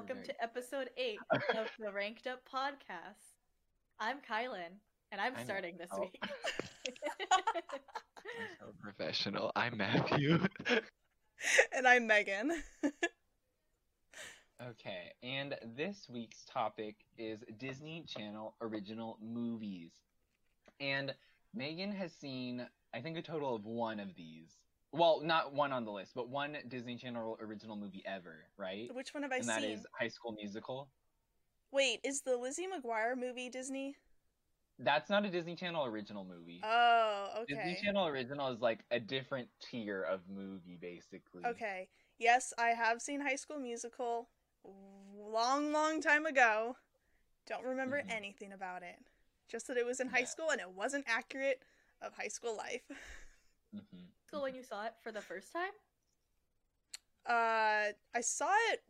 welcome 0.00 0.16
very- 0.16 0.26
to 0.28 0.42
episode 0.42 0.88
8 0.96 1.18
of 1.58 1.66
the 1.78 1.92
Ranked 1.92 2.26
Up 2.26 2.40
podcast. 2.50 3.34
I'm 3.98 4.16
Kylan, 4.18 4.78
and 5.12 5.20
I'm 5.20 5.36
I'm- 5.36 5.44
starting 5.44 5.76
this 5.76 5.90
oh. 5.92 6.00
week. 6.00 6.18
I'm 6.22 6.30
so 8.58 8.72
professional. 8.80 9.52
I'm 9.54 9.76
Matthew. 9.76 10.38
and 11.76 11.86
I'm 11.86 12.06
Megan. 12.06 12.50
okay, 14.70 15.12
and 15.22 15.54
this 15.76 16.06
week's 16.08 16.46
topic 16.50 16.96
is 17.18 17.40
Disney 17.58 18.02
Channel 18.08 18.54
original 18.62 19.18
movies. 19.20 19.90
And 20.80 21.14
Megan 21.54 21.92
has 21.92 22.10
seen, 22.14 22.66
I 22.94 23.02
think, 23.02 23.18
a 23.18 23.22
total 23.22 23.54
of 23.54 23.66
one 23.66 24.00
of 24.00 24.14
these. 24.14 24.59
Well, 24.92 25.20
not 25.22 25.52
one 25.54 25.72
on 25.72 25.84
the 25.84 25.92
list, 25.92 26.12
but 26.14 26.28
one 26.28 26.56
Disney 26.68 26.96
Channel 26.96 27.38
original 27.40 27.76
movie 27.76 28.02
ever, 28.04 28.44
right? 28.56 28.92
Which 28.94 29.14
one 29.14 29.22
have 29.22 29.32
I 29.32 29.36
and 29.38 29.48
that 29.48 29.62
seen? 29.62 29.72
is 29.72 29.86
High 29.98 30.08
School 30.08 30.32
Musical. 30.32 30.88
Wait, 31.72 32.00
is 32.02 32.22
the 32.22 32.36
Lizzie 32.36 32.66
McGuire 32.66 33.16
movie 33.16 33.48
Disney? 33.48 33.94
That's 34.80 35.10
not 35.10 35.24
a 35.24 35.30
Disney 35.30 35.54
Channel 35.54 35.84
original 35.84 36.24
movie. 36.24 36.60
Oh, 36.64 37.28
okay. 37.42 37.46
Disney. 37.54 37.76
Channel 37.86 38.06
original 38.06 38.48
is 38.48 38.60
like 38.60 38.80
a 38.90 38.98
different 38.98 39.48
tier 39.60 40.02
of 40.02 40.20
movie, 40.28 40.76
basically. 40.80 41.44
Okay. 41.46 41.88
Yes, 42.18 42.52
I 42.58 42.68
have 42.70 43.00
seen 43.00 43.20
High 43.20 43.36
School 43.36 43.58
Musical 43.58 44.28
long, 45.16 45.72
long 45.72 46.00
time 46.00 46.26
ago. 46.26 46.76
Don't 47.46 47.64
remember 47.64 48.02
Mhm. 48.02 48.10
anything 48.10 48.52
about 48.52 48.82
it. 48.82 48.98
Just 49.48 49.66
that 49.66 49.76
it 49.76 49.86
was 49.86 50.00
in 50.00 50.08
high 50.08 50.24
school 50.24 50.50
and 50.50 50.60
it 50.60 50.70
wasn't 50.70 51.04
accurate 51.08 51.62
of 52.00 52.14
high 52.14 52.28
school 52.28 52.56
life. 52.56 52.82
hmm 53.72 54.04
so 54.30 54.42
when 54.42 54.54
you 54.54 54.62
saw 54.62 54.86
it 54.86 54.94
for 55.02 55.12
the 55.12 55.20
first 55.20 55.52
time? 55.52 55.72
Uh, 57.26 57.92
I 58.14 58.20
saw 58.20 58.50
it, 58.72 58.80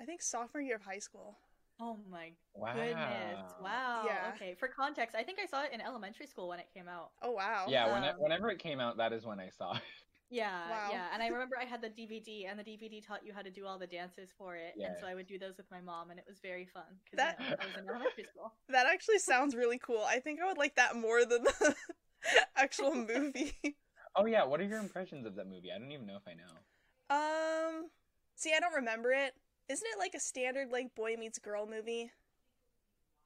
I 0.00 0.04
think 0.04 0.22
sophomore 0.22 0.62
year 0.62 0.76
of 0.76 0.82
high 0.82 0.98
school. 0.98 1.36
Oh 1.80 1.98
my 2.10 2.32
Wow. 2.54 2.74
goodness. 2.74 3.52
Wow. 3.60 4.04
Yeah. 4.06 4.30
Okay, 4.34 4.54
for 4.54 4.68
context, 4.68 5.16
I 5.16 5.22
think 5.24 5.38
I 5.42 5.46
saw 5.46 5.62
it 5.64 5.72
in 5.72 5.80
elementary 5.80 6.26
school 6.26 6.48
when 6.48 6.60
it 6.60 6.68
came 6.72 6.88
out. 6.88 7.10
Oh 7.22 7.32
wow. 7.32 7.66
Yeah, 7.68 7.92
when 7.92 8.04
Um, 8.04 8.14
whenever 8.18 8.48
it 8.50 8.58
came 8.60 8.78
out, 8.80 8.96
that 8.98 9.12
is 9.12 9.26
when 9.26 9.40
I 9.40 9.48
saw 9.50 9.74
it. 9.76 9.82
Yeah, 10.30 10.68
Wow. 10.70 10.88
yeah. 10.90 11.08
And 11.12 11.22
I 11.22 11.28
remember 11.28 11.56
I 11.60 11.64
had 11.64 11.80
the 11.82 11.90
DVD, 11.90 12.46
and 12.46 12.58
the 12.58 12.64
DVD 12.64 13.00
taught 13.04 13.24
you 13.26 13.32
how 13.32 13.42
to 13.42 13.50
do 13.50 13.66
all 13.66 13.78
the 13.78 13.86
dances 13.86 14.30
for 14.36 14.56
it. 14.56 14.74
And 14.82 14.96
so 14.98 15.06
I 15.06 15.14
would 15.14 15.26
do 15.26 15.38
those 15.38 15.56
with 15.58 15.70
my 15.70 15.80
mom, 15.80 16.10
and 16.10 16.18
it 16.18 16.24
was 16.26 16.38
very 16.40 16.64
fun. 16.64 16.84
Because 17.04 17.18
That- 17.18 17.38
you 17.40 17.50
know, 17.50 17.56
I 17.60 17.66
was 17.66 17.76
in 17.76 17.88
elementary 17.88 18.24
school. 18.24 18.52
That 18.68 18.86
actually 18.86 19.18
sounds 19.18 19.54
really 19.54 19.78
cool. 19.78 20.02
I 20.06 20.20
think 20.20 20.40
I 20.40 20.46
would 20.46 20.58
like 20.58 20.76
that 20.76 20.96
more 20.96 21.24
than 21.24 21.44
the 21.44 21.76
actual 22.56 22.94
movie. 23.12 23.76
Oh 24.16 24.26
yeah, 24.26 24.44
what 24.44 24.60
are 24.60 24.64
your 24.64 24.80
impressions 24.80 25.26
of 25.26 25.36
that 25.36 25.46
movie? 25.48 25.70
I 25.72 25.78
don't 25.78 25.92
even 25.92 26.06
know 26.06 26.16
if 26.16 26.26
I 26.26 26.34
know. 26.34 26.64
Um, 27.10 27.90
see, 28.36 28.52
I 28.54 28.60
don't 28.60 28.74
remember 28.74 29.12
it. 29.12 29.34
Isn't 29.68 29.86
it 29.94 29.98
like 29.98 30.14
a 30.14 30.20
standard 30.20 30.70
like 30.70 30.94
boy 30.94 31.16
meets 31.18 31.38
girl 31.38 31.66
movie? 31.66 32.10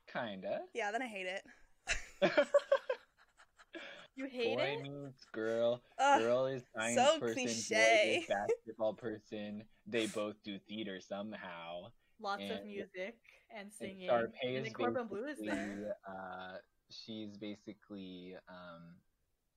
Kinda. 0.06 0.62
Yeah, 0.74 0.90
then 0.92 1.02
I 1.02 1.06
hate 1.06 1.26
it. 1.26 1.44
You 4.16 4.26
hate 4.26 4.58
Boy 4.58 4.62
it? 4.62 4.78
Boy 4.78 4.82
meets 4.82 5.24
girl. 5.32 5.82
Ugh, 5.98 6.20
Girl 6.20 6.46
is 6.46 6.62
science 6.74 7.10
so 7.10 7.20
person. 7.20 7.34
cliche. 7.34 7.74
Boy 7.76 8.16
is 8.16 8.24
basketball 8.28 8.94
person. 8.94 9.64
They 9.86 10.06
both 10.06 10.36
do 10.44 10.58
theater 10.68 11.00
somehow. 11.00 11.90
Lots 12.20 12.50
of 12.50 12.64
music 12.64 13.16
and 13.56 13.72
And 13.80 13.90
singing. 13.90 14.08
Sharpay 14.08 14.56
is 14.60 14.70
Even 14.70 14.72
Corbin 14.72 15.06
Bleu 15.06 15.24
is 15.26 15.38
there. 15.44 15.96
uh, 16.08 16.56
she's 16.90 17.36
basically, 17.36 18.34
um, 18.48 18.96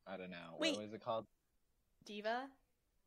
I 0.08 0.18
don't 0.18 0.30
know, 0.32 0.58
Wait. 0.60 0.74
what 0.76 0.84
was 0.84 0.94
it 0.94 1.04
called? 1.04 1.26
Diva? 2.06 2.48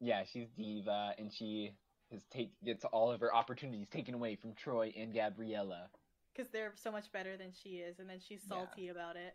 Yeah, 0.00 0.23
she's 0.25 0.48
diva, 0.56 1.14
and 1.19 1.33
she 1.33 1.73
has 2.11 2.23
take 2.31 2.53
gets 2.64 2.84
all 2.87 3.11
of 3.11 3.20
her 3.20 3.34
opportunities 3.34 3.89
taken 3.89 4.14
away 4.14 4.37
from 4.37 4.55
Troy 4.55 4.92
and 4.97 5.12
Gabriella, 5.15 5.89
Because 6.34 6.50
they're 6.50 6.72
so 6.77 6.91
much 6.92 7.11
better 7.12 7.37
than 7.37 7.53
she 7.53 7.77
is, 7.77 7.98
and 7.98 8.09
then 8.09 8.19
she's 8.20 8.42
Yeah. 8.48 8.56
salty 8.56 8.89
about 8.89 9.17
it. 9.17 9.34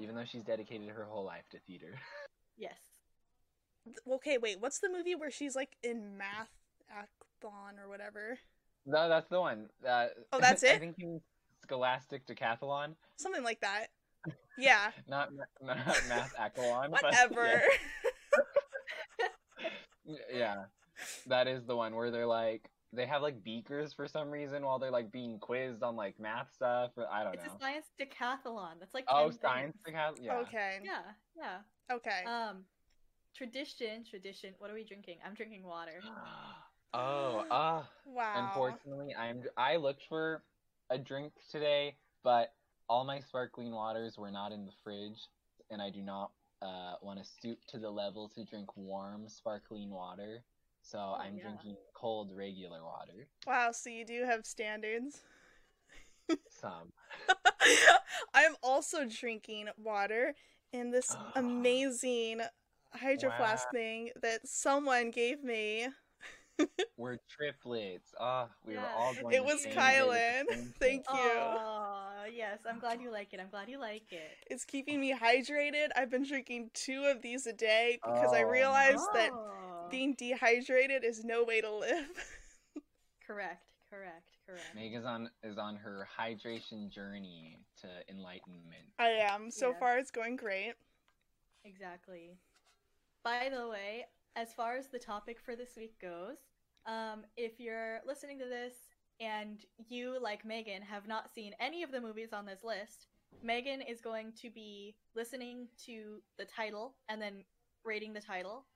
even 0.00 0.14
though 0.14 0.24
she's 0.24 0.44
dedicated 0.44 0.88
her 0.90 1.04
whole 1.04 1.24
life 1.24 1.48
to 1.50 1.58
theater. 1.60 1.94
Yes. 2.56 2.78
Okay, 4.06 4.36
wait. 4.36 4.60
What's 4.60 4.80
the 4.80 4.88
movie 4.88 5.14
where 5.14 5.30
she's 5.30 5.54
like 5.54 5.76
in 5.84 6.18
math 6.18 6.50
acthon 6.92 7.78
or 7.80 7.88
whatever? 7.88 8.38
no, 8.84 9.08
that's 9.08 9.28
the 9.28 9.40
one. 9.40 9.70
Uh, 9.86 10.08
Oh, 10.32 10.38
that's 10.40 10.64
it? 10.64 10.74
I 10.74 10.78
think 10.80 10.96
you 10.98 11.06
mean 11.06 11.20
Scholastic 11.62 12.26
Decathlon, 12.26 12.96
Something 13.16 13.44
like 13.44 13.60
that. 13.60 13.88
Yeah. 14.58 14.90
not 15.06 15.30
not 15.62 15.76
math 16.08 16.34
acathlon. 16.36 16.90
Whatever. 16.90 17.62
Yeah, 20.10 20.16
yeah, 20.32 20.56
that 21.26 21.46
is 21.48 21.66
the 21.66 21.76
one 21.76 21.94
where 21.94 22.10
they're 22.10 22.26
like 22.26 22.70
they 22.92 23.04
have 23.04 23.20
like 23.20 23.44
beakers 23.44 23.92
for 23.92 24.08
some 24.08 24.30
reason 24.30 24.64
while 24.64 24.78
they're 24.78 24.90
like 24.90 25.12
being 25.12 25.38
quizzed 25.38 25.82
on 25.82 25.96
like 25.96 26.18
math 26.18 26.48
stuff. 26.54 26.92
Or, 26.96 27.06
I 27.12 27.22
don't 27.22 27.34
It's 27.34 27.44
know. 27.44 27.52
a 27.54 27.58
science 27.58 27.86
decathlon. 28.00 28.80
That's 28.80 28.94
like 28.94 29.04
Oh, 29.08 29.30
science. 29.30 29.76
Decathlon. 29.86 30.24
Yeah. 30.24 30.38
Okay. 30.38 30.78
Yeah, 30.82 31.00
yeah. 31.36 31.94
Okay. 31.94 32.24
Um, 32.26 32.64
tradition, 33.36 34.04
tradition. 34.08 34.54
What 34.58 34.70
are 34.70 34.74
we 34.74 34.84
drinking? 34.84 35.18
I'm 35.26 35.34
drinking 35.34 35.64
water. 35.64 36.00
oh, 36.94 37.44
ah. 37.50 37.88
wow. 38.06 38.48
Unfortunately, 38.48 39.14
I'm 39.14 39.42
I 39.56 39.76
looked 39.76 40.02
for 40.08 40.42
a 40.88 40.96
drink 40.96 41.32
today, 41.50 41.96
but 42.24 42.54
all 42.88 43.04
my 43.04 43.20
sparkling 43.20 43.72
waters 43.72 44.16
were 44.18 44.30
not 44.30 44.52
in 44.52 44.64
the 44.66 44.72
fridge, 44.82 45.28
and 45.70 45.80
I 45.82 45.90
do 45.90 46.02
not 46.02 46.30
uh, 46.62 46.94
want 47.02 47.18
to 47.18 47.24
stoop 47.24 47.58
to 47.68 47.78
the 47.78 47.90
level 47.90 48.28
to 48.34 48.44
drink 48.44 48.76
warm 48.76 49.28
sparkling 49.28 49.90
water. 49.90 50.42
So 50.82 50.98
I'm 50.98 51.34
Oh, 51.34 51.36
yeah. 51.36 51.42
drinking 51.42 51.76
cold 51.94 52.30
regular 52.34 52.82
water. 52.84 53.28
Wow. 53.46 53.72
So 53.72 53.90
you 53.90 54.04
do 54.04 54.24
have 54.24 54.46
standards. 54.46 55.22
Some. 56.48 56.92
I 58.34 58.42
am 58.42 58.54
also 58.62 59.04
drinking 59.04 59.68
water 59.76 60.34
in 60.72 60.90
this 60.90 61.16
amazing 61.34 62.42
hydro 62.94 63.30
flask 63.30 63.68
Wow. 63.68 63.72
thing 63.72 64.10
that 64.22 64.46
someone 64.48 65.10
gave 65.10 65.42
me. 65.42 65.88
We're 66.96 67.18
triplets. 67.30 68.12
Ah, 68.18 68.48
we 68.66 68.74
were 68.74 68.80
all 68.96 69.12
it 69.12 69.22
going. 69.22 69.34
It 69.36 69.44
was 69.44 69.62
same 69.62 69.72
day 69.74 70.02
with 70.02 70.46
the 70.48 70.54
Kylan. 70.54 70.72
Thank 70.80 71.04
you. 71.12 71.30
Oh, 71.40 72.24
yes. 72.32 72.58
I'm 72.68 72.78
glad 72.78 73.00
you 73.00 73.10
like 73.10 73.32
it. 73.32 73.40
I'm 73.40 73.48
glad 73.50 73.68
you 73.68 73.78
like 73.78 74.12
it. 74.12 74.36
It's 74.50 74.64
keeping 74.64 75.00
me 75.00 75.14
hydrated. 75.14 75.88
I've 75.96 76.10
been 76.10 76.24
drinking 76.26 76.70
two 76.74 77.04
of 77.04 77.22
these 77.22 77.46
a 77.46 77.52
day 77.52 77.98
because 78.04 78.32
I 78.32 78.42
Oh, 78.42 78.50
realized 78.50 79.08
that 79.14 79.30
Oh. 79.32 79.88
being 79.90 80.14
dehydrated 80.14 81.04
is 81.04 81.24
no 81.24 81.44
way 81.44 81.60
to 81.60 81.70
live. 81.70 82.08
correct, 83.26 83.64
correct, 83.90 84.30
correct. 84.46 84.74
Meg 84.74 84.94
is 84.94 85.04
on 85.04 85.30
is 85.42 85.56
on 85.58 85.76
her 85.76 86.06
hydration 86.18 86.90
journey 86.90 87.60
to 87.80 87.88
enlightenment. 88.10 88.88
I 88.98 89.08
am. 89.10 89.50
So 89.50 89.68
Yeah. 89.70 89.78
far, 89.78 89.98
it's 89.98 90.10
going 90.10 90.36
great. 90.36 90.74
Exactly. 91.64 92.38
By 93.22 93.48
the 93.48 93.68
way, 93.68 94.06
as 94.36 94.52
far 94.54 94.76
as 94.76 94.88
the 94.88 94.98
topic 94.98 95.38
for 95.40 95.54
this 95.56 95.76
week 95.76 95.98
goes, 96.00 96.38
um, 96.86 97.24
if 97.36 97.58
you're 97.58 98.00
listening 98.06 98.38
to 98.38 98.44
this 98.46 98.74
and 99.20 99.64
you, 99.88 100.18
like 100.20 100.44
Megan, 100.44 100.82
have 100.82 101.06
not 101.08 101.32
seen 101.32 101.54
any 101.60 101.82
of 101.82 101.90
the 101.92 102.00
movies 102.00 102.32
on 102.32 102.46
this 102.46 102.64
list, 102.64 103.06
Megan 103.42 103.80
is 103.82 104.00
going 104.00 104.32
to 104.42 104.50
be 104.50 104.96
listening 105.14 105.68
to 105.86 106.20
the 106.38 106.44
title 106.44 106.94
and 107.08 107.20
then 107.20 107.44
rating 107.84 108.12
the 108.12 108.20
title, 108.20 108.66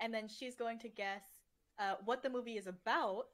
and 0.00 0.12
then 0.12 0.28
she's 0.28 0.54
going 0.56 0.78
to 0.78 0.88
guess 0.88 1.24
uh, 1.78 1.94
what 2.04 2.22
the 2.22 2.30
movie 2.30 2.56
is 2.56 2.66
about. 2.66 3.24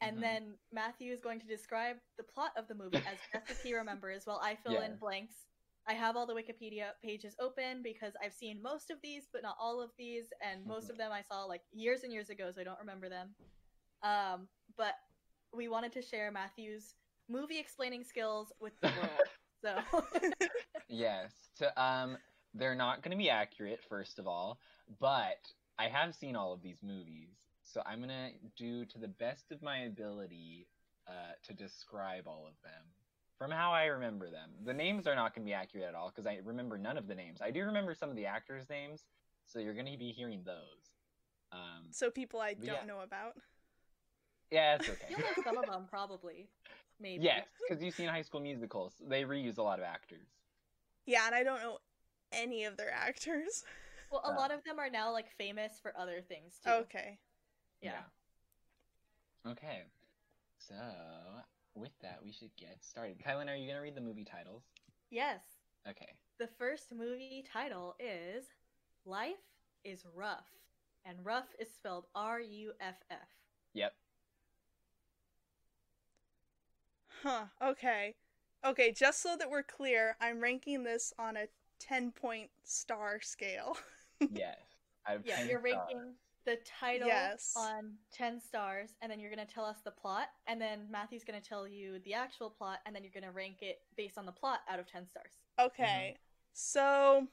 And 0.00 0.16
Mhm. 0.18 0.22
then 0.22 0.58
Matthew 0.72 1.12
is 1.12 1.20
going 1.20 1.38
to 1.40 1.46
describe 1.46 1.96
the 2.18 2.24
plot 2.24 2.52
of 2.56 2.66
the 2.66 2.74
movie 2.74 2.96
as 3.06 3.18
best 3.32 3.50
as 3.50 3.60
he 3.62 3.74
remembers, 3.74 4.26
while 4.26 4.40
I 4.42 4.56
fill 4.56 4.74
Yeah. 4.74 4.86
in 4.86 4.96
blanks 4.96 5.46
I 5.86 5.94
have 5.94 6.16
all 6.16 6.26
the 6.26 6.34
Wikipedia 6.34 6.92
pages 7.02 7.34
open 7.40 7.82
because 7.82 8.14
I've 8.22 8.32
seen 8.32 8.62
most 8.62 8.90
of 8.90 8.98
these, 9.02 9.28
but 9.32 9.42
not 9.42 9.56
all 9.60 9.80
of 9.82 9.90
these, 9.98 10.32
and 10.40 10.64
most 10.66 10.86
Mhm. 10.86 10.90
of 10.90 10.96
them 10.98 11.12
I 11.12 11.22
saw 11.22 11.44
like 11.44 11.62
years 11.72 12.04
and 12.04 12.12
years 12.12 12.30
ago, 12.30 12.50
so 12.52 12.60
I 12.60 12.64
don't 12.64 12.78
remember 12.78 13.08
them. 13.08 13.34
Um, 14.02 14.48
but 14.76 14.94
we 15.54 15.68
wanted 15.68 15.92
to 15.92 16.02
share 16.02 16.30
Matthew's 16.30 16.94
movie 17.28 17.58
explaining 17.58 18.04
skills 18.04 18.52
with 18.60 18.72
the 18.80 18.88
world. 18.96 19.20
so 19.62 19.78
Yes. 20.88 21.32
To 21.58 21.82
um 21.82 22.18
they're 22.54 22.74
not 22.74 23.02
going 23.02 23.12
to 23.12 23.16
be 23.16 23.30
accurate 23.30 23.80
first 23.88 24.18
of 24.18 24.26
all, 24.26 24.58
but 25.00 25.50
I 25.78 25.88
have 25.88 26.14
seen 26.14 26.36
all 26.36 26.52
of 26.52 26.62
these 26.62 26.82
movies. 26.82 27.30
So 27.62 27.82
I'm 27.86 28.02
going 28.02 28.10
to 28.10 28.30
do 28.56 28.84
to 28.86 28.98
the 28.98 29.08
best 29.08 29.52
of 29.52 29.62
my 29.62 29.78
ability 29.84 30.66
uh 31.08 31.32
to 31.44 31.52
describe 31.54 32.26
all 32.26 32.46
of 32.46 32.54
them 32.62 32.84
from 33.38 33.50
how 33.50 33.72
I 33.72 33.86
remember 33.86 34.30
them. 34.30 34.50
The 34.64 34.74
names 34.74 35.06
are 35.06 35.14
not 35.16 35.34
going 35.34 35.44
to 35.44 35.50
be 35.50 35.54
accurate 35.54 35.86
at 35.86 35.94
all 35.94 36.10
because 36.10 36.26
I 36.26 36.40
remember 36.44 36.78
none 36.78 36.96
of 36.98 37.08
the 37.08 37.14
names. 37.14 37.40
I 37.42 37.50
do 37.50 37.64
remember 37.64 37.94
some 37.94 38.10
of 38.10 38.16
the 38.16 38.26
actors' 38.26 38.68
names, 38.68 39.04
so 39.46 39.58
you're 39.58 39.74
going 39.74 39.90
to 39.90 39.98
be 39.98 40.12
hearing 40.12 40.42
those. 40.44 40.94
Um 41.52 41.86
So 41.90 42.10
people 42.10 42.40
I 42.40 42.54
don't 42.54 42.66
yeah. 42.66 42.84
know 42.86 43.00
about. 43.00 43.34
Yeah, 44.52 44.76
it's 44.76 44.88
I 44.88 44.92
okay. 44.92 45.14
feel 45.14 45.24
like 45.26 45.44
some 45.44 45.58
of 45.58 45.66
them 45.66 45.86
probably, 45.90 46.48
maybe. 47.00 47.24
yes, 47.24 47.46
because 47.68 47.82
you've 47.82 47.94
seen 47.94 48.08
High 48.08 48.22
School 48.22 48.40
Musicals. 48.40 48.94
They 49.08 49.22
reuse 49.22 49.58
a 49.58 49.62
lot 49.62 49.78
of 49.78 49.84
actors. 49.84 50.26
Yeah, 51.06 51.26
and 51.26 51.34
I 51.34 51.42
don't 51.42 51.60
know 51.60 51.78
any 52.32 52.64
of 52.64 52.76
their 52.76 52.92
actors. 52.92 53.64
Well, 54.10 54.22
a 54.24 54.30
Uh, 54.30 54.36
lot 54.36 54.52
of 54.52 54.62
them 54.64 54.78
are 54.78 54.90
now 54.90 55.10
like 55.12 55.30
famous 55.38 55.80
for 55.80 55.96
other 55.98 56.20
things 56.20 56.60
too. 56.62 56.70
Okay. 56.70 57.18
Yeah. 57.80 58.02
Okay. 59.46 59.82
So 60.58 60.74
with 61.74 61.92
that, 62.02 62.20
we 62.22 62.30
should 62.32 62.54
get 62.56 62.76
started. 62.84 63.18
Kylan, 63.18 63.48
are 63.48 63.56
you 63.56 63.66
gonna 63.68 63.80
read 63.82 63.94
the 63.94 64.00
movie 64.00 64.24
titles? 64.24 64.62
Yes. 65.10 65.40
Okay. 65.88 66.14
The 66.38 66.46
first 66.46 66.92
movie 66.94 67.44
title 67.50 67.96
is 67.98 68.44
Life 69.04 69.42
is 69.84 70.04
Rough. 70.14 70.46
And 71.04 71.24
rough 71.24 71.48
is 71.58 71.68
spelled 71.74 72.06
R 72.14 72.40
U 72.40 72.72
F 72.80 73.02
F. 73.10 73.18
Yep. 73.74 73.92
Huh. 77.22 77.44
Okay. 77.62 78.14
Okay, 78.64 78.92
just 78.92 79.22
so 79.22 79.36
that 79.38 79.50
we're 79.50 79.62
clear, 79.62 80.16
I'm 80.20 80.40
ranking 80.40 80.84
this 80.84 81.12
on 81.18 81.36
a 81.36 81.46
10 81.80 82.12
point 82.12 82.50
star 82.64 83.20
scale. 83.20 83.76
Yes. 84.32 84.56
I've 85.04 85.26
Yeah, 85.26 85.42
you're 85.42 85.58
stars. 85.58 85.64
ranking 85.64 86.14
the 86.44 86.56
title 86.78 87.08
Yes. 87.08 87.54
on 87.56 87.94
10 88.12 88.40
stars, 88.40 88.90
and 89.00 89.10
then 89.10 89.18
you're 89.18 89.34
going 89.34 89.44
to 89.44 89.52
tell 89.52 89.64
us 89.64 89.78
the 89.84 89.90
plot, 89.90 90.28
and 90.46 90.60
then 90.60 90.86
Matthew's 90.92 91.24
going 91.24 91.40
to 91.40 91.44
tell 91.48 91.66
you 91.66 91.98
the 92.04 92.14
actual 92.14 92.48
plot, 92.48 92.78
and 92.86 92.94
then 92.94 93.02
you're 93.02 93.12
going 93.12 93.24
to 93.24 93.32
rank 93.32 93.62
it 93.62 93.80
based 93.96 94.16
on 94.16 94.26
the 94.26 94.32
plot 94.32 94.60
out 94.70 94.78
of 94.78 94.86
10 94.86 95.08
stars. 95.08 95.32
Okay. 95.60 96.16
So 96.52 97.26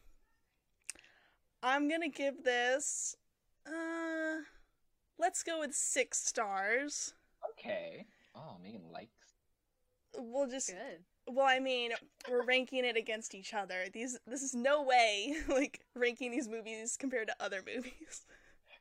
I'm 1.62 1.88
going 1.88 2.02
to 2.02 2.10
give 2.10 2.44
this 2.44 3.16
uh 3.68 4.42
let's 5.20 5.44
go 5.44 5.60
with 5.60 5.76
6 5.76 6.18
stars. 6.18 7.14
Okay. 7.52 8.08
Oh, 8.34 8.58
Megan 8.64 8.82
likes. 8.92 9.19
We'll 10.20 10.48
just 10.48 10.70
Good. 10.70 11.04
well, 11.28 11.46
I 11.48 11.60
mean, 11.60 11.92
we're 12.30 12.44
ranking 12.44 12.86
it 12.86 12.98
against 12.98 13.34
each 13.34 13.54
other. 13.54 13.86
These 13.94 14.20
this 14.28 14.42
is 14.42 14.54
no 14.54 14.84
way 14.84 15.36
like 15.48 15.80
ranking 15.96 16.32
these 16.32 16.48
movies 16.48 16.98
compared 17.00 17.28
to 17.28 17.36
other 17.40 17.62
movies. 17.66 18.26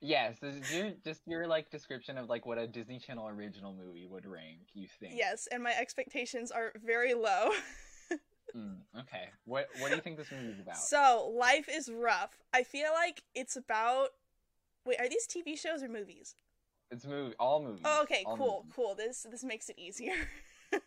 Yes, 0.00 0.38
this 0.40 0.54
is 0.54 0.72
your, 0.72 0.90
just 1.04 1.22
your 1.26 1.48
like 1.48 1.70
description 1.70 2.18
of 2.18 2.28
like 2.28 2.46
what 2.46 2.56
a 2.56 2.68
Disney 2.68 3.00
Channel 3.00 3.28
original 3.28 3.74
movie 3.74 4.06
would 4.06 4.26
rank. 4.26 4.60
You 4.72 4.86
think? 5.00 5.14
Yes, 5.16 5.48
and 5.50 5.62
my 5.62 5.72
expectations 5.76 6.50
are 6.50 6.72
very 6.84 7.14
low. 7.14 7.50
Mm, 8.56 8.78
okay. 9.00 9.28
What 9.44 9.68
What 9.78 9.90
do 9.90 9.96
you 9.96 10.00
think 10.00 10.16
this 10.16 10.30
movie 10.30 10.48
is 10.48 10.58
about? 10.58 10.78
So, 10.78 11.30
life 11.36 11.68
is 11.70 11.90
rough. 11.92 12.38
I 12.54 12.62
feel 12.62 12.90
like 12.94 13.22
it's 13.34 13.56
about. 13.56 14.08
Wait, 14.86 14.98
are 14.98 15.08
these 15.08 15.26
TV 15.26 15.58
shows 15.58 15.82
or 15.82 15.88
movies? 15.88 16.34
it's 16.90 17.04
movie. 17.04 17.34
All 17.38 17.62
movies. 17.62 17.82
Oh, 17.84 18.02
okay, 18.04 18.22
all 18.24 18.36
cool, 18.36 18.60
movies. 18.64 18.72
cool. 18.74 18.94
This 18.94 19.26
this 19.30 19.44
makes 19.44 19.68
it 19.68 19.78
easier. 19.78 20.14
Okay. 20.72 20.82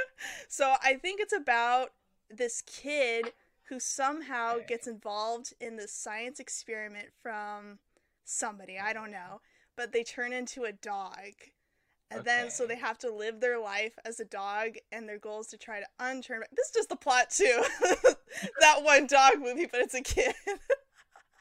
so, 0.48 0.74
I 0.82 0.94
think 0.94 1.20
it's 1.20 1.32
about 1.34 1.90
this 2.30 2.62
kid 2.66 3.32
who 3.68 3.78
somehow 3.80 4.54
Okay. 4.56 4.66
gets 4.68 4.86
involved 4.86 5.52
in 5.60 5.76
this 5.76 5.92
science 5.92 6.40
experiment 6.40 7.08
from 7.22 7.78
somebody. 8.24 8.78
I 8.78 8.92
don't 8.92 9.10
know, 9.10 9.40
but 9.76 9.92
they 9.92 10.02
turn 10.04 10.32
into 10.32 10.64
a 10.64 10.72
dog. 10.72 11.32
And 12.10 12.24
then, 12.24 12.50
so 12.50 12.66
they 12.66 12.76
have 12.76 12.96
to 13.00 13.10
live 13.12 13.40
their 13.40 13.58
life 13.60 13.92
as 14.06 14.18
a 14.18 14.24
dog, 14.24 14.76
and 14.90 15.06
their 15.06 15.18
goal 15.18 15.40
is 15.42 15.46
to 15.48 15.58
try 15.58 15.80
to 15.80 15.86
unturn. 16.00 16.40
This 16.56 16.68
is 16.68 16.72
just 16.74 16.88
the 16.88 16.96
plot 16.96 17.28
too. 17.28 17.62
that 18.60 18.82
one 18.82 19.06
dog 19.06 19.32
movie, 19.40 19.66
but 19.70 19.80
it's 19.82 19.92
a 19.92 20.00
kid. 20.00 20.34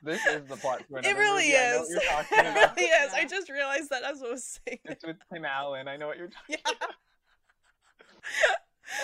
This 0.04 0.26
is 0.26 0.46
the 0.48 0.58
plot 0.58 0.84
to 0.90 0.98
It 1.10 1.16
really 1.16 1.46
movie. 1.46 1.58
I 1.58 1.72
know 1.72 1.84
is. 1.84 1.90
what 1.90 1.90
you're 1.90 2.12
talking 2.12 2.38
it 2.40 2.76
really 2.78 2.88
is. 2.90 3.14
I 3.14 3.26
just 3.26 3.50
realized 3.50 3.90
that 3.92 4.04
as 4.04 4.22
I 4.22 4.28
was 4.30 4.60
saying. 4.66 4.80
It's 4.84 5.06
with 5.06 5.16
Tim 5.34 5.46
Allen. 5.46 5.88
I 5.88 5.96
know 5.96 6.08
what 6.08 6.18
you're 6.18 6.28
talking. 6.28 6.58
Yeah. 6.66 6.88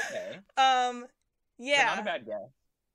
Okay. 0.10 0.38
Um. 0.58 1.02
But 1.02 1.10
Yeah. 1.68 1.86
not 1.86 2.00
a 2.00 2.04
bad 2.04 2.26
guess. 2.26 2.50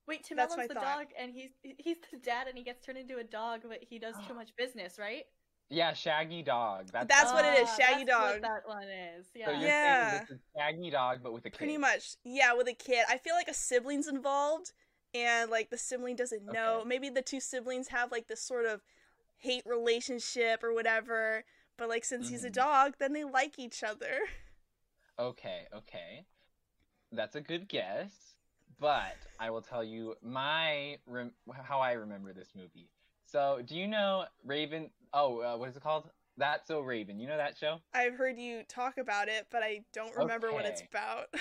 Wait, 0.06 0.24
Tim 0.24 0.36
That's 0.38 0.54
Allen's 0.54 0.68
the 0.68 0.74
thought. 0.74 0.98
dog, 0.98 1.06
and 1.18 1.32
he's 1.32 1.50
he's 1.62 1.98
the 2.10 2.18
dad, 2.18 2.46
and 2.48 2.56
he 2.56 2.64
gets 2.64 2.84
turned 2.84 2.98
into 2.98 3.18
a 3.18 3.24
dog, 3.24 3.60
but 3.68 3.78
he 3.82 3.98
does 3.98 4.14
too 4.26 4.34
much 4.34 4.50
business, 4.56 4.98
right? 4.98 5.24
Yeah, 5.70 5.92
Shaggy 5.92 6.42
Dog. 6.42 6.88
That's, 6.90 7.06
That's 7.14 7.30
what 7.30 7.44
it 7.44 7.58
is, 7.60 7.68
Ah, 7.70 7.76
Shaggy 7.78 8.04
that's 8.04 8.18
Dog. 8.18 8.32
What 8.32 8.42
that 8.42 8.62
one 8.66 8.88
is. 8.88 9.26
Yeah. 9.34 9.50
you're 9.50 9.68
Yeah. 9.68 10.18
this 10.20 10.30
is 10.30 10.38
Shaggy 10.56 10.88
Dog, 10.90 11.18
but 11.22 11.34
with 11.34 11.44
a 11.44 11.50
kid. 11.50 11.58
Pretty 11.58 11.76
much. 11.76 12.16
Yeah, 12.24 12.54
with 12.54 12.68
a 12.68 12.72
kid. 12.72 13.04
I 13.06 13.18
feel 13.18 13.34
like 13.34 13.48
a 13.48 13.54
sibling's 13.54 14.08
involved, 14.08 14.72
and 15.12 15.50
like 15.50 15.68
the 15.68 15.76
sibling 15.76 16.16
doesn't 16.16 16.46
know. 16.46 16.78
Okay. 16.80 16.88
Maybe 16.88 17.10
the 17.10 17.20
two 17.20 17.38
siblings 17.40 17.88
have 17.88 18.10
like 18.10 18.28
this 18.28 18.40
sort 18.42 18.64
of 18.64 18.82
hate 19.36 19.62
relationship 19.66 20.64
or 20.64 20.72
whatever. 20.72 21.44
But 21.76 21.90
like 21.90 22.06
since 22.06 22.30
he's 22.30 22.44
a 22.44 22.50
Mhm. 22.50 22.54
dog, 22.54 22.94
then 22.98 23.12
they 23.12 23.24
like 23.24 23.58
each 23.58 23.82
other. 23.82 24.20
Okay, 25.18 25.66
okay. 25.74 26.24
That's 27.12 27.36
a 27.36 27.40
good 27.40 27.68
guess, 27.68 28.12
but 28.78 29.16
I 29.40 29.50
will 29.50 29.62
tell 29.62 29.82
you 29.82 30.14
my 30.22 30.98
rem- 31.06 31.32
how 31.52 31.80
I 31.80 31.92
remember 31.92 32.32
this 32.34 32.50
movie. 32.54 32.90
So, 33.24 33.60
do 33.64 33.76
you 33.76 33.86
know 33.86 34.24
Raven? 34.44 34.90
Oh, 35.12 35.40
uh, 35.40 35.56
what 35.56 35.70
is 35.70 35.76
it 35.76 35.82
called? 35.82 36.10
That's 36.36 36.68
So 36.68 36.80
Raven. 36.80 37.18
You 37.18 37.26
know 37.26 37.36
that 37.36 37.56
show? 37.56 37.78
I've 37.94 38.14
heard 38.14 38.38
you 38.38 38.62
talk 38.68 38.98
about 38.98 39.28
it, 39.28 39.46
but 39.50 39.62
I 39.62 39.84
don't 39.92 40.14
remember 40.16 40.52
what 40.52 40.66
it's 40.66 40.82
about. 40.82 41.26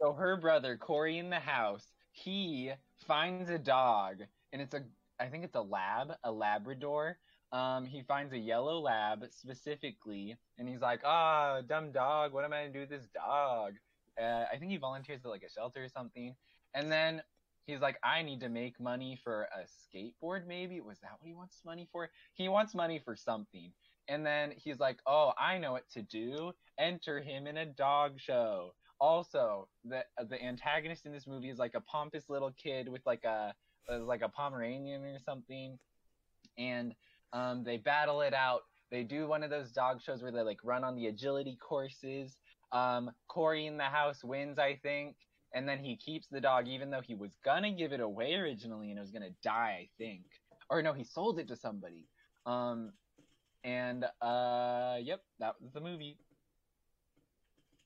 So 0.00 0.12
her 0.14 0.36
brother 0.36 0.76
Cory 0.76 1.18
in 1.18 1.30
the 1.30 1.38
house, 1.38 1.86
he 2.10 2.72
finds 3.06 3.48
a 3.48 3.58
dog, 3.58 4.16
and 4.52 4.60
it's 4.60 4.74
a 4.74 4.82
I 5.20 5.26
think 5.26 5.44
it's 5.44 5.54
a 5.54 5.60
lab, 5.60 6.14
a 6.24 6.32
Labrador. 6.32 7.18
Um, 7.52 7.86
he 7.86 8.02
finds 8.02 8.32
a 8.32 8.38
yellow 8.38 8.80
lab 8.80 9.24
specifically, 9.30 10.36
and 10.58 10.68
he's 10.68 10.80
like, 10.80 11.02
"Ah, 11.04 11.60
dumb 11.60 11.92
dog. 11.92 12.32
What 12.32 12.44
am 12.44 12.52
I 12.52 12.62
gonna 12.62 12.72
do 12.72 12.80
with 12.80 12.88
this 12.88 13.06
dog?" 13.14 13.74
Uh, 14.20 14.44
I 14.52 14.56
think 14.58 14.70
he 14.70 14.76
volunteers 14.76 15.24
at 15.24 15.30
like 15.30 15.42
a 15.42 15.50
shelter 15.50 15.84
or 15.84 15.88
something, 15.88 16.34
and 16.74 16.90
then 16.90 17.22
he's 17.66 17.80
like, 17.80 17.98
"I 18.02 18.22
need 18.22 18.40
to 18.40 18.48
make 18.48 18.80
money 18.80 19.18
for 19.22 19.48
a 19.54 19.64
skateboard. 19.64 20.46
Maybe 20.46 20.80
was 20.80 20.98
that 21.00 21.12
what 21.18 21.26
he 21.26 21.34
wants 21.34 21.60
money 21.64 21.88
for? 21.90 22.10
He 22.34 22.48
wants 22.48 22.74
money 22.74 23.00
for 23.04 23.16
something." 23.16 23.72
And 24.08 24.26
then 24.26 24.52
he's 24.56 24.80
like, 24.80 24.98
"Oh, 25.06 25.32
I 25.38 25.58
know 25.58 25.72
what 25.72 25.88
to 25.90 26.02
do. 26.02 26.52
Enter 26.78 27.20
him 27.20 27.46
in 27.46 27.56
a 27.56 27.66
dog 27.66 28.18
show." 28.18 28.74
Also, 29.00 29.68
the 29.84 30.04
the 30.28 30.42
antagonist 30.42 31.06
in 31.06 31.12
this 31.12 31.26
movie 31.26 31.50
is 31.50 31.58
like 31.58 31.74
a 31.74 31.80
pompous 31.80 32.28
little 32.28 32.52
kid 32.52 32.88
with 32.88 33.04
like 33.06 33.24
a 33.24 33.54
uh, 33.90 33.98
like 34.00 34.22
a 34.22 34.28
Pomeranian 34.28 35.04
or 35.04 35.18
something, 35.24 35.78
and 36.58 36.94
um, 37.32 37.64
they 37.64 37.78
battle 37.78 38.20
it 38.20 38.34
out. 38.34 38.62
They 38.90 39.02
do 39.02 39.26
one 39.26 39.42
of 39.42 39.50
those 39.50 39.72
dog 39.72 40.02
shows 40.02 40.22
where 40.22 40.30
they 40.30 40.42
like 40.42 40.60
run 40.62 40.84
on 40.84 40.94
the 40.94 41.06
agility 41.06 41.56
courses. 41.56 42.36
Um, 42.72 43.10
Cory 43.28 43.66
in 43.66 43.76
the 43.76 43.84
house 43.84 44.24
wins, 44.24 44.58
I 44.58 44.76
think, 44.82 45.16
and 45.54 45.68
then 45.68 45.78
he 45.78 45.96
keeps 45.96 46.26
the 46.28 46.40
dog 46.40 46.66
even 46.68 46.90
though 46.90 47.02
he 47.02 47.14
was 47.14 47.30
gonna 47.44 47.70
give 47.70 47.92
it 47.92 48.00
away 48.00 48.34
originally 48.34 48.90
and 48.90 48.98
it 48.98 49.02
was 49.02 49.10
gonna 49.10 49.34
die, 49.42 49.82
I 49.82 49.88
think. 49.98 50.22
Or 50.70 50.82
no, 50.82 50.92
he 50.92 51.04
sold 51.04 51.38
it 51.38 51.48
to 51.48 51.56
somebody. 51.56 52.06
Um, 52.46 52.92
and 53.64 54.04
uh, 54.20 54.96
yep, 55.00 55.22
that 55.38 55.60
was 55.60 55.72
the 55.72 55.80
movie. 55.80 56.18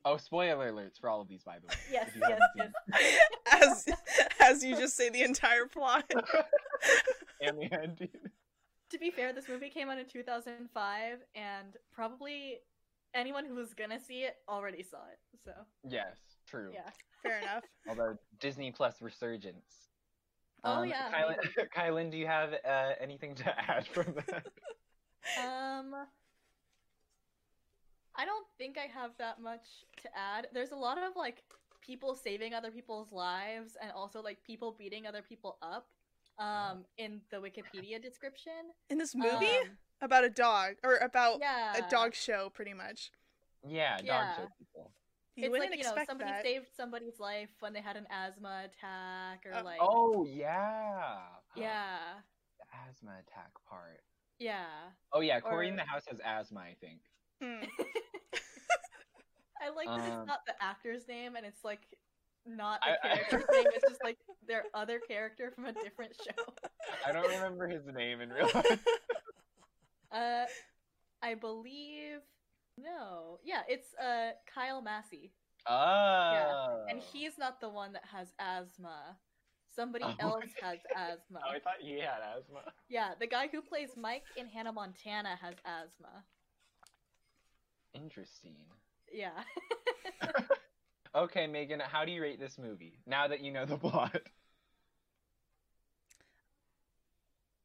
Oh, 0.04 0.16
spoiler 0.16 0.72
alerts 0.72 1.00
for 1.00 1.10
all 1.10 1.20
of 1.20 1.28
these, 1.28 1.42
by 1.42 1.58
the 1.58 1.66
way. 1.66 1.74
Yes, 1.90 2.10
yes, 2.16 2.40
yes. 2.56 3.18
as 3.50 3.88
as 4.40 4.64
you 4.64 4.76
just 4.76 4.96
say 4.96 5.10
the 5.10 5.22
entire 5.22 5.66
plot. 5.66 6.04
and 7.40 7.58
the 7.58 7.72
ending. 7.72 8.08
To 8.90 8.98
be 8.98 9.10
fair, 9.10 9.32
this 9.32 9.48
movie 9.48 9.68
came 9.68 9.88
out 9.88 9.98
in 9.98 10.06
2005, 10.06 11.18
and 11.34 11.76
probably 11.92 12.58
anyone 13.16 13.44
who 13.46 13.54
was 13.54 13.74
gonna 13.74 13.98
see 13.98 14.20
it 14.20 14.36
already 14.48 14.82
saw 14.82 14.98
it. 15.10 15.18
So 15.44 15.52
Yes, 15.88 16.16
true. 16.46 16.70
yeah. 16.72 16.90
Fair 17.22 17.38
enough. 17.40 17.64
Although 17.88 18.16
Disney 18.40 18.70
Plus 18.70 19.00
resurgence. 19.00 19.88
Oh, 20.64 20.82
yeah, 20.82 21.10
Kylan, 21.12 21.68
Kylan, 21.76 22.10
do 22.10 22.16
you 22.16 22.26
have 22.26 22.52
uh, 22.52 22.92
anything 23.00 23.34
to 23.36 23.70
add 23.70 23.86
from 23.86 24.14
that? 24.14 24.46
Um, 25.38 25.94
I 28.16 28.24
don't 28.24 28.46
think 28.58 28.76
I 28.78 28.86
have 28.92 29.12
that 29.18 29.40
much 29.40 29.84
to 30.02 30.08
add. 30.16 30.48
There's 30.52 30.72
a 30.72 30.76
lot 30.76 30.98
of 30.98 31.14
like 31.14 31.42
people 31.80 32.14
saving 32.14 32.54
other 32.54 32.70
people's 32.70 33.12
lives 33.12 33.76
and 33.80 33.92
also 33.92 34.20
like 34.22 34.42
people 34.42 34.74
beating 34.76 35.06
other 35.06 35.22
people 35.22 35.58
up 35.62 35.86
um 36.38 36.84
in 36.98 37.20
the 37.30 37.38
Wikipedia 37.38 38.00
description. 38.02 38.52
In 38.90 38.98
this 38.98 39.14
movie 39.14 39.46
Um, 39.46 39.78
about 40.02 40.24
a 40.24 40.30
dog 40.30 40.74
or 40.84 40.96
about 40.96 41.38
yeah. 41.40 41.76
a 41.76 41.90
dog 41.90 42.14
show, 42.14 42.50
pretty 42.50 42.74
much. 42.74 43.10
yeah, 43.66 43.96
dog 43.96 44.04
Yeah. 44.06 44.36
show 44.36 44.48
people. 44.58 44.92
You 45.36 45.44
it's 45.44 45.50
wouldn't 45.52 45.70
like 45.70 45.78
you 45.78 45.84
know 45.84 46.04
somebody 46.06 46.30
that. 46.30 46.42
saved 46.42 46.66
somebody's 46.76 47.18
life 47.20 47.50
when 47.60 47.72
they 47.74 47.80
had 47.82 47.96
an 47.96 48.06
asthma 48.10 48.64
attack 48.64 49.44
or 49.44 49.52
Uh, 49.54 49.62
like 49.64 49.78
Oh 49.80 50.24
yeah. 50.24 51.18
yeah 51.56 51.98
The 52.58 52.64
asthma 52.88 53.12
attack 53.20 53.50
part. 53.68 54.02
yeah 54.38 54.64
Oh 55.12 55.20
yeah, 55.20 55.40
Cory 55.40 55.68
in 55.68 55.76
the 55.76 55.84
house 55.84 56.04
has 56.08 56.18
asthma, 56.24 56.60
I 56.60 56.74
think. 56.80 57.00
Hmm. 57.42 57.64
I 59.60 59.70
like 59.70 59.86
that 59.88 60.00
Um, 60.00 60.06
it's 60.20 60.26
not 60.26 60.40
the 60.46 60.54
actor's 60.62 61.08
name 61.08 61.34
and 61.36 61.44
it's 61.46 61.64
like 61.64 61.80
not 62.46 62.80
I- 62.82 62.96
character 63.14 63.44
I- 63.52 63.56
name. 63.56 63.66
It's 63.74 63.88
just 63.88 64.02
like 64.04 64.18
their 64.46 64.64
other 64.74 65.00
character 65.06 65.52
from 65.54 65.66
a 65.66 65.72
different 65.72 66.12
show. 66.16 66.52
I 67.06 67.12
don't 67.12 67.28
remember 67.28 67.68
his 67.68 67.82
name 67.86 68.20
in 68.20 68.30
real 68.30 68.50
life. 68.54 68.78
Uh, 70.12 70.44
I 71.20 71.34
believe 71.34 72.20
no. 72.78 73.38
Yeah, 73.44 73.62
it's 73.68 73.88
uh 74.00 74.30
Kyle 74.54 74.80
Massey, 74.80 75.32
Oh. 75.68 76.84
and 76.88 77.00
he's 77.00 77.36
not 77.38 77.60
the 77.60 77.68
one 77.68 77.92
that 77.94 78.04
has 78.12 78.28
asthma. 78.38 79.18
Somebody 79.74 80.04
Oh, 80.06 80.14
else 80.20 80.44
has 80.62 80.78
asthma. 80.96 81.40
Oh, 81.44 81.50
I 81.50 81.58
thought 81.58 81.80
he 81.80 81.94
had 81.98 82.20
asthma. 82.38 82.60
Yeah, 82.88 83.10
the 83.18 83.26
guy 83.26 83.48
who 83.50 83.60
plays 83.60 83.90
Mike 83.96 84.22
in 84.36 84.46
Hannah 84.48 84.72
Montana 84.72 85.36
has 85.42 85.54
asthma. 85.66 86.22
Interesting. 87.92 88.54
Yeah. 89.12 89.30
Okay, 91.16 91.46
Megan, 91.46 91.80
how 91.80 92.04
do 92.04 92.12
you 92.12 92.20
rate 92.20 92.38
this 92.38 92.58
movie 92.58 92.98
now 93.06 93.26
that 93.26 93.40
you 93.40 93.50
know 93.50 93.64
the 93.64 93.76
plot? 93.78 94.20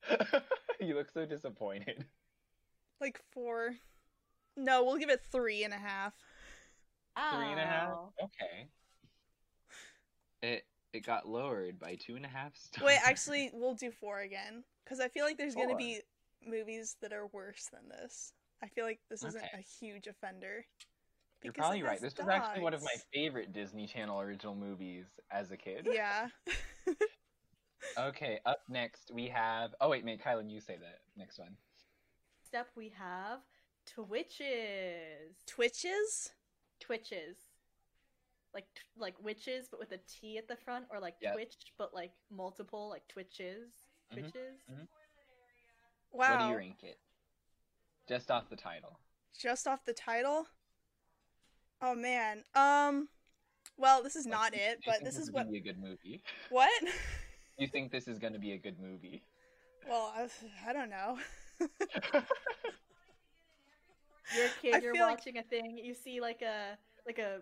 you 0.79 0.95
look 0.95 1.11
so 1.11 1.25
disappointed. 1.25 2.05
Like 3.01 3.19
four. 3.31 3.75
No, 4.55 4.83
we'll 4.83 4.97
give 4.97 5.09
it 5.09 5.21
three 5.31 5.63
and 5.65 5.73
a 5.73 5.77
half. 5.77 6.13
Three 7.33 7.51
and 7.51 7.59
a 7.59 7.65
half. 7.65 7.89
Ow. 7.89 8.13
Okay. 8.23 8.67
It 10.41 10.63
it 10.93 11.05
got 11.05 11.27
lowered 11.27 11.77
by 11.77 11.95
two 11.95 12.15
and 12.15 12.25
a 12.25 12.29
half 12.29 12.55
stars. 12.55 12.85
Wait, 12.85 12.99
actually, 13.05 13.51
we'll 13.53 13.75
do 13.75 13.91
four 13.91 14.21
again 14.21 14.63
because 14.83 14.99
I 15.01 15.09
feel 15.09 15.25
like 15.25 15.37
there's 15.37 15.55
gonna 15.55 15.75
be 15.75 15.99
movies 16.47 16.95
that 17.01 17.11
are 17.11 17.27
worse 17.27 17.69
than 17.71 17.89
this. 17.89 18.33
I 18.63 18.67
feel 18.67 18.85
like 18.85 18.99
this 19.09 19.23
isn't 19.23 19.43
a 19.43 19.61
huge 19.79 20.07
offender. 20.07 20.65
You're 21.43 21.53
probably 21.53 21.81
right. 21.83 21.93
has 21.93 22.01
This 22.01 22.17
was 22.17 22.27
actually 22.27 22.61
one 22.61 22.73
of 22.73 22.81
my 22.81 22.95
favorite 23.13 23.51
Disney 23.53 23.87
Channel 23.87 24.19
original 24.21 24.55
movies 24.55 25.05
as 25.31 25.51
a 25.51 25.57
kid. 25.57 25.87
Yeah. 25.91 26.27
Okay, 27.97 28.39
up 28.45 28.59
next 28.69 29.11
we 29.13 29.27
have. 29.27 29.71
Oh 29.81 29.89
wait, 29.89 30.05
mate, 30.05 30.21
Kylan, 30.23 30.49
you 30.51 30.61
say 30.61 30.75
the 30.77 31.19
next 31.19 31.39
one. 31.39 31.57
Next 32.53 32.55
up 32.61 32.67
we 32.75 32.93
have 32.97 33.39
Twitches. 33.85 35.35
Twitches? 35.47 36.29
Twitches. 36.79 37.37
Like 38.53 38.65
t- 38.75 38.81
like 38.97 39.15
witches, 39.21 39.67
but 39.69 39.79
with 39.79 39.91
a 39.93 39.99
T 40.07 40.37
at 40.37 40.47
the 40.47 40.55
front, 40.57 40.85
or 40.91 40.99
like 40.99 41.15
Yep. 41.21 41.33
Twitch, 41.33 41.55
but 41.77 41.93
like 41.93 42.11
multiple, 42.29 42.87
like 42.89 43.07
Twitches. 43.07 43.71
Twitches. 44.13 44.59
mhm. 44.71 44.87
Wow. 46.13 46.29
What 46.31 46.39
do 46.39 46.45
you 46.49 46.57
rank 46.57 46.83
it? 46.83 46.99
Just 48.07 48.29
off 48.29 48.49
the 48.49 48.55
title. 48.55 48.99
Just 49.37 49.67
off 49.67 49.83
the 49.85 49.93
title? 49.93 50.45
Oh 51.81 51.95
man. 51.95 52.43
Um 52.55 53.07
well, 53.77 54.03
this 54.03 54.15
is 54.15 54.25
Like, 54.25 54.31
not 54.31 54.53
it, 54.53 54.79
you 54.79 54.83
but 54.85 54.95
think 54.95 55.05
this 55.05 55.17
is 55.17 55.31
what 55.31 55.49
be 55.51 55.57
a 55.57 55.61
good 55.61 55.79
movie. 55.79 56.23
what? 56.49 56.71
You 57.57 57.67
think 57.67 57.91
this 57.91 58.07
is 58.07 58.17
going 58.17 58.33
to 58.33 58.39
be 58.39 58.53
a 58.53 58.57
good 58.57 58.79
movie? 58.79 59.21
well, 59.87 60.11
I, 60.17 60.27
I 60.67 60.73
don't 60.73 60.89
know. 60.89 61.19
You're 64.35 64.45
a 64.45 64.47
I 64.47 64.51
kid. 64.61 64.83
You're 64.83 64.93
feel 64.93 65.05
like- 65.05 65.17
watching 65.17 65.37
a 65.37 65.43
thing. 65.43 65.77
You 65.83 65.93
see 65.93 66.21
like 66.21 66.41
a 66.41 66.77
like 67.05 67.19
a 67.19 67.41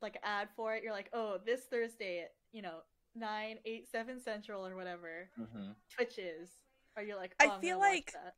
like 0.00 0.14
an 0.16 0.20
ad 0.24 0.48
for 0.56 0.74
it. 0.74 0.82
You're 0.82 0.92
like, 0.92 1.10
oh, 1.12 1.38
this 1.44 1.62
Thursday 1.62 2.20
at 2.20 2.32
you 2.52 2.62
know 2.62 2.78
nine 3.14 3.58
eight 3.66 3.88
seven 3.90 4.20
central 4.20 4.64
or 4.66 4.74
whatever. 4.76 5.28
hmm 5.36 5.70
Twitches. 5.94 6.50
Or 6.96 7.02
you're 7.02 7.16
like, 7.16 7.34
I 7.40 7.46
oh, 7.46 7.50
I'm 7.52 7.60
feel 7.60 7.78
like- 7.78 8.12
that. 8.12 8.34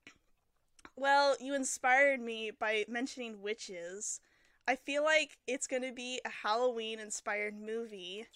Well, 0.97 1.37
you 1.40 1.54
inspired 1.54 2.21
me 2.21 2.50
by 2.59 2.85
mentioning 2.88 3.40
witches. 3.42 4.21
I 4.68 4.76
feel 4.76 5.02
like 5.04 5.38
it's 5.46 5.66
going 5.66 5.82
to 5.82 5.92
be 5.92 6.20
a 6.24 6.28
Halloween 6.28 7.00
inspired 7.00 7.58
movie 7.60 8.26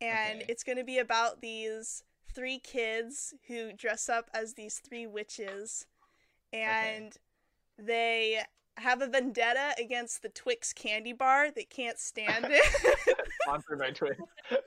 and 0.00 0.40
Okay. 0.40 0.46
it's 0.48 0.64
going 0.64 0.78
to 0.78 0.84
be 0.84 0.98
about 0.98 1.40
these 1.40 2.02
three 2.34 2.58
kids 2.58 3.34
who 3.48 3.72
dress 3.72 4.08
up 4.08 4.30
as 4.34 4.54
these 4.54 4.78
three 4.78 5.06
witches 5.06 5.86
and 6.52 7.16
they 7.78 8.42
have 8.76 9.02
a 9.02 9.06
vendetta 9.06 9.74
against 9.78 10.22
the 10.22 10.28
Twix 10.28 10.72
candy 10.72 11.12
bar. 11.12 11.50
They 11.50 11.64
can't 11.64 11.98
stand 11.98 12.46
it. 12.48 13.16
Sponsored 13.42 13.78
by 13.78 13.90
Twix. 13.90 14.16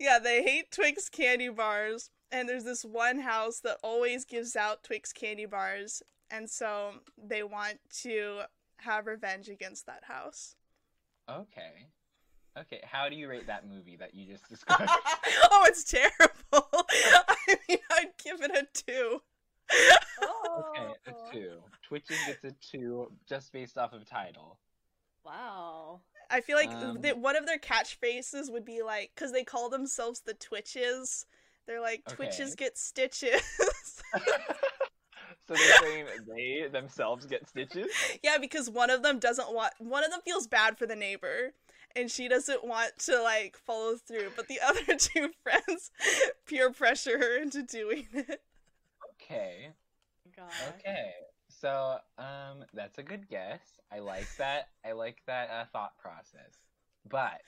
yeah, 0.00 0.18
they 0.18 0.42
hate 0.42 0.70
Twix 0.70 1.08
candy 1.08 1.48
bars. 1.48 2.10
And 2.30 2.48
there's 2.48 2.64
this 2.64 2.84
one 2.84 3.20
house 3.20 3.60
that 3.60 3.78
always 3.82 4.24
gives 4.24 4.54
out 4.56 4.82
Twix 4.84 5.12
candy 5.12 5.46
bars. 5.46 6.02
And 6.30 6.48
so 6.48 6.94
they 7.16 7.42
want 7.42 7.78
to 8.02 8.42
have 8.78 9.06
revenge 9.06 9.48
against 9.48 9.86
that 9.86 10.04
house. 10.04 10.54
Okay. 11.28 11.88
Okay, 12.58 12.80
how 12.84 13.08
do 13.08 13.16
you 13.16 13.28
rate 13.28 13.46
that 13.48 13.66
movie 13.68 13.96
that 13.96 14.14
you 14.14 14.26
just 14.26 14.48
described? 14.68 14.92
oh, 15.50 15.64
it's 15.68 15.84
terrible. 15.84 16.28
I 16.72 17.56
mean, 17.68 17.78
I'd 17.90 18.12
give 18.22 18.42
it 18.42 18.50
a 18.50 18.66
two. 18.72 19.20
okay, 20.58 20.94
a 21.06 21.12
two. 21.30 21.62
Twitches 21.82 22.22
gets 22.22 22.44
a 22.44 22.52
two 22.60 23.10
just 23.28 23.52
based 23.52 23.78
off 23.78 23.92
of 23.92 24.04
title. 24.08 24.58
Wow. 25.24 26.00
I 26.30 26.40
feel 26.40 26.56
like 26.56 26.74
Um, 26.74 27.02
that 27.02 27.18
one 27.18 27.36
of 27.36 27.46
their 27.46 27.58
catchphrases 27.58 28.50
would 28.52 28.64
be 28.64 28.82
like, 28.82 29.12
because 29.14 29.32
they 29.32 29.44
call 29.44 29.68
themselves 29.70 30.20
the 30.20 30.34
Twitches. 30.34 31.26
They're 31.66 31.80
like, 31.80 32.06
Twitches 32.06 32.54
Okay. 32.54 32.54
get 32.54 32.76
stitches. 32.78 33.42
So 35.48 35.54
they're 35.54 35.78
saying 35.80 36.06
they 36.36 36.68
themselves 36.70 37.26
get 37.26 37.48
stitches? 37.48 37.88
Yeah, 38.22 38.38
because 38.38 38.68
one 38.70 38.90
of 38.90 39.02
them 39.02 39.18
doesn't 39.18 39.52
want 39.52 39.72
one 39.78 40.04
of 40.04 40.10
them 40.10 40.20
feels 40.24 40.46
bad 40.46 40.78
for 40.78 40.86
the 40.86 40.94
neighbor 40.96 41.52
and 41.96 42.10
she 42.10 42.28
doesn't 42.28 42.64
want 42.64 42.98
to 43.00 43.20
like 43.22 43.56
follow 43.56 43.96
through, 43.96 44.30
but 44.36 44.46
the 44.48 44.60
other 44.66 44.94
two 44.96 45.30
friends 45.42 45.90
peer 46.46 46.70
pressure 46.70 47.18
her 47.18 47.38
into 47.42 47.62
doing 47.62 48.06
it. 48.12 48.40
Okay. 49.22 49.68
God. 50.36 50.50
Okay. 50.78 51.12
So, 51.48 51.96
um, 52.18 52.64
that's 52.72 52.98
a 52.98 53.02
good 53.02 53.28
guess. 53.28 53.60
I 53.92 53.98
like 53.98 54.28
that. 54.36 54.68
I 54.84 54.92
like 54.92 55.16
that 55.26 55.50
uh, 55.50 55.64
thought 55.72 55.98
process. 55.98 56.54
But 57.08 57.40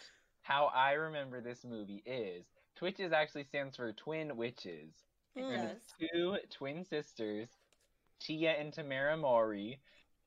how 0.43 0.71
I 0.75 0.93
remember 0.93 1.41
this 1.41 1.65
movie 1.65 2.03
is 2.07 2.45
Twitches 2.77 3.13
actually 3.13 3.45
stands 3.45 3.77
for 3.77 3.93
Twin 3.93 4.37
Witches. 4.37 4.95
It 5.37 5.43
Mm. 5.43 5.55
And 5.55 5.69
does. 5.69 5.83
two 6.01 6.37
twin 6.51 6.85
sisters, 6.85 7.49
Tia 8.21 8.53
and 8.53 8.73
Tamera 8.73 9.19
Mowry, 9.19 9.81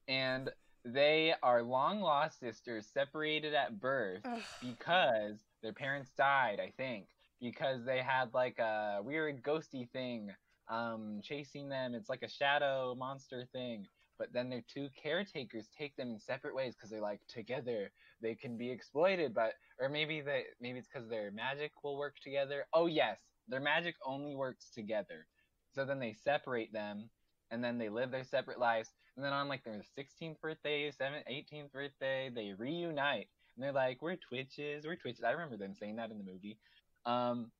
and 0.07 0.49
they 0.85 1.33
are 1.41 1.63
long 1.63 2.01
lost 2.01 2.39
sisters 2.39 2.87
separated 2.93 3.53
at 3.53 3.79
birth 3.79 4.21
Ugh. 4.25 4.41
because 4.61 5.39
their 5.61 5.73
parents 5.73 6.11
died, 6.17 6.59
I 6.59 6.71
think, 6.75 7.07
because 7.39 7.85
they 7.85 8.01
had 8.01 8.33
like 8.33 8.59
a 8.59 8.99
weird 9.03 9.41
ghosty 9.43 9.89
thing 9.91 10.31
um 10.69 11.19
chasing 11.21 11.69
them. 11.69 11.93
It's 11.93 12.09
like 12.09 12.23
a 12.23 12.29
shadow 12.29 12.95
monster 12.95 13.45
thing. 13.51 13.87
But 14.17 14.31
then 14.31 14.49
their 14.49 14.63
two 14.71 14.89
caretakers 15.01 15.67
take 15.77 15.95
them 15.95 16.11
in 16.11 16.19
separate 16.19 16.55
ways 16.55 16.75
because 16.75 16.89
they're 16.89 17.01
like 17.01 17.19
together 17.27 17.91
they 18.21 18.35
can 18.35 18.57
be 18.57 18.71
exploited, 18.71 19.33
but 19.33 19.53
or 19.79 19.89
maybe 19.89 20.21
they 20.21 20.43
maybe 20.61 20.79
it's 20.79 20.87
because 20.87 21.09
their 21.09 21.31
magic 21.31 21.71
will 21.83 21.97
work 21.97 22.15
together. 22.23 22.65
Oh 22.73 22.85
yes, 22.87 23.19
their 23.47 23.59
magic 23.59 23.95
only 24.05 24.35
works 24.35 24.69
together. 24.69 25.27
So 25.75 25.83
then 25.85 25.99
they 25.99 26.13
separate 26.13 26.71
them, 26.71 27.09
and 27.53 27.63
then 27.63 27.77
they 27.77 27.87
live 27.87 28.09
their 28.09 28.23
separate 28.23 28.59
lives. 28.59 28.89
And 29.15 29.23
then 29.23 29.31
on 29.31 29.47
like 29.47 29.63
their 29.63 29.81
16th 29.97 30.41
birthday, 30.41 30.91
7th, 30.91 31.23
18th 31.31 31.71
birthday, 31.71 32.31
they 32.33 32.53
reunite. 32.57 33.27
And 33.55 33.63
they're 33.63 33.71
like, 33.71 34.01
we're 34.01 34.15
Twitches, 34.15 34.85
we're 34.85 34.95
Twitches. 34.95 35.23
I 35.23 35.31
remember 35.31 35.55
them 35.55 35.75
saying 35.79 35.97
that 35.97 36.09
in 36.09 36.17
the 36.17 36.23
movie. 36.23 36.57
Um, 37.05 37.51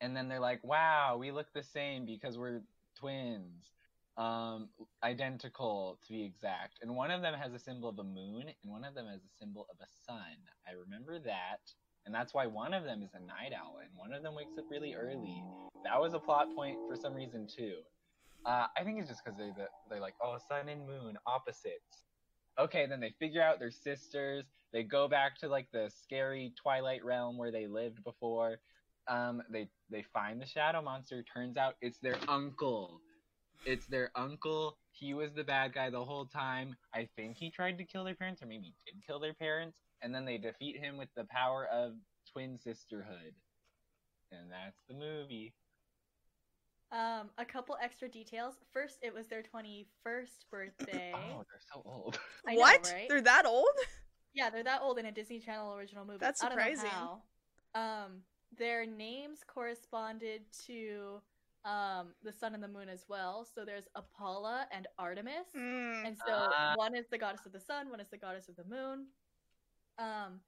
and 0.00 0.16
then 0.16 0.28
they're 0.28 0.40
like, 0.40 0.62
wow, 0.64 1.16
we 1.18 1.30
look 1.30 1.46
the 1.54 1.62
same 1.62 2.04
because 2.04 2.36
we're 2.36 2.62
twins. 2.98 3.70
Um, 4.18 4.70
identical 5.04 5.98
to 6.06 6.12
be 6.12 6.24
exact. 6.24 6.78
And 6.82 6.96
one 6.96 7.10
of 7.12 7.22
them 7.22 7.34
has 7.34 7.52
a 7.52 7.58
symbol 7.58 7.88
of 7.88 7.98
a 7.98 8.04
moon, 8.04 8.42
and 8.42 8.72
one 8.72 8.82
of 8.82 8.94
them 8.94 9.06
has 9.06 9.20
a 9.20 9.38
symbol 9.38 9.66
of 9.70 9.76
a 9.80 9.86
sun. 10.06 10.36
I 10.66 10.72
remember 10.72 11.18
that. 11.20 11.60
And 12.06 12.14
that's 12.14 12.32
why 12.32 12.46
one 12.46 12.72
of 12.72 12.84
them 12.84 13.02
is 13.02 13.10
a 13.14 13.20
night 13.20 13.52
owl, 13.56 13.78
and 13.82 13.90
one 13.94 14.12
of 14.12 14.22
them 14.22 14.34
wakes 14.34 14.56
up 14.58 14.64
really 14.70 14.94
early. 14.94 15.42
That 15.84 16.00
was 16.00 16.14
a 16.14 16.18
plot 16.18 16.48
point 16.56 16.78
for 16.88 16.96
some 16.96 17.14
reason 17.14 17.46
too. 17.46 17.76
Uh, 18.46 18.68
I 18.76 18.84
think 18.84 19.00
it's 19.00 19.08
just 19.08 19.24
because 19.24 19.36
they're 19.36 19.68
they're 19.90 20.00
like, 20.00 20.14
oh, 20.22 20.38
sun 20.48 20.68
and 20.68 20.86
moon, 20.86 21.18
opposites. 21.26 22.04
Okay, 22.58 22.86
then 22.86 23.00
they 23.00 23.12
figure 23.18 23.42
out 23.42 23.58
they're 23.58 23.70
sisters. 23.72 24.44
They 24.72 24.84
go 24.84 25.08
back 25.08 25.36
to 25.40 25.48
like 25.48 25.66
the 25.72 25.90
scary 26.02 26.54
Twilight 26.62 27.04
realm 27.04 27.36
where 27.38 27.50
they 27.50 27.66
lived 27.66 28.04
before. 28.04 28.58
Um, 29.08 29.42
they 29.50 29.68
they 29.90 30.04
find 30.12 30.40
the 30.40 30.46
shadow 30.46 30.80
monster. 30.80 31.22
Turns 31.22 31.56
out 31.56 31.74
it's 31.80 31.98
their 31.98 32.16
uncle. 32.28 33.00
It's 33.64 33.86
their 33.86 34.10
uncle. 34.14 34.78
He 34.92 35.12
was 35.12 35.32
the 35.34 35.44
bad 35.44 35.74
guy 35.74 35.90
the 35.90 36.04
whole 36.04 36.26
time. 36.26 36.76
I 36.94 37.08
think 37.16 37.36
he 37.36 37.50
tried 37.50 37.78
to 37.78 37.84
kill 37.84 38.04
their 38.04 38.14
parents, 38.14 38.42
or 38.42 38.46
maybe 38.46 38.74
did 38.86 39.04
kill 39.04 39.18
their 39.18 39.34
parents. 39.34 39.78
And 40.02 40.14
then 40.14 40.24
they 40.24 40.38
defeat 40.38 40.78
him 40.78 40.96
with 40.96 41.08
the 41.16 41.24
power 41.24 41.66
of 41.66 41.94
twin 42.32 42.58
sisterhood. 42.58 43.34
And 44.30 44.50
that's 44.50 44.80
the 44.88 44.94
movie. 44.94 45.52
Um, 46.96 47.28
a 47.36 47.44
couple 47.44 47.76
extra 47.82 48.08
details. 48.08 48.54
First, 48.72 48.98
it 49.02 49.12
was 49.12 49.26
their 49.26 49.42
21st 49.42 50.46
birthday. 50.50 51.12
Oh, 51.14 51.44
they're 51.50 51.60
so 51.72 51.82
old. 51.84 52.18
I 52.48 52.54
know, 52.54 52.60
what? 52.60 52.90
right? 52.94 53.06
They're 53.08 53.20
that 53.20 53.44
old? 53.44 53.66
Yeah, 54.32 54.48
they're 54.50 54.64
that 54.64 54.80
old 54.82 54.98
in 54.98 55.06
a 55.06 55.12
Disney 55.12 55.38
Channel 55.40 55.74
original 55.74 56.04
movie. 56.06 56.18
That's 56.20 56.42
I 56.42 56.48
don't 56.48 56.56
know 56.58 56.64
surprising. 56.64 56.90
how. 56.90 57.22
Um, 57.74 58.22
their 58.56 58.86
names 58.86 59.40
corresponded 59.46 60.42
to 60.66 61.20
um 61.64 62.14
the 62.22 62.32
sun 62.32 62.54
and 62.54 62.62
the 62.62 62.68
moon 62.68 62.88
as 62.88 63.04
well. 63.08 63.44
So 63.54 63.64
there's 63.64 63.88
Apollo 63.96 64.60
and 64.70 64.86
Artemis. 64.98 65.48
Mm. 65.56 66.06
And 66.06 66.16
so 66.16 66.32
Ah. 66.32 66.74
one 66.76 66.94
is 66.94 67.06
the 67.10 67.18
goddess 67.18 67.44
of 67.44 67.52
the 67.52 67.60
sun, 67.60 67.90
one 67.90 67.98
is 68.00 68.08
the 68.08 68.16
goddess 68.16 68.48
of 68.48 68.56
the 68.56 68.64
moon. 68.64 69.06
Um, 69.98 70.40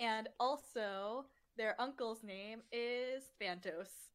and 0.00 0.28
also 0.40 1.26
their 1.56 1.80
uncle's 1.80 2.22
name 2.24 2.62
is 2.72 3.22
Thantos. 3.40 4.10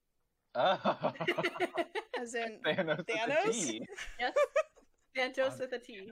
Oh. 0.55 1.13
As 2.21 2.35
in 2.35 2.59
Thanos. 2.65 2.97
with 2.97 3.09
a 3.09 3.13
Thanos? 3.13 3.51
T. 3.51 3.81
yes, 4.19 4.33
Thantos 5.17 5.53
Um, 5.53 5.59
with 5.59 5.73
a 5.73 5.79
T. 5.79 6.09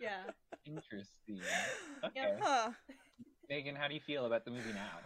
Yeah. 0.00 0.22
Interesting. 0.66 1.40
Okay. 2.04 2.10
Yeah. 2.16 2.36
Huh. 2.42 2.70
Megan, 3.48 3.76
how 3.76 3.88
do 3.88 3.94
you 3.94 4.00
feel 4.00 4.26
about 4.26 4.44
the 4.44 4.50
movie 4.50 4.72
now? 4.74 4.98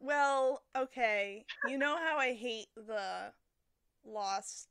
Well, 0.00 0.62
okay. 0.76 1.44
You 1.68 1.78
know 1.78 1.96
how 1.96 2.18
I 2.18 2.32
hate 2.32 2.66
the 2.76 3.32
lost 4.04 4.68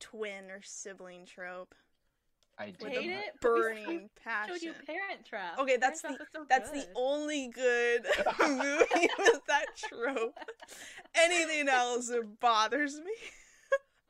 twin 0.00 0.50
or 0.50 0.60
sibling 0.62 1.24
trope 1.24 1.74
I 2.62 2.66
with 2.80 2.92
do. 2.92 3.00
Hate 3.00 3.10
a 3.10 3.12
it? 3.12 3.24
But 3.40 3.52
we 3.54 3.60
burning 3.60 3.84
showed 3.86 4.10
passion. 4.24 4.56
you 4.62 4.72
Parent 4.86 5.24
Trap. 5.26 5.58
Okay, 5.58 5.76
that's 5.76 6.02
Parent 6.02 6.18
the 6.20 6.26
so 6.38 6.44
that's 6.48 6.70
good. 6.70 6.80
the 6.82 6.86
only 6.96 7.48
good 7.48 8.06
movie 8.40 9.08
with 9.18 9.40
that 9.48 9.66
trope. 9.76 10.38
Anything 11.14 11.68
else 11.68 12.08
it 12.10 12.40
bothers 12.40 12.96
me. 12.98 13.12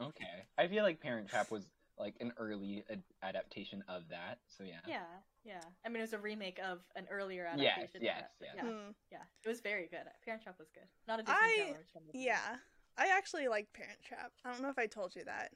Okay. 0.01 0.25
I 0.59 0.67
feel 0.69 0.83
like 0.83 1.01
Parent 1.01 1.29
Trap 1.29 1.51
was 1.51 1.69
like 1.99 2.15
an 2.21 2.33
early 2.37 2.85
ad- 2.91 3.03
adaptation 3.23 3.85
of 3.89 4.03
that. 4.11 4.39
So 4.49 4.65
yeah. 4.65 4.81
Yeah, 4.89 5.03
yeah. 5.45 5.61
I 5.85 5.89
mean, 5.89 5.99
it 5.99 6.01
was 6.03 6.13
a 6.13 6.19
remake 6.19 6.59
of 6.65 6.81
an 6.97 7.07
earlier 7.11 7.47
adaptation. 7.47 7.97
of 7.99 8.03
yes, 8.03 8.25
yes. 8.41 8.51
yeah, 8.57 8.63
Hmm. 8.63 8.91
yeah. 9.13 9.19
It 9.45 9.49
was 9.49 9.61
very 9.61 9.87
good. 9.89 10.01
Parent 10.25 10.43
Trap 10.43 10.57
was 10.59 10.69
good. 10.75 10.85
Not 11.07 11.21
a 11.21 11.23
Disney 11.23 11.35
I- 11.39 11.57
Channel 11.67 11.83
movie. 12.07 12.19
Yeah. 12.25 12.57
I 12.99 13.09
actually 13.17 13.47
like 13.49 13.73
Parent 13.73 13.99
Trap. 14.05 14.33
I 14.45 14.51
don't 14.53 14.63
know 14.63 14.71
if 14.71 14.79
I 14.79 14.87
told 14.87 15.15
you 15.15 15.25
that. 15.25 15.51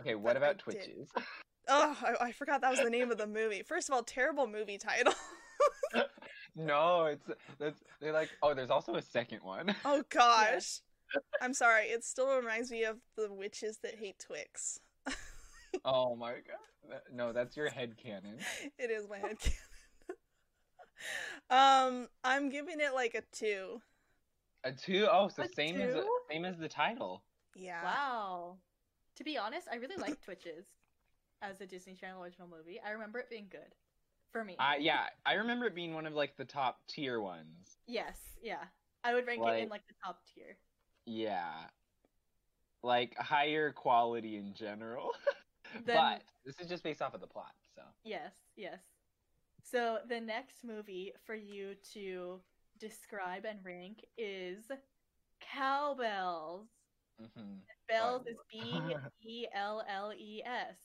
Okay, 0.00 0.14
what 0.14 0.34
But 0.34 0.36
I 0.36 0.46
about 0.46 0.56
did. 0.58 0.62
Twitches? 0.62 1.08
Oh, 1.68 1.96
I, 2.02 2.26
I 2.26 2.32
forgot 2.32 2.60
that 2.62 2.70
was 2.70 2.80
the 2.80 2.90
name 2.90 3.10
of 3.10 3.18
the 3.18 3.26
movie. 3.26 3.62
First 3.62 3.88
of 3.88 3.94
all, 3.94 4.02
terrible 4.02 4.46
movie 4.46 4.78
title. 4.78 5.14
no, 6.56 7.06
it's 7.06 7.28
that's 7.58 7.82
they're 8.00 8.12
like 8.12 8.30
oh, 8.42 8.54
there's 8.54 8.70
also 8.70 8.94
a 8.94 9.02
second 9.02 9.40
one. 9.42 9.74
oh 9.84 10.02
gosh. 10.10 10.80
I'm 11.40 11.54
sorry. 11.54 11.86
It 11.86 12.04
still 12.04 12.36
reminds 12.36 12.70
me 12.70 12.84
of 12.84 12.98
the 13.16 13.32
witches 13.32 13.78
that 13.82 13.96
hate 13.96 14.18
Twix. 14.18 14.78
oh 15.84 16.14
my 16.14 16.32
god. 16.32 17.00
No, 17.12 17.32
that's 17.32 17.56
your 17.56 17.68
head 17.68 17.96
canon. 17.96 18.38
It 18.78 18.90
is 18.90 19.08
my 19.08 19.18
head 19.18 19.36
canon. 19.40 19.58
um, 21.50 22.08
I'm 22.22 22.48
giving 22.48 22.80
it 22.80 22.94
like 22.94 23.14
a 23.14 23.22
two. 23.32 23.80
A 24.62 24.72
two 24.72 25.08
oh, 25.10 25.28
so 25.28 25.42
A 25.42 25.48
same 25.48 25.80
as 25.80 25.94
the, 25.94 26.06
same 26.30 26.44
as 26.44 26.58
the 26.58 26.68
title. 26.68 27.22
Yeah. 27.56 27.82
Wow. 27.82 28.56
To 29.16 29.24
be 29.24 29.36
honest, 29.36 29.66
I 29.70 29.76
really 29.76 29.96
like 29.96 30.20
Twitches 30.22 30.66
as 31.42 31.60
a 31.60 31.66
Disney 31.66 31.94
Channel 31.94 32.22
original 32.22 32.48
movie. 32.48 32.80
I 32.84 32.90
remember 32.90 33.18
it 33.18 33.30
being 33.30 33.46
good 33.50 33.74
for 34.32 34.44
me. 34.44 34.56
Uh, 34.58 34.74
yeah, 34.78 35.04
I 35.26 35.34
remember 35.34 35.66
it 35.66 35.74
being 35.74 35.94
one 35.94 36.06
of 36.06 36.14
like 36.14 36.36
the 36.36 36.44
top 36.44 36.80
tier 36.88 37.20
ones. 37.20 37.78
Yes, 37.86 38.18
yeah. 38.42 38.64
I 39.04 39.14
would 39.14 39.26
rank 39.26 39.40
it 39.40 39.44
in 39.44 39.48
Like- 39.48 39.70
like 39.70 39.86
the 39.88 39.94
top 40.04 40.20
tier. 40.34 40.56
Yeah. 41.06 41.52
Like 42.82 43.16
higher 43.16 43.72
quality 43.72 44.36
in 44.36 44.54
general. 44.54 45.10
Then- 45.86 45.96
but 45.96 46.22
this 46.44 46.58
is 46.60 46.68
just 46.68 46.82
based 46.82 47.00
off 47.02 47.14
of 47.14 47.20
the 47.20 47.26
plot, 47.26 47.54
so. 47.74 47.82
Yes, 48.04 48.32
yes. 48.56 48.80
So 49.62 49.98
the 50.08 50.20
next 50.20 50.64
movie 50.64 51.12
for 51.24 51.34
you 51.34 51.74
to 51.92 52.40
describe 52.78 53.44
and 53.44 53.58
rank 53.64 54.04
is 54.18 54.70
Cowbells. 55.40 56.66
hmm 57.18 57.54
Belles 57.88 58.22
Fun. 58.24 58.32
is 58.32 58.38
B 58.50 59.28
E 59.28 59.46
L 59.54 59.82
L 59.88 60.12
E 60.16 60.42
S. 60.44 60.76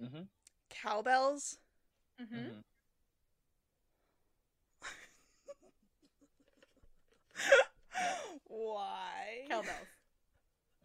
hmm 0.00 0.22
Cowbells. 0.70 1.58
Mm-hmm. 2.20 2.36
hmm 2.36 2.50
Why? 8.46 9.46
Cowbells. 9.48 9.88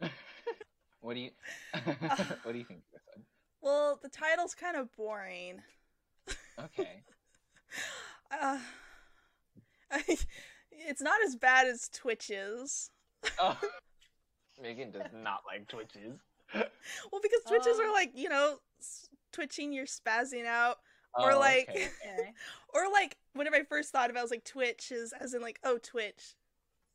what 1.00 1.14
do 1.14 1.20
you 1.20 1.30
what 2.42 2.52
do 2.52 2.58
you 2.58 2.64
think 2.64 2.80
of 2.80 2.92
this 2.92 3.02
one? 3.14 3.24
Well, 3.62 3.98
the 4.02 4.08
title's 4.08 4.54
kind 4.54 4.76
of 4.76 4.94
boring. 4.96 5.62
Okay. 6.58 7.02
Uh, 8.30 8.58
it's 10.72 11.02
not 11.02 11.16
as 11.24 11.36
bad 11.36 11.66
as 11.66 11.88
Twitches. 11.88 12.90
Oh. 13.38 13.58
Megan 14.60 14.90
does 14.90 15.10
not 15.12 15.40
like 15.46 15.66
twitches. 15.68 16.20
Well, 17.12 17.20
because 17.22 17.40
Twitches 17.46 17.76
Oh. 17.78 17.82
are 17.82 17.86
um, 17.88 17.92
like, 17.92 18.12
you 18.16 18.28
know, 18.28 18.56
twitching, 19.32 19.72
you're 19.72 19.86
spazzing 19.86 20.46
out. 20.46 20.78
Or 21.18 21.32
Oh, 21.32 21.38
like- 21.38 21.68
okay. 21.68 21.88
Okay. 22.04 22.32
Or 22.74 22.90
like, 22.92 23.16
whenever 23.34 23.56
I 23.56 23.62
first 23.64 23.90
thought 23.92 24.10
of 24.10 24.16
it, 24.16 24.18
I 24.18 24.22
was 24.22 24.30
like, 24.30 24.44
Twitch 24.44 24.90
is 24.92 25.12
as 25.12 25.34
in 25.34 25.42
like, 25.42 25.58
oh, 25.64 25.78
Twitch. 25.82 26.34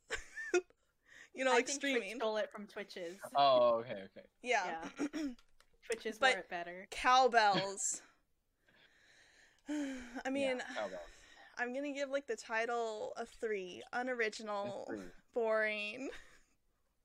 you 1.33 1.43
know, 1.45 1.51
I 1.51 1.55
like 1.55 1.67
think 1.67 1.77
streaming. 1.79 2.01
Twitch 2.11 2.17
stole 2.17 2.37
it 2.37 2.49
from 2.51 2.65
Twitches. 2.67 3.17
Oh, 3.35 3.79
okay, 3.79 3.91
okay. 4.05 4.25
Yeah. 4.41 4.75
Twitches 5.85 6.17
But- 6.19 6.31
wore 6.31 6.39
it 6.39 6.49
better. 6.49 6.87
Cowbells. 6.91 8.01
I 9.69 10.29
mean, 10.29 10.57
yeah, 10.57 10.75
cowbell. 10.75 10.99
I'm 11.57 11.73
gonna 11.73 11.93
give 11.93 12.09
like 12.09 12.27
the 12.27 12.35
title 12.35 13.13
a 13.17 13.25
three. 13.25 13.81
Unoriginal, 13.93 14.85
It's 14.89 14.97
free. 14.99 15.05
boring. 15.33 16.09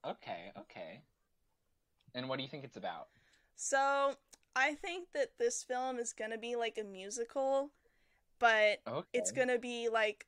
Okay, 0.05 0.51
okay. 0.59 1.03
And 2.15 2.29
what 2.29 2.37
do 2.37 2.43
you 2.43 2.49
think 2.49 2.65
it's 2.65 2.77
about? 2.77 3.09
So 3.57 4.15
I 4.57 4.75
think 4.75 5.09
that 5.15 5.39
this 5.39 5.63
film 5.63 5.99
is 5.99 6.13
gonna 6.13 6.39
be 6.39 6.57
like 6.57 6.79
a 6.79 6.85
musical, 6.85 7.71
but 8.39 8.83
Okay. 8.87 9.07
it's 9.13 9.33
gonna 9.33 9.59
be 9.59 9.89
like 9.89 10.27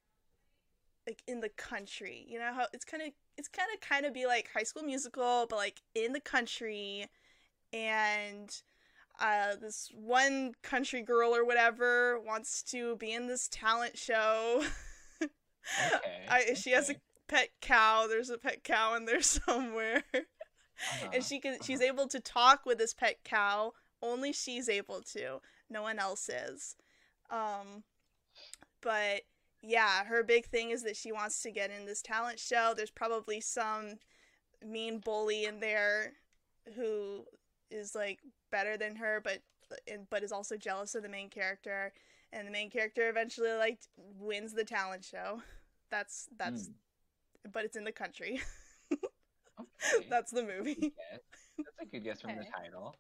like 1.07 1.23
in 1.27 1.41
the 1.41 1.49
country. 1.51 2.25
You 2.29 2.39
know 2.39 2.53
how 2.53 2.67
it's 2.73 2.85
kind 2.85 3.03
of 3.03 3.11
it's 3.37 3.49
kind 3.49 3.69
of 3.75 3.81
kind 3.81 4.07
of 4.07 4.13
be 4.13 4.27
like 4.27 4.49
High 4.55 4.63
School 4.63 4.83
Musical, 4.83 5.47
but 5.49 5.57
like 5.57 5.81
in 5.95 6.13
the 6.13 6.21
country, 6.21 7.07
and 7.73 8.55
uh, 9.21 9.57
this 9.61 9.91
one 9.95 10.55
country 10.63 11.03
girl 11.03 11.35
or 11.35 11.45
whatever 11.45 12.21
wants 12.21 12.63
to 12.65 12.97
be 12.97 13.13
in 13.13 13.27
this 13.29 13.49
talent 13.49 13.99
show. 13.99 14.65
Okay, 15.79 16.27
I, 16.29 16.55
she 16.55 16.71
has 16.73 16.91
a 16.91 16.97
pet 17.29 17.51
cow. 17.61 18.07
There's 18.09 18.31
a 18.31 18.39
pet 18.39 18.65
cow 18.65 18.95
in 18.95 19.05
there 19.05 19.23
somewhere. 19.23 20.03
Uh-huh. 20.91 21.09
and 21.15 21.25
she 21.25 21.39
can 21.39 21.59
she's 21.63 21.81
able 21.81 22.09
to 22.09 22.19
talk 22.21 22.67
with 22.67 22.79
this 22.79 22.93
pet 22.95 23.19
cow 23.25 23.73
only 24.03 24.33
she's 24.33 24.69
able 24.69 25.01
to. 25.13 25.41
No 25.71 25.83
one 25.83 25.99
else 25.99 26.29
is. 26.29 26.75
Um 27.31 27.85
but 28.81 29.23
yeah 29.63 30.05
her 30.05 30.23
big 30.25 30.47
thing 30.47 30.71
is 30.71 30.83
that 30.83 30.97
she 30.97 31.13
wants 31.13 31.41
to 31.43 31.51
get 31.53 31.71
in 31.71 31.87
this 31.87 32.03
talent 32.03 32.39
show. 32.39 32.75
There's 32.77 32.91
probably 32.91 33.41
some 33.41 33.99
mean 34.65 34.99
bully 34.99 35.45
in 35.45 35.61
there 35.61 36.13
who 36.77 37.25
is 37.71 37.95
like 37.95 38.19
better 38.51 38.77
than 38.77 38.97
her 38.97 39.21
but 39.23 39.39
but 40.11 40.23
is 40.23 40.33
also 40.33 40.57
jealous 40.57 40.95
of 40.95 41.03
the 41.03 41.09
main 41.09 41.29
character. 41.31 41.93
And 42.33 42.47
the 42.47 42.53
main 42.53 42.71
character 42.71 43.09
eventually 43.09 43.53
like 43.53 43.79
wins 44.19 44.53
the 44.55 44.65
talent 44.65 45.05
show. 45.05 45.43
That's 45.91 46.29
that's 46.37 46.69
Mm. 46.69 47.53
but 47.53 47.65
it's 47.65 47.77
in 47.77 47.85
the 47.85 47.93
country 47.93 48.41
Okay. 49.97 50.07
that's 50.11 50.31
the 50.33 50.43
movie. 50.43 50.93
That's 51.59 51.69
a 51.83 51.85
good 51.87 52.05
guess 52.05 52.21
from 52.21 52.37
the 52.37 52.43
Okay. 52.43 52.51
title. 52.57 52.97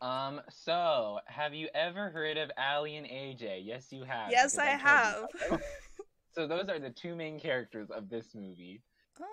Um, 0.00 0.40
so 0.50 1.18
have 1.26 1.54
you 1.54 1.68
ever 1.74 2.10
heard 2.10 2.36
of 2.36 2.50
Aly 2.58 2.96
and 2.96 3.06
AJ? 3.06 3.62
Yes, 3.64 3.90
you 3.90 4.04
have. 4.04 4.30
Yes, 4.30 4.52
because 4.54 4.58
I 4.58 4.70
told 4.70 4.80
you 4.80 4.86
have. 4.86 5.16
about 5.16 5.50
them. 5.50 5.60
so 6.34 6.46
those 6.46 6.68
are 6.68 6.78
the 6.78 6.90
two 6.90 7.16
main 7.16 7.40
characters 7.40 7.90
of 7.90 8.08
this 8.10 8.34
movie. 8.34 8.82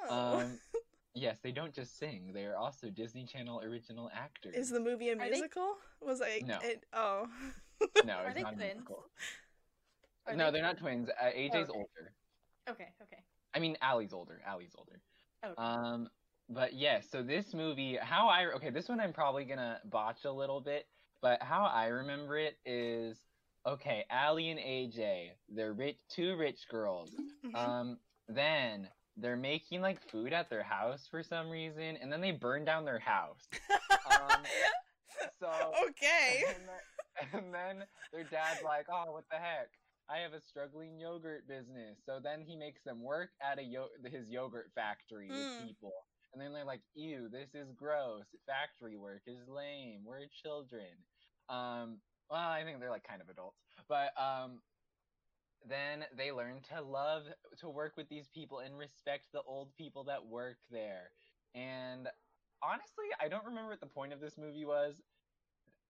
Oh. 0.10 0.40
Um, 0.40 0.60
yes, 1.14 1.40
they 1.44 1.52
don't 1.52 1.74
just 1.74 2.00
sing; 2.00 2.32
they 2.34 2.46
are 2.46 2.56
also 2.56 2.90
Disney 2.90 3.26
Channel 3.26 3.62
original 3.62 4.10
actors. 4.16 4.56
Is 4.56 4.70
the 4.70 4.80
movie 4.80 5.10
a 5.10 5.14
Are 5.14 5.18
they- 5.18 5.30
musical? 5.32 5.76
Was 6.02 6.22
I? 6.22 6.42
No. 6.46 6.58
It, 6.64 6.86
oh. 6.94 7.28
no, 8.06 8.14
Are 8.14 8.28
it's 8.28 8.36
they 8.36 8.44
not 8.44 8.54
a 8.54 8.56
twins? 8.56 8.74
musical. 8.76 9.04
Are 10.28 10.36
No, 10.36 10.46
they- 10.46 10.52
they're 10.54 10.62
not 10.62 10.78
twins. 10.78 11.10
Uh, 11.10 11.26
AJ's 11.26 11.70
Okay. 11.70 11.72
older. 11.74 12.14
Okay, 12.70 12.88
okay. 13.02 13.24
I 13.54 13.60
mean, 13.60 13.76
Aly's 13.82 14.14
older. 14.14 14.42
Aly's 14.48 14.74
older. 14.78 15.02
Okay. 15.46 15.54
Um, 15.58 16.08
but 16.50 16.74
yeah, 16.74 17.00
so 17.12 17.22
this 17.24 17.54
movie, 17.54 17.98
how 18.02 18.28
I 18.28 18.46
okay, 18.56 18.70
this 18.70 18.90
one 18.90 19.00
I'm 19.00 19.14
probably 19.14 19.46
gonna 19.46 19.80
botch 19.86 20.26
a 20.26 20.32
little 20.32 20.62
bit, 20.62 20.88
but 21.22 21.42
how 21.42 21.66
I 21.66 21.88
remember 21.88 22.38
it 22.38 22.58
is 22.66 23.18
okay. 23.66 24.06
Aly 24.12 24.50
and 24.50 24.60
AJ, 24.60 25.32
they're 25.50 25.74
rich, 25.74 25.98
two 26.10 26.36
rich 26.36 26.68
girls. 26.70 27.12
Mhm. 27.46 27.56
Um, 27.56 27.98
then 28.28 28.88
they're 29.18 29.36
making 29.38 29.82
like 29.82 30.02
food 30.10 30.34
at 30.34 30.50
their 30.50 30.64
house 30.64 31.08
for 31.10 31.24
some 31.24 31.50
reason, 31.50 31.98
and 32.02 32.12
then 32.12 32.20
they 32.22 32.32
burn 32.32 32.66
down 32.66 32.84
their 32.86 33.00
house. 33.00 33.48
um, 34.06 34.44
so 35.40 35.50
okay. 35.88 36.44
and, 36.48 36.68
then, 36.68 37.44
and 37.44 37.54
then 37.54 37.88
their 38.12 38.24
dad's 38.24 38.64
like, 38.64 38.88
"Oh, 38.92 39.12
what 39.12 39.26
the 39.30 39.38
heck? 39.38 39.70
I 40.10 40.18
have 40.18 40.34
a 40.34 40.42
struggling 40.42 41.00
yogurt 41.00 41.48
business." 41.48 41.98
So 42.06 42.20
then 42.22 42.42
he 42.42 42.56
makes 42.56 42.82
them 42.84 43.02
work 43.02 43.30
at 43.42 43.60
a 43.60 43.64
yo- 43.64 43.90
his 44.04 44.28
yogurt 44.30 44.72
factory 44.76 45.30
Mm. 45.30 45.38
with 45.60 45.68
people, 45.68 45.94
and 46.34 46.42
then 46.42 46.54
they're 46.54 46.66
like, 46.66 46.82
"Ew, 46.96 47.30
this 47.30 47.56
is 47.56 47.72
gross. 47.74 48.26
Factory 48.48 48.98
work 48.98 49.24
is 49.28 49.48
lame. 49.48 50.04
We're 50.06 50.28
children." 50.44 51.06
Um, 51.50 52.02
well, 52.30 52.42
I 52.50 52.64
think 52.64 52.80
they're 52.80 52.92
like 52.92 53.04
kind 53.08 53.22
of 53.22 53.30
adults, 53.30 53.60
but 53.88 54.12
um, 54.22 54.62
then 55.68 56.06
they 56.18 56.32
learn 56.32 56.62
to 56.74 56.82
love 56.82 57.24
to 57.60 57.70
work 57.70 57.94
with 57.98 58.10
these 58.10 58.28
people 58.30 58.60
and 58.60 58.78
respect 58.78 59.28
the 59.34 59.42
old 59.44 59.74
people 59.76 60.04
that 60.06 60.26
work 60.26 60.58
there. 60.70 61.12
And 61.56 62.10
honestly, 62.64 63.06
I 63.20 63.28
don't 63.30 63.46
remember 63.46 63.70
what 63.72 63.80
the 63.80 63.88
point 63.88 64.14
of 64.14 64.20
this 64.20 64.38
movie 64.38 64.66
was. 64.66 65.02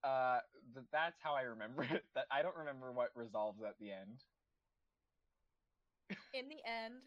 uh, 0.04 0.40
th- 0.74 0.86
that's 0.92 1.20
how 1.20 1.34
I 1.34 1.42
remember 1.42 1.82
it. 1.90 2.04
That 2.14 2.26
I 2.30 2.42
don't 2.42 2.56
remember 2.56 2.92
what 2.92 3.10
resolves 3.16 3.62
at 3.62 3.78
the 3.78 3.92
end. 3.92 4.24
In 6.34 6.48
the 6.48 6.62
end, 6.64 7.02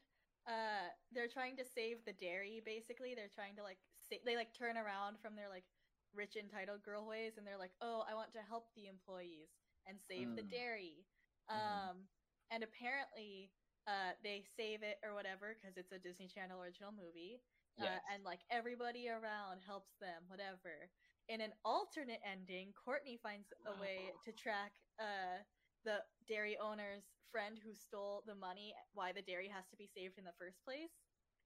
uh, 0.47 0.89
they're 1.11 1.27
trying 1.27 1.57
to 1.57 1.65
save 1.65 2.05
the 2.05 2.13
dairy. 2.13 2.61
Basically, 2.65 3.15
they're 3.15 3.29
trying 3.33 3.55
to 3.57 3.63
like 3.63 3.79
sa- 3.99 4.23
they 4.25 4.35
like 4.35 4.53
turn 4.53 4.77
around 4.77 5.19
from 5.19 5.35
their 5.35 5.49
like 5.49 5.65
rich 6.13 6.35
entitled 6.35 6.83
girl 6.83 7.05
ways, 7.05 7.37
and 7.37 7.45
they're 7.47 7.57
like, 7.57 7.73
"Oh, 7.81 8.03
I 8.09 8.15
want 8.15 8.33
to 8.33 8.41
help 8.41 8.73
the 8.75 8.87
employees 8.87 9.49
and 9.87 9.99
save 10.01 10.35
the 10.35 10.43
Mm. 10.43 10.49
dairy." 10.49 11.05
Mhm. 11.49 11.89
Um, 11.91 12.09
and 12.51 12.63
apparently, 12.63 13.51
uh, 13.87 14.13
they 14.23 14.43
save 14.43 14.83
it 14.83 14.99
or 15.03 15.13
whatever 15.13 15.55
because 15.55 15.77
it's 15.77 15.91
a 15.91 15.99
Disney 15.99 16.27
Channel 16.27 16.61
original 16.61 16.91
movie. 16.91 17.41
Yes. 17.77 18.01
Uh, 18.01 18.13
and 18.13 18.23
like 18.23 18.41
everybody 18.49 19.09
around 19.09 19.61
helps 19.61 19.95
them, 19.99 20.23
whatever. 20.27 20.89
In 21.27 21.41
an 21.41 21.53
alternate 21.63 22.21
ending, 22.23 22.73
Courtney 22.73 23.17
finds 23.17 23.53
a 23.65 23.73
way 23.73 24.13
to 24.23 24.31
track 24.31 24.73
uh, 24.99 25.43
the 25.87 26.03
dairy 26.27 26.59
owner's 26.59 27.07
friend 27.31 27.55
who 27.63 27.71
stole 27.73 28.23
the 28.27 28.35
money, 28.35 28.75
why 28.93 29.15
the 29.15 29.23
dairy 29.23 29.47
has 29.47 29.63
to 29.71 29.77
be 29.79 29.87
saved 29.87 30.19
in 30.19 30.27
the 30.27 30.35
first 30.37 30.59
place. 30.67 30.91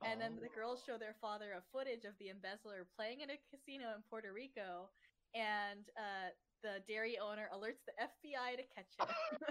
And 0.03 0.17
then 0.19 0.33
the 0.41 0.49
Oh. 0.49 0.55
girls 0.57 0.81
show 0.81 0.97
their 0.97 1.13
father 1.21 1.53
a 1.53 1.61
footage 1.71 2.05
of 2.09 2.17
the 2.17 2.29
embezzler 2.33 2.87
playing 2.97 3.21
in 3.21 3.29
a 3.29 3.37
casino 3.53 3.93
in 3.93 4.01
Puerto 4.09 4.33
Rico, 4.33 4.89
and 5.37 5.85
uh, 5.93 6.33
the 6.65 6.81
dairy 6.89 7.19
owner 7.21 7.49
alerts 7.53 7.85
the 7.85 7.93
FBI 8.01 8.57
to 8.57 8.65
catch 8.73 8.89
him. 8.97 9.05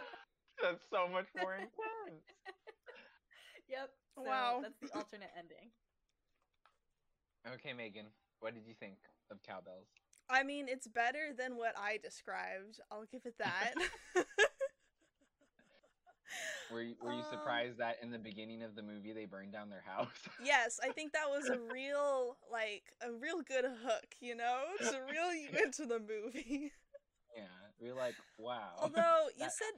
That's 0.62 0.82
so 0.90 1.06
much 1.06 1.30
more 1.38 1.54
intense. 1.54 2.26
yep. 3.70 3.90
So 4.18 4.22
Wow. 4.26 4.58
That's 4.62 4.80
the 4.82 4.90
alternate 4.98 5.30
ending. 5.38 5.70
okay, 7.54 7.72
Megan, 7.72 8.06
what 8.40 8.54
did 8.54 8.66
you 8.66 8.74
think 8.74 8.98
of 9.30 9.38
Cowbells? 9.46 9.86
I 10.28 10.42
mean, 10.42 10.66
it's 10.68 10.86
better 10.88 11.30
than 11.36 11.56
what 11.56 11.74
I 11.78 11.98
described. 12.02 12.80
I'll 12.90 13.06
give 13.10 13.22
it 13.24 13.34
that. 13.38 13.74
Were 16.72 16.82
you, 16.82 16.94
were 17.02 17.12
you 17.12 17.18
Um, 17.20 17.30
surprised 17.30 17.78
that 17.78 17.96
in 18.02 18.10
the 18.10 18.18
beginning 18.18 18.62
of 18.62 18.74
the 18.74 18.82
movie 18.82 19.12
they 19.12 19.24
burned 19.24 19.52
down 19.52 19.68
their 19.70 19.82
house? 19.84 20.08
yes, 20.44 20.78
I 20.82 20.90
think 20.92 21.12
that 21.12 21.28
was 21.30 21.48
a 21.48 21.58
real, 21.58 22.36
like, 22.50 22.84
a 23.00 23.12
real 23.12 23.42
good 23.42 23.64
hook, 23.64 24.06
you 24.20 24.34
know, 24.36 24.62
to 24.78 25.00
reel 25.10 25.34
you 25.34 25.48
into 25.64 25.86
the 25.86 25.98
movie. 25.98 26.72
yeah, 27.36 27.42
we 27.80 27.90
are 27.90 27.94
like, 27.94 28.14
wow. 28.38 28.70
Although 28.80 29.26
you 29.36 29.44
That- 29.44 29.52
said 29.52 29.72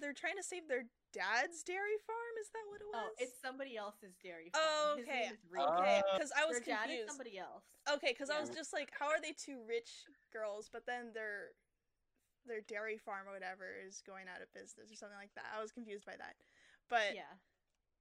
they're 0.00 0.12
trying 0.14 0.36
to 0.36 0.42
save 0.42 0.68
their 0.68 0.84
dad's 1.12 1.62
dairy 1.62 1.96
farm, 2.06 2.34
is 2.40 2.48
that 2.52 2.64
what 2.68 2.80
it 2.80 2.88
was? 2.92 3.12
Oh, 3.16 3.22
it's 3.22 3.40
somebody 3.40 3.76
else's 3.76 4.14
dairy 4.22 4.50
farm. 4.52 4.64
Oh, 4.66 4.94
His 4.98 5.06
okay. 5.08 5.20
name 5.20 5.32
okay, 5.56 6.02
Uh, 6.04 6.16
because 6.16 6.32
I 6.36 6.44
was 6.44 6.60
Their 6.60 6.76
dad 6.76 6.84
is 6.90 7.00
confused. 7.00 7.08
somebody 7.08 7.38
else. 7.38 7.64
Okay, 7.88 8.12
because 8.12 8.28
I 8.30 8.40
was 8.40 8.50
just 8.50 8.72
like, 8.72 8.90
how 8.98 9.06
are 9.08 9.20
they 9.20 9.32
two 9.32 9.60
rich 9.66 10.04
girls, 10.32 10.68
but 10.72 10.84
then 10.86 11.12
their 11.14 11.56
their 12.46 12.60
dairy 12.62 12.98
farm 12.98 13.28
or 13.28 13.32
whatever 13.32 13.66
is 13.86 14.02
going 14.06 14.26
out 14.32 14.42
of 14.42 14.52
business 14.52 14.90
or 14.92 14.96
something 14.96 15.18
like 15.18 15.34
that. 15.34 15.46
I 15.56 15.60
was 15.62 15.72
confused 15.72 16.06
by 16.06 16.16
that. 16.18 16.34
But 16.88 17.14
Yeah. 17.14 17.34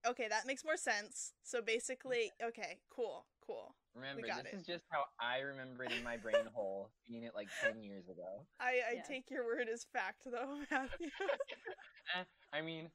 okay, 0.08 0.28
that 0.28 0.46
makes 0.48 0.64
more 0.64 0.78
sense. 0.78 1.34
So 1.44 1.62
basically, 1.62 2.32
okay, 2.44 2.80
cool, 2.90 3.26
cool. 3.46 3.76
Remember, 3.96 4.28
this 4.28 4.54
it. 4.54 4.60
is 4.60 4.66
just 4.66 4.84
how 4.90 5.06
I 5.20 5.40
remember 5.40 5.84
it 5.84 5.92
in 5.92 6.04
my 6.04 6.18
brain 6.18 6.46
hole, 6.54 6.90
seeing 7.08 7.24
it 7.24 7.34
like 7.34 7.48
10 7.64 7.82
years 7.82 8.08
ago. 8.10 8.46
I, 8.60 8.82
I 8.92 8.96
Yeah. 8.96 9.02
take 9.08 9.30
your 9.32 9.46
word 9.46 9.68
as 9.72 9.86
fact, 9.92 10.24
though, 10.26 10.60
Matthew. 10.72 11.10
I 12.54 12.62
mean, 12.62 12.90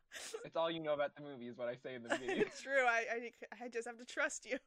it's 0.45 0.57
all 0.57 0.71
you 0.71 0.81
know 0.81 0.95
about 0.95 1.15
the 1.17 1.23
movie, 1.23 1.49
is 1.49 1.57
what 1.57 1.69
I 1.69 1.75
say 1.83 1.95
in 1.95 2.03
the 2.03 2.09
beginning. 2.09 2.45
it's 2.47 2.63
true. 2.63 2.85
I, 2.87 3.05
I 3.13 3.65
I 3.65 3.69
just 3.69 3.87
have 3.87 3.99
to 3.99 4.05
trust 4.05 4.47
you. 4.47 4.59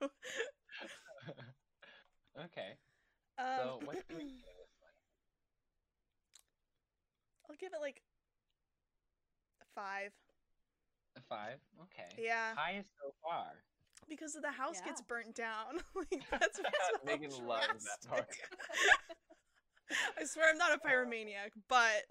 okay, 2.38 2.78
Um, 3.38 3.46
so 3.58 3.80
what's 3.86 4.04
the 4.10 4.16
rating 4.16 4.46
of 4.50 4.56
this 4.58 4.70
one? 4.80 4.94
I'll 7.54 7.58
give 7.60 7.74
it 7.74 7.82
like 7.82 8.02
a 9.62 9.66
five. 9.80 10.12
A 11.16 11.22
five? 11.30 11.60
Okay. 11.84 12.24
Yeah, 12.24 12.56
Highest 12.56 12.90
so 13.00 13.14
far. 13.24 13.46
because 14.10 14.36
of 14.36 14.42
the 14.42 14.50
house 14.50 14.82
gets 14.82 15.02
burnt 15.02 15.36
down. 15.36 15.78
like 15.96 16.24
that's 16.32 16.58
what's 16.58 17.06
Megan 17.06 17.30
so 17.30 17.44
loves 17.44 17.86
that 17.86 18.10
part. 18.10 18.26
I 20.20 20.24
swear 20.26 20.50
I'm 20.50 20.58
not 20.58 20.72
a 20.72 20.80
oh. 20.84 20.88
pyromaniac, 20.90 21.54
but 21.70 22.02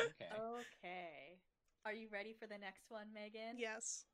Okay. 0.00 0.30
Okay. 0.32 1.36
Are 1.84 1.92
you 1.92 2.08
ready 2.10 2.34
for 2.38 2.46
the 2.46 2.56
next 2.56 2.86
one, 2.88 3.08
Megan? 3.12 3.58
yes. 3.58 4.04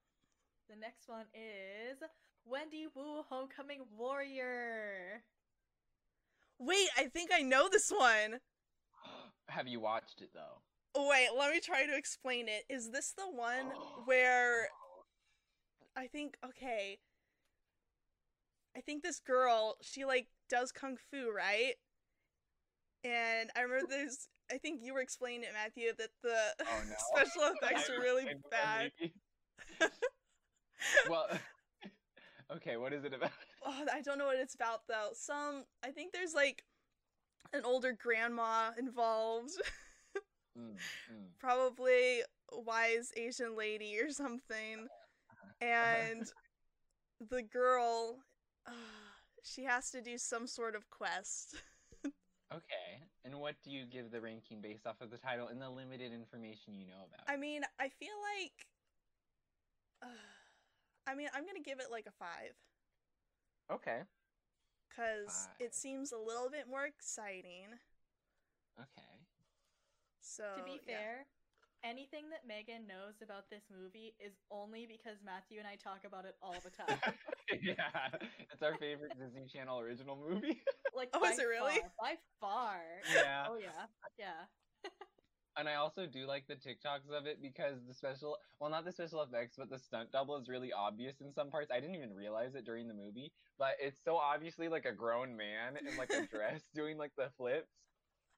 The 0.69 0.75
next 0.75 1.09
one 1.09 1.27
is 1.33 2.03
Wendy 2.45 2.89
Wu 2.93 3.23
Homecoming 3.29 3.83
Warrior. 3.97 5.23
Wait, 6.59 6.89
I 6.97 7.05
think 7.05 7.31
I 7.33 7.43
know 7.43 7.69
this 7.71 7.91
one. 7.91 8.41
Have 9.49 9.69
you 9.69 9.81
watched 9.81 10.21
it 10.21 10.31
though? 10.35 10.61
Wait, 11.09 11.29
let 11.37 11.53
me 11.53 11.61
try 11.61 11.87
to 11.87 11.97
explain 11.97 12.49
it. 12.49 12.65
Is 12.69 12.91
this 12.91 13.13
the 13.17 13.31
one 13.31 13.67
where 14.05 14.69
I 15.97 16.07
think 16.07 16.37
okay. 16.45 16.99
I 18.77 18.81
think 18.81 19.03
this 19.03 19.21
girl, 19.21 19.77
she 19.81 20.05
like 20.05 20.29
does 20.51 20.73
kung 20.73 20.99
fu, 21.11 21.33
right? 21.35 21.75
And 23.05 23.51
I 23.57 23.63
remember 23.63 23.87
there's 23.89 24.29
I 24.51 24.59
think 24.59 24.81
you 24.83 24.95
were 24.95 25.01
explaining 25.01 25.43
it, 25.43 25.53
Matthew, 25.53 25.93
that 25.99 26.11
the 26.23 26.65
Oh, 26.67 26.83
no. 26.89 26.95
special 27.15 27.55
effects 27.63 27.91
are 27.91 28.01
really 28.01 28.27
bad. 28.51 28.93
well, 31.09 31.27
okay. 32.55 32.77
What 32.77 32.93
is 32.93 33.05
it 33.05 33.15
about? 33.15 33.31
Oh, 33.65 33.85
I 33.93 34.01
don't 34.03 34.19
know 34.19 34.27
what 34.27 34.39
it's 34.39 34.55
about 34.55 34.83
though. 34.89 35.11
Some 35.15 35.65
I 35.85 35.91
think 35.91 36.13
there's 36.13 36.35
like 36.35 36.65
an 37.53 37.63
older 37.65 37.93
grandma 37.93 38.71
involved, 38.79 39.53
Mm, 40.59 40.73
mm. 41.13 41.27
probably 41.39 42.23
a 42.51 42.61
wise 42.61 43.13
Asian 43.15 43.57
lady 43.57 43.99
or 44.01 44.11
something. 44.11 44.89
And 45.61 46.25
the 47.31 47.43
girl 47.43 48.17
uh, 48.67 48.73
she 49.43 49.65
has 49.65 49.91
to 49.91 50.01
do 50.01 50.19
some 50.19 50.47
sort 50.47 50.75
of 50.75 50.89
quest. 50.91 51.57
Okay. 52.55 53.03
And 53.25 53.35
what 53.41 53.57
do 53.65 53.73
you 53.73 53.85
give 53.85 54.13
the 54.13 54.21
ranking 54.21 54.61
based 54.61 54.87
off 54.87 55.01
of 55.01 55.11
the 55.11 55.19
title 55.19 55.49
and 55.49 55.61
the 55.61 55.69
limited 55.69 56.13
information 56.13 56.75
you 56.75 56.87
know 56.87 57.03
about? 57.05 57.27
I 57.27 57.37
mean, 57.37 57.63
I 57.81 57.89
feel 57.89 58.15
like 58.39 58.53
uh, 60.01 60.07
I 61.09 61.17
mean, 61.17 61.27
I'm 61.35 61.43
going 61.43 61.57
to 61.57 61.63
give 61.63 61.81
it 61.81 61.87
like 61.91 62.07
a 62.07 62.13
5 62.13 62.29
okay. 63.73 64.03
Cuz 64.97 65.49
it 65.61 65.75
seems 65.75 66.13
a 66.13 66.19
little 66.19 66.51
bit 66.51 66.67
more 66.69 66.87
exciting. 66.87 67.79
Okay. 68.81 69.27
So 70.21 70.45
to 70.57 70.63
be 70.63 70.79
Oh, 70.79 70.81
yeah. 70.87 70.97
fair, 70.97 71.27
anything 71.85 72.31
that 72.31 72.47
Megan 72.47 72.87
knows 72.87 73.23
about 73.23 73.49
this 73.51 73.63
movie 73.71 74.15
is 74.19 74.33
only 74.51 74.87
because 74.87 75.19
Matthew 75.25 75.59
and 75.59 75.69
I 75.69 75.77
talk 75.77 76.05
about 76.05 76.25
it 76.25 76.37
all 76.43 76.61
the 76.65 76.71
time. 76.71 77.01
yeah, 77.63 78.09
it's 78.53 78.63
our 78.63 78.75
favorite 78.77 79.13
Disney 79.19 79.47
Channel 79.47 79.81
original 79.81 80.17
movie. 80.17 80.61
Oh, 80.95 80.99
like, 80.99 81.11
oh, 81.15 81.25
is 81.25 81.39
it 81.39 81.45
really? 81.45 81.81
Far, 81.81 81.91
by 82.01 82.15
far. 82.41 82.81
yeah. 83.15 83.47
Oh 83.49 83.57
yeah, 83.57 83.87
yeah. 84.19 84.47
And 85.59 85.69
I 85.69 85.77
also 85.77 86.07
do 86.07 86.27
like 86.27 86.47
the 86.47 86.55
TikToks 86.55 87.11
of 87.17 87.27
it 87.27 87.41
because 87.41 87.77
the 87.89 87.95
special, 87.95 88.37
well, 88.61 88.71
not 88.71 88.85
the 88.85 88.93
special 88.93 89.23
effects, 89.23 89.55
but 89.57 89.71
the 89.71 89.79
stunt 89.79 90.13
double 90.13 90.37
is 90.37 90.49
really 90.49 90.71
obvious 90.73 91.21
in 91.21 91.33
some 91.33 91.51
parts. 91.51 91.71
I 91.75 91.81
didn't 91.81 91.95
even 91.95 92.15
realize 92.15 92.55
it 92.55 92.67
during 92.67 92.89
the 92.89 92.95
movie, 92.95 93.33
but 93.59 93.73
it's 93.81 93.99
so 94.05 94.17
obviously 94.17 94.69
like 94.69 94.85
a 94.85 94.93
grown 94.93 95.37
man 95.37 95.79
in 95.81 95.97
like 95.97 96.11
a 96.11 96.27
dress 96.31 96.61
doing 96.75 96.99
like 96.99 97.13
the 97.17 97.31
flips. 97.39 97.73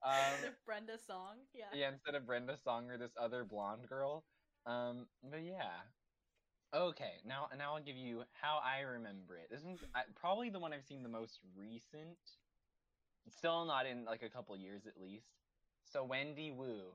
Um, 0.04 0.52
Brenda 0.64 0.96
song. 1.06 1.38
Yeah. 1.52 1.64
yeah, 1.74 1.88
instead 1.88 2.14
of 2.14 2.24
Brenda 2.24 2.56
Song 2.62 2.88
or 2.88 2.98
this 2.98 3.10
other 3.20 3.44
blonde 3.44 3.88
girl. 3.88 4.24
Um, 4.64 5.06
but 5.28 5.42
yeah. 5.42 5.82
Okay, 6.74 7.14
now 7.24 7.48
now 7.56 7.74
I'll 7.74 7.82
give 7.82 7.96
you 7.96 8.22
how 8.40 8.60
I 8.62 8.82
remember 8.82 9.38
it. 9.38 9.48
This 9.50 9.62
one's 9.64 9.80
I, 9.94 10.02
probably 10.14 10.50
the 10.50 10.60
one 10.60 10.72
I've 10.72 10.84
seen 10.84 11.02
the 11.02 11.08
most 11.08 11.40
recent. 11.56 12.18
Still 13.36 13.64
not 13.64 13.86
in 13.86 14.04
like 14.04 14.22
a 14.22 14.28
couple 14.28 14.56
years 14.56 14.82
at 14.86 15.00
least. 15.00 15.26
So 15.90 16.04
Wendy 16.04 16.50
Wu, 16.50 16.92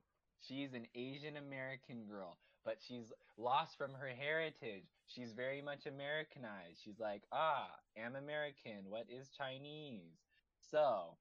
she's 0.48 0.74
an 0.74 0.88
Asian 0.96 1.38
American 1.38 2.06
girl, 2.06 2.38
but 2.66 2.78
she's 2.86 3.12
lost 3.38 3.78
from 3.78 3.94
her 3.94 4.10
heritage. 4.10 4.88
She's 5.08 5.34
very 5.34 5.62
much 5.62 5.86
Americanized. 5.86 6.80
She's 6.84 7.00
like, 7.00 7.24
ah, 7.32 7.68
I'm 7.98 8.16
American. 8.16 8.90
What 8.90 9.06
is 9.10 9.30
Chinese? 9.38 10.20
So 10.72 11.18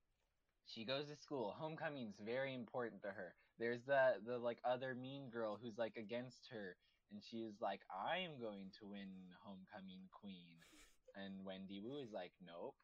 she 0.66 0.85
goes 0.85 1.06
to 1.06 1.16
school. 1.16 1.54
Homecoming's 1.58 2.20
very 2.24 2.54
important 2.54 3.02
to 3.02 3.08
her. 3.08 3.35
There's 3.58 3.82
the 3.87 4.14
the 4.26 4.38
like 4.38 4.58
other 4.64 4.94
mean 4.94 5.28
girl 5.30 5.58
who's 5.61 5.78
like 5.78 5.96
against 5.96 6.48
her, 6.50 6.76
and 7.12 7.22
she's 7.22 7.61
like, 7.61 7.80
I 7.90 8.18
am 8.18 8.40
going 8.40 8.70
to 8.80 8.87
win 8.87 9.11
homecoming 9.44 10.08
queen. 10.11 10.56
And 11.14 11.44
Wendy 11.44 11.82
Wu 11.85 11.98
is 11.98 12.12
like, 12.12 12.32
nope. 12.40 12.74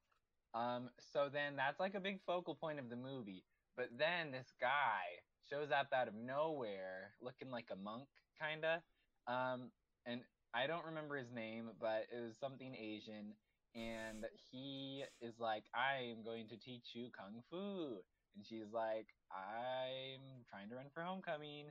Um, 0.55 0.90
so 1.12 1.29
then 1.33 1.57
that's 1.57 1.81
like 1.81 1.94
a 1.94 2.01
big 2.01 2.20
focal 2.27 2.55
point 2.55 2.79
of 2.79 2.90
the 2.90 2.96
movie. 2.96 3.44
But 3.77 3.88
then 3.96 4.33
this 4.33 4.53
guy 4.61 5.22
shows 5.51 5.71
up 5.71 5.89
out 5.93 6.09
of 6.09 6.15
nowhere, 6.15 7.15
looking 7.21 7.51
like 7.51 7.71
a 7.73 7.77
monk, 7.77 8.09
kinda. 8.41 8.83
Um, 9.27 9.71
and 10.07 10.23
I 10.55 10.67
don't 10.67 10.85
remember 10.87 11.17
his 11.17 11.31
name, 11.33 11.71
but 11.81 12.07
it 12.13 12.21
was 12.21 12.37
something 12.39 12.75
Asian. 12.75 13.35
and 13.75 14.25
he 14.51 15.05
is 15.21 15.39
like, 15.39 15.65
I'm 15.75 16.25
going 16.25 16.49
to 16.49 16.57
teach 16.57 16.95
you 16.95 17.09
kung 17.17 17.43
fu. 17.51 17.99
And 18.37 18.47
she's 18.47 18.73
like, 18.73 19.09
I'm 19.33 20.45
trying 20.49 20.69
to 20.71 20.77
run 20.77 20.87
for 20.95 21.03
homecoming. 21.03 21.67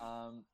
Um, 0.00 0.44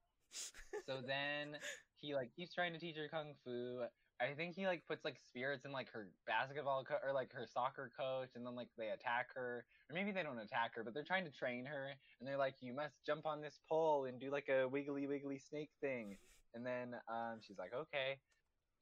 so 0.87 1.01
then 1.07 1.57
he 1.97 2.15
like 2.15 2.35
keeps 2.35 2.55
trying 2.55 2.73
to 2.73 2.79
teach 2.79 2.97
her 2.97 3.09
kung 3.09 3.35
fu. 3.45 3.81
I 4.21 4.35
think 4.35 4.57
he 4.57 4.67
like 4.67 4.83
puts 4.89 5.05
like 5.05 5.17
spirits 5.29 5.65
in 5.65 5.71
like 5.71 5.91
her 5.93 6.09
basketball 6.27 6.85
co- 6.85 6.99
or 7.07 7.13
like 7.13 7.33
her 7.33 7.47
soccer 7.47 7.91
coach, 7.97 8.31
and 8.35 8.45
then 8.45 8.57
like 8.57 8.69
they 8.77 8.89
attack 8.89 9.29
her, 9.35 9.65
or 9.89 9.95
maybe 9.95 10.11
they 10.11 10.25
don't 10.25 10.41
attack 10.41 10.75
her, 10.75 10.83
but 10.83 10.93
they're 10.93 11.05
trying 11.05 11.25
to 11.25 11.31
train 11.31 11.65
her, 11.67 11.95
and 12.19 12.29
they're 12.29 12.37
like, 12.39 12.57
you 12.61 12.73
must 12.75 12.97
jump 13.07 13.27
on 13.27 13.41
this 13.41 13.61
pole 13.69 14.07
and 14.07 14.21
do 14.21 14.31
like 14.31 14.49
a 14.49 14.67
wiggly 14.69 15.07
wiggly 15.07 15.39
snake 15.39 15.71
thing, 15.81 16.17
and 16.55 16.67
then 16.67 16.97
um, 17.09 17.39
she's 17.41 17.59
like, 17.59 17.73
okay, 17.73 18.19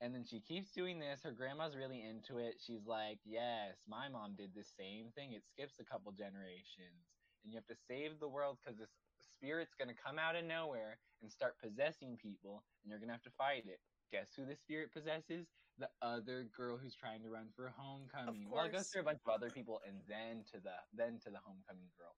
and 0.00 0.14
then 0.14 0.24
she 0.24 0.40
keeps 0.40 0.72
doing 0.72 0.98
this. 0.98 1.20
Her 1.22 1.32
grandma's 1.32 1.76
really 1.76 2.02
into 2.02 2.38
it. 2.38 2.56
She's 2.64 2.86
like, 2.86 3.18
yes, 3.24 3.76
my 3.88 4.08
mom 4.08 4.36
did 4.36 4.52
the 4.56 4.64
same 4.64 5.12
thing. 5.14 5.32
It 5.32 5.44
skips 5.44 5.80
a 5.80 5.84
couple 5.84 6.12
generations, 6.12 7.12
and 7.44 7.52
you 7.52 7.58
have 7.58 7.66
to 7.68 7.82
save 7.88 8.20
the 8.20 8.28
world 8.28 8.58
because 8.64 8.78
this 8.78 8.90
spirit's 9.20 9.74
gonna 9.78 9.92
come 9.94 10.18
out 10.18 10.36
of 10.36 10.44
nowhere 10.44 10.98
and 11.22 11.30
start 11.30 11.60
possessing 11.62 12.16
people, 12.22 12.64
and 12.82 12.90
you're 12.90 13.00
gonna 13.00 13.12
have 13.12 13.22
to 13.24 13.36
fight 13.36 13.64
it. 13.66 13.80
Guess 14.12 14.28
who 14.36 14.44
the 14.46 14.56
spirit 14.56 14.92
possesses? 14.92 15.46
The 15.78 15.88
other 16.00 16.48
girl 16.56 16.78
who's 16.78 16.94
trying 16.94 17.22
to 17.22 17.28
run 17.28 17.48
for 17.54 17.72
homecoming. 17.76 18.48
Well, 18.50 18.64
it 18.64 18.72
goes 18.72 18.78
course. 18.78 18.88
through 18.88 19.02
a 19.02 19.04
bunch 19.04 19.20
of 19.26 19.34
other 19.34 19.50
people, 19.50 19.80
and 19.86 20.00
then 20.08 20.44
to 20.52 20.60
the 20.60 20.76
then 20.94 21.18
to 21.24 21.30
the 21.30 21.40
homecoming 21.44 21.90
girl. 21.98 22.16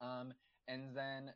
Um, 0.00 0.34
and 0.68 0.94
then 0.94 1.32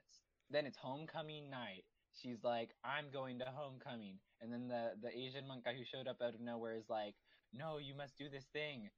then 0.51 0.67
it's 0.67 0.77
homecoming 0.77 1.49
night. 1.49 1.85
She's 2.13 2.43
like, 2.43 2.71
I'm 2.85 3.11
going 3.13 3.39
to 3.39 3.47
homecoming, 3.47 4.19
and 4.43 4.53
then 4.53 4.69
the 4.69 4.93
the 5.01 5.17
Asian 5.17 5.47
monk 5.47 5.65
guy 5.65 5.75
who 5.75 5.85
showed 5.85 6.09
up 6.09 6.21
out 6.21 6.35
of 6.35 6.41
nowhere 6.41 6.77
is 6.77 6.91
like, 6.91 7.15
No, 7.53 7.79
you 7.79 7.95
must 7.95 8.19
do 8.19 8.29
this 8.29 8.47
thing. 8.53 8.91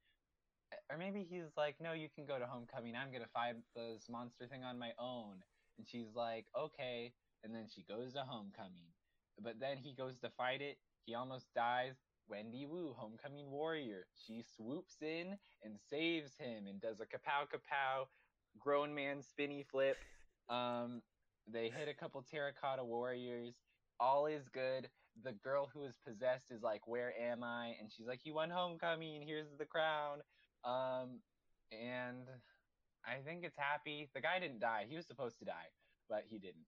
Or 0.91 0.97
maybe 0.97 1.23
he's 1.29 1.53
like, 1.57 1.77
No, 1.81 1.93
you 1.93 2.09
can 2.09 2.27
go 2.27 2.39
to 2.39 2.47
homecoming. 2.47 2.97
I'm 2.97 3.13
gonna 3.13 3.31
fight 3.33 3.57
this 3.77 4.09
monster 4.09 4.47
thing 4.49 4.65
on 4.65 4.79
my 4.79 4.91
own. 4.99 5.45
And 5.79 5.87
she's 5.87 6.15
like, 6.17 6.47
Okay. 6.59 7.13
And 7.45 7.55
then 7.55 7.67
she 7.73 7.83
goes 7.83 8.15
to 8.15 8.21
homecoming. 8.21 8.92
But 9.41 9.61
then 9.61 9.77
he 9.77 9.95
goes 9.95 10.19
to 10.21 10.31
fight 10.31 10.61
it. 10.61 10.79
He 11.05 11.15
almost 11.15 11.47
dies. 11.55 11.95
Wendy 12.29 12.67
Wu, 12.67 12.95
homecoming 12.97 13.51
warrior. 13.51 14.07
She 14.27 14.43
swoops 14.57 14.97
in 15.03 15.37
and 15.63 15.79
saves 15.91 16.37
him 16.39 16.67
and 16.67 16.81
does 16.81 17.01
a 17.01 17.05
kapow 17.05 17.47
kapow, 17.53 18.07
grown 18.59 18.95
man 18.95 19.23
spinny 19.23 19.65
flip. 19.71 19.97
Um, 20.49 21.03
they 21.51 21.69
hit 21.69 21.89
a 21.89 21.95
couple 21.95 22.23
terracotta 22.23 22.85
warriors. 22.85 23.57
All 23.99 24.27
is 24.27 24.49
good. 24.49 24.89
The 25.25 25.33
girl 25.33 25.69
who 25.73 25.83
is 25.85 25.95
possessed 26.07 26.51
is 26.51 26.63
like, 26.63 26.87
"Where 26.87 27.13
am 27.21 27.43
I?" 27.43 27.77
And 27.81 27.93
she's 27.93 28.07
like, 28.07 28.25
"You 28.25 28.35
won 28.35 28.51
homecoming. 28.51 29.23
Here's 29.23 29.51
the 29.59 29.67
crown." 29.67 30.23
Um, 30.65 31.21
and 31.71 32.29
I 33.05 33.21
think 33.25 33.45
it's 33.45 33.59
happy. 33.59 34.09
The 34.15 34.21
guy 34.21 34.39
didn't 34.39 34.61
die. 34.61 34.87
He 34.89 34.97
was 34.97 35.07
supposed 35.07 35.39
to 35.41 35.45
die, 35.45 35.71
but 36.09 36.25
he 36.29 36.39
didn't. 36.39 36.67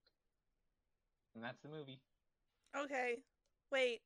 And 1.33 1.43
that's 1.43 1.61
the 1.61 1.69
movie. 1.69 2.01
Okay, 2.83 3.17
wait. 3.71 4.01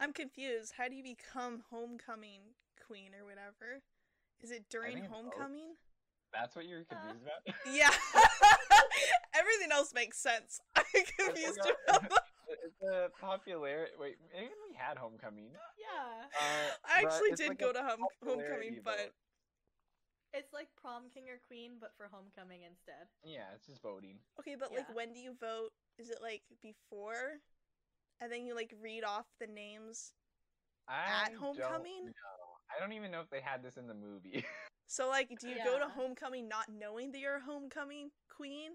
I'm 0.00 0.12
confused. 0.12 0.74
How 0.76 0.88
do 0.88 0.94
you 0.94 1.02
become 1.02 1.62
homecoming 1.70 2.40
queen 2.86 3.10
or 3.18 3.24
whatever? 3.24 3.82
Is 4.40 4.50
it 4.50 4.64
during 4.70 4.94
think 4.94 5.04
it's 5.06 5.12
both. 5.12 5.32
homecoming? 5.32 5.74
That's 6.32 6.56
what 6.56 6.66
you're 6.66 6.84
confused 6.84 7.22
about. 7.22 7.54
Yeah. 7.72 7.90
Everything 9.34 9.70
else 9.72 9.94
makes 9.94 10.18
sense. 10.18 10.60
I'm 10.76 10.84
confused 10.92 11.58
forgot. 11.62 12.06
about 12.10 12.20
it's 12.62 12.82
a 12.82 13.08
popular. 13.20 13.88
Wait, 13.98 14.16
maybe 14.32 14.50
we 14.68 14.74
had 14.74 14.98
homecoming. 14.98 15.50
Yeah. 15.78 16.26
Uh, 16.34 16.70
I 16.84 17.02
actually 17.02 17.32
did 17.36 17.48
like 17.48 17.58
go 17.58 17.72
to 17.72 17.80
hom- 17.80 18.00
popularity 18.20 18.44
homecoming, 18.48 18.74
vote. 18.82 18.84
but 18.84 20.38
It's 20.38 20.52
like 20.52 20.68
prom 20.80 21.04
king 21.12 21.24
or 21.30 21.38
queen, 21.46 21.78
but 21.80 21.92
for 21.96 22.08
homecoming 22.10 22.62
instead. 22.62 23.06
Yeah, 23.24 23.50
it's 23.54 23.66
just 23.66 23.82
voting. 23.82 24.18
okay, 24.40 24.56
but 24.58 24.72
like 24.72 24.92
when 24.94 25.12
do 25.12 25.20
you 25.20 25.34
vote? 25.38 25.70
Is 25.98 26.10
it 26.10 26.18
like 26.22 26.42
before? 26.62 27.38
And 28.20 28.30
then 28.32 28.46
you 28.46 28.54
like 28.54 28.72
read 28.82 29.04
off 29.04 29.26
the 29.40 29.46
names. 29.46 30.12
I 30.88 31.24
At 31.26 31.34
homecoming? 31.34 32.04
Don't 32.04 32.06
know. 32.06 32.50
I 32.74 32.80
don't 32.80 32.92
even 32.92 33.10
know 33.10 33.20
if 33.20 33.30
they 33.30 33.40
had 33.40 33.62
this 33.62 33.76
in 33.76 33.86
the 33.86 33.94
movie. 33.94 34.44
So 34.86 35.08
like 35.08 35.32
do 35.40 35.48
you 35.48 35.56
go 35.64 35.78
to 35.78 35.88
homecoming 35.88 36.46
not 36.46 36.66
knowing 36.68 37.10
that 37.12 37.18
you're 37.18 37.36
a 37.36 37.40
homecoming 37.40 38.10
queen? 38.28 38.72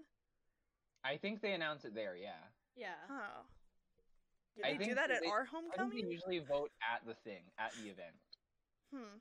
I 1.04 1.16
think 1.16 1.40
they 1.40 1.52
announce 1.52 1.84
it 1.84 1.94
there. 1.94 2.16
Yeah. 2.16 2.42
Yeah. 2.76 2.98
Oh. 3.08 3.46
Did 4.56 4.64
I 4.66 4.72
they 4.72 4.78
do 4.78 4.84
think 4.86 4.96
that 4.96 5.10
at 5.12 5.22
they- 5.22 5.28
our 5.30 5.42
I 5.42 5.44
think 5.46 5.54
homecoming? 5.54 6.04
they 6.04 6.10
usually 6.12 6.40
vote 6.40 6.72
at 6.82 7.06
the 7.06 7.14
thing, 7.14 7.44
at 7.60 7.70
the 7.80 7.90
event. 7.90 8.18
Hmm. 8.92 9.18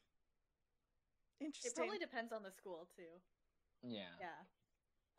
Interesting. 1.39 1.71
It 1.71 1.75
probably 1.77 1.99
depends 1.99 2.33
on 2.33 2.41
the 2.41 2.51
school 2.51 2.87
too. 2.97 3.21
Yeah. 3.83 4.09
Yeah. 4.19 4.41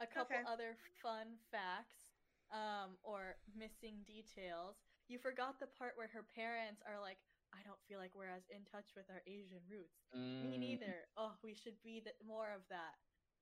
A 0.02 0.06
couple 0.08 0.36
Okay. 0.36 0.44
other 0.50 0.74
fun 1.00 1.38
facts, 1.52 2.18
um, 2.50 2.98
or 3.04 3.36
missing 3.56 4.02
details. 4.04 4.74
You 5.10 5.18
forgot 5.18 5.58
the 5.58 5.66
part 5.66 5.98
where 5.98 6.06
her 6.14 6.22
parents 6.22 6.82
are 6.86 7.00
like, 7.02 7.18
"I 7.52 7.62
don't 7.66 7.82
feel 7.90 7.98
like 7.98 8.14
we're 8.14 8.30
as 8.30 8.46
in 8.48 8.62
touch 8.64 8.94
with 8.94 9.10
our 9.10 9.22
Asian 9.26 9.66
roots." 9.68 10.06
Me 10.40 10.56
Mm, 10.56 10.60
neither. 10.60 11.08
Oh, 11.16 11.34
we 11.42 11.52
should 11.54 11.82
be 11.82 12.00
th- 12.00 12.14
more 12.24 12.50
of 12.54 12.62
that. 12.70 12.94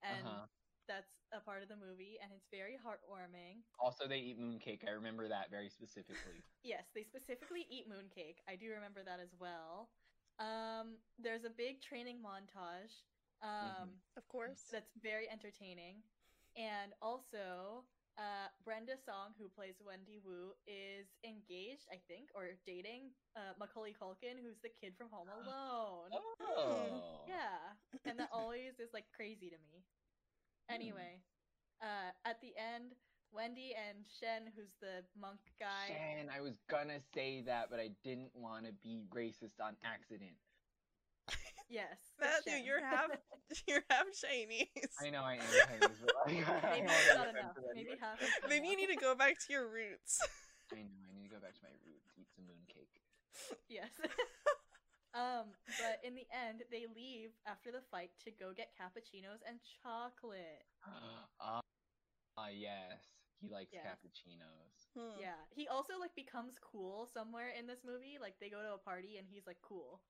And 0.03 0.25
Uh-huh. 0.25 0.47
that's 0.89 1.13
a 1.33 1.41
part 1.41 1.63
of 1.63 1.69
the 1.69 1.77
movie, 1.77 2.19
and 2.23 2.33
it's 2.33 2.49
very 2.51 2.79
heartwarming. 2.81 3.63
Also, 3.79 4.09
they 4.09 4.19
eat 4.19 4.41
mooncake. 4.41 4.89
I 4.89 4.93
remember 4.93 5.29
that 5.29 5.51
very 5.51 5.69
specifically. 5.69 6.43
Yes, 6.65 6.91
they 6.95 7.03
specifically 7.05 7.67
eat 7.71 7.89
mooncake. 7.89 8.39
I 8.49 8.57
do 8.57 8.71
remember 8.73 9.03
that 9.05 9.21
as 9.21 9.35
well. 9.39 9.91
Um, 10.39 10.99
there's 11.19 11.45
a 11.45 11.51
big 11.51 11.81
training 11.83 12.19
montage. 12.23 13.05
Um, 13.43 14.03
Of 14.17 14.27
course. 14.29 14.65
that's 14.71 14.91
very 15.03 15.31
entertaining. 15.31 16.03
And 16.57 16.93
also, 17.01 17.85
uh, 18.19 18.51
Brenda 18.67 18.99
Song, 19.07 19.33
who 19.39 19.47
plays 19.49 19.79
Wendy 19.79 20.19
Wu, 20.19 20.53
is 20.67 21.07
engaged, 21.23 21.87
I 21.89 22.03
think, 22.11 22.35
or 22.35 22.51
dating 22.67 23.15
uh, 23.39 23.55
Macaulay 23.59 23.95
Culkin, 23.95 24.43
who's 24.43 24.59
the 24.59 24.75
kid 24.75 24.99
from 24.99 25.07
Home 25.15 25.31
Alone. 25.39 26.11
Oh. 26.43 27.25
Yeah, 27.31 27.79
and 28.05 28.19
that 28.19 28.29
always 28.35 28.83
is 28.83 28.91
like 28.93 29.07
crazy 29.15 29.49
to 29.49 29.59
me. 29.63 29.87
Anyway, 30.69 31.23
uh, 31.81 32.11
at 32.27 32.43
the 32.43 32.53
end, 32.59 32.93
Wendy 33.33 33.73
and 33.73 34.05
Shen, 34.19 34.51
who's 34.57 34.75
the 34.81 35.07
monk 35.19 35.39
guy, 35.61 35.89
Shen, 35.89 36.29
I 36.29 36.41
was 36.41 36.59
gonna 36.69 37.01
say 37.15 37.43
that, 37.47 37.71
but 37.71 37.79
I 37.79 37.91
didn't 38.03 38.35
want 38.35 38.67
to 38.67 38.73
be 38.83 39.07
racist 39.15 39.63
on 39.63 39.77
accident. 39.85 40.37
Yes, 41.69 41.99
Matthew, 42.21 42.53
Shen. 42.59 42.65
you're 42.65 42.85
half 42.85 43.11
you're 43.69 43.85
half 43.89 44.07
Chinese. 44.13 44.93
I 45.01 45.11
know 45.11 45.23
I 45.23 45.35
am 45.35 45.49
Chinese, 45.69 45.97
but 46.05 46.13
like, 46.15 46.27
Maybe 46.35 46.45
don't 46.45 46.65
it's 46.91 47.15
not 47.15 47.29
enough. 47.29 47.57
Maybe 47.75 47.95
half. 48.01 48.21
is 48.23 48.29
Maybe 48.49 48.69
you 48.69 48.77
need 48.77 48.93
to 48.93 48.97
go 49.01 49.15
back 49.15 49.39
to 49.47 49.53
your 49.53 49.69
roots. 49.69 50.21
I 50.73 50.83
know. 50.85 51.05
I 51.09 51.13
need 51.17 51.29
to 51.29 51.35
go 51.35 51.41
back 51.41 51.55
to 51.57 51.63
my 51.65 51.73
roots, 51.87 52.13
eat 52.19 52.29
some 52.37 52.45
mooncake. 52.45 52.93
Yes. 53.69 53.89
um, 55.15 55.49
but 55.81 56.01
in 56.05 56.15
the 56.15 56.27
end, 56.29 56.63
they 56.71 56.85
leave 56.93 57.31
after 57.47 57.73
the 57.73 57.81
fight 57.91 58.11
to 58.25 58.31
go 58.31 58.53
get 58.53 58.69
cappuccinos 58.77 59.41
and 59.49 59.61
chocolate. 59.81 60.65
Ah, 60.85 61.63
ah, 62.37 62.49
yes. 62.53 63.01
He 63.41 63.49
likes 63.49 63.71
Yeah. 63.73 63.87
cappuccinos. 63.87 64.91
Hmm. 64.97 65.21
Yeah. 65.21 65.39
He 65.55 65.69
also 65.69 65.95
like 66.01 66.15
becomes 66.17 66.59
cool 66.59 67.07
somewhere 67.15 67.51
in 67.57 67.67
this 67.67 67.81
movie. 67.87 68.19
Like 68.21 68.35
they 68.41 68.51
go 68.51 68.61
to 68.63 68.75
a 68.75 68.79
party 68.79 69.17
and 69.17 69.27
he's 69.31 69.47
like 69.47 69.63
cool. 69.63 70.01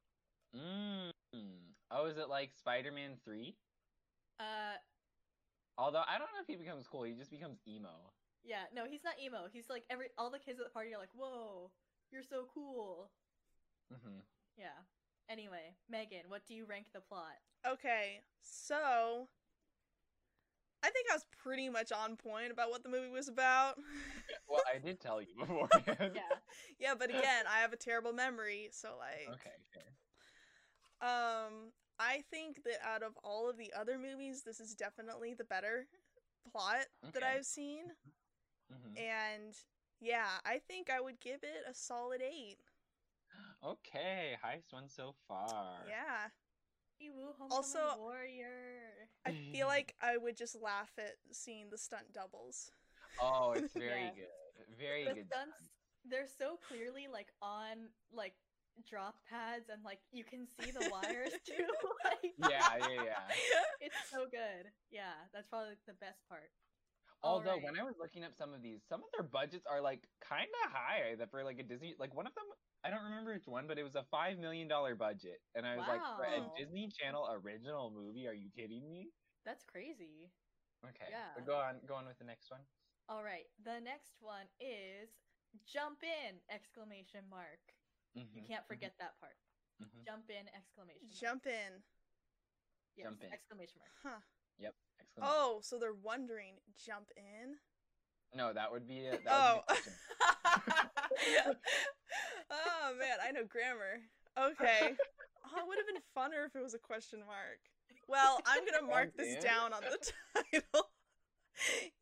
Mm. 0.56 1.12
Oh, 1.90 2.06
is 2.06 2.18
it 2.18 2.28
like 2.28 2.50
Spider-Man 2.54 3.16
Three? 3.24 3.56
Uh, 4.38 4.76
Although 5.76 6.02
I 6.06 6.18
don't 6.18 6.28
know 6.34 6.40
if 6.42 6.46
he 6.46 6.56
becomes 6.56 6.86
cool. 6.86 7.04
He 7.04 7.12
just 7.14 7.30
becomes 7.30 7.58
emo. 7.66 8.12
yeah. 8.44 8.64
No, 8.74 8.84
he's 8.84 9.04
not 9.04 9.14
emo. 9.22 9.46
He's 9.52 9.68
like 9.70 9.84
every 9.90 10.06
all 10.18 10.30
the 10.30 10.38
kids 10.38 10.58
at 10.60 10.66
the 10.66 10.70
party 10.70 10.92
are 10.94 10.98
like, 10.98 11.14
"Whoa, 11.14 11.70
you're 12.10 12.22
so 12.22 12.46
cool." 12.52 13.10
hmm 13.90 14.18
Yeah. 14.56 14.76
Anyway, 15.28 15.74
Megan, 15.90 16.22
what 16.28 16.46
do 16.46 16.54
you 16.54 16.64
rank 16.64 16.86
the 16.92 17.00
plot? 17.00 17.36
Okay, 17.66 18.20
so 18.42 19.28
I 20.82 20.90
think 20.90 21.06
I 21.10 21.14
was 21.14 21.26
pretty 21.42 21.68
much 21.68 21.92
on 21.92 22.16
point 22.16 22.50
about 22.50 22.70
what 22.70 22.82
the 22.82 22.88
movie 22.88 23.10
was 23.10 23.28
about. 23.28 23.76
Well, 24.48 24.62
I 24.74 24.78
did 24.78 24.98
tell 25.00 25.20
you 25.20 25.28
before. 25.38 25.68
Yeah. 26.14 26.20
yeah, 26.78 26.94
but 26.98 27.10
again, 27.14 27.44
I 27.46 27.60
have 27.60 27.72
a 27.74 27.76
terrible 27.76 28.12
memory, 28.14 28.68
so 28.72 28.90
like 28.98 29.28
Okay. 29.34 29.56
Okay. 29.76 29.86
Um, 31.00 31.72
I 31.98 32.22
think 32.30 32.62
that 32.64 32.78
out 32.84 33.02
of 33.02 33.12
all 33.22 33.48
of 33.48 33.56
the 33.56 33.72
other 33.78 33.98
movies, 33.98 34.42
this 34.44 34.60
is 34.60 34.74
definitely 34.74 35.34
the 35.34 35.44
better 35.44 35.86
plot 36.50 36.86
that 37.12 37.22
I've 37.22 37.44
seen. 37.46 37.84
hmm 38.70 38.96
And 38.96 39.54
yeah, 40.00 40.38
I 40.44 40.58
think 40.58 40.90
I 40.90 41.00
would 41.00 41.20
give 41.20 41.42
it 41.42 41.64
a 41.68 41.74
solid 41.74 42.20
eight. 42.22 42.58
Okay. 43.64 44.36
Highest 44.42 44.72
one 44.72 44.88
so 44.88 45.14
far. 45.26 45.84
Yeah. 45.88 46.28
Woo, 47.00 47.34
Also- 47.50 47.96
warrior. 47.98 49.08
I 49.24 49.32
feel 49.52 49.66
like 49.76 49.94
I 50.00 50.16
would 50.16 50.36
just 50.36 50.56
laugh 50.60 50.90
at 50.98 51.16
seeing 51.32 51.70
the 51.70 51.78
stunt 51.78 52.12
doubles. 52.12 52.70
Oh, 53.20 53.52
it's 53.52 53.72
very 53.74 54.04
Yeah. 54.04 54.10
good. 54.14 54.76
Very 54.78 55.04
the 55.04 55.14
good. 55.14 55.26
stunts 55.26 55.68
they're 56.04 56.28
so 56.38 56.56
clearly 56.68 57.06
like 57.12 57.28
on 57.42 57.88
like 58.12 58.34
drop 58.86 59.16
pads 59.28 59.68
and 59.72 59.82
like 59.84 59.98
you 60.12 60.24
can 60.24 60.46
see 60.60 60.70
the 60.70 60.88
wires 60.90 61.32
too. 61.48 61.66
like, 62.04 62.34
Yeah, 62.38 62.76
yeah, 62.88 63.02
yeah. 63.04 63.24
it's 63.80 63.98
so 64.10 64.26
good. 64.30 64.70
Yeah, 64.90 65.16
that's 65.32 65.46
probably 65.48 65.74
the 65.86 65.94
best 65.98 66.20
part. 66.28 66.50
Although 67.22 67.58
Alright. 67.58 67.64
when 67.66 67.74
I 67.78 67.82
was 67.82 67.98
looking 67.98 68.22
up 68.22 68.30
some 68.38 68.54
of 68.54 68.62
these, 68.62 68.78
some 68.88 69.00
of 69.02 69.10
their 69.16 69.26
budgets 69.26 69.66
are 69.66 69.80
like 69.82 70.06
kind 70.22 70.46
of 70.64 70.70
high. 70.70 71.16
That 71.18 71.30
for 71.30 71.42
like 71.42 71.58
a 71.58 71.66
Disney, 71.66 71.94
like 71.98 72.14
one 72.14 72.26
of 72.30 72.34
them, 72.38 72.46
I 72.86 72.90
don't 72.94 73.02
remember 73.02 73.34
which 73.34 73.46
one, 73.50 73.66
but 73.66 73.74
it 73.78 73.82
was 73.82 73.96
a 73.98 74.06
five 74.10 74.38
million 74.38 74.68
dollar 74.70 74.94
budget, 74.94 75.42
and 75.58 75.66
I 75.66 75.74
was 75.76 75.86
like, 75.88 75.98
for 76.14 76.22
a 76.30 76.46
Disney 76.54 76.86
Channel 76.94 77.26
original 77.42 77.90
movie, 77.90 78.28
are 78.30 78.34
you 78.38 78.50
kidding 78.54 78.86
me? 78.86 79.10
That's 79.44 79.64
crazy. 79.66 80.30
Okay, 80.86 81.10
Yeah. 81.10 81.34
so 81.34 81.42
go 81.42 81.56
on, 81.58 81.82
go 81.88 81.94
on 81.98 82.06
with 82.06 82.18
the 82.22 82.24
next 82.24 82.50
one. 82.54 82.60
All 83.10 83.24
right, 83.24 83.50
the 83.64 83.80
next 83.82 84.14
one 84.22 84.46
is 84.62 85.10
jump 85.66 86.06
in 86.06 86.38
exclamation 86.54 87.26
mark. 87.28 87.58
You 88.14 88.22
Mhm, 88.42 88.46
can't 88.46 88.66
forget 88.66 88.94
that 88.98 89.18
part. 89.20 89.36
mhm, 89.80 89.86
mhm. 89.86 90.04
Jump 90.04 90.30
in 90.30 90.48
exclamation 90.54 91.06
mark. 91.08 91.18
Jump 91.20 91.46
in. 91.46 91.82
Yes, 92.96 93.04
jump 93.06 93.22
in. 93.22 93.32
exclamation 93.32 93.78
mark. 93.78 93.92
Huh. 94.02 94.20
Exclamation. 95.00 95.34
Oh, 95.38 95.60
so 95.62 95.78
they're 95.78 95.92
wondering, 95.94 96.60
jump 96.76 97.10
in? 97.16 97.58
no, 98.34 98.52
that 98.52 98.70
would 98.72 98.86
be 98.86 98.98
it. 99.06 99.22
Oh. 99.28 99.62
That 99.68 99.76
would 99.78 101.56
be 101.56 101.58
oh 102.50 102.94
man, 102.98 103.16
I 103.22 103.30
know 103.32 103.44
grammar. 103.44 104.00
Okay. 104.36 104.96
Oh, 105.50 105.60
it 105.60 105.66
would 105.66 105.78
have 105.78 105.86
been 105.86 106.02
funner 106.14 106.44
if 106.44 106.54
it 106.54 106.62
was 106.62 106.74
a 106.74 106.78
question 106.78 107.20
mark. 107.20 107.58
Well, 108.06 108.38
I'm 108.44 108.66
gonna 108.66 108.86
mark 108.86 109.16
this 109.16 109.36
in? 109.36 109.40
down 109.42 109.72
on 109.72 109.80
the 109.80 109.96
title. 110.52 110.90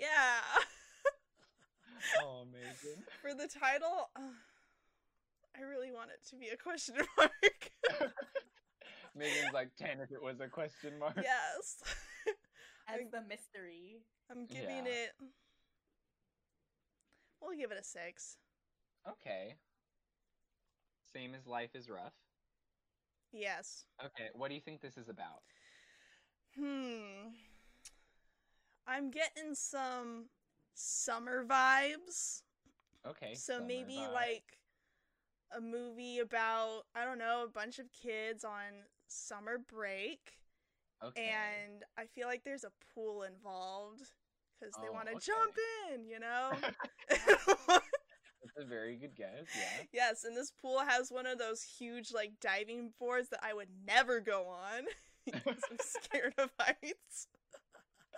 yeah. 0.00 0.40
oh, 2.24 2.44
Megan. 2.50 3.04
For 3.22 3.34
the 3.34 3.46
title, 3.46 4.10
uh, 4.16 4.20
I 5.58 5.62
really 5.62 5.90
want 5.90 6.10
it 6.10 6.26
to 6.30 6.36
be 6.36 6.48
a 6.48 6.56
question 6.56 6.96
mark. 7.18 7.30
Megan's 9.16 9.52
like 9.54 9.70
ten 9.76 10.00
if 10.00 10.10
it 10.12 10.22
was 10.22 10.40
a 10.40 10.48
question 10.48 10.98
mark. 10.98 11.14
yes. 11.16 11.78
As 12.88 13.00
I- 13.00 13.08
the 13.10 13.22
mystery. 13.26 14.02
I'm 14.30 14.46
giving 14.46 14.86
Yeah. 14.86 14.92
it. 15.04 15.10
We'll 17.40 17.56
give 17.56 17.70
it 17.70 17.78
a 17.80 17.84
six. 17.84 18.36
Okay. 19.08 19.54
Same 21.12 21.34
as 21.34 21.46
life 21.46 21.70
is 21.74 21.88
rough. 21.88 22.14
Yes. 23.32 23.84
Okay, 24.04 24.28
what 24.34 24.48
do 24.48 24.54
you 24.54 24.60
think 24.60 24.80
this 24.80 24.96
is 24.96 25.08
about? 25.08 25.42
Hmm. 26.58 27.28
I'm 28.86 29.10
getting 29.10 29.54
some 29.54 30.26
summer 30.74 31.44
vibes. 31.44 32.42
Okay. 33.06 33.34
so 33.34 33.54
summer 33.54 33.66
maybe 33.66 33.94
vibe. 33.98 34.12
like 34.12 34.58
a 35.56 35.60
movie 35.60 36.18
about 36.18 36.82
I 36.94 37.04
don't 37.04 37.18
know 37.18 37.44
a 37.44 37.48
bunch 37.50 37.78
of 37.78 37.86
kids 37.92 38.44
on 38.44 38.84
summer 39.08 39.58
break, 39.58 40.38
okay. 41.04 41.30
and 41.30 41.84
I 41.98 42.06
feel 42.06 42.26
like 42.26 42.44
there's 42.44 42.64
a 42.64 42.72
pool 42.94 43.22
involved 43.22 44.02
because 44.60 44.74
they 44.80 44.88
Oh, 44.88 44.92
want 44.92 45.08
to 45.08 45.14
okay. 45.14 45.24
jump 45.26 45.54
in, 45.92 46.06
you 46.06 46.18
know. 46.20 46.52
That's 48.42 48.58
a 48.58 48.64
very 48.64 48.96
good 48.96 49.14
guess. 49.16 49.46
Yeah. 49.54 49.82
yes, 49.92 50.24
and 50.24 50.36
this 50.36 50.50
pool 50.50 50.80
has 50.86 51.10
one 51.10 51.26
of 51.26 51.38
those 51.38 51.62
huge 51.62 52.12
like 52.12 52.32
diving 52.40 52.92
boards 52.98 53.28
that 53.30 53.40
I 53.42 53.54
would 53.54 53.68
never 53.86 54.20
go 54.20 54.46
on 54.46 54.84
because 55.24 55.62
I'm 55.70 55.78
scared 55.80 56.34
of 56.38 56.50
heights. 56.58 57.28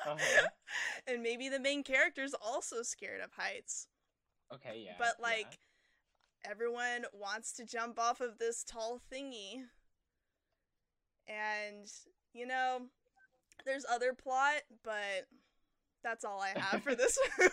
Uh-huh. 0.06 0.48
and 1.06 1.22
maybe 1.22 1.48
the 1.48 1.60
main 1.60 1.82
character's 1.82 2.34
also 2.34 2.82
scared 2.82 3.20
of 3.20 3.32
heights. 3.32 3.88
Okay. 4.54 4.82
Yeah. 4.84 4.92
but 4.98 5.16
yeah. 5.20 5.26
Like 6.44 6.50
everyone 6.50 7.04
wants 7.12 7.52
to 7.54 7.64
jump 7.64 7.98
off 7.98 8.20
of 8.20 8.38
this 8.38 8.64
tall 8.64 9.00
thingy 9.12 9.64
and 11.26 11.88
you 12.32 12.46
know 12.46 12.82
there's 13.64 13.84
other 13.90 14.12
plot 14.12 14.62
but 14.84 15.26
that's 16.02 16.24
all 16.24 16.40
i 16.40 16.58
have 16.58 16.82
for 16.82 16.94
this 16.94 17.18
movie 17.38 17.52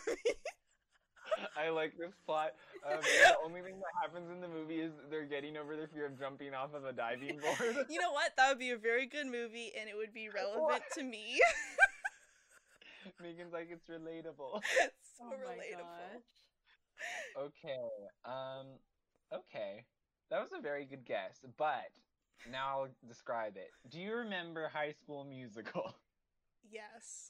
I 1.57 1.69
like 1.69 1.97
this 1.97 2.13
plot. 2.25 2.51
Um, 2.89 2.99
the 3.01 3.35
only 3.43 3.61
thing 3.61 3.79
that 3.79 3.91
happens 4.01 4.29
in 4.31 4.39
the 4.39 4.47
movie 4.47 4.79
is 4.79 4.91
they're 5.09 5.25
getting 5.25 5.57
over 5.57 5.75
their 5.75 5.87
fear 5.87 6.05
of 6.05 6.17
jumping 6.17 6.53
off 6.53 6.73
of 6.73 6.85
a 6.85 6.93
diving 6.93 7.39
board. 7.39 7.85
you 7.89 7.99
know 7.99 8.11
what 8.11 8.31
that 8.37 8.47
would 8.47 8.59
be 8.59 8.69
a 8.69 8.77
very 8.77 9.05
good 9.05 9.25
movie 9.25 9.71
and 9.77 9.89
it 9.89 9.97
would 9.97 10.13
be 10.13 10.29
relevant 10.29 10.83
to 10.93 11.03
me 11.03 11.41
Megan's 13.21 13.51
like 13.51 13.67
it's 13.71 13.89
relatable. 13.89 14.61
it's 14.83 15.17
so 15.17 15.25
oh 15.25 15.29
my 15.29 15.35
relatable 15.35 16.13
gosh. 16.13 16.44
Okay. 17.37 17.89
Um. 18.25 18.79
Okay. 19.33 19.85
That 20.31 20.41
was 20.41 20.51
a 20.57 20.61
very 20.61 20.85
good 20.85 21.05
guess, 21.05 21.39
but 21.57 21.91
now 22.51 22.81
I'll 22.81 22.87
describe 23.07 23.57
it. 23.57 23.69
Do 23.89 23.99
you 23.99 24.15
remember 24.15 24.69
High 24.73 24.91
School 24.91 25.23
Musical? 25.23 25.93
yes 26.71 27.29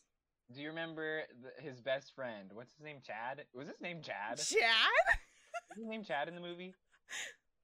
Do 0.53 0.61
you 0.61 0.69
remember 0.69 1.23
the, 1.43 1.51
his 1.61 1.81
best 1.81 2.15
friend? 2.15 2.51
What's 2.53 2.73
his 2.73 2.83
name? 2.85 2.99
Chad. 3.05 3.43
Was 3.53 3.67
his 3.67 3.81
name 3.81 4.01
Chad? 4.01 4.37
Was 4.37 4.47
chad 4.47 5.75
his 5.75 5.85
name 5.87 6.03
Chad 6.05 6.27
in 6.29 6.35
the 6.35 6.41
movie? 6.41 6.73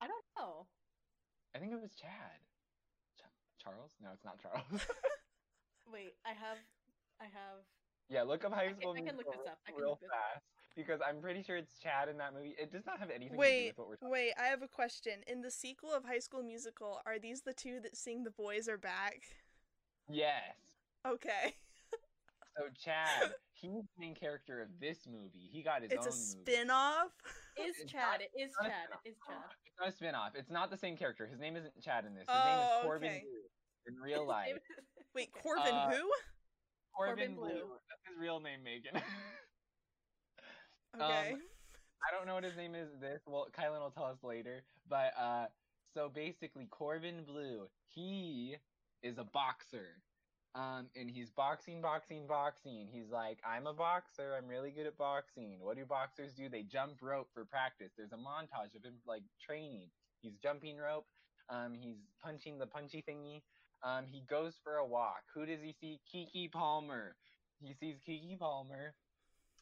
I 0.02 0.08
don't 0.08 0.26
know. 0.38 0.68
I 1.56 1.60
think 1.60 1.72
it 1.72 1.80
was 1.82 1.96
Chad. 1.96 2.40
Ch- 3.18 3.64
Charles? 3.64 3.92
No, 4.02 4.10
it's 4.14 4.26
not 4.26 4.42
Charles. 4.42 4.66
Wait, 5.94 6.14
I 6.26 6.30
have, 6.36 6.58
I 7.22 7.26
have. 7.26 7.64
yeah, 8.10 8.24
look 8.24 8.44
up 8.44 8.54
High 8.54 8.68
can- 8.68 8.82
School 8.82 8.96
I 8.98 9.02
can 9.02 9.16
look 9.18 9.32
this 9.32 9.48
up. 9.48 9.60
I 9.68 9.72
can 9.72 9.80
real 9.80 9.90
look 9.92 10.00
this 10.02 10.10
up. 10.12 10.44
Fast 10.76 10.88
because 10.88 11.00
I'm 11.08 11.22
pretty 11.22 11.44
sure 11.44 11.58
it's 11.58 11.78
Chad 11.80 12.10
in 12.10 12.18
that 12.18 12.34
movie. 12.34 12.56
It 12.60 12.72
does 12.72 12.86
not 12.86 13.00
have 13.00 13.10
anything 13.10 13.38
to 13.40 13.44
do 13.46 13.66
with 13.68 13.78
what 13.78 13.88
we're 13.88 13.96
talking. 13.96 14.08
About. 14.08 14.12
Wait 14.12 14.34
i 14.40 14.44
have 14.46 14.62
a 14.62 14.68
question 14.68 15.14
in 15.28 15.42
the 15.42 15.52
sequel 15.52 15.92
of 15.94 16.04
high 16.06 16.20
school 16.20 16.44
musical 16.44 17.00
are 17.06 17.20
these 17.20 17.42
the 17.42 17.54
two 17.54 17.80
that 17.82 17.96
sing 17.98 18.24
the 18.24 18.32
boys 18.32 18.68
are 18.68 18.78
back 18.78 19.22
Yes. 20.10 20.56
okay 21.08 21.56
So 22.58 22.66
Chad, 22.84 23.32
he's 23.54 23.72
the 23.72 24.00
main 24.00 24.14
character 24.14 24.62
of 24.62 24.68
this 24.82 25.08
movie. 25.10 25.48
He 25.52 25.64
got 25.64 25.84
his 25.84 25.92
it's 25.94 26.06
own 26.06 26.12
a 26.12 26.16
movie. 26.16 26.52
spin-off 26.52 27.12
Is 27.58 27.78
It's 27.80 27.92
Chad? 27.92 28.02
not- 28.02 28.22
It 28.22 28.32
is 28.36 28.52
Chad. 28.62 28.72
spin-off. 28.92 29.00
It 29.06 29.10
is 29.10 29.16
Chad. 29.26 29.36
It's 29.66 29.80
not 29.80 29.88
a 29.88 29.92
spin-off. 29.94 30.32
It's 30.36 30.50
not 30.52 30.70
the 30.70 30.78
same 30.78 30.98
character. 30.98 31.26
His 31.28 31.40
name 31.40 31.56
isn't 31.56 31.80
Chad 31.82 32.04
in 32.06 32.14
this. 32.14 32.28
His 32.28 32.36
Oh, 32.38 32.46
name 32.46 32.60
is 32.60 32.84
Corbin 32.84 33.10
okay. 33.12 33.24
In 33.88 33.96
real 34.04 34.28
life. 34.28 34.58
Wait, 35.16 35.32
Corbin 35.32 35.74
Uh, 35.74 35.92
who? 35.92 36.12
Corbin, 36.94 37.36
Corbin 37.36 37.36
Bleu. 37.36 37.48
Bleu. 37.50 37.70
That's 37.90 38.04
his 38.10 38.20
real 38.20 38.40
name, 38.42 38.64
Megan. 38.64 39.02
Okay. 40.96 41.34
um, 41.34 41.40
I 42.02 42.16
don't 42.16 42.28
know 42.28 42.36
what 42.36 42.44
his 42.44 42.58
name 42.58 42.76
is. 42.76 42.90
This 43.00 43.22
well, 43.28 43.48
Kylan 43.58 43.80
will 43.80 43.92
tell 43.92 44.06
us 44.06 44.24
later. 44.24 44.64
But 44.90 45.14
uh, 45.20 45.46
so 45.94 46.10
basically, 46.14 46.68
Corbin 46.70 47.24
Bleu, 47.26 47.68
he 47.88 48.56
is 49.04 49.18
a 49.18 49.24
boxer. 49.24 50.02
Um, 50.54 50.88
and 50.98 51.10
he's 51.10 51.30
boxing, 51.30 51.82
boxing, 51.82 52.28
boxing. 52.28 52.90
He's 52.92 53.10
like, 53.10 53.40
I'm 53.48 53.68
a 53.68 53.74
boxer. 53.74 54.36
I'm 54.38 54.50
really 54.50 54.72
good 54.72 54.86
at 54.86 54.98
boxing. 54.98 55.60
What 55.62 55.78
do 55.78 55.86
boxers 55.86 56.34
do? 56.34 56.50
They 56.50 56.64
jump 56.64 57.02
rope 57.02 57.30
for 57.34 57.46
practice. 57.46 57.92
There's 57.96 58.12
a 58.12 58.18
montage 58.18 58.76
of 58.76 58.84
him 58.84 58.96
like 59.08 59.24
training. 59.40 59.88
He's 60.22 60.36
jumping 60.44 60.78
rope. 60.78 61.06
Um, 61.50 61.74
he's 61.80 61.96
punching 62.22 62.60
the 62.60 62.68
punchy 62.68 63.04
thingy. 63.08 63.44
Um, 63.84 64.06
he 64.08 64.24
goes 64.30 64.56
for 64.62 64.76
a 64.76 64.86
walk. 64.86 65.24
Who 65.34 65.46
does 65.46 65.62
he 65.64 65.74
see? 65.80 66.00
Keke 66.14 66.52
Palmer. 66.52 67.16
He 67.62 67.74
sees 67.74 67.96
Keke 68.08 68.38
Palmer, 68.38 68.94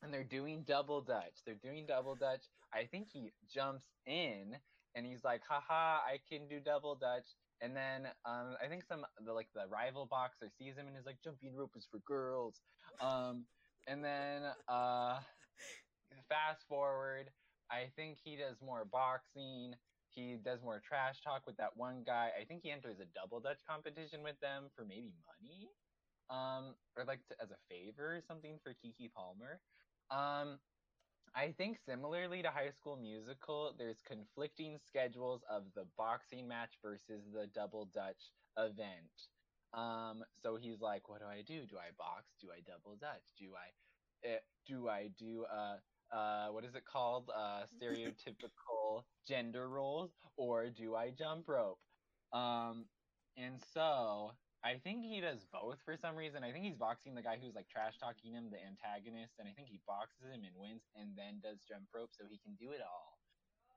and 0.03 0.13
they're 0.13 0.23
doing 0.23 0.63
double 0.67 1.01
dutch. 1.01 1.43
They're 1.45 1.55
doing 1.62 1.85
double 1.88 2.15
dutch. 2.15 2.43
I 2.73 2.85
think 2.85 3.07
he 3.12 3.31
jumps 3.53 3.85
in, 4.05 4.55
and 4.95 5.05
he's 5.05 5.23
like, 5.23 5.41
"Haha, 5.47 5.99
I 6.05 6.19
can 6.29 6.47
do 6.47 6.59
double 6.59 6.95
dutch." 6.95 7.25
And 7.62 7.75
then 7.75 8.07
um, 8.25 8.55
I 8.63 8.67
think 8.69 8.83
some 8.85 9.05
the 9.25 9.33
like 9.33 9.49
the 9.53 9.67
rival 9.67 10.05
boxer 10.05 10.49
sees 10.57 10.75
him 10.77 10.88
and 10.88 10.97
is 10.97 11.05
like, 11.05 11.17
"Jumping 11.23 11.55
rope 11.55 11.73
is 11.75 11.88
for 11.89 11.99
girls." 12.05 12.62
Um, 13.01 13.45
and 13.88 14.03
then 14.03 14.43
uh, 14.67 15.19
fast 16.29 16.65
forward, 16.67 17.29
I 17.71 17.91
think 17.95 18.17
he 18.23 18.35
does 18.38 18.57
more 18.63 18.85
boxing. 18.85 19.73
He 20.09 20.38
does 20.43 20.62
more 20.63 20.81
trash 20.85 21.21
talk 21.23 21.43
with 21.45 21.57
that 21.57 21.77
one 21.77 22.03
guy. 22.05 22.31
I 22.39 22.45
think 22.45 22.62
he 22.63 22.71
enters 22.71 22.99
a 22.99 23.05
double 23.13 23.39
dutch 23.39 23.59
competition 23.67 24.23
with 24.23 24.39
them 24.41 24.69
for 24.75 24.83
maybe 24.85 25.13
money, 25.27 25.69
um, 26.29 26.75
or 26.97 27.06
like 27.06 27.25
to, 27.27 27.35
as 27.41 27.52
a 27.52 27.60
favor 27.69 28.17
or 28.17 28.21
something 28.27 28.60
for 28.63 28.71
Keke 28.71 29.12
Palmer. 29.13 29.60
Um, 30.12 30.60
I 31.35 31.51
think 31.51 31.77
similarly 31.77 32.41
to 32.41 32.51
High 32.51 32.71
School 32.71 32.97
Musical, 32.97 33.73
there's 33.77 34.01
conflicting 34.01 34.77
schedules 34.77 35.43
of 35.43 35.73
the 35.73 35.85
boxing 35.85 36.47
match 36.47 36.79
versus 36.81 37.31
the 37.31 37.47
double 37.47 37.85
dutch 37.85 38.31
event. 38.57 39.27
Um, 39.73 40.25
so 40.33 40.55
he's 40.55 40.81
like, 40.81 41.07
"What 41.10 41.21
do 41.21 41.27
I 41.27 41.43
do? 41.43 41.67
Do 41.67 41.77
I 41.77 41.91
box? 41.91 42.35
Do 42.41 42.51
I 42.51 42.62
double 42.62 42.95
dutch? 42.95 43.35
Do 43.37 43.55
I, 43.55 44.27
uh, 44.27 44.39
do 44.65 44.89
I 44.89 45.10
do 45.10 45.45
uh, 45.45 45.79
uh, 46.12 46.49
what 46.49 46.65
is 46.65 46.75
it 46.75 46.85
called? 46.85 47.29
Uh, 47.29 47.65
stereotypical 47.67 49.05
gender 49.27 49.69
roles, 49.69 50.12
or 50.37 50.69
do 50.71 50.95
I 50.95 51.12
jump 51.12 51.47
rope?" 51.47 51.79
Um, 52.33 52.89
and 53.37 53.62
so 53.62 54.31
I 54.63 54.75
think 54.83 55.05
he 55.05 55.21
does 55.21 55.45
both 55.51 55.79
for 55.85 55.95
some 55.95 56.15
reason. 56.15 56.43
I 56.43 56.51
think 56.51 56.65
he's 56.65 56.75
boxing 56.77 57.15
the 57.15 57.21
guy 57.23 57.37
who's 57.41 57.55
like 57.55 57.69
trash 57.69 57.97
talking 57.97 58.33
him, 58.33 58.51
the 58.51 58.60
antagonist, 58.60 59.39
and 59.39 59.47
I 59.47 59.53
think 59.53 59.69
he 59.69 59.79
boxes 59.87 60.27
him 60.27 60.43
and 60.43 60.55
wins, 60.55 60.83
and 60.95 61.15
then 61.15 61.39
does 61.41 61.63
jump 61.67 61.87
rope 61.95 62.12
so 62.12 62.25
he 62.29 62.37
can 62.39 62.55
do 62.60 62.71
it 62.71 62.81
all. 62.83 63.19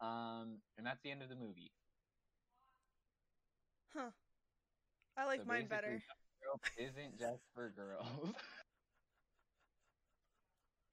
Um, 0.03 0.59
and 0.77 0.87
that's 0.87 1.01
the 1.03 1.11
end 1.11 1.23
of 1.23 1.29
the 1.29 1.37
movie. 1.37 1.73
Huh. 3.95 4.11
I 5.17 5.25
like 5.27 5.41
So 5.41 5.45
mine 5.45 5.67
better. 5.67 6.03
Jump 6.03 6.21
rope 6.47 6.67
isn't 6.77 7.19
just 7.19 7.45
for 7.55 7.71
girls. 7.71 8.35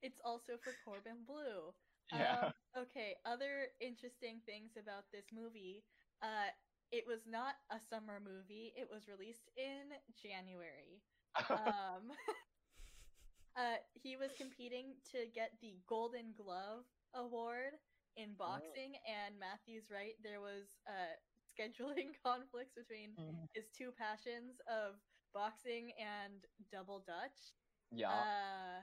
It's 0.02 0.20
also 0.24 0.56
for 0.62 0.72
Corbin 0.84 1.24
Bleu. 1.26 1.74
yeah. 2.12 2.46
Um, 2.46 2.52
okay, 2.76 3.16
other 3.24 3.68
interesting 3.80 4.40
things 4.46 4.72
about 4.76 5.04
this 5.12 5.26
movie. 5.32 5.84
Uh, 6.22 6.50
it 6.92 7.04
was 7.06 7.20
not 7.26 7.54
a 7.70 7.78
summer 7.80 8.20
movie. 8.22 8.72
It 8.76 8.88
was 8.90 9.08
released 9.08 9.50
in 9.56 9.94
January. 10.20 11.02
Um, 11.50 12.10
uh, 13.56 13.78
he 13.94 14.16
was 14.16 14.32
competing 14.36 14.94
to 15.12 15.26
get 15.34 15.52
the 15.60 15.78
Golden 15.88 16.32
Glove 16.36 16.84
Award 17.14 17.74
in 18.16 18.34
boxing, 18.38 18.94
and 19.06 19.38
Matthew's 19.38 19.90
right. 19.90 20.14
There 20.22 20.40
was 20.40 20.78
uh, 20.88 21.14
scheduling 21.52 22.14
conflicts 22.24 22.74
between 22.74 23.16
Mm. 23.18 23.48
his 23.54 23.66
two 23.76 23.90
passions 23.92 24.60
of 24.68 24.96
boxing 25.34 25.92
and 25.98 26.44
double 26.72 27.00
dutch. 27.06 27.54
yeah. 27.90 28.08
Uh, 28.10 28.80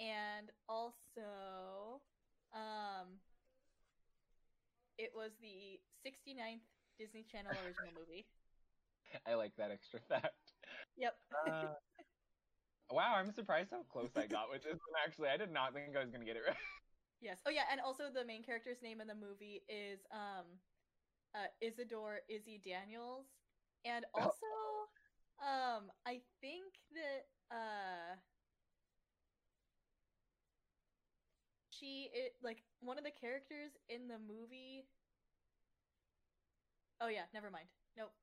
and 0.00 0.50
also, 0.68 2.00
um, 2.54 3.18
it 4.98 5.10
was 5.14 5.32
the 5.40 5.80
69th 6.02 6.66
Disney 6.98 7.24
Channel 7.24 7.52
original 7.64 7.92
movie. 7.96 8.26
I 9.26 9.34
like 9.34 9.56
that 9.56 9.70
extra 9.70 10.00
fact. 10.08 10.52
Yep. 10.96 11.14
Uh, 11.46 11.68
wow, 12.90 13.14
I'm 13.16 13.30
surprised 13.32 13.70
how 13.70 13.82
close 13.90 14.10
I 14.16 14.26
got 14.26 14.50
with 14.50 14.62
this 14.62 14.72
one. 14.72 15.02
Actually, 15.04 15.28
I 15.28 15.36
did 15.36 15.52
not 15.52 15.74
think 15.74 15.96
I 15.96 16.00
was 16.00 16.10
gonna 16.10 16.24
get 16.24 16.36
it 16.36 16.42
right. 16.46 16.56
Yes. 17.20 17.38
Oh 17.46 17.50
yeah, 17.50 17.62
and 17.70 17.80
also 17.80 18.10
the 18.12 18.24
main 18.24 18.42
character's 18.42 18.82
name 18.82 19.00
in 19.00 19.06
the 19.06 19.14
movie 19.14 19.62
is 19.68 20.00
um, 20.10 20.58
uh, 21.34 21.46
Isadore 21.60 22.20
Izzy 22.28 22.60
Daniels, 22.64 23.26
and 23.84 24.04
Oh. 24.14 24.20
also, 24.22 24.46
um, 25.40 25.92
I 26.06 26.20
think 26.40 26.74
that 26.94 27.26
uh. 27.54 28.16
She 31.70 32.10
it 32.12 32.36
like 32.42 32.62
one 32.80 32.98
of 32.98 33.04
the 33.04 33.10
characters 33.10 33.72
in 33.88 34.06
the 34.06 34.18
movie 34.18 34.86
Oh 37.02 37.08
yeah, 37.08 37.26
never 37.34 37.50
mind. 37.50 37.66
Nope. 37.98 38.14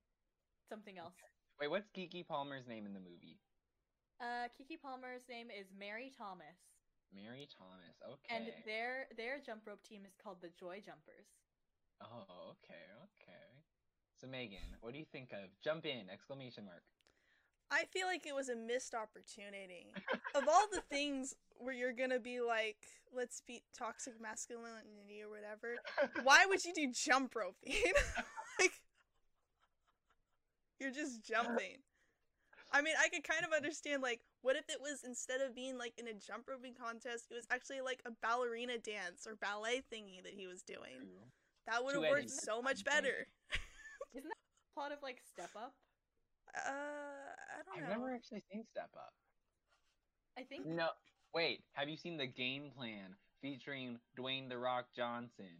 Something 0.70 0.98
else. 0.98 1.14
Wait, 1.60 1.70
what's 1.70 1.90
Keke 1.92 2.26
Palmer's 2.26 2.66
name 2.66 2.86
in 2.86 2.94
the 2.94 3.04
movie? 3.04 3.38
Uh 4.22 4.48
Keke 4.56 4.80
Palmer's 4.82 5.28
name 5.28 5.48
is 5.52 5.68
Mary 5.78 6.12
Thomas. 6.16 6.56
Mary 7.14 7.48
Thomas. 7.52 8.00
Okay. 8.00 8.32
And 8.32 8.48
their 8.66 9.12
their 9.18 9.44
jump 9.44 9.68
rope 9.68 9.84
team 9.84 10.08
is 10.08 10.16
called 10.16 10.38
the 10.42 10.50
Joy 10.58 10.80
Jumpers. 10.80 11.28
Oh, 12.02 12.56
okay, 12.56 12.88
okay. 13.12 13.48
So 14.16 14.28
Megan, 14.28 14.80
what 14.80 14.94
do 14.94 15.00
you 15.00 15.06
think 15.12 15.32
of 15.34 15.50
Jump 15.62 15.86
In! 15.86 16.10
Exclamation 16.10 16.64
mark. 16.64 16.84
I 17.72 17.84
feel 17.92 18.08
like 18.08 18.26
it 18.26 18.34
was 18.34 18.50
a 18.50 18.56
missed 18.56 18.96
opportunity. 18.96 19.94
of 20.36 20.48
all 20.48 20.66
the 20.72 20.82
things 20.90 21.36
where 21.58 21.74
you're 21.74 21.94
gonna 21.94 22.20
be 22.20 22.40
like, 22.40 22.78
let's 23.14 23.42
beat 23.46 23.64
toxic 23.78 24.14
masculinity 24.22 25.22
or 25.22 25.30
whatever, 25.30 25.76
why 26.24 26.46
would 26.46 26.64
you 26.64 26.74
do 26.74 26.92
jump 26.92 27.36
roping? 27.36 27.74
like, 30.80 30.96
you're 30.96 31.06
just 31.06 31.24
jumping. 31.24 31.78
I 32.72 32.82
mean, 32.82 32.94
I 33.02 33.10
could 33.10 33.24
kind 33.24 33.44
of 33.46 33.52
understand, 33.52 34.04
like, 34.04 34.22
what 34.42 34.56
if 34.56 34.66
it 34.70 34.80
was 34.82 35.04
instead 35.04 35.42
of 35.42 35.56
being 35.56 35.78
like 35.78 35.94
in 35.98 36.08
a 36.08 36.14
jump 36.14 36.48
roping 36.48 36.74
contest, 36.74 37.26
it 37.32 37.34
was 37.34 37.46
actually 37.50 37.82
like 37.82 38.02
a 38.06 38.12
ballerina 38.22 38.78
dance 38.78 39.28
or 39.28 39.36
ballet 39.36 39.82
thingy 39.92 40.24
that 40.24 40.34
he 40.34 40.48
was 40.48 40.62
doing? 40.62 41.10
That 41.68 41.84
would 41.84 41.96
have 41.96 42.04
worked 42.04 42.26
edges. 42.26 42.42
so 42.42 42.62
much 42.62 42.84
I'm 42.88 42.96
better. 42.96 43.28
Plot 44.74 44.92
of 44.92 45.00
like 45.04 45.22
Step 45.34 45.50
Up. 45.56 45.74
Uh, 46.56 46.70
I 46.70 47.64
don't 47.66 47.82
know. 47.82 47.94
I've 47.94 48.00
never 48.00 48.14
actually 48.14 48.44
seen 48.52 48.64
Step 48.72 48.90
Up. 48.96 49.14
I 50.38 50.44
think 50.44 50.66
No, 50.66 50.90
wait. 51.34 51.64
Have 51.74 51.90
you 51.90 51.98
seen 51.98 52.18
the 52.18 52.28
Game 52.28 52.72
Plan 52.76 53.16
featuring 53.42 54.00
Dwayne 54.18 54.48
the 54.48 54.58
Rock 54.58 54.86
Johnson? 54.96 55.60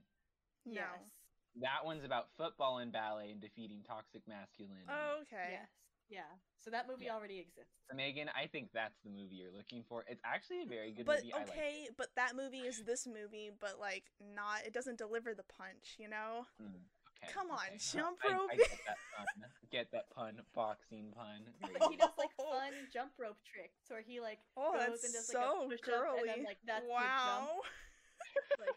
No. 0.66 0.82
yes. 0.82 1.19
That 1.62 1.84
one's 1.86 2.04
about 2.06 2.28
football 2.38 2.78
and 2.80 2.92
ballet 2.92 3.32
and 3.32 3.40
defeating 3.42 3.84
toxic 3.88 4.22
masculinity. 4.28 4.86
Oh, 4.90 5.22
okay. 5.24 5.60
Yes. 5.60 5.70
Yeah. 6.10 6.30
So 6.58 6.72
that 6.72 6.88
movie 6.88 7.06
Yeah. 7.06 7.16
already 7.16 7.40
exists. 7.40 7.74
So 7.90 7.96
Megan, 7.96 8.30
I 8.36 8.48
think 8.48 8.72
that's 8.74 8.98
the 9.04 9.10
movie 9.12 9.36
you're 9.36 9.52
looking 9.52 9.84
for. 9.88 10.06
It's 10.08 10.22
actually 10.26 10.62
a 10.62 10.66
very 10.66 10.92
good 10.92 11.06
But 11.06 11.24
movie. 11.24 11.34
I 11.34 11.40
like 11.40 11.50
okay, 11.50 11.90
but 11.98 12.08
that 12.16 12.36
movie 12.36 12.66
is 12.66 12.84
this 12.84 13.06
movie, 13.06 13.52
but 13.60 13.80
like 13.80 14.06
not. 14.20 14.66
It 14.66 14.74
doesn't 14.74 14.98
deliver 14.98 15.34
the 15.36 15.44
punch, 15.44 15.98
you 16.00 16.10
know. 16.10 16.48
Mm, 16.62 16.82
okay. 17.24 17.34
Come 17.34 17.52
on, 17.52 17.68
okay. 17.68 17.78
jump 17.78 18.18
I- 18.24 18.30
I, 18.30 18.32
rope. 18.34 18.50
get 18.58 18.70
that 18.88 18.98
pun. 19.16 19.28
Get 19.72 19.92
that 19.92 20.10
pun. 20.10 20.42
Boxing 20.56 21.12
pun. 21.14 21.46
There 21.62 21.74
Like, 21.80 21.92
he 21.92 21.98
does 21.98 22.18
like 22.18 22.34
fun 22.38 22.74
jump 22.92 23.12
rope 23.20 23.38
tricks 23.46 23.86
where 23.90 24.02
he 24.02 24.20
like 24.20 24.40
Oh, 24.58 24.74
goes 24.74 25.02
that's 25.02 25.04
and 25.06 25.14
does 25.14 25.28
so 25.28 25.40
like 25.40 25.50
a 25.50 25.70
push 25.70 25.94
up 25.94 26.18
and 26.18 26.28
then 26.30 26.44
like 26.44 26.58
that's 26.66 26.86
the 26.86 26.92
wow, 26.92 27.62
jump. 27.62 27.66
Like, 28.60 28.76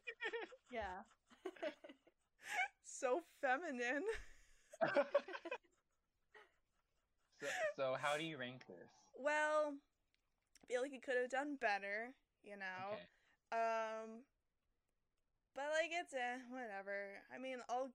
yeah. 0.70 1.02
so 3.02 3.20
feminine. 3.42 4.06
so, 7.42 7.46
so 7.76 7.96
how 8.00 8.16
do 8.16 8.22
you 8.22 8.38
rank 8.38 8.62
this? 8.68 8.90
Well, 9.18 9.74
I 9.74 10.66
feel 10.70 10.82
like 10.82 10.94
it 10.94 11.02
could 11.02 11.18
have 11.20 11.30
done 11.30 11.58
better, 11.60 12.14
you 12.44 12.54
know. 12.54 12.94
Okay. 12.94 13.02
Um, 13.50 14.22
but 15.54 15.66
like 15.74 15.90
it's 15.90 16.14
eh, 16.14 16.38
whatever. 16.48 17.18
I 17.34 17.42
mean, 17.42 17.58
I'll 17.68 17.90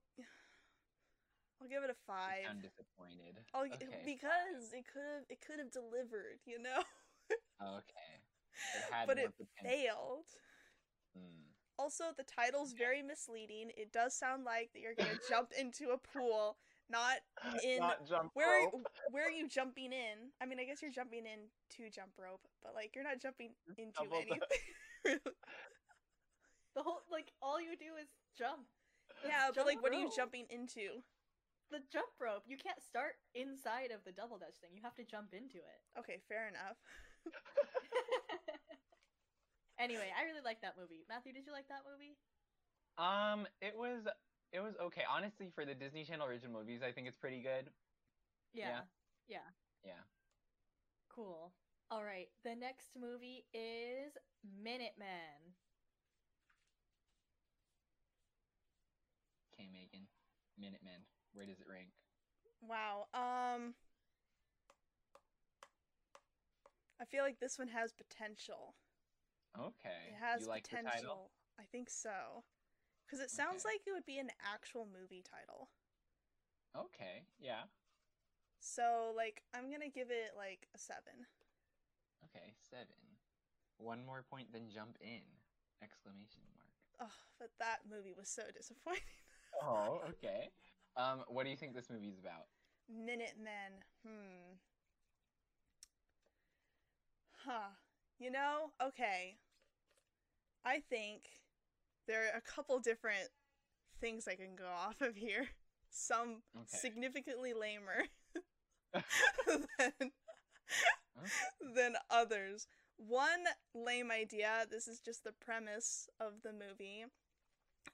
I'll 1.60 1.68
give 1.68 1.82
it 1.82 1.90
a 1.90 1.96
five. 2.06 2.44
sound 2.44 2.62
disappointed. 2.62 3.40
I'll, 3.54 3.64
okay. 3.64 4.04
because 4.04 4.76
it 4.76 4.84
could 4.92 5.08
have 5.08 5.24
it 5.30 5.40
could 5.40 5.58
have 5.58 5.72
delivered, 5.72 6.44
you 6.44 6.60
know. 6.60 6.84
Okay. 7.60 8.14
It 8.76 8.84
but 9.04 9.18
it 9.18 9.34
potential. 9.34 9.66
failed. 9.66 10.30
Hmm. 11.18 11.47
Also, 11.78 12.04
the 12.16 12.24
title's 12.24 12.72
very 12.72 13.02
misleading. 13.02 13.70
It 13.76 13.92
does 13.92 14.14
sound 14.14 14.44
like 14.44 14.70
that 14.72 14.80
you're 14.80 14.94
gonna 14.98 15.18
jump 15.28 15.52
into 15.58 15.90
a 15.90 15.98
pool, 15.98 16.56
not 16.90 17.18
in 17.62 17.78
Not 17.78 18.06
jump 18.06 18.30
where 18.34 18.64
rope. 18.64 18.86
where 19.10 19.26
are 19.26 19.30
you 19.30 19.48
jumping 19.48 19.92
in? 19.92 20.32
I 20.40 20.46
mean, 20.46 20.58
I 20.58 20.64
guess 20.64 20.82
you're 20.82 20.90
jumping 20.90 21.24
in 21.24 21.46
to 21.76 21.90
jump 21.90 22.10
rope, 22.18 22.42
but 22.62 22.74
like 22.74 22.92
you're 22.94 23.04
not 23.04 23.20
jumping 23.20 23.50
into 23.76 23.92
double 24.02 24.16
anything. 24.16 25.20
The 26.76 26.82
whole 26.84 27.02
like 27.10 27.32
all 27.42 27.60
you 27.60 27.74
do 27.74 27.98
is 27.98 28.06
jump. 28.38 28.70
The 29.22 29.34
yeah, 29.34 29.50
but 29.50 29.56
jump 29.56 29.66
like, 29.66 29.82
what 29.82 29.90
are 29.90 29.98
you 29.98 30.10
jumping 30.14 30.46
into? 30.48 31.02
The 31.74 31.82
jump 31.90 32.14
rope. 32.22 32.46
You 32.46 32.56
can't 32.56 32.78
start 32.78 33.18
inside 33.34 33.90
of 33.90 34.06
the 34.06 34.12
double 34.12 34.38
dutch 34.38 34.62
thing. 34.62 34.70
You 34.78 34.82
have 34.86 34.94
to 34.94 35.04
jump 35.04 35.34
into 35.34 35.58
it. 35.58 35.80
Okay, 35.98 36.22
fair 36.28 36.46
enough. 36.46 36.78
Anyway, 39.78 40.10
I 40.16 40.24
really 40.24 40.44
like 40.44 40.60
that 40.62 40.74
movie. 40.78 41.04
Matthew, 41.08 41.32
did 41.32 41.46
you 41.46 41.52
like 41.52 41.68
that 41.68 41.82
movie? 41.88 42.16
Um, 42.98 43.46
it 43.62 43.74
was 43.76 44.06
it 44.52 44.60
was 44.60 44.74
okay. 44.82 45.02
Honestly, 45.08 45.50
for 45.54 45.64
the 45.64 45.74
Disney 45.74 46.04
Channel 46.04 46.26
original 46.26 46.52
movies, 46.52 46.80
I 46.82 46.92
think 46.92 47.06
it's 47.06 47.16
pretty 47.16 47.40
good. 47.40 47.70
Yeah. 48.52 48.68
Yeah. 48.68 48.80
Yeah. 49.28 49.48
Yeah. 49.84 50.02
Cool. 51.14 51.52
All 51.90 52.04
right. 52.04 52.28
The 52.44 52.54
next 52.54 52.90
movie 52.98 53.44
is 53.52 54.16
Minutemen. 54.62 55.54
Okay, 59.54 59.68
Megan. 59.72 60.06
Minutemen. 60.58 61.02
Where 61.32 61.46
does 61.46 61.60
it 61.60 61.66
rank? 61.70 61.88
Wow. 62.60 63.06
Um, 63.14 63.74
I 67.00 67.04
feel 67.04 67.22
like 67.22 67.38
this 67.38 67.58
one 67.58 67.68
has 67.68 67.92
potential. 67.92 68.74
Okay. 69.56 70.10
It 70.10 70.14
has 70.20 70.42
you 70.42 70.48
like 70.48 70.64
the 70.64 70.76
potential. 70.76 70.92
title? 70.92 71.30
I 71.58 71.64
think 71.70 71.90
so. 71.90 72.44
Because 73.06 73.20
it 73.20 73.30
sounds 73.30 73.64
Okay. 73.64 73.74
like 73.74 73.86
it 73.86 73.92
would 73.92 74.06
be 74.06 74.18
an 74.18 74.30
actual 74.44 74.86
movie 74.86 75.22
title. 75.22 75.70
Okay. 76.76 77.24
Yeah. 77.40 77.64
So, 78.60 79.12
like, 79.16 79.42
I'm 79.54 79.70
gonna 79.70 79.88
give 79.88 80.10
it 80.10 80.36
like 80.36 80.68
a 80.74 80.78
seven. 80.78 81.26
Okay. 82.24 82.54
Seven. 82.70 83.18
One 83.78 84.04
more 84.04 84.22
point 84.28 84.52
than 84.52 84.68
jump 84.68 84.98
in! 85.00 85.22
Exclamation 85.82 86.42
mark. 86.52 86.66
Oh, 87.00 87.14
but 87.38 87.50
that 87.60 87.78
movie 87.88 88.12
was 88.16 88.28
so 88.28 88.42
disappointing. 88.54 89.02
Oh, 89.62 90.02
okay. 90.10 90.50
Um, 90.96 91.24
what 91.26 91.42
do 91.44 91.50
you 91.50 91.56
think 91.56 91.74
this 91.74 91.88
movie's 91.90 92.18
about? 92.18 92.46
Minutemen. 92.88 93.82
Hmm. 94.06 94.54
Huh. 97.44 97.70
You 98.18 98.30
know, 98.30 98.72
okay. 98.82 99.38
I 100.64 100.80
think 100.80 101.22
there 102.06 102.24
are 102.24 102.38
a 102.38 102.40
couple 102.40 102.78
different 102.80 103.28
things 104.00 104.28
I 104.28 104.34
can 104.36 104.56
go 104.56 104.66
off 104.66 105.00
of 105.00 105.16
here. 105.16 105.48
Some 105.90 106.42
Okay. 106.56 106.66
significantly 106.66 107.54
lamer 107.54 108.04
than, 109.46 110.12
Okay. 111.16 111.72
than 111.74 111.96
others. 112.10 112.66
One 112.96 113.44
lame 113.74 114.10
idea, 114.10 114.66
this 114.70 114.88
is 114.88 115.00
just 115.00 115.24
the 115.24 115.32
premise 115.32 116.08
of 116.20 116.42
the 116.42 116.52
movie, 116.52 117.04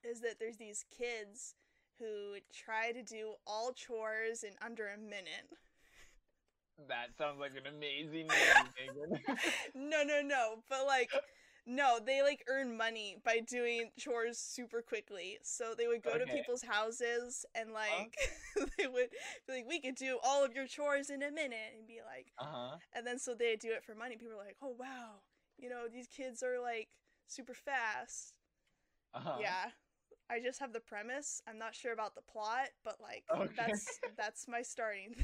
is 0.03 0.21
that 0.21 0.39
there's 0.41 0.57
these 0.57 0.85
kids 0.91 1.55
who 1.99 2.37
try 2.53 2.93
to 2.93 3.03
do 3.03 3.35
all 3.47 3.73
chores 3.73 4.43
in 4.43 4.55
under 4.65 4.89
a 4.89 4.99
minute. 4.99 5.49
That 6.89 7.17
sounds 7.17 7.39
like 7.41 7.53
an 7.57 7.67
amazing 7.67 8.29
Megan. 8.77 9.21
no, 9.75 10.03
no, 10.03 10.23
no. 10.23 10.63
But 10.69 10.87
like, 10.87 11.11
no, 11.67 11.99
they 12.05 12.23
like 12.23 12.45
earn 12.49 12.77
money 12.77 13.17
by 13.25 13.41
doing 13.41 13.91
chores 13.99 14.39
super 14.39 14.83
quickly. 14.83 15.39
So 15.43 15.75
they 15.77 15.87
would 15.87 16.03
go 16.03 16.19
to 16.19 16.27
people's 16.27 16.63
houses 16.63 17.45
and 17.55 17.73
like 17.73 18.17
they 18.79 18.87
would 18.87 19.11
be 19.47 19.53
like, 19.55 19.69
"We 19.69 19.81
could 19.81 19.95
do 19.97 20.19
all 20.23 20.45
of 20.45 20.55
your 20.55 20.67
chores 20.67 21.11
in 21.11 21.23
a 21.23 21.31
minute," 21.31 21.75
and 21.77 21.87
be 21.87 22.01
like, 22.07 22.33
Uh 22.39 22.45
huh. 22.45 22.79
and 22.95 23.07
then 23.07 23.19
so 23.19 23.35
they 23.35 23.57
do 23.57 23.73
it 23.73 23.85
for 23.85 23.95
money. 23.95 24.17
People 24.17 24.35
are 24.41 24.45
like, 24.45 24.57
"Oh 24.63 24.75
wow, 24.79 25.23
you 25.59 25.69
know 25.69 25.87
these 25.93 26.09
kids 26.09 26.43
are 26.43 26.61
like 26.61 26.89
super 27.29 27.55
fast." 27.55 28.35
Uh 29.15 29.21
huh. 29.21 29.39
Yeah. 29.41 29.71
I 30.31 30.41
just 30.41 30.61
have 30.61 30.73
the 30.73 30.81
premise. 30.81 31.43
I'm 31.47 31.59
not 31.59 31.75
sure 31.75 31.93
about 31.93 32.15
the 32.15 32.23
plot, 32.23 32.69
but 32.85 33.01
like 33.01 33.25
Okay. 33.35 33.55
that's 33.57 34.01
that's 34.17 34.49
my 34.49 34.63
starting. 34.63 35.17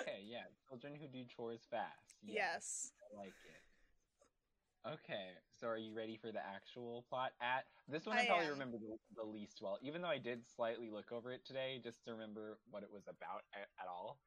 Okay. 0.00 0.20
Yeah. 0.26 0.44
Children 0.68 0.94
who 1.00 1.08
do 1.08 1.24
chores 1.24 1.66
fast. 1.70 2.16
Yeah, 2.22 2.34
yes. 2.34 2.92
I 3.12 3.16
like 3.18 3.34
it. 3.44 4.88
Okay. 4.88 5.28
So 5.60 5.68
are 5.68 5.78
you 5.78 5.94
ready 5.94 6.16
for 6.16 6.32
the 6.32 6.40
actual 6.40 7.04
plot? 7.08 7.32
At 7.40 7.64
this 7.88 8.06
one, 8.06 8.16
I, 8.16 8.22
I 8.22 8.26
probably 8.26 8.46
am. 8.46 8.52
remember 8.52 8.78
the, 8.78 8.96
the 9.16 9.28
least 9.28 9.60
well, 9.62 9.78
even 9.82 10.02
though 10.02 10.08
I 10.08 10.18
did 10.18 10.40
slightly 10.56 10.90
look 10.90 11.12
over 11.12 11.32
it 11.32 11.44
today 11.46 11.80
just 11.82 12.04
to 12.04 12.12
remember 12.12 12.58
what 12.70 12.82
it 12.82 12.88
was 12.92 13.04
about 13.04 13.42
at, 13.54 13.68
at 13.80 13.88
all. 13.88 14.18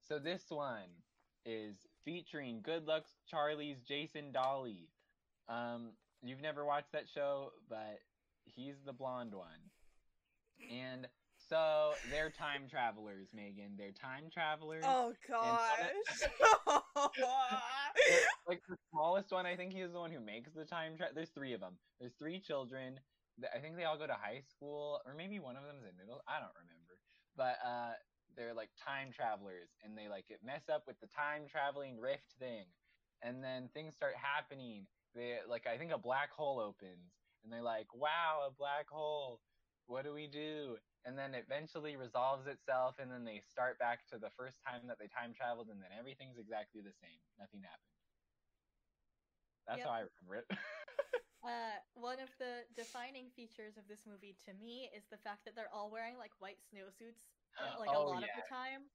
So 0.00 0.18
this 0.18 0.44
one 0.48 0.90
is 1.46 1.76
featuring 2.04 2.60
Good 2.62 2.86
Luck 2.86 3.04
Charlie's 3.28 3.80
Jason 3.82 4.32
Dolley. 4.32 4.88
Um, 5.48 5.90
you've 6.22 6.40
never 6.40 6.64
watched 6.64 6.92
that 6.92 7.04
show, 7.12 7.52
but 7.68 8.00
he's 8.44 8.76
the 8.84 8.92
blonde 8.92 9.34
one. 9.34 9.70
And 10.70 11.06
so 11.48 11.92
they're 12.10 12.30
time 12.30 12.68
travelers, 12.68 13.28
Megan. 13.34 13.72
They're 13.76 13.92
time 13.92 14.24
travelers. 14.32 14.84
Oh 14.86 15.12
gosh. 15.28 15.68
like 18.48 18.62
the 18.68 18.76
smallest 18.90 19.32
one, 19.32 19.46
I 19.46 19.56
think 19.56 19.72
he 19.72 19.80
is 19.80 19.92
the 19.92 20.00
one 20.00 20.10
who 20.10 20.20
makes 20.20 20.52
the 20.52 20.64
time 20.64 20.96
tra- 20.96 21.12
There's 21.14 21.30
three 21.30 21.52
of 21.52 21.60
them. 21.60 21.74
There's 22.00 22.14
three 22.18 22.40
children. 22.40 23.00
I 23.54 23.58
think 23.58 23.76
they 23.76 23.84
all 23.84 23.98
go 23.98 24.06
to 24.06 24.14
high 24.14 24.42
school, 24.48 25.00
or 25.04 25.14
maybe 25.14 25.40
one 25.40 25.56
of 25.56 25.64
them's 25.64 25.84
in 25.84 25.96
middle. 25.98 26.22
I 26.28 26.38
don't 26.38 26.54
remember. 26.54 26.94
But 27.36 27.58
uh, 27.66 27.94
they're 28.36 28.54
like 28.54 28.70
time 28.78 29.10
travelers, 29.12 29.70
and 29.84 29.98
they 29.98 30.08
like 30.08 30.26
mess 30.44 30.68
up 30.72 30.84
with 30.86 31.00
the 31.00 31.08
time 31.08 31.42
traveling 31.50 31.98
rift 31.98 32.30
thing, 32.38 32.66
and 33.22 33.42
then 33.42 33.68
things 33.74 33.94
start 33.94 34.14
happening. 34.16 34.86
They 35.14 35.38
like 35.48 35.66
I 35.66 35.78
think 35.78 35.92
a 35.92 35.98
black 35.98 36.30
hole 36.30 36.60
opens, 36.60 37.10
and 37.42 37.52
they're 37.52 37.62
like, 37.62 37.92
"Wow, 37.94 38.46
a 38.46 38.52
black 38.52 38.88
hole! 38.88 39.40
What 39.86 40.04
do 40.04 40.12
we 40.14 40.26
do?" 40.26 40.76
And 41.04 41.18
then 41.18 41.34
eventually 41.34 41.96
resolves 41.96 42.46
itself, 42.46 42.98
and 42.98 43.10
then 43.10 43.24
they 43.24 43.40
start 43.40 43.78
back 43.78 44.06
to 44.06 44.18
the 44.18 44.30
first 44.30 44.62
time 44.62 44.86
that 44.88 44.98
they 44.98 45.08
time 45.08 45.34
traveled, 45.34 45.70
and 45.70 45.82
then 45.82 45.92
everything's 45.92 46.38
exactly 46.38 46.80
the 46.82 46.92
same. 46.92 47.20
Nothing 47.38 47.62
happened. 47.62 47.90
That's 49.66 49.82
Yep. 49.82 49.84
how 49.84 49.90
I 49.92 50.00
remember 50.00 50.36
it. 50.36 50.46
Uh, 51.42 51.80
one 51.94 52.20
of 52.20 52.36
the 52.38 52.66
defining 52.72 53.30
features 53.30 53.76
of 53.76 53.86
this 53.86 54.06
movie 54.06 54.32
to 54.34 54.54
me 54.54 54.90
is 54.94 55.08
the 55.08 55.18
fact 55.18 55.44
that 55.44 55.54
they're 55.54 55.72
all 55.72 55.90
wearing 55.90 56.16
like 56.16 56.40
white 56.40 56.60
snowsuits 56.60 57.34
like 57.76 57.92
a 57.92 57.98
Oh, 57.98 58.00
lot 58.00 58.22
yeah. 58.22 58.26
of 58.26 58.32
the 58.34 58.42
time. 58.42 58.90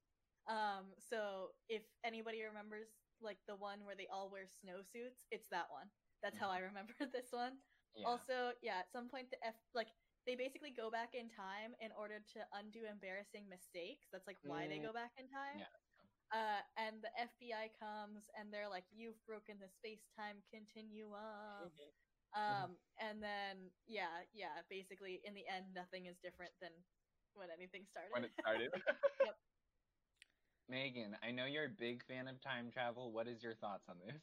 Um, 0.48 0.96
so 1.00 1.54
if 1.68 1.96
anybody 2.04 2.42
remembers 2.44 3.06
like 3.20 3.46
the 3.46 3.56
one 3.56 3.86
where 3.86 3.96
they 3.96 4.08
all 4.08 4.32
wear 4.32 4.46
snowsuits, 4.46 5.26
it's 5.30 5.50
that 5.50 5.70
one. 5.70 5.92
That's 6.22 6.40
how 6.40 6.50
I 6.50 6.60
remember 6.60 6.94
this 7.12 7.32
one. 7.32 7.62
Yeah. 7.96 8.06
Also, 8.06 8.56
yeah, 8.62 8.80
at 8.80 8.92
some 8.92 9.10
point 9.10 9.30
the 9.30 9.46
F 9.46 9.56
like 9.74 9.92
they 10.28 10.36
basically 10.36 10.72
go 10.72 10.90
back 10.92 11.16
in 11.16 11.30
time 11.30 11.74
in 11.80 11.92
order 11.98 12.20
to 12.34 12.40
undo 12.54 12.86
embarrassing 12.90 13.48
mistakes. 13.50 14.08
That's 14.12 14.28
like 14.28 14.38
why 14.44 14.68
they 14.68 14.78
Mm. 14.80 14.84
go 14.90 14.94
back 14.94 15.12
in 15.18 15.28
time. 15.30 15.60
Yeah. 15.60 15.74
Uh, 16.32 16.62
and 16.78 17.02
the 17.02 17.10
FBI 17.18 17.70
comes 17.80 18.30
and 18.38 18.54
they're 18.54 18.70
like, 18.70 18.86
"You've 18.92 19.18
broken 19.26 19.58
the 19.60 19.70
space-time 19.70 20.44
continuum." 20.52 21.72
Um, 22.38 22.78
and 23.02 23.24
then 23.24 23.72
yeah, 23.88 24.22
yeah, 24.34 24.62
basically 24.70 25.20
in 25.26 25.34
the 25.34 25.48
end, 25.48 25.74
nothing 25.74 26.06
is 26.06 26.20
different 26.22 26.52
than 26.62 26.70
when 27.34 27.50
anything 27.50 27.88
started. 27.90 28.12
when 28.14 28.24
it 28.26 28.32
started. 28.40 28.70
Yep. 29.26 29.36
Megan, 30.70 31.18
I 31.24 31.32
know 31.32 31.46
you're 31.46 31.66
a 31.66 31.70
big 31.70 32.06
fan 32.06 32.28
of 32.28 32.40
time 32.40 32.70
travel. 32.70 33.12
What 33.12 33.28
is 33.28 33.42
your 33.42 33.56
thoughts 33.56 33.90
on 33.90 33.96
this? 34.06 34.22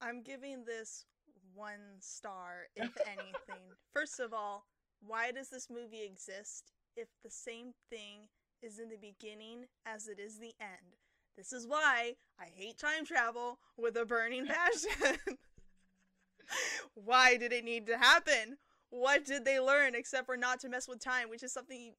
I'm 0.00 0.22
giving 0.24 0.64
this 0.64 1.06
one 1.54 2.00
star, 2.00 2.66
if 2.74 2.90
anything. 3.06 3.70
First 3.94 4.18
of 4.18 4.34
all, 4.34 4.66
why 5.00 5.32
does 5.32 5.48
this 5.50 5.68
movie 5.70 6.02
exist 6.02 6.72
if 6.96 7.08
the 7.24 7.30
same 7.30 7.72
thing 7.90 8.28
is 8.62 8.78
in 8.78 8.88
the 8.88 8.96
beginning 8.96 9.64
as 9.86 10.08
it 10.08 10.18
is 10.18 10.38
the 10.38 10.54
end? 10.60 10.96
This 11.36 11.52
is 11.52 11.66
why 11.66 12.14
I 12.40 12.46
hate 12.54 12.78
time 12.78 13.04
travel 13.04 13.58
with 13.76 13.96
a 13.96 14.06
burning 14.06 14.46
passion. 14.46 15.18
why 16.94 17.36
did 17.36 17.52
it 17.52 17.64
need 17.64 17.86
to 17.86 17.98
happen? 17.98 18.56
What 18.90 19.24
did 19.24 19.44
they 19.44 19.60
learn 19.60 19.94
except 19.94 20.26
for 20.26 20.36
not 20.36 20.60
to 20.60 20.68
mess 20.68 20.88
with 20.88 21.00
time, 21.02 21.28
which 21.28 21.42
is 21.42 21.52
something, 21.52 21.78
you, 21.78 21.92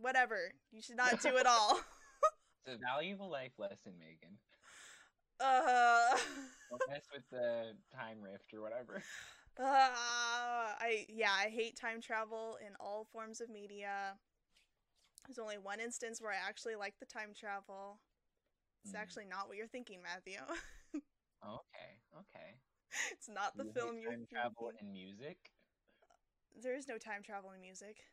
whatever, 0.00 0.52
you 0.72 0.82
should 0.82 0.96
not 0.96 1.20
do 1.22 1.36
at 1.36 1.46
all. 1.46 1.80
It's 2.66 2.76
a 2.76 2.78
valuable 2.78 3.28
life 3.30 3.52
lesson, 3.58 3.92
Megan. 3.98 4.38
uh, 5.38 6.16
Don't 6.70 6.80
mess 6.88 7.04
with 7.12 7.22
the 7.30 7.74
time 7.94 8.22
rift 8.22 8.54
or 8.54 8.62
whatever. 8.62 9.02
Uh, 9.58 9.64
I 9.64 11.06
yeah, 11.08 11.32
I 11.32 11.48
hate 11.48 11.76
time 11.76 12.00
travel 12.00 12.58
in 12.64 12.74
all 12.80 13.04
forms 13.12 13.40
of 13.40 13.48
media. 13.48 14.18
There's 15.26 15.38
only 15.38 15.58
one 15.58 15.80
instance 15.80 16.20
where 16.20 16.32
I 16.32 16.36
actually 16.48 16.76
like 16.76 16.98
the 16.98 17.06
time 17.06 17.32
travel. 17.38 18.00
It's 18.84 18.94
Mm. 18.94 18.94
actually 18.94 19.26
not 19.26 19.48
what 19.48 19.56
you're 19.56 19.66
thinking, 19.68 20.00
Matthew. 20.02 20.38
Okay, 21.44 22.00
okay. 22.18 22.58
it's 23.12 23.28
not 23.28 23.56
the 23.56 23.64
You 23.64 23.72
film 23.74 23.98
you're 23.98 24.16
time 24.16 24.26
travel 24.32 24.70
thinking. 24.70 24.78
in 24.80 24.92
music. 24.92 25.52
There 26.54 26.74
is 26.74 26.88
no 26.88 26.98
time 26.98 27.22
travel 27.22 27.52
in 27.52 27.60
music. 27.60 28.04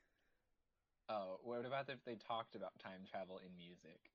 Oh, 1.09 1.39
what 1.43 1.65
about 1.65 1.89
if 1.89 2.03
they 2.05 2.15
talked 2.15 2.55
about 2.55 2.77
time 2.79 3.05
travel 3.09 3.37
in 3.39 3.55
music? 3.57 4.11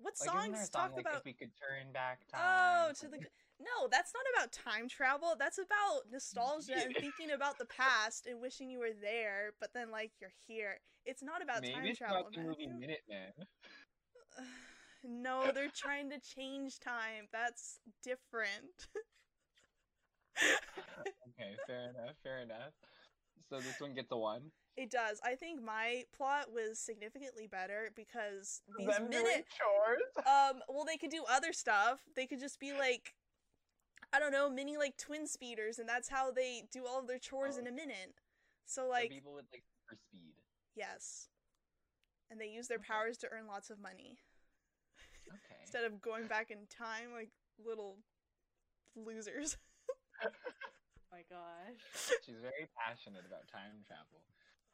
What 0.00 0.14
Like, 0.20 0.28
isn't 0.28 0.52
there 0.52 0.62
a 0.62 0.64
songs 0.64 0.70
song 0.70 0.82
talk 0.82 0.96
like 0.96 1.06
about? 1.06 1.18
if 1.18 1.24
we 1.24 1.32
could 1.32 1.50
turn 1.58 1.92
back 1.92 2.20
oh, 2.32 2.36
time? 2.36 2.86
Oh, 2.90 2.92
to 3.00 3.08
the 3.08 3.18
no, 3.60 3.88
that's 3.90 4.12
not 4.14 4.22
about 4.34 4.52
time 4.52 4.88
travel. 4.88 5.34
That's 5.36 5.58
about 5.58 6.06
nostalgia 6.12 6.78
and 6.78 6.94
thinking 7.00 7.32
about 7.32 7.58
the 7.58 7.66
past 7.66 8.26
and 8.26 8.40
wishing 8.40 8.70
you 8.70 8.78
were 8.78 8.94
there, 9.02 9.52
but 9.60 9.70
then 9.74 9.90
like 9.90 10.12
you're 10.20 10.34
here. 10.46 10.78
It's 11.04 11.22
not 11.22 11.42
about 11.42 11.62
Maybe 11.62 11.74
time 11.74 11.86
it's 11.86 11.98
travel. 11.98 12.20
about 12.20 12.32
the 12.32 12.42
movie. 12.42 12.66
Minutemen. 12.66 13.32
No, 15.04 15.52
they're 15.54 15.70
trying 15.72 16.10
to 16.10 16.18
change 16.18 16.80
time. 16.80 17.28
That's 17.32 17.78
different. 18.02 18.90
Okay, 21.38 21.56
fair 21.66 21.90
enough, 21.90 22.16
fair 22.22 22.38
enough. 22.40 22.74
So 23.48 23.58
this 23.58 23.80
one 23.80 23.94
gets 23.94 24.10
a 24.10 24.16
one. 24.16 24.50
It 24.78 24.90
does. 24.90 25.20
I 25.24 25.34
think 25.34 25.62
my 25.62 26.04
plot 26.16 26.52
was 26.52 26.78
significantly 26.78 27.46
better 27.48 27.90
because 27.96 28.62
these 28.78 28.86
Them 28.86 29.10
doing 29.10 29.24
minute 29.24 29.46
chores. 29.58 30.12
um 30.26 30.62
well 30.68 30.84
they 30.84 30.96
could 30.96 31.10
do 31.10 31.24
other 31.28 31.52
stuff. 31.52 32.00
They 32.14 32.26
could 32.26 32.40
just 32.40 32.60
be 32.60 32.72
like 32.72 33.14
I 34.12 34.18
don't 34.20 34.32
know, 34.32 34.48
mini 34.48 34.76
like 34.78 34.96
twin 34.96 35.26
speeders 35.26 35.78
and 35.78 35.88
that's 35.88 36.08
how 36.08 36.30
they 36.30 36.62
do 36.72 36.86
all 36.86 37.00
of 37.00 37.06
their 37.08 37.18
chores 37.18 37.56
Oh. 37.56 37.60
in 37.60 37.66
a 37.66 37.72
minute. 37.72 38.14
So 38.64 38.82
So 38.84 38.88
like 38.88 39.10
people 39.10 39.34
with 39.34 39.46
like 39.52 39.64
super 39.90 39.98
speed. 40.08 40.34
yes. 40.76 41.28
And 42.30 42.40
they 42.40 42.48
use 42.48 42.68
their 42.68 42.78
Okay. 42.78 42.86
powers 42.88 43.18
to 43.18 43.28
earn 43.32 43.46
lots 43.46 43.70
of 43.70 43.80
money 43.80 44.18
Okay. 45.28 45.60
instead 45.62 45.84
of 45.84 46.00
going 46.00 46.26
back 46.28 46.50
in 46.50 46.66
time 46.70 47.12
like 47.12 47.30
little 47.58 47.98
losers. 48.94 49.56
oh 50.24 50.30
my 51.12 51.22
gosh. 51.30 51.80
She's 52.24 52.40
very 52.40 52.68
passionate 52.76 53.24
about 53.26 53.48
time 53.48 53.84
travel. 53.86 54.22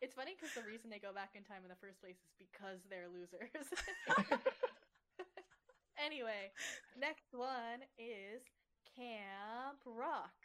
It's 0.04 0.14
funny 0.14 0.36
because 0.36 0.54
the 0.54 0.68
reason 0.68 0.90
they 0.90 0.98
go 1.00 1.12
back 1.16 1.30
in 1.34 1.42
time 1.44 1.64
in 1.64 1.70
the 1.72 1.80
first 1.80 1.96
place 2.00 2.20
is 2.20 2.32
because 2.36 2.84
they're 2.92 3.08
losers. 3.08 3.72
anyway, 6.04 6.52
next 6.92 7.32
one 7.32 7.80
is 7.96 8.44
Camp 8.96 9.80
Rock. 9.86 10.36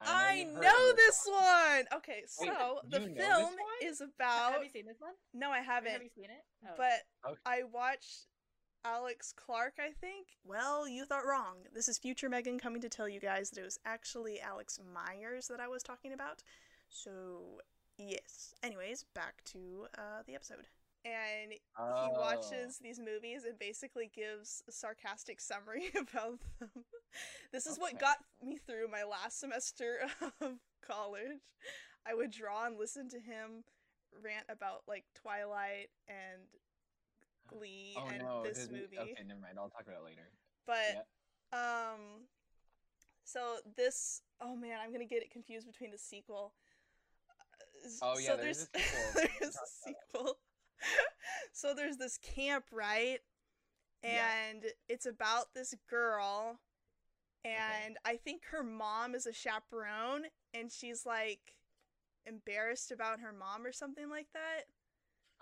I 0.00 0.46
you've 0.46 0.54
know 0.54 0.92
this 0.94 1.26
one. 1.26 1.84
Okay, 1.98 2.22
so 2.26 2.46
Wait, 2.46 2.90
the 2.90 3.00
you 3.00 3.08
know 3.08 3.14
this 3.14 3.36
film 3.36 3.54
one? 3.58 3.80
is 3.82 4.00
Have 4.00 4.10
about 4.14 4.62
you 4.62 4.70
seen 4.70 4.86
this 4.86 5.00
one? 5.00 5.12
No, 5.34 5.50
I 5.50 5.58
Or 5.58 5.62
Have 5.62 5.84
haven't. 5.84 6.02
you 6.04 6.10
seen 6.14 6.26
it? 6.30 6.44
Oh, 6.64 6.74
But 6.76 7.02
Okay. 7.26 7.40
I 7.44 7.62
watched 7.64 8.26
Alex 8.84 9.32
Clark, 9.36 9.74
I 9.80 9.90
think. 9.90 10.28
Well, 10.44 10.86
you 10.88 11.04
thought 11.04 11.26
wrong. 11.26 11.56
This 11.74 11.88
is 11.88 11.98
future 11.98 12.28
Megan 12.28 12.60
coming 12.60 12.80
to 12.82 12.88
tell 12.88 13.08
you 13.08 13.18
guys 13.18 13.50
that 13.50 13.60
it 13.60 13.64
was 13.64 13.80
actually 13.84 14.40
Alex 14.40 14.78
Meyers 14.94 15.48
that 15.48 15.58
I 15.58 15.66
was 15.66 15.82
talking 15.82 16.12
about. 16.12 16.44
So, 16.88 17.60
yes. 17.98 18.54
Anyways, 18.62 19.04
back 19.14 19.42
to 19.52 19.86
uh, 19.98 20.22
the 20.26 20.34
episode. 20.34 20.66
And 21.04 21.52
he 21.52 21.60
Oh. 21.78 22.10
watches 22.18 22.78
these 22.78 22.98
movies 22.98 23.44
and 23.44 23.58
basically 23.58 24.10
gives 24.14 24.62
a 24.68 24.72
sarcastic 24.72 25.40
summary 25.40 25.90
about 25.94 26.40
them. 26.58 26.70
This 27.52 27.66
is 27.66 27.78
what 27.78 27.98
got 27.98 28.18
me 28.42 28.56
through 28.58 28.88
my 28.88 29.04
last 29.04 29.40
semester 29.40 30.00
of 30.40 30.54
college. 30.86 31.40
I 32.06 32.14
would 32.14 32.30
draw 32.30 32.66
and 32.66 32.78
listen 32.78 33.08
to 33.10 33.18
him 33.20 33.64
rant 34.22 34.46
about 34.48 34.82
like 34.88 35.04
Twilight 35.14 35.90
and 36.08 36.42
Glee 37.46 37.94
Oh 37.96 38.08
and 38.08 38.22
no, 38.22 38.42
this 38.44 38.64
it-movie. 38.64 38.98
Okay, 38.98 39.24
never 39.26 39.40
mind. 39.40 39.58
I'll 39.58 39.70
talk 39.70 39.82
about 39.86 40.00
it 40.00 40.04
later. 40.04 40.28
But 40.66 41.06
Yeah. 41.52 41.90
um 41.92 42.26
so 43.24 43.56
this 43.76 44.22
oh 44.40 44.56
man, 44.56 44.78
I'm 44.82 44.92
gonna 44.92 45.04
get 45.06 45.22
it 45.22 45.30
confused 45.30 45.66
between 45.66 45.90
the 45.90 45.98
sequel. 45.98 46.52
Oh, 48.02 48.18
yeah, 48.18 48.28
so 48.28 48.36
there's 48.36 48.68
there's 48.72 48.84
a 48.84 48.86
sequel. 49.14 49.28
There's 49.40 49.54
a 49.56 49.66
sequel. 49.84 50.38
so 51.52 51.74
there's 51.74 51.96
this 51.96 52.18
camp, 52.18 52.64
right? 52.72 53.18
Yeah. 54.02 54.24
And 54.50 54.64
it's 54.88 55.06
about 55.06 55.54
this 55.54 55.74
girl 55.90 56.60
and 57.44 57.96
I 58.04 58.16
think 58.16 58.42
her 58.50 58.62
mom 58.62 59.14
is 59.14 59.26
a 59.26 59.32
chaperone 59.32 60.24
and 60.54 60.70
she's 60.70 61.06
like 61.06 61.54
embarrassed 62.26 62.90
about 62.90 63.20
her 63.20 63.32
mom 63.32 63.64
or 63.64 63.72
something 63.72 64.08
like 64.10 64.26
that 64.34 64.64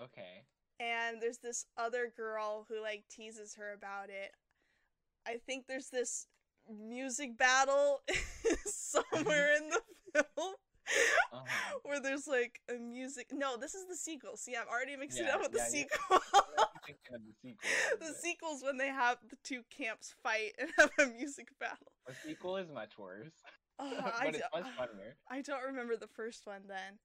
Okay. 0.03 0.45
and 0.79 1.21
there's 1.21 1.39
this 1.39 1.67
other 1.77 2.13
girl 2.17 2.67
who 2.69 2.81
like 2.81 3.05
teases 3.11 3.55
her 3.55 3.73
about 3.73 4.09
it. 4.11 4.33
I 5.27 5.39
think 5.47 5.67
there's 5.67 5.89
this 5.89 6.27
music 6.71 7.37
battle 7.39 8.03
somewhere 8.67 9.57
in 9.57 9.71
the 9.71 10.25
film 10.35 10.55
Uh-huh. 11.33 11.79
where 11.83 12.01
there's 12.01 12.27
like 12.27 12.61
a 12.71 12.79
music. 12.79 13.29
No, 13.33 13.57
this 13.57 13.75
is 13.75 13.87
the 13.87 13.97
sequel. 13.97 14.37
See, 14.37 14.55
I'm 14.55 14.69
already 14.69 14.97
mixing 14.97 15.27
it 15.27 15.31
up 15.31 15.43
with 15.43 15.53
the 15.53 15.59
yeah, 15.59 15.65
yeah. 15.65 15.71
sequel. 15.71 16.21
I'm 16.33 16.69
thinking 16.87 17.15
of 17.15 17.21
the 17.27 17.35
sequel. 17.43 17.99
the 18.01 18.15
sequel's 18.15 18.63
when 18.63 18.77
they 18.77 18.89
have 18.89 19.19
the 19.29 19.37
two 19.43 19.63
camps 19.71 20.15
fight 20.23 20.53
and 20.59 20.71
have 20.79 20.91
a 20.99 21.07
music 21.07 21.49
battle. 21.59 21.93
The 22.07 22.15
sequel 22.25 22.57
is 22.57 22.71
much 22.73 22.99
worse, 22.99 23.33
Oh, 23.79 23.93
but 24.03 24.15
I, 24.19 24.27
it's 24.29 24.41
much 24.55 24.67
funnier. 24.77 25.17
I 25.31 25.43
don't 25.43 25.65
remember 25.65 25.97
the 25.97 26.09
first 26.09 26.47
one 26.47 26.63
then. 26.69 26.99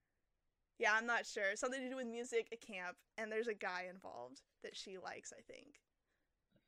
Yeah, 0.79 0.93
I'm 0.95 1.05
not 1.05 1.25
sure. 1.25 1.55
Something 1.55 1.81
to 1.81 1.89
do 1.89 1.95
with 1.97 2.07
music, 2.07 2.47
a 2.51 2.57
camp, 2.57 2.97
and 3.17 3.31
there's 3.31 3.47
a 3.47 3.53
guy 3.53 3.85
involved 3.89 4.41
that 4.63 4.75
she 4.75 4.97
likes, 4.97 5.31
I 5.31 5.41
think. 5.41 5.81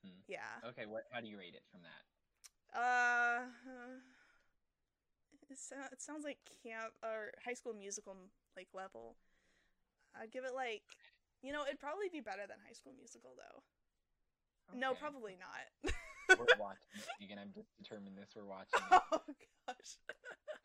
Mhm. 0.06 0.22
Yeah. 0.28 0.70
Okay, 0.70 0.86
what? 0.86 1.04
How 1.12 1.22
do 1.22 1.28
you 1.28 1.38
rate 1.38 1.56
it 1.56 1.64
from 1.72 1.82
that? 1.82 2.78
Uh, 2.78 3.46
it, 5.54 5.60
so- 5.62 5.90
it 5.92 6.02
sounds 6.02 6.26
like 6.26 6.42
camp 6.66 6.94
or 7.06 7.32
high 7.46 7.54
school 7.54 7.74
musical 7.74 8.16
like 8.58 8.68
level. 8.74 9.16
I'd 10.18 10.32
give 10.32 10.46
it 10.46 10.54
like, 10.54 10.84
you 11.42 11.54
know, 11.54 11.64
it'd 11.66 11.80
probably 11.80 12.10
be 12.10 12.22
better 12.22 12.46
than 12.46 12.58
High 12.66 12.78
School 12.78 12.94
Musical 12.98 13.34
though. 13.34 13.62
No, 14.78 14.94
probably 14.94 15.38
not. 15.42 15.94
We're 16.30 16.46
watching 16.60 16.88
it 16.94 17.24
again. 17.26 17.38
I'm 17.42 17.52
just 17.54 17.68
determined 17.82 18.16
this. 18.18 18.30
We're 18.36 18.46
watching 18.46 18.78
it. 18.80 19.02
oh 19.12 19.22
gosh. 19.68 19.98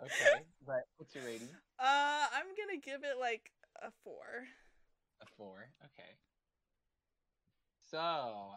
Okay, 0.05 0.45
but 0.65 0.85
what's 0.97 1.15
your 1.15 1.25
rating? 1.25 1.49
Uh, 1.81 2.29
I'm 2.33 2.53
gonna 2.57 2.79
give 2.81 3.03
it 3.05 3.19
like 3.19 3.51
a 3.83 3.91
four. 4.05 4.47
A 5.21 5.27
four. 5.37 5.71
Okay. 5.85 6.13
So, 7.91 7.99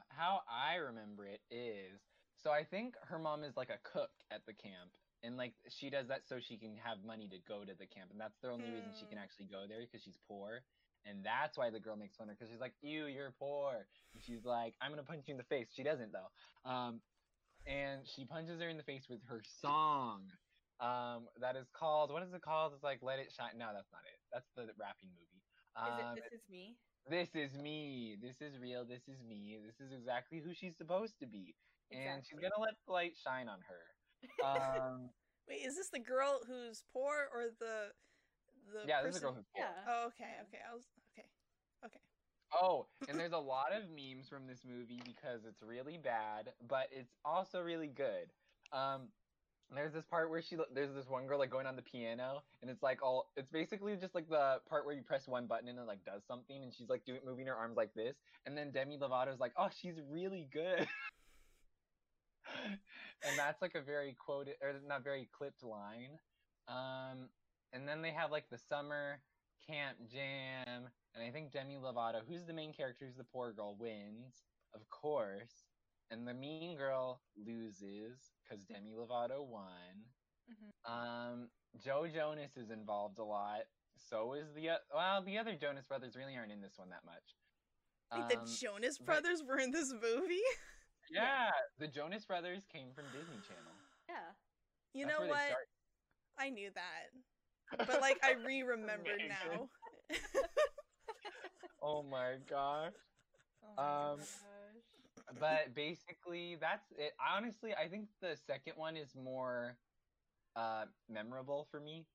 how 0.10 0.42
I 0.48 0.76
remember 0.76 1.26
it 1.26 1.42
is 1.50 2.00
so 2.36 2.52
I 2.52 2.64
think 2.64 2.96
her 3.08 3.20
mom 3.20 3.44
is 3.44 3.56
like 3.56 3.70
a 3.70 3.80
cook 3.84 4.12
at 4.32 4.46
the 4.46 4.54
camp. 4.54 4.92
And 5.24 5.38
like 5.38 5.54
she 5.70 5.90
does 5.90 6.08
that 6.08 6.28
so 6.28 6.40
she 6.40 6.58
can 6.58 6.78
have 6.78 7.04
money 7.04 7.28
to 7.30 7.38
go 7.48 7.64
to 7.64 7.74
the 7.74 7.88
camp, 7.88 8.12
and 8.12 8.20
that's 8.20 8.38
the 8.42 8.50
only 8.50 8.72
reason 8.72 8.94
she 9.00 9.06
can 9.08 9.18
Hmm. 9.18 9.24
actually 9.24 9.46
go 9.46 9.68
there 9.68 9.80
because 9.82 10.04
she's 10.04 10.18
poor, 10.28 10.64
and 11.06 11.24
that's 11.26 11.58
why 11.58 11.70
the 11.70 11.80
girl 11.80 11.96
makes 11.96 12.16
fun 12.18 12.30
of 12.30 12.32
her 12.32 12.36
because 12.40 12.52
she's 12.52 12.60
like, 12.60 12.76
"Ew, 12.82 13.06
you're 13.06 13.32
poor," 13.32 13.88
and 14.14 14.24
she's 14.24 14.44
like, 14.46 14.76
"I'm 14.82 14.92
gonna 14.92 15.04
punch 15.04 15.28
you 15.28 15.34
in 15.34 15.38
the 15.38 15.44
face." 15.46 15.72
She 15.74 15.84
doesn't 15.84 16.12
though, 16.12 16.32
um, 16.70 17.02
and 17.66 18.08
she 18.08 18.26
punches 18.26 18.60
her 18.62 18.70
in 18.70 18.78
the 18.78 18.84
face 18.84 19.08
with 19.10 19.22
her 19.28 19.42
song, 19.62 20.32
um, 20.80 21.30
that 21.40 21.56
is 21.56 21.70
called 21.70 22.12
what 22.12 22.24
is 22.24 22.34
it 22.34 22.42
called? 22.42 22.74
It's 22.74 22.84
like 22.84 23.02
"Let 23.02 23.20
It 23.20 23.32
Shine." 23.32 23.58
No, 23.58 23.74
that's 23.74 23.92
not 23.92 24.04
it. 24.06 24.20
That's 24.34 24.50
the 24.56 24.74
rapping 24.80 25.10
movie. 25.14 25.44
Is 25.86 25.98
Um, 25.98 26.16
it 26.16 26.20
This 26.32 26.42
Is 26.42 26.50
Me? 26.50 26.78
this 27.10 27.30
is 27.36 27.54
me. 27.54 28.16
This 28.22 28.42
is 28.42 28.58
real. 28.60 28.86
This 28.86 29.08
is 29.08 29.22
me. 29.24 29.60
This 29.66 29.80
is 29.80 29.92
exactly 29.92 30.40
who 30.40 30.54
she's 30.54 30.78
supposed 30.78 31.20
to 31.20 31.28
be. 31.28 31.56
And 31.92 32.24
she's 32.26 32.40
gonna 32.40 32.60
let 32.60 32.76
the 32.86 32.92
light 32.92 33.16
shine 33.18 33.50
on 33.50 33.62
her. 33.62 33.82
Um, 34.44 35.10
Wait, 35.50 35.66
is 35.66 35.76
this 35.76 35.90
the 35.90 36.00
girl 36.00 36.40
who's 36.48 36.84
poor 36.94 37.30
or 37.34 37.52
the 37.60 37.92
the 38.72 38.88
yeah, 38.88 39.02
person? 39.02 39.08
this 39.08 39.16
is 39.16 39.22
a 39.22 39.26
girl 39.26 39.34
who's 39.34 39.46
poor. 39.56 39.66
Yeah. 39.66 39.90
Oh, 39.90 40.08
okay, 40.08 40.32
okay. 40.48 40.62
I 40.70 40.74
was 40.74 40.86
okay. 41.14 41.28
Okay. 41.86 42.00
Oh, 42.54 42.88
and 43.10 43.20
there's 43.20 43.34
a 43.34 43.38
lot 43.54 43.74
of 43.74 43.90
memes 43.90 44.30
from 44.30 44.48
this 44.48 44.60
movie 44.66 45.02
because 45.06 45.46
it's 45.48 45.62
really 45.62 45.98
bad, 45.98 46.54
but 46.68 46.88
it's 46.92 47.14
also 47.26 47.62
really 47.62 47.88
good. 47.88 48.32
Um, 48.72 49.10
there's 49.74 49.94
this 49.94 50.06
part 50.06 50.30
where 50.30 50.42
she 50.42 50.58
there's 50.74 50.94
this 50.94 51.08
one 51.10 51.28
girl 51.28 51.40
like 51.40 51.50
going 51.50 51.66
on 51.66 51.76
the 51.76 51.82
piano, 51.82 52.44
and 52.62 52.70
it's 52.70 52.84
like 52.84 53.02
all 53.02 53.32
it's 53.38 53.50
basically 53.50 53.96
just 53.96 54.14
like 54.14 54.30
the 54.30 54.60
part 54.70 54.86
where 54.86 54.94
you 54.94 55.02
press 55.02 55.28
one 55.28 55.48
button 55.48 55.70
and 55.70 55.80
it 55.80 55.88
like 55.88 56.04
does 56.04 56.24
something, 56.28 56.62
and 56.64 56.74
she's 56.74 56.90
like 56.90 57.06
doing 57.06 57.22
moving 57.26 57.48
her 57.48 57.56
arms 57.56 57.78
like 57.78 57.94
this, 57.94 58.16
and 58.46 58.58
then 58.58 58.72
Demi 58.72 58.98
Lovato's 58.98 59.40
like, 59.40 59.54
oh, 59.58 59.70
she's 59.82 59.96
really 60.10 60.48
good. 60.52 60.88
and 62.66 63.38
that's 63.38 63.62
like 63.62 63.76
a 63.76 63.82
very 63.82 64.16
quoted 64.24 64.56
or 64.62 64.74
not 64.88 65.04
very 65.04 65.28
clipped 65.32 65.64
line. 65.64 66.20
Um, 66.68 67.30
and 67.74 67.88
then 67.88 68.02
they 68.02 68.12
have 68.12 68.32
like 68.32 68.46
the 68.50 68.58
summer 68.58 69.20
camp 69.68 69.98
jam, 70.12 70.90
and 71.16 71.24
I 71.24 71.30
think 71.32 71.52
Demi 71.52 71.76
Lovato, 71.76 72.22
who's 72.28 72.46
the 72.46 72.54
main 72.54 72.74
character, 72.74 73.06
who's 73.06 73.16
the 73.16 73.24
poor 73.24 73.52
girl, 73.54 73.76
wins, 73.80 74.44
of 74.74 74.90
course, 74.90 75.66
and 76.10 76.28
the 76.28 76.34
mean 76.34 76.78
girl 76.78 77.22
loses 77.38 78.32
because 78.44 78.64
Demi 78.66 78.94
Lovato 78.94 79.46
won. 79.46 80.06
Mhm. 80.50 80.92
Um, 80.92 81.50
Joe 81.78 82.08
Jonas 82.08 82.58
is 82.58 82.70
involved 82.72 83.20
a 83.20 83.24
lot. 83.24 83.62
So 83.96 84.34
is 84.34 84.52
the 84.54 84.72
o- 84.72 84.78
well, 84.94 85.22
the 85.22 85.38
other 85.38 85.56
Jonas 85.56 85.86
brothers 85.86 86.16
really 86.16 86.36
aren't 86.36 86.52
in 86.52 86.60
this 86.62 86.78
one 86.78 86.90
that 86.90 87.06
much. 87.06 87.36
Um, 88.12 88.28
the 88.28 88.36
Jonas 88.60 88.98
but- 88.98 89.06
Brothers 89.06 89.44
were 89.44 89.58
in 89.60 89.72
this 89.72 89.94
movie? 89.94 90.42
yeah, 91.14 91.50
the 91.80 91.88
Jonas 91.88 92.26
brothers 92.26 92.64
came 92.72 92.94
from 92.94 93.06
Disney 93.12 93.42
Channel. 93.48 93.74
Yeah. 94.10 94.16
You 94.94 95.06
That's 95.06 95.20
know 95.20 95.26
what? 95.28 95.54
I 96.38 96.50
knew 96.50 96.70
that. 96.74 97.12
But 97.88 98.02
like 98.02 98.20
I 98.24 98.34
re-remembered 98.34 99.22
now. 99.28 99.70
oh 101.82 102.04
my 102.04 102.36
gosh. 102.50 102.94
Oh 103.78 103.82
Um, 103.82 104.18
gosh. 104.20 104.28
but 105.40 105.74
basically 105.74 106.56
that's 106.60 106.92
it 106.98 107.14
honestly 107.20 107.74
i 107.76 107.88
think 107.88 108.08
the 108.22 108.36
second 108.36 108.74
one 108.76 108.98
is 108.98 109.16
more 109.16 109.78
uh 110.56 110.86
memorable 111.08 111.68
for 111.72 111.80
me 111.80 112.06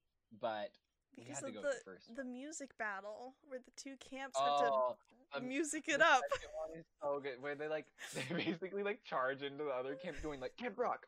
but 0.41 0.71
we 1.17 1.23
because 1.23 1.39
had 1.39 1.47
to 1.47 1.47
of 1.49 1.55
go 1.55 1.63
the 1.63 1.69
the 1.69 1.81
first 1.85 2.15
the 2.15 2.25
music 2.25 2.77
battle 2.79 3.35
where 3.49 3.59
the 3.59 3.71
two 3.77 3.97
camps 3.97 4.39
have 4.39 4.59
oh 4.59 4.97
to 4.99 5.16
um, 5.35 5.49
music 5.49 5.85
it 5.89 6.01
up. 6.01 6.21
second 6.33 6.85
so 7.03 7.21
good 7.21 7.41
where 7.41 7.55
they 7.55 7.69
like 7.69 7.87
they 8.15 8.35
basically 8.35 8.83
like 8.83 9.03
charge 9.05 9.43
into 9.43 9.65
the 9.65 9.71
other 9.71 9.95
camp 9.95 10.17
doing 10.23 10.41
like 10.41 10.57
camp 10.57 10.79
rock 10.79 11.07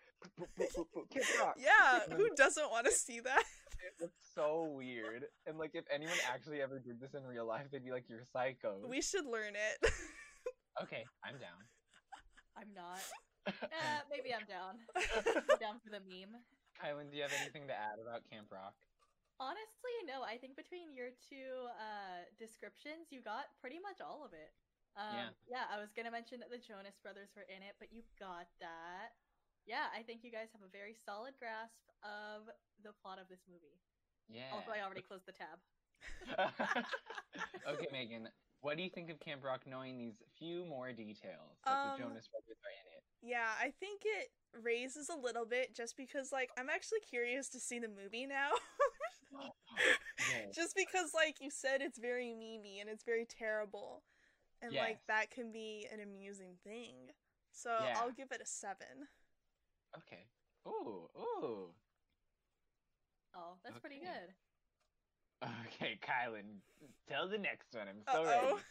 camp 1.12 1.26
rock 1.40 1.56
Yeah, 1.58 2.00
who 2.16 2.28
doesn't 2.36 2.70
want 2.70 2.86
to 2.86 2.92
see 2.92 3.20
that? 3.20 3.42
It's 4.00 4.12
so 4.34 4.72
weird 4.74 5.24
and 5.46 5.58
like 5.58 5.70
if 5.74 5.84
anyone 5.92 6.16
actually 6.32 6.60
ever 6.60 6.78
did 6.78 7.00
this 7.00 7.14
in 7.14 7.22
real 7.24 7.46
life 7.46 7.66
they'd 7.70 7.84
be 7.84 7.90
like 7.92 8.04
you're 8.08 8.24
psycho 8.32 8.80
We 8.88 9.00
should 9.00 9.24
learn 9.26 9.54
it. 9.54 9.92
okay 10.82 11.04
i'm 11.24 11.38
down 11.38 11.62
I'm 12.58 12.74
not. 12.74 12.98
Uh, 13.46 14.02
maybe 14.10 14.34
I'm 14.34 14.42
down. 14.50 14.82
I'm 14.98 15.58
down 15.62 15.78
for 15.78 15.90
the 15.94 16.02
meme. 16.02 16.34
kylan 16.82 17.08
do 17.10 17.16
you 17.16 17.22
have 17.22 17.32
anything 17.40 17.68
to 17.68 17.72
add 17.72 18.02
about 18.02 18.22
camp 18.28 18.48
rock 18.50 18.74
Honestly, 19.38 19.94
no. 20.06 20.26
I 20.26 20.34
think 20.36 20.58
between 20.58 20.90
your 20.94 21.14
two 21.30 21.70
uh, 21.78 22.26
descriptions, 22.38 23.14
you 23.14 23.22
got 23.22 23.54
pretty 23.62 23.78
much 23.78 24.02
all 24.02 24.26
of 24.26 24.34
it. 24.34 24.50
Um, 24.98 25.30
Yeah. 25.46 25.66
I 25.70 25.78
was 25.78 25.94
gonna 25.94 26.10
mention 26.10 26.42
that 26.42 26.50
the 26.50 26.58
Jonas 26.58 26.98
Brothers 26.98 27.30
were 27.38 27.46
in 27.46 27.62
it, 27.62 27.78
but 27.78 27.94
you 27.94 28.02
got 28.18 28.50
that. 28.58 29.14
Yeah, 29.62 29.86
I 29.94 30.02
think 30.02 30.24
you 30.26 30.32
guys 30.34 30.50
have 30.52 30.62
a 30.66 30.72
very 30.74 30.96
solid 30.96 31.38
grasp 31.38 31.78
of 32.02 32.50
the 32.82 32.90
plot 32.98 33.18
of 33.22 33.28
this 33.30 33.46
movie. 33.46 33.78
yeah 34.26 34.50
Although 34.50 34.74
I 34.74 34.82
already 34.82 35.02
closed 35.06 35.26
the 35.26 35.36
tab. 35.36 35.58
okay, 37.68 37.86
Megan, 37.92 38.28
what 38.60 38.76
do 38.76 38.82
you 38.82 38.90
think 38.90 39.10
of 39.10 39.20
Camp 39.20 39.44
Rock 39.44 39.62
knowing 39.66 39.98
these 39.98 40.22
few 40.38 40.64
more 40.64 40.90
details 40.92 41.58
that 41.64 41.70
Um, 41.70 41.90
the 41.94 42.02
Jonas 42.04 42.26
Brothers 42.28 42.58
are 42.64 42.74
in 42.74 42.86
it? 42.96 43.02
yeah, 43.22 43.50
I 43.60 43.70
think 43.78 44.02
it 44.04 44.30
raises 44.62 45.08
a 45.10 45.16
little 45.16 45.44
bit 45.44 45.74
just 45.74 45.96
because 45.96 46.32
like 46.32 46.50
I'm 46.58 46.70
actually 46.70 47.00
curious 47.00 47.48
to 47.50 47.60
see 47.60 47.78
the 47.78 47.88
movie 47.88 48.26
now. 48.26 48.50
Yes. 50.32 50.54
just 50.54 50.76
because 50.76 51.12
like 51.14 51.36
you 51.40 51.50
said 51.50 51.80
it's 51.80 51.98
very 51.98 52.34
memey 52.36 52.80
and 52.80 52.88
it's 52.90 53.04
very 53.04 53.24
terrible. 53.26 54.02
And 54.60 54.72
like 54.74 54.98
that 55.06 55.30
can 55.30 55.52
be 55.52 55.86
an 55.92 56.00
amusing 56.00 56.56
thing. 56.64 56.94
So 57.52 57.70
Yeah. 57.82 57.98
I'll 58.00 58.10
give 58.12 58.32
it 58.32 58.40
a 58.42 58.46
7. 58.46 58.76
Okay. 59.96 60.26
Ooh, 60.66 61.08
ooh. 61.16 61.70
Oh, 63.34 63.54
that's 63.64 63.78
pretty 63.78 64.00
good. 64.00 64.34
Okay, 65.42 65.98
Kylan, 66.02 66.58
tell 67.08 67.28
the 67.28 67.38
next 67.38 67.72
one. 67.72 67.86
I'm 67.88 68.02
so 68.12 68.22
Uh-oh. 68.24 68.44
ready. 68.50 68.62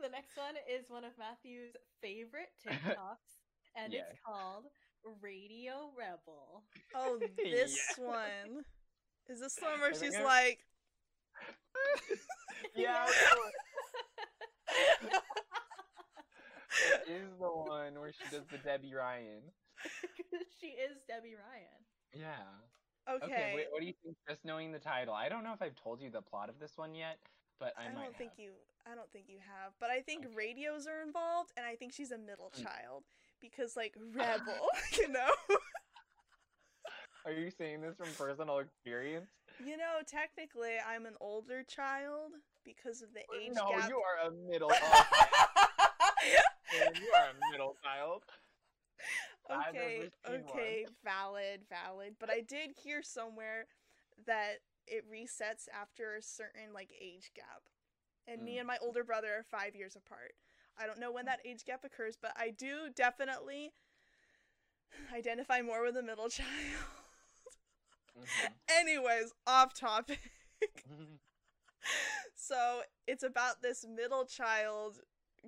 The 0.00 0.08
next 0.10 0.36
one 0.36 0.54
is 0.70 0.88
one 0.88 1.02
of 1.04 1.10
Matthew's 1.18 1.74
favorite 2.00 2.52
TikToks, 2.64 3.40
and 3.74 3.92
Yes. 3.92 4.06
it's 4.12 4.20
called 4.24 4.66
Radio 5.20 5.90
Rebel. 5.98 6.62
Oh, 6.94 7.18
this 7.36 7.76
one. 7.96 8.64
Is 9.28 9.40
this 9.40 9.54
the 9.56 9.66
one 9.66 9.80
where 9.80 9.94
she's 9.94 10.18
like 10.24 10.64
yeah, 12.76 12.96
I 13.02 13.06
know 13.06 13.42
it. 13.46 13.54
It 17.06 17.10
is 17.10 17.28
the 17.40 17.48
one 17.48 17.98
where 17.98 18.12
she 18.12 18.28
does 18.30 18.44
the 18.50 18.58
Debby 18.58 18.94
Ryan. 18.94 19.42
she 20.60 20.68
is 20.68 20.96
Debby 21.06 21.34
Ryan. 21.34 21.80
Yeah. 22.14 22.44
Okay. 23.08 23.24
Okay. 23.26 23.52
wait, 23.54 23.66
what 23.70 23.80
do 23.80 23.86
you 23.86 23.94
think? 24.02 24.16
Just 24.28 24.44
knowing 24.44 24.72
the 24.72 24.78
title, 24.78 25.14
I 25.14 25.28
don't 25.28 25.44
know 25.44 25.52
if 25.52 25.62
I've 25.62 25.74
told 25.74 26.00
you 26.00 26.10
the 26.10 26.22
plot 26.22 26.48
of 26.48 26.58
this 26.60 26.76
one 26.76 26.94
yet, 26.94 27.18
but 27.58 27.72
I, 27.78 27.90
I, 27.90 27.94
might 27.94 28.04
don't 28.04 28.16
think 28.18 28.32
have. 28.32 28.44
you. 28.44 28.50
I 28.90 28.94
don't 28.94 29.10
think 29.12 29.26
you 29.28 29.38
have, 29.38 29.72
but 29.80 29.90
I 29.90 30.00
think 30.00 30.24
Okay. 30.26 30.34
radios 30.34 30.86
are 30.86 31.02
involved, 31.02 31.52
and 31.56 31.66
I 31.66 31.74
think 31.74 31.92
she's 31.92 32.10
a 32.10 32.18
middle 32.18 32.52
Mm. 32.58 32.62
child 32.62 33.04
because, 33.40 33.76
like, 33.76 33.94
rebel, 34.14 34.68
you 34.96 35.08
know. 35.08 35.30
Are 37.28 37.32
you 37.32 37.50
saying 37.50 37.82
this 37.82 37.94
from 37.98 38.08
personal 38.16 38.58
experience? 38.58 39.26
you 39.62 39.76
know, 39.76 40.00
technically, 40.06 40.76
I'm 40.80 41.04
an 41.04 41.12
older 41.20 41.62
child 41.62 42.32
because 42.64 43.02
of 43.02 43.08
the 43.12 43.20
age 43.20 43.52
no, 43.54 43.68
gap. 43.70 43.90
you 43.90 44.00
are 44.00 44.28
a 44.28 44.30
middle. 44.50 44.70
You 46.72 47.10
are 47.16 47.30
a 47.30 47.50
middle 47.52 47.76
child. 47.82 48.22
Okay, 49.50 50.08
okay, 50.26 50.86
valid, 51.04 51.60
valid. 51.68 52.16
But 52.18 52.30
I 52.30 52.40
did 52.40 52.70
hear 52.82 53.02
somewhere 53.02 53.66
that 54.26 54.60
it 54.86 55.04
resets 55.10 55.68
after 55.78 56.14
a 56.14 56.22
certain 56.22 56.72
like 56.74 56.92
age 57.00 57.30
gap. 57.34 57.62
And 58.26 58.42
me 58.42 58.56
Mm. 58.56 58.58
and 58.60 58.66
my 58.66 58.78
older 58.82 59.04
brother 59.04 59.28
are 59.38 59.42
5 59.42 59.74
years 59.74 59.96
apart. 59.96 60.32
I 60.78 60.86
don't 60.86 60.98
know 60.98 61.12
when 61.12 61.24
that 61.26 61.40
age 61.44 61.64
gap 61.64 61.84
occurs, 61.84 62.16
but 62.20 62.32
I 62.36 62.50
do 62.50 62.90
definitely 62.94 63.72
identify 65.14 65.62
more 65.62 65.82
with 65.84 65.96
a 65.96 66.02
middle 66.02 66.28
child. 66.28 66.97
Mhm. 68.18 68.52
Anyways, 68.70 69.32
off 69.46 69.74
topic. 69.74 70.18
so, 72.34 72.82
it's 73.06 73.22
about 73.22 73.62
this 73.62 73.84
middle 73.86 74.24
child 74.26 75.00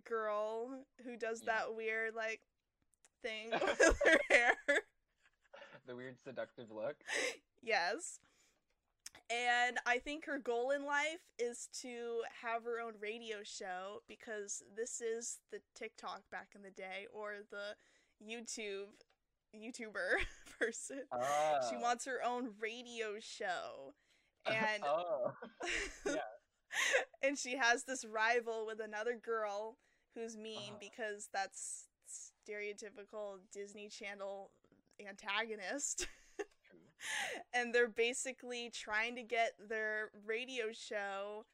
girl 0.05 0.85
who 1.05 1.17
does 1.17 1.43
Yeah. 1.45 1.53
that 1.55 1.75
weird 1.75 2.15
like 2.15 2.41
thing 3.23 3.51
with 3.53 4.01
her 4.05 4.19
hair. 4.31 4.55
the 5.87 5.97
weird 5.97 6.17
seductive 6.23 6.71
look. 6.71 6.97
Yes. 7.63 8.21
And 9.29 9.79
I 9.87 9.99
think 9.99 10.25
her 10.27 10.39
goal 10.39 10.71
in 10.71 10.85
life 10.85 11.21
is 11.39 11.69
to 11.83 12.23
have 12.43 12.65
her 12.65 12.81
own 12.81 12.95
radio 13.01 13.39
show 13.45 14.03
because 14.09 14.63
this 14.77 15.01
is 15.01 15.39
the 15.53 15.61
TikTok 15.75 16.23
back 16.31 16.49
in 16.55 16.63
the 16.63 16.71
day 16.71 17.07
or 17.13 17.35
the 17.51 17.75
YouTube 18.25 18.89
YouTuber 19.55 20.25
person. 20.59 21.03
Oh. 21.13 21.59
She 21.69 21.77
wants 21.77 22.05
her 22.07 22.21
own 22.25 22.51
radio 22.61 23.15
show. 23.21 23.95
And 24.47 24.83
oh. 24.87 25.33
yeah. 26.07 26.15
and 27.23 27.39
she 27.39 27.57
has 27.57 27.85
this 27.85 28.05
rival 28.05 28.65
with 28.67 28.81
another 28.81 29.17
girl 29.23 29.77
who's 30.15 30.37
mean 30.37 30.59
Uh-huh. 30.71 30.79
because 30.81 31.29
that's 31.33 31.87
stereotypical 32.49 33.39
Disney 33.53 33.89
Channel 33.89 34.51
antagonist. 35.07 36.07
And 37.55 37.75
they're 37.75 37.89
basically 37.89 38.71
trying 38.71 39.17
to 39.17 39.23
get 39.23 39.53
their 39.69 40.11
radio 40.27 40.67
show 40.73 41.47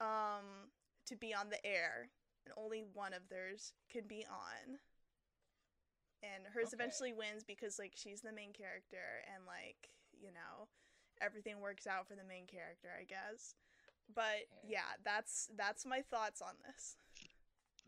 um 0.00 0.70
to 1.06 1.16
be 1.16 1.34
on 1.34 1.48
the 1.48 1.64
air 1.66 2.10
and 2.44 2.54
only 2.56 2.84
one 2.92 3.12
of 3.14 3.22
theirs 3.30 3.72
can 3.90 4.02
be 4.06 4.24
on 4.30 4.78
and 6.22 6.44
hers 6.54 6.72
Okay. 6.72 6.72
eventually 6.72 7.12
wins 7.12 7.44
because 7.44 7.78
like 7.78 7.92
she's 7.94 8.20
the 8.22 8.32
main 8.32 8.52
character 8.52 9.22
and 9.34 9.44
like 9.46 9.90
you 10.12 10.32
know 10.32 10.68
everything 11.20 11.60
works 11.60 11.86
out 11.86 12.06
for 12.08 12.14
the 12.14 12.24
main 12.28 12.46
character 12.46 12.88
i 12.98 13.04
guess 13.04 13.54
but 14.14 14.48
Okay. 14.52 14.62
yeah 14.62 14.96
that's 15.04 15.48
that's 15.56 15.86
my 15.86 16.02
thoughts 16.10 16.42
on 16.42 16.54
this 16.66 16.96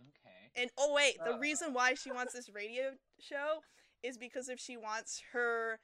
Okay. 0.00 0.50
and 0.56 0.70
oh 0.78 0.92
wait, 0.92 1.22
the 1.24 1.32
Uh. 1.32 1.38
reason 1.38 1.72
why 1.72 1.94
she 1.94 2.10
wants 2.10 2.32
this 2.32 2.48
radio 2.54 2.92
show 3.20 3.60
is 4.02 4.18
because 4.18 4.48
if 4.48 4.58
she 4.60 4.76
wants 4.76 5.22
her 5.32 5.78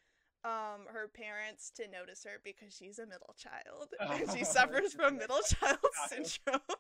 um 0.45 0.87
her 0.89 1.09
parents 1.09 1.71
to 1.75 1.89
notice 1.89 2.25
her 2.25 2.39
because 2.45 2.75
she's 2.75 2.99
a 2.99 3.07
middle 3.07 3.35
child 3.37 3.89
and 4.11 4.29
she 4.31 4.45
Oh, 4.45 4.45
suffers 4.45 4.93
from 4.95 5.19
middle 5.19 5.41
child 5.43 5.79
syndrome. 5.93 6.61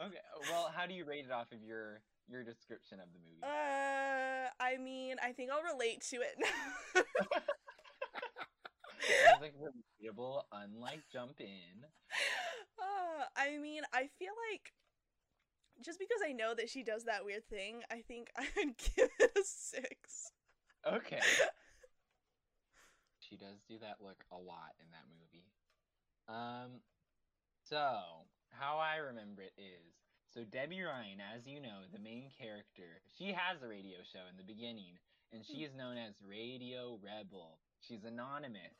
Okay. 0.00 0.16
Well, 0.46 0.70
how 0.74 0.86
do 0.86 0.94
you 0.94 1.04
rate 1.04 1.24
it 1.26 1.32
off 1.32 1.52
of 1.52 1.62
your 1.62 2.00
your 2.30 2.44
description 2.44 2.98
of 3.00 3.06
the 3.12 3.18
movie? 3.18 3.42
uh 3.42 4.48
I 4.60 4.76
mean, 4.76 5.16
I 5.22 5.32
think 5.32 5.50
I'll 5.50 5.62
relate 5.62 6.02
to 6.10 6.16
it. 6.16 7.04
It's 9.00 9.40
like 9.40 9.54
relatable, 9.56 10.42
unlike 10.52 11.00
Jump 11.12 11.40
In. 11.40 11.84
uh, 12.78 13.24
I 13.36 13.58
mean, 13.58 13.82
I 13.92 14.08
feel 14.18 14.32
like 14.52 14.72
just 15.84 15.98
because 15.98 16.20
I 16.26 16.32
know 16.32 16.54
that 16.54 16.68
she 16.68 16.82
does 16.82 17.04
that 17.04 17.24
weird 17.24 17.48
thing, 17.48 17.82
I 17.90 18.02
think 18.06 18.30
I 18.36 18.46
would 18.56 18.76
give 18.76 19.08
it 19.18 19.30
a 19.36 19.42
6. 19.42 20.32
Okay. 20.86 21.20
She 23.18 23.36
does 23.36 23.62
do 23.68 23.78
that 23.80 23.96
look 24.00 24.24
a 24.32 24.36
lot 24.36 24.74
in 24.80 24.86
that 24.90 25.06
movie. 25.08 25.46
Um, 26.28 26.80
so 27.64 28.26
how 28.50 28.78
I 28.78 28.96
remember 28.96 29.42
it 29.42 29.54
is 29.56 29.94
so 30.30 30.44
Debby 30.44 30.80
Ryan, 30.82 31.18
as 31.34 31.46
you 31.46 31.60
know, 31.60 31.82
the 31.92 31.98
main 31.98 32.30
character, 32.38 33.02
she 33.18 33.34
has 33.34 33.62
a 33.62 33.68
radio 33.68 33.98
show 34.12 34.22
in 34.30 34.36
the 34.38 34.46
beginning, 34.46 34.94
and 35.32 35.42
she 35.44 35.66
is 35.66 35.74
known 35.74 35.98
as 35.98 36.14
Radio 36.22 36.98
Rebel. 37.02 37.58
She's 37.82 38.04
anonymous. 38.04 38.78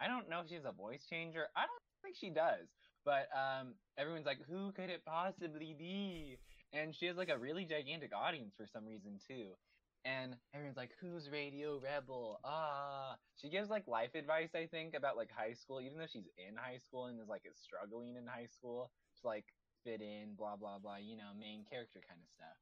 I 0.00 0.08
don't 0.08 0.28
know 0.28 0.40
if 0.40 0.48
she's 0.48 0.68
a 0.68 0.72
voice 0.72 1.04
changer. 1.08 1.48
I 1.56 1.64
don't 1.64 1.84
think 2.02 2.16
she 2.20 2.28
does. 2.28 2.68
But 3.04 3.28
um, 3.32 3.74
everyone's 3.96 4.26
like, 4.26 4.44
who 4.48 4.72
could 4.72 4.90
it 4.90 5.04
possibly 5.06 5.74
be? 5.78 6.36
And 6.72 6.94
she 6.94 7.06
has 7.06 7.16
like 7.16 7.30
a 7.30 7.38
really 7.38 7.64
gigantic 7.64 8.12
audience 8.14 8.52
for 8.56 8.66
some 8.70 8.84
reason 8.84 9.18
too. 9.26 9.56
And 10.04 10.36
everyone's 10.54 10.76
like, 10.76 10.92
who's 11.00 11.28
Radio 11.30 11.80
Rebel? 11.80 12.40
Ah, 12.44 13.16
she 13.36 13.50
gives 13.50 13.68
like 13.68 13.86
life 13.86 14.14
advice, 14.14 14.50
I 14.54 14.66
think, 14.66 14.94
about 14.94 15.16
like 15.16 15.30
high 15.32 15.52
school, 15.52 15.80
even 15.80 15.98
though 15.98 16.08
she's 16.10 16.28
in 16.36 16.56
high 16.56 16.78
school 16.78 17.06
and 17.06 17.20
is 17.20 17.28
like 17.28 17.42
is 17.44 17.56
struggling 17.60 18.16
in 18.16 18.26
high 18.26 18.48
school 18.52 18.90
to 19.20 19.26
like 19.26 19.44
fit 19.84 20.00
in, 20.00 20.34
blah 20.36 20.56
blah 20.56 20.78
blah, 20.78 20.96
you 20.96 21.16
know, 21.16 21.30
main 21.38 21.64
character 21.68 22.00
kind 22.06 22.20
of 22.20 22.28
stuff. 22.28 22.58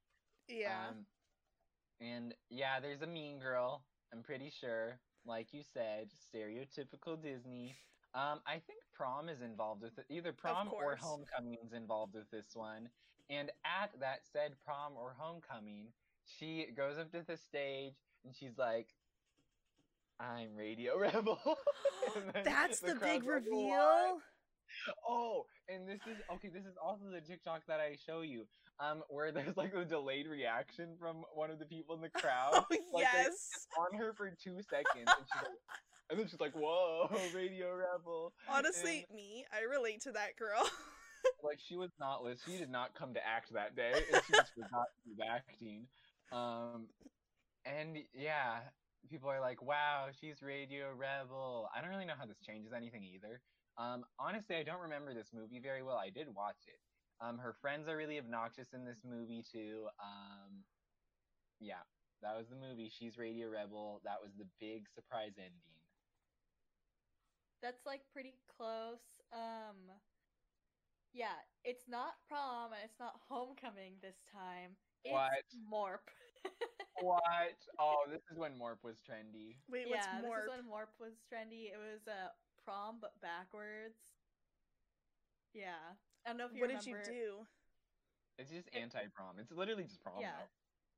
Yeah. 0.49 0.89
Um, 0.91 1.07
and 2.01 2.35
yeah, 2.51 2.81
there's 2.81 3.03
a 3.03 3.07
mean 3.07 3.39
girl. 3.39 3.83
I'm 4.13 4.23
pretty 4.23 4.51
sure, 4.51 4.99
like 5.27 5.49
you 5.53 5.63
said, 5.75 6.09
stereotypical 6.35 7.21
Disney. 7.21 7.77
Um, 8.15 8.41
I 8.47 8.55
think 8.55 8.81
prom 8.95 9.29
is 9.29 9.43
involved 9.43 9.83
with 9.83 9.99
it. 9.99 10.07
Either 10.09 10.33
prom 10.33 10.71
or 10.73 10.97
homecoming 10.97 11.59
is 11.65 11.73
involved 11.73 12.15
with 12.15 12.31
this 12.31 12.55
one. 12.55 12.89
And 13.31 13.51
at 13.65 13.91
that 14.01 14.21
said 14.33 14.53
prom 14.65 14.93
or 14.97 15.15
homecoming, 15.19 15.89
she 16.25 16.67
goes 16.75 16.99
up 16.99 17.13
to 17.13 17.23
the 17.27 17.37
stage 17.37 17.95
and 18.25 18.35
she's 18.35 18.57
like, 18.57 18.89
"I'm 20.19 20.57
Radio 20.57 20.99
Rebel." 20.99 21.39
That's 22.45 22.81
the, 22.81 22.95
big 22.95 23.25
crowd's 23.25 23.27
like, 23.27 23.29
reveal. 23.29 24.21
Oh, 25.09 25.45
and 25.69 25.89
this 25.89 26.01
is 26.07 26.17
okay. 26.35 26.49
This 26.49 26.65
is 26.65 26.77
also 26.83 27.05
the 27.13 27.21
TikTok 27.21 27.63
that 27.69 27.81
I 27.81 27.97
show 28.07 28.21
you, 28.23 28.47
um, 28.81 29.03
where 29.09 29.33
there's 29.33 29.57
like 29.57 29.75
a 29.75 29.85
delayed 29.85 30.27
reaction 30.27 30.97
from 30.99 31.25
one 31.35 31.51
of 31.51 31.59
the 31.59 31.65
people 31.67 31.95
in 31.95 32.01
the 32.03 32.11
crowd. 32.11 32.53
Oh 32.55 32.65
Like, 32.93 33.07
yes. 33.13 33.67
on 33.79 33.99
her 33.99 34.13
for 34.15 34.31
two 34.43 34.59
seconds, 34.69 35.07
and 35.07 35.27
she's 35.27 35.43
like, 35.43 35.53
and 36.11 36.19
then 36.19 36.27
she's 36.29 36.41
like, 36.41 36.55
"Whoa, 36.55 37.11
Radio 37.35 37.69
Rebel." 37.75 38.33
Honestly, 38.49 39.07
And, 39.09 39.17
me, 39.17 39.45
I 39.53 39.63
relate 39.71 40.01
to 40.03 40.13
that 40.13 40.37
girl. 40.39 40.69
like 41.43 41.59
she 41.67 41.77
was 41.77 41.91
not 42.01 42.25
lis- 42.25 42.41
She 42.47 42.57
did 42.59 42.71
not 42.71 42.95
come 42.95 43.13
to 43.15 43.21
act 43.27 43.53
that 43.53 43.77
day, 43.77 43.93
and 44.13 44.23
she 44.27 44.33
just 44.33 44.53
forgot 44.55 44.87
to 45.05 45.11
be 45.17 45.23
acting. 45.29 45.87
Um, 46.33 46.87
and 47.67 47.99
yeah, 48.15 48.61
people 49.11 49.29
are 49.31 49.41
like, 49.41 49.61
"Wow, 49.63 50.07
she's 50.21 50.43
Radio 50.43 50.87
Rebel." 50.97 51.69
I 51.77 51.81
don't 51.81 51.91
really 51.91 52.07
know 52.07 52.15
how 52.19 52.27
this 52.27 52.39
changes 52.47 52.73
anything 52.75 53.03
either. 53.05 53.41
Um, 53.79 54.07
honestly, 54.19 54.57
I 54.57 54.65
don't 54.65 54.83
remember 54.83 55.15
this 55.15 55.33
movie 55.33 55.61
very 55.61 55.83
well. 55.83 55.99
I 55.99 56.11
did 56.11 56.29
watch 56.29 56.67
it. 56.69 56.81
Um, 57.21 57.39
her 57.39 57.55
friends 57.55 57.89
are 57.89 57.97
really 57.97 58.19
obnoxious 58.19 58.75
in 58.75 58.85
this 58.85 59.05
movie 59.05 59.43
too. 59.43 59.91
Um, 60.01 60.67
yeah, 61.61 61.85
that 62.23 62.37
was 62.37 62.49
the 62.51 62.57
movie. 62.57 62.91
She's 62.91 63.19
Radio 63.19 63.49
Rebel. 63.49 64.01
That 64.05 64.23
was 64.23 64.37
the 64.37 64.51
big 64.61 64.89
surprise 64.89 65.39
ending. 65.39 65.85
That's 67.61 67.87
like 67.87 68.11
pretty 68.13 68.35
close. 68.47 69.21
Um 69.33 69.91
Yeah, 71.13 71.45
it's 71.65 71.89
not 71.89 72.23
prom 72.27 72.73
and 72.73 72.85
it's 72.85 72.99
not 72.99 73.21
homecoming 73.29 74.01
this 74.01 74.25
time. 74.25 74.77
It's 75.05 75.13
What? 75.13 75.55
Morp. 75.55 76.09
What? 77.01 77.67
Oh, 77.79 78.07
this 78.09 78.23
is 78.31 78.39
when 78.39 78.59
Morp 78.59 78.83
was 78.83 79.03
trendy. 79.03 79.63
Wait, 79.69 79.89
what's 79.89 80.07
yeah, 80.07 80.21
more? 80.21 80.37
this 80.39 80.43
is 80.43 80.49
when 80.49 80.65
Morp 80.69 80.99
was 80.99 81.23
trendy. 81.23 81.73
It 81.73 81.77
was 81.79 82.07
uh, 82.09 82.29
prom 82.69 83.01
but 83.01 83.17
backwards. 83.25 83.97
Yeah. 85.55 85.97
I 86.25 86.29
don't 86.29 86.37
know 86.37 86.47
if 86.47 86.53
you 86.53 86.61
What 86.61 86.69
did 86.71 86.85
you 86.85 86.97
do? 87.05 87.47
It's 88.37 88.51
just 88.51 88.69
anti-prom. 88.77 89.41
It's 89.41 89.51
literally 89.51 89.85
just 89.85 90.03
prom. 90.05 90.21
Yeah. 90.21 90.37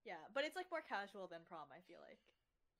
Yeah, 0.05 0.21
but 0.35 0.45
it's 0.45 0.57
like 0.57 0.67
more 0.71 0.83
casual 0.83 1.29
than 1.29 1.41
prom, 1.49 1.69
I 1.71 1.81
feel 1.87 2.01
like. 2.03 2.19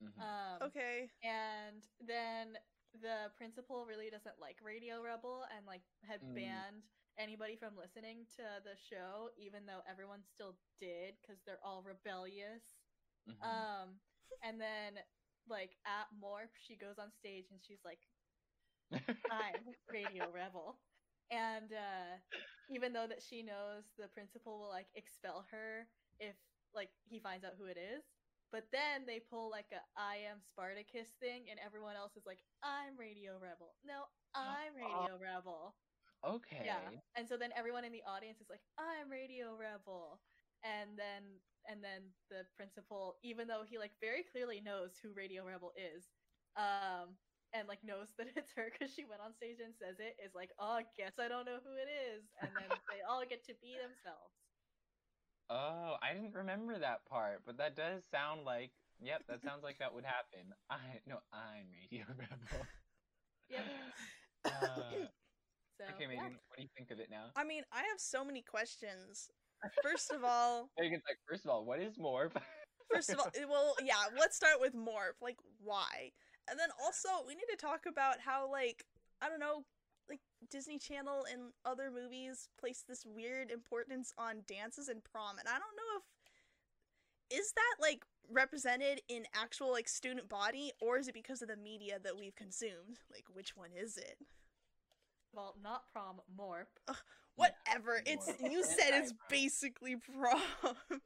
though. 0.01 0.07
Mhm. 0.09 0.19
Um 0.19 0.61
Okay. 0.67 1.09
and 1.23 1.81
then 2.01 2.57
the 2.99 3.31
principal 3.37 3.85
really 3.85 4.09
doesn't 4.09 4.39
like 4.39 4.59
Radio 4.61 5.01
Rebel 5.01 5.45
and 5.55 5.65
like 5.65 5.83
had 6.03 6.21
Mm. 6.21 6.35
banned 6.35 6.83
anybody 7.17 7.55
from 7.55 7.77
listening 7.77 8.25
to 8.35 8.61
the 8.63 8.75
show, 8.75 9.29
even 9.37 9.65
though 9.65 9.81
everyone 9.87 10.23
still 10.23 10.57
did 10.79 11.15
because 11.21 11.39
they're 11.45 11.63
all 11.63 11.83
rebellious. 11.83 12.63
Mhm. 13.29 13.41
Um, 13.41 14.01
and 14.41 14.59
then 14.59 14.99
like 15.47 15.77
at 15.85 16.11
Morp, 16.13 16.55
she 16.57 16.75
goes 16.75 16.97
on 16.99 17.11
stage 17.11 17.51
and 17.51 17.63
she's 17.63 17.83
like, 17.85 18.07
I'm 19.29 19.75
Radio 19.91 20.31
Rebel. 20.31 20.79
And 21.31 21.71
uh, 21.73 22.19
even 22.69 22.93
though 22.93 23.07
that 23.07 23.21
she 23.21 23.41
knows 23.43 23.85
the 23.97 24.07
principal 24.07 24.59
will 24.59 24.69
like 24.69 24.87
expel 24.95 25.45
her 25.51 25.87
if 26.19 26.35
like 26.75 26.89
he 27.05 27.19
finds 27.19 27.45
out 27.45 27.53
who 27.57 27.65
it 27.65 27.77
is, 27.77 28.03
but 28.51 28.65
then 28.71 29.05
they 29.05 29.19
pull 29.19 29.49
like 29.49 29.71
a 29.71 29.81
I 29.99 30.17
am 30.29 30.41
Spartacus 30.41 31.09
thing, 31.19 31.45
and 31.49 31.59
everyone 31.63 31.95
else 31.95 32.15
is 32.17 32.25
like, 32.25 32.39
I'm 32.63 32.97
Radio 32.97 33.39
Rebel. 33.41 33.75
No, 33.83 34.03
I'm 34.35 34.75
Radio 34.75 35.17
Rebel. 35.21 35.75
okay. 36.25 36.63
Yeah. 36.65 36.79
And 37.15 37.27
so 37.27 37.37
then 37.37 37.51
everyone 37.55 37.85
in 37.85 37.91
the 37.91 38.03
audience 38.07 38.41
is 38.41 38.49
like, 38.49 38.61
I'm 38.77 39.09
Radio 39.09 39.55
Rebel. 39.55 40.21
And 40.63 40.97
then 40.97 41.41
and 41.67 41.83
then 41.83 42.11
the 42.29 42.45
principal, 42.55 43.15
even 43.23 43.47
though 43.47 43.63
he 43.67 43.77
like 43.77 43.93
very 44.01 44.23
clearly 44.23 44.61
knows 44.61 44.97
who 45.01 45.13
Radio 45.13 45.45
Rebel 45.45 45.71
is, 45.77 46.09
um, 46.57 47.17
and 47.53 47.67
like 47.67 47.83
knows 47.83 48.11
that 48.17 48.27
it's 48.35 48.51
her 48.55 48.71
because 48.71 48.93
she 48.93 49.05
went 49.05 49.21
on 49.21 49.33
stage 49.35 49.59
and 49.63 49.73
says 49.75 49.99
it, 49.99 50.15
is 50.23 50.33
like, 50.35 50.51
oh, 50.59 50.81
I 50.81 50.85
guess 50.97 51.19
I 51.19 51.27
don't 51.27 51.45
know 51.45 51.59
who 51.63 51.75
it 51.75 51.89
is. 51.89 52.23
And 52.41 52.51
then 52.55 52.69
they 52.89 53.01
all 53.09 53.23
get 53.27 53.43
to 53.47 53.55
be 53.61 53.75
themselves. 53.79 54.35
Oh, 55.51 55.99
I 55.99 56.15
didn't 56.15 56.33
remember 56.33 56.79
that 56.79 57.03
part, 57.09 57.43
but 57.45 57.57
that 57.57 57.75
does 57.75 58.03
sound 58.11 58.45
like. 58.45 58.71
Yep, 59.03 59.23
that 59.29 59.41
sounds 59.41 59.63
like 59.63 59.79
that 59.79 59.93
would 59.95 60.05
happen. 60.05 60.53
I 60.69 61.01
no, 61.07 61.17
I'm 61.33 61.65
Radio 61.73 62.05
Rebel. 62.07 62.65
Yep. 63.49 63.65
Uh, 64.45 65.09
So 65.81 65.85
okay, 65.95 66.05
yeah. 66.13 66.21
Megan, 66.21 66.37
what 66.47 66.57
do 66.57 66.63
you 66.63 66.69
think 66.77 66.91
of 66.91 66.99
it 66.99 67.09
now? 67.09 67.33
I 67.35 67.43
mean, 67.43 67.63
I 67.73 67.79
have 67.89 67.97
so 67.97 68.23
many 68.23 68.41
questions. 68.41 69.29
First 69.83 70.11
of 70.11 70.23
all, 70.23 70.69
Megan's 70.79 71.03
like, 71.07 71.17
first 71.27 71.45
of 71.45 71.51
all, 71.51 71.65
what 71.65 71.79
is 71.79 71.97
Morp? 71.97 72.31
first 72.93 73.09
of 73.09 73.19
all, 73.19 73.29
well, 73.49 73.75
yeah, 73.83 74.05
let's 74.19 74.35
start 74.35 74.59
with 74.59 74.75
Morp. 74.75 75.17
Like, 75.21 75.37
why? 75.59 76.11
And 76.49 76.59
then 76.59 76.69
also, 76.83 77.09
we 77.27 77.35
need 77.35 77.49
to 77.51 77.57
talk 77.57 77.85
about 77.87 78.19
how, 78.19 78.51
like, 78.51 78.85
I 79.21 79.29
don't 79.29 79.39
know, 79.39 79.63
like 80.09 80.19
Disney 80.49 80.77
Channel 80.77 81.25
and 81.31 81.53
other 81.65 81.91
movies 81.91 82.49
place 82.59 82.83
this 82.87 83.05
weird 83.05 83.51
importance 83.51 84.13
on 84.17 84.41
dances 84.47 84.89
and 84.89 85.03
prom, 85.03 85.37
and 85.39 85.47
I 85.47 85.53
don't 85.53 85.77
know 85.77 85.97
if 85.97 86.03
is 87.39 87.53
that 87.53 87.75
like 87.79 88.03
represented 88.29 89.01
in 89.07 89.23
actual 89.33 89.71
like 89.71 89.87
student 89.87 90.27
body 90.27 90.73
or 90.81 90.97
is 90.97 91.07
it 91.07 91.13
because 91.13 91.41
of 91.41 91.47
the 91.47 91.55
media 91.55 91.97
that 92.03 92.17
we've 92.19 92.35
consumed? 92.35 92.99
Like, 93.09 93.23
which 93.31 93.55
one 93.55 93.69
is 93.73 93.95
it? 93.95 94.17
well, 95.33 95.55
not 95.63 95.83
prom, 95.91 96.21
Morp. 96.37 96.95
Whatever. 97.35 98.01
It's 98.05 98.29
Morp. 98.29 98.51
you 98.51 98.63
said 98.63 98.91
it's 98.91 99.11
anti-prom. 99.11 99.17
basically 99.29 99.95
prom. 99.95 100.41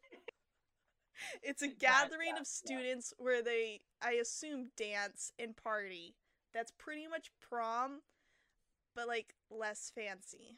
it's 1.43 1.61
a 1.61 1.65
It's 1.69 1.75
gathering 1.79 2.31
not 2.31 2.41
of 2.41 2.45
that, 2.45 2.47
students 2.47 3.13
where 3.17 3.41
they 3.41 3.81
I 4.01 4.13
assume 4.13 4.69
dance 4.77 5.31
and 5.39 5.55
party. 5.55 6.15
That's 6.53 6.71
pretty 6.71 7.07
much 7.07 7.31
prom, 7.41 7.99
but 8.95 9.07
like 9.07 9.35
less 9.51 9.91
fancy. 9.93 10.57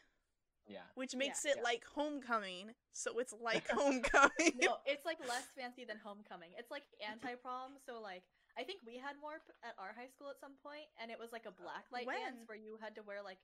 yeah. 0.67 0.85
Which 0.95 1.15
makes 1.15 1.43
Yeah. 1.45 1.53
it 1.53 1.63
like 1.63 1.83
homecoming, 1.85 2.75
so 2.93 3.17
it's 3.19 3.33
like 3.33 3.67
homecoming. 3.71 4.59
no, 4.61 4.77
it's 4.85 5.05
like 5.05 5.17
less 5.27 5.47
fancy 5.57 5.85
than 5.85 5.97
homecoming. 5.97 6.51
It's 6.57 6.69
like 6.69 6.83
anti 7.01 7.33
prom. 7.35 7.79
So 7.85 7.99
like, 8.01 8.23
I 8.57 8.63
think 8.63 8.81
we 8.85 8.97
had 8.97 9.15
Morp 9.17 9.41
at 9.63 9.73
our 9.79 9.93
high 9.97 10.09
school 10.13 10.29
at 10.29 10.39
some 10.39 10.53
point, 10.61 10.85
and 11.01 11.09
it 11.09 11.17
was 11.17 11.31
like 11.31 11.45
a 11.45 11.53
uh, 11.55 11.61
black 11.61 11.85
light 11.91 12.05
When? 12.05 12.17
dance 12.19 12.43
where 12.45 12.57
you 12.57 12.77
had 12.81 12.93
to 12.95 13.03
wear 13.03 13.23
like 13.23 13.39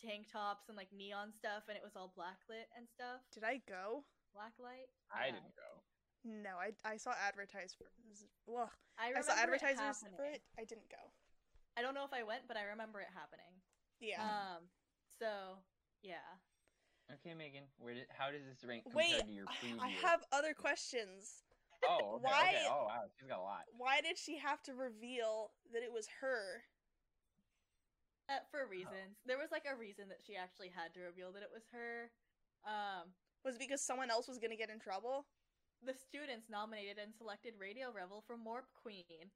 tank 0.00 0.32
tops 0.32 0.68
and 0.68 0.76
like 0.76 0.88
neon 0.96 1.32
stuff, 1.36 1.68
and 1.68 1.76
it 1.76 1.82
was 1.84 1.96
all 1.96 2.12
black 2.16 2.40
lit 2.48 2.68
and 2.76 2.88
stuff. 2.88 3.20
Did 3.34 3.44
I 3.44 3.60
go? 3.68 4.04
Black 4.32 4.54
light. 4.62 4.88
I 5.12 5.26
didn't 5.34 5.52
go. 5.58 5.82
No, 6.24 6.60
I 6.60 6.76
I 6.84 6.96
saw 6.96 7.12
advertised 7.16 7.76
for 7.78 7.88
ugh. 8.52 8.68
I, 8.98 9.06
I 9.06 9.08
remember 9.08 9.28
saw 9.28 9.34
it 9.34 9.42
advertisers 9.42 10.04
for 10.16 10.24
it. 10.24 10.42
I 10.58 10.64
didn't 10.64 10.90
go. 10.90 11.00
I 11.78 11.82
don't 11.82 11.94
know 11.94 12.04
if 12.04 12.12
I 12.12 12.22
went, 12.22 12.44
but 12.46 12.56
I 12.56 12.64
remember 12.64 13.00
it 13.00 13.08
happening. 13.14 13.64
Yeah. 14.00 14.20
Um. 14.20 14.68
So 15.18 15.64
yeah. 16.02 16.24
Okay, 17.10 17.34
Megan, 17.34 17.64
where 17.78 17.94
did 17.94 18.06
how 18.12 18.30
does 18.30 18.44
this 18.44 18.62
rank 18.62 18.84
compared 18.84 19.10
Wait, 19.10 19.26
to 19.26 19.32
your 19.32 19.46
I- 19.48 19.56
preview? 19.64 19.80
I 19.80 19.88
have 20.06 20.20
other 20.32 20.54
questions. 20.54 21.42
Oh, 21.82 22.20
okay, 22.20 22.28
Why- 22.28 22.52
okay. 22.52 22.66
Oh, 22.68 22.84
wow, 22.86 23.08
she's 23.16 23.28
got 23.28 23.38
a 23.38 23.42
lot. 23.42 23.64
Why 23.76 24.00
did 24.02 24.18
she 24.18 24.36
have 24.36 24.62
to 24.64 24.74
reveal 24.74 25.50
that 25.72 25.82
it 25.82 25.92
was 25.92 26.06
her? 26.20 26.68
Uh, 28.28 28.44
for 28.52 28.68
reasons. 28.68 29.18
There 29.26 29.38
was 29.38 29.50
like 29.50 29.64
a 29.66 29.74
reason 29.74 30.08
that 30.10 30.20
she 30.24 30.36
actually 30.36 30.68
had 30.68 30.94
to 30.94 31.00
reveal 31.00 31.32
that 31.32 31.42
it 31.42 31.50
was 31.52 31.64
her. 31.72 32.12
Um. 32.68 33.16
Was 33.42 33.56
it 33.56 33.60
because 33.60 33.80
someone 33.80 34.10
else 34.10 34.28
was 34.28 34.38
gonna 34.38 34.56
get 34.56 34.68
in 34.68 34.78
trouble? 34.78 35.24
The 35.84 35.94
students 35.94 36.48
nominated 36.50 36.98
and 37.02 37.14
selected 37.14 37.54
Radio 37.58 37.88
Rebel 37.94 38.22
for 38.26 38.36
Morp 38.36 38.68
Queen. 38.82 39.30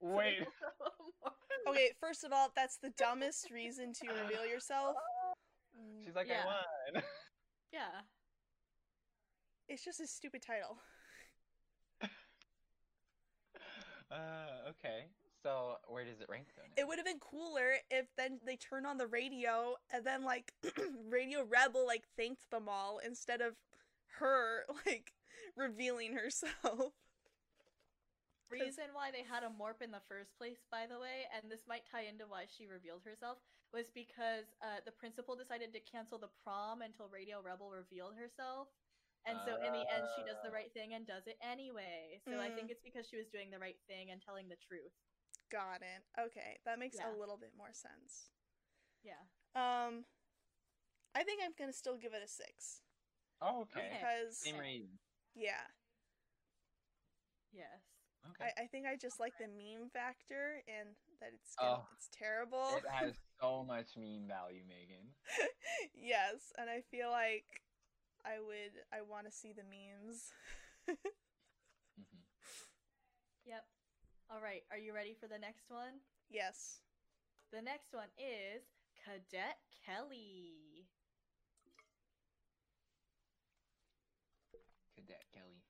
Wait, 0.00 0.38
they 0.40 0.44
will 0.80 1.12
Morp- 1.24 1.70
Okay, 1.70 1.90
first 2.00 2.24
of 2.24 2.32
all, 2.32 2.52
that's 2.54 2.76
the 2.76 2.90
dumbest 2.98 3.50
reason 3.50 3.92
to 3.94 4.08
reveal 4.22 4.44
yourself. 4.46 4.96
she's 6.04 6.14
like, 6.14 6.28
Yeah. 6.28 6.42
I 6.42 6.92
won. 6.94 7.02
Yeah. 7.72 8.02
It's 9.68 9.84
just 9.84 10.00
a 10.00 10.06
stupid 10.06 10.42
title. 10.42 10.78
Uh, 14.10 14.70
okay. 14.70 15.06
So 15.42 15.74
where 15.88 16.04
does 16.04 16.20
it 16.20 16.28
rank 16.28 16.46
though? 16.56 16.62
now? 16.62 16.80
It 16.80 16.86
would 16.86 16.96
have 16.98 17.04
been 17.06 17.18
cooler 17.18 17.74
if 17.90 18.06
then 18.16 18.38
they 18.46 18.56
turned 18.56 18.86
on 18.86 18.98
the 18.98 19.06
radio 19.06 19.74
and 19.92 20.04
then 20.04 20.24
like 20.24 20.52
Radio 21.10 21.44
Rebel 21.44 21.84
like 21.86 22.04
thanked 22.16 22.48
them 22.50 22.68
all 22.68 23.00
instead 23.04 23.40
of 23.40 23.54
her 24.18 24.64
like 24.86 25.12
revealing 25.56 26.14
herself. 26.14 26.92
Reason 28.48 28.94
why 28.94 29.10
they 29.10 29.26
had 29.26 29.42
a 29.42 29.50
Morp 29.50 29.82
in 29.82 29.90
the 29.90 30.04
first 30.06 30.30
place, 30.38 30.62
by 30.70 30.86
the 30.86 31.02
way, 31.02 31.26
and 31.34 31.50
this 31.50 31.66
might 31.66 31.82
tie 31.90 32.06
into 32.06 32.30
why 32.30 32.46
she 32.46 32.70
revealed 32.70 33.02
herself, 33.02 33.38
was 33.74 33.90
because 33.90 34.46
uh, 34.62 34.78
the 34.86 34.94
principal 34.94 35.34
decided 35.34 35.74
to 35.74 35.80
cancel 35.82 36.14
the 36.14 36.30
prom 36.46 36.78
until 36.86 37.10
Radio 37.10 37.42
Rebel 37.42 37.74
revealed 37.74 38.14
herself. 38.14 38.70
And 39.26 39.34
so 39.42 39.58
in 39.58 39.74
the 39.74 39.82
end, 39.90 40.06
she 40.14 40.22
does 40.22 40.38
the 40.46 40.54
Ah. 40.54 40.62
right 40.62 40.70
thing 40.70 40.94
and 40.94 41.02
does 41.02 41.26
it 41.26 41.34
anyway. 41.42 42.22
So 42.22 42.38
I 42.38 42.46
Mm. 42.46 42.54
think 42.54 42.70
it's 42.70 42.86
because 42.86 43.08
she 43.10 43.18
was 43.18 43.26
doing 43.26 43.50
the 43.50 43.58
right 43.58 43.82
thing 43.90 44.14
and 44.14 44.22
telling 44.22 44.46
the 44.46 44.54
truth. 44.62 44.94
Got 45.50 45.82
it. 45.82 46.06
Okay, 46.14 46.60
that 46.64 46.78
makes 46.78 46.94
Yeah. 46.96 47.10
a 47.10 47.18
little 47.18 47.36
bit 47.36 47.50
more 47.56 47.74
sense. 47.74 48.30
Yeah. 49.02 49.26
Um, 49.58 50.06
I 51.18 51.24
think 51.24 51.42
I'm 51.42 51.52
gonna 51.58 51.72
still 51.72 51.96
give 51.98 52.14
it 52.14 52.22
a 52.22 52.28
six 52.28 52.85
Oh, 53.42 53.62
okay. 53.62 53.80
Okay. 53.80 53.90
because 54.00 54.38
Same 54.38 54.58
rating. 54.58 54.98
yeah, 55.34 55.66
Yes. 57.52 57.80
Okay. 58.30 58.50
I, 58.58 58.62
I 58.62 58.66
think 58.66 58.86
I 58.86 58.96
just 58.96 59.20
like 59.20 59.32
the 59.38 59.46
meme 59.46 59.88
factor 59.92 60.62
and 60.66 60.90
that 61.20 61.30
it's 61.32 61.54
gonna, 61.54 61.78
Oh. 61.80 61.86
it's 61.94 62.08
terrible. 62.12 62.74
It 62.76 62.84
has 62.90 63.14
so 63.40 63.62
much 63.64 63.96
meme 63.96 64.26
value, 64.26 64.62
Megan. 64.66 65.14
yes, 65.94 66.52
and 66.58 66.68
I 66.68 66.80
feel 66.90 67.10
like 67.10 67.62
I 68.26 68.40
would 68.40 68.74
I 68.92 69.02
want 69.02 69.26
to 69.26 69.32
see 69.32 69.52
the 69.54 69.62
memes. 69.62 70.32
hmm 70.88 72.18
Yep. 73.46 73.64
All 74.30 74.40
right. 74.42 74.64
Are 74.72 74.78
you 74.78 74.92
ready 74.92 75.14
for 75.14 75.28
the 75.28 75.38
next 75.38 75.70
one? 75.70 76.02
yes. 76.28 76.80
The 77.52 77.62
next 77.62 77.94
one 77.94 78.10
is 78.18 78.64
Cadet 79.04 79.56
Kelly. 79.86 80.65
Cadet 84.96 85.24
Kelly. 85.32 85.62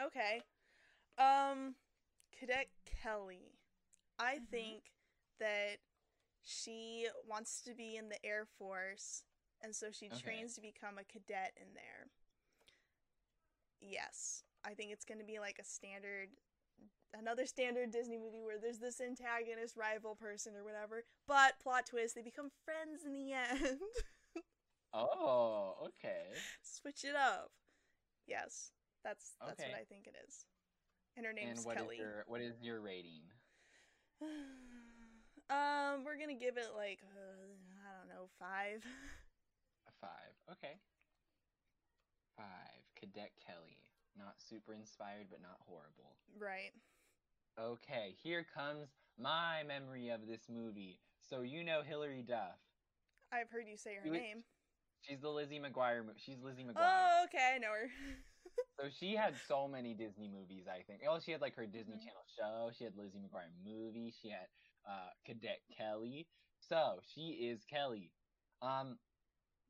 Okay. 0.00 0.42
Um 1.18 1.76
Cadet 2.32 2.68
Kelly. 2.84 3.60
I 4.18 4.38
Mhm. 4.38 4.46
think 4.50 4.92
that 5.38 5.78
she 6.42 7.08
wants 7.26 7.60
to 7.62 7.74
be 7.74 7.96
in 7.96 8.08
the 8.08 8.24
Air 8.24 8.46
Force 8.46 9.24
and 9.60 9.74
so 9.74 9.90
she 9.90 10.06
Okay. 10.06 10.20
trains 10.20 10.54
to 10.54 10.60
become 10.60 10.98
a 10.98 11.04
cadet 11.04 11.52
in 11.56 11.74
there. 11.74 12.10
Yes. 13.80 14.44
I 14.64 14.74
think 14.74 14.92
it's 14.92 15.04
going 15.04 15.18
to 15.18 15.24
be 15.24 15.38
like 15.38 15.58
a 15.58 15.64
standard 15.64 16.30
another 17.16 17.46
standard 17.46 17.92
Disney 17.92 18.18
movie 18.18 18.42
where 18.42 18.58
there's 18.58 18.80
this 18.80 19.00
antagonist 19.00 19.76
rival 19.76 20.16
person 20.16 20.56
or 20.56 20.64
whatever, 20.64 21.04
but 21.28 21.60
plot 21.60 21.86
twist 21.86 22.14
they 22.16 22.22
become 22.22 22.50
friends 22.64 23.04
in 23.04 23.12
the 23.12 23.32
end. 23.32 23.78
Oh, 24.92 25.74
okay. 25.86 26.26
Switch 26.62 27.04
it 27.04 27.14
up. 27.16 27.50
Yes. 28.26 28.70
That's 29.04 29.36
that's 29.40 29.60
Okay. 29.60 29.70
what 29.70 29.80
I 29.80 29.84
think 29.84 30.06
it 30.06 30.16
is. 30.26 30.46
And 31.16 31.26
her 31.26 31.32
name's 31.32 31.58
and 31.58 31.66
what 31.66 31.76
is 31.76 31.82
Kelly. 31.82 31.96
your 31.98 32.24
what 32.26 32.40
is 32.40 32.54
your 32.62 32.80
rating? 32.80 33.22
um, 35.50 36.04
we're 36.04 36.16
gonna 36.18 36.34
give 36.38 36.56
it 36.56 36.72
like 36.76 37.00
uh, 37.04 37.52
I 37.84 37.98
don't 37.98 38.08
know 38.08 38.28
five. 38.38 38.82
A 39.88 39.92
five. 40.00 40.32
Okay. 40.52 40.74
Five. 42.36 42.80
Cadet 42.98 43.32
Kelly. 43.44 43.78
Not 44.16 44.34
super 44.38 44.72
inspired, 44.74 45.26
but 45.30 45.42
not 45.42 45.58
horrible. 45.66 46.16
right. 46.38 46.72
Okay, 47.56 48.16
here 48.20 48.44
comes 48.52 48.88
my 49.16 49.62
memory 49.68 50.08
of 50.08 50.26
this 50.26 50.48
movie. 50.52 50.98
So 51.20 51.42
you 51.42 51.62
know 51.62 51.82
Hilary 51.86 52.22
Duff. 52.26 52.58
I've 53.32 53.48
heard 53.50 53.68
you 53.68 53.76
say 53.76 53.94
her 53.94 54.06
You- 54.06 54.12
name. 54.12 54.44
She's 55.06 55.20
the 55.20 55.28
Lizzie 55.28 55.60
McGuire. 55.60 56.04
mo- 56.04 56.12
She's 56.16 56.40
Lizzie 56.42 56.64
McGuire. 56.64 56.76
Oh, 56.78 57.24
okay, 57.26 57.52
I 57.54 57.58
know 57.58 57.68
her. 57.72 57.88
So 58.80 58.88
she 59.00 59.14
had 59.14 59.34
so 59.48 59.66
many 59.68 59.94
Disney 59.94 60.28
movies, 60.28 60.64
I 60.68 60.82
think. 60.82 61.02
Oh, 61.08 61.18
she 61.20 61.30
had 61.32 61.40
like 61.40 61.54
her 61.56 61.64
Disney 61.66 61.94
Mhm. 61.94 62.04
Channel 62.04 62.24
show. 62.36 62.70
She 62.76 62.84
had 62.84 62.96
Lizzie 62.96 63.18
McGuire 63.18 63.50
movie. 63.64 64.12
She 64.20 64.28
had 64.30 64.46
uh, 64.88 65.10
Cadet 65.24 65.60
Kelly. 65.76 66.26
So 66.58 67.00
she 67.14 67.30
is 67.50 67.64
Kelly. 67.64 68.12
Um, 68.62 68.98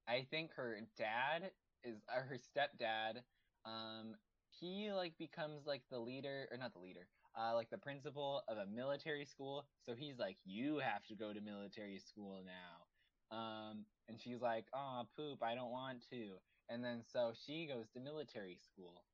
I 0.09 0.27
think 0.31 0.53
her 0.55 0.81
dad 0.97 1.51
is 1.83 1.97
uh, 2.09 2.21
her 2.23 2.37
stepdad. 2.39 3.23
Um, 3.65 4.17
he 4.49 4.91
like 4.93 5.17
becomes 5.19 5.67
like 5.67 5.83
the 5.91 5.99
leader 5.99 6.49
or 6.51 6.57
not 6.57 6.73
the 6.73 6.81
leader, 6.81 7.07
uh, 7.39 7.55
like 7.55 7.69
the 7.71 7.79
principal 7.79 8.43
of 8.49 8.57
a 8.59 8.67
military 8.67 9.27
school. 9.27 9.67
So 9.85 9.95
he's 9.95 10.19
like, 10.19 10.39
you 10.45 10.79
have 10.79 11.05
to 11.07 11.15
go 11.15 11.33
to 11.33 11.41
military 11.41 11.99
school 11.99 12.41
now. 12.45 12.84
Um, 13.31 13.87
and 14.09 14.21
she's 14.21 14.41
like, 14.41 14.67
oh, 14.75 15.03
poop, 15.17 15.43
I 15.43 15.55
don't 15.55 15.71
want 15.71 16.09
to. 16.11 16.39
And 16.69 16.85
then 16.85 17.03
so 17.03 17.33
she 17.47 17.67
goes 17.67 17.89
to 17.95 18.01
military 18.01 18.57
school. 18.57 19.05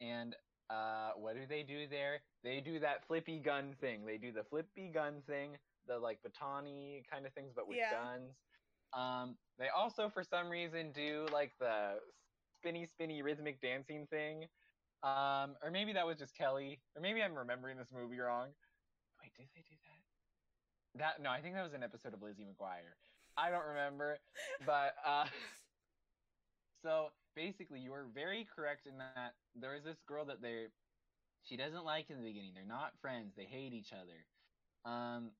And 0.00 0.34
uh, 0.70 1.12
what 1.16 1.34
do 1.34 1.46
they 1.46 1.62
do 1.62 1.86
there? 1.88 2.22
They 2.42 2.60
do 2.60 2.80
that 2.80 3.06
flippy 3.06 3.38
gun 3.38 3.74
thing. 3.80 4.04
They 4.04 4.18
do 4.18 4.32
the 4.32 4.44
flippy 4.44 4.90
gun 4.92 5.22
thing, 5.26 5.58
the 5.86 5.98
like 5.98 6.18
batani 6.22 7.02
kind 7.10 7.26
of 7.26 7.32
things, 7.34 7.52
but 7.54 7.68
with 7.68 7.76
Yeah. 7.78 7.90
guns. 7.92 8.34
Um, 8.92 9.36
they 9.58 9.68
also, 9.68 10.08
for 10.08 10.22
some 10.24 10.48
reason, 10.48 10.92
do 10.92 11.26
like 11.32 11.52
the 11.58 12.00
spinny, 12.56 12.86
spinny 12.86 13.22
rhythmic 13.22 13.60
dancing 13.60 14.06
thing. 14.06 14.46
Um, 15.02 15.56
or 15.62 15.70
maybe 15.70 15.92
that 15.92 16.06
was 16.06 16.18
just 16.18 16.34
Kelly. 16.36 16.80
Or 16.94 17.02
maybe 17.02 17.22
I'm 17.22 17.36
remembering 17.36 17.76
this 17.76 17.92
movie 17.92 18.18
wrong. 18.18 18.48
Wait, 19.22 19.32
did 19.36 19.46
they 19.54 19.62
do 19.62 19.76
that? 19.84 20.98
That 20.98 21.22
no, 21.22 21.30
I 21.30 21.40
think 21.42 21.54
that 21.54 21.62
was 21.62 21.74
an 21.74 21.82
episode 21.82 22.14
of 22.14 22.22
Lizzie 22.22 22.44
McGuire. 22.44 22.96
I 23.36 23.50
don't 23.50 23.66
remember, 23.66 24.18
but 24.64 24.94
uh, 25.06 25.26
so 26.82 27.08
basically, 27.34 27.80
you 27.80 27.92
are 27.92 28.06
very 28.14 28.46
correct 28.54 28.86
in 28.86 28.98
that 28.98 29.34
there 29.54 29.74
is 29.76 29.84
this 29.84 30.00
girl 30.06 30.24
that 30.26 30.42
they 30.42 30.66
she 31.42 31.56
doesn't 31.56 31.84
like 31.84 32.10
in 32.10 32.16
the 32.16 32.22
beginning. 32.24 32.52
They're 32.54 32.64
not 32.64 32.92
friends. 33.00 33.34
They 33.36 33.44
hate 33.44 33.72
each 33.72 33.92
other. 33.92 34.26
Um, 34.84 35.30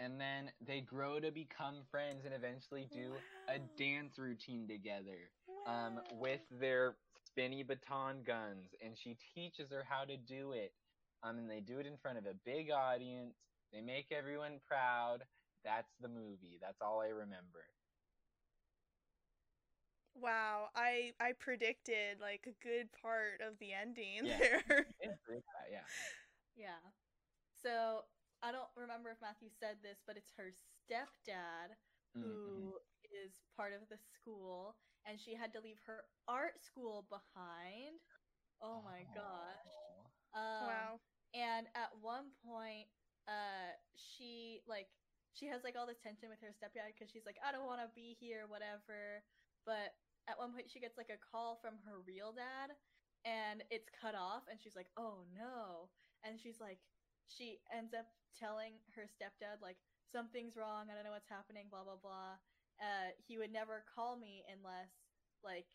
and 0.00 0.20
then 0.20 0.50
they 0.66 0.80
grow 0.80 1.20
to 1.20 1.30
become 1.30 1.76
friends 1.90 2.24
and 2.24 2.34
eventually 2.34 2.88
do 2.92 3.12
a 3.48 3.58
dance 3.78 4.18
routine 4.18 4.66
together 4.66 5.30
um, 5.66 6.00
with 6.18 6.40
their 6.50 6.96
spinny 7.24 7.62
baton 7.62 8.22
guns, 8.26 8.74
and 8.84 8.96
she 8.96 9.16
teaches 9.34 9.70
her 9.70 9.84
how 9.88 10.04
to 10.04 10.16
do 10.16 10.52
it. 10.52 10.72
Um, 11.22 11.38
and 11.38 11.50
they 11.50 11.60
do 11.60 11.78
it 11.78 11.86
in 11.86 11.96
front 12.02 12.18
of 12.18 12.26
a 12.26 12.34
big 12.44 12.70
audience. 12.70 13.34
They 13.72 13.80
make 13.80 14.06
everyone 14.10 14.60
proud. 14.66 15.18
That's 15.64 15.94
the 16.00 16.08
movie. 16.08 16.58
That's 16.60 16.80
all 16.82 17.00
I 17.00 17.08
remember. 17.08 17.64
Wow, 20.14 20.68
I 20.74 21.12
I 21.20 21.32
predicted 21.32 22.20
like 22.20 22.46
a 22.46 22.64
good 22.64 22.88
part 22.92 23.40
of 23.40 23.58
the 23.58 23.72
ending 23.72 24.24
Yeah. 24.24 24.38
there. 24.38 24.86
It's 25.00 25.18
great, 25.26 25.42
yeah. 25.70 25.80
Yeah. 26.56 26.82
So 27.62 28.04
I 28.42 28.52
don't 28.52 28.70
remember 28.76 29.10
if 29.10 29.20
Matthew 29.20 29.48
said 29.50 29.78
this, 29.82 30.02
but 30.06 30.16
it's 30.16 30.32
her 30.36 30.50
stepdad 30.52 31.76
who 32.20 32.78
is 33.04 33.40
part 33.56 33.72
of 33.74 33.88
the 33.88 33.98
school, 33.98 34.76
and 35.06 35.18
she 35.20 35.34
had 35.34 35.52
to 35.54 35.60
leave 35.60 35.80
her 35.86 36.04
art 36.28 36.62
school 36.62 37.06
behind. 37.08 38.00
Oh 38.62 38.82
my 38.84 39.06
gosh. 39.14 39.72
Oh. 39.72 40.06
Um, 40.34 40.64
wow. 40.66 41.00
And 41.34 41.66
at 41.74 41.90
one 42.00 42.32
point, 42.44 42.88
uh, 43.28 43.74
she 43.96 44.60
like 44.68 44.88
she 45.32 45.46
has 45.48 45.64
like 45.64 45.76
all 45.78 45.86
this 45.86 46.00
tension 46.02 46.28
with 46.28 46.40
her 46.40 46.52
stepdad 46.52 46.92
because 46.94 47.10
she's 47.10 47.26
like, 47.26 47.40
I 47.40 47.52
don't 47.52 47.66
want 47.66 47.80
to 47.80 47.90
be 47.96 48.16
here, 48.20 48.44
whatever. 48.48 49.24
But 49.66 49.94
at 50.28 50.38
one 50.38 50.52
point, 50.52 50.70
she 50.70 50.80
gets 50.80 50.96
like 50.98 51.10
a 51.10 51.20
call 51.20 51.58
from 51.62 51.78
her 51.86 52.00
real 52.04 52.32
dad, 52.32 52.74
and 53.24 53.62
it's 53.70 53.88
cut 53.90 54.14
off, 54.14 54.44
and 54.50 54.60
she's 54.60 54.76
like, 54.76 54.90
Oh 54.96 55.24
no! 55.34 55.88
And 56.24 56.38
she's 56.38 56.60
like, 56.60 56.78
she 57.28 57.58
ends 57.72 57.94
up 57.94 58.06
telling 58.38 58.78
her 58.96 59.04
stepdad 59.08 59.60
like 59.62 59.76
something's 60.12 60.56
wrong. 60.56 60.88
I 60.90 60.94
don't 60.94 61.04
know 61.04 61.14
what's 61.14 61.28
happening. 61.30 61.66
Blah 61.70 61.84
blah 61.84 62.00
blah. 62.00 62.36
Uh, 62.80 63.14
he 63.26 63.38
would 63.38 63.52
never 63.52 63.84
call 63.94 64.16
me 64.18 64.42
unless 64.50 64.90
like 65.44 65.66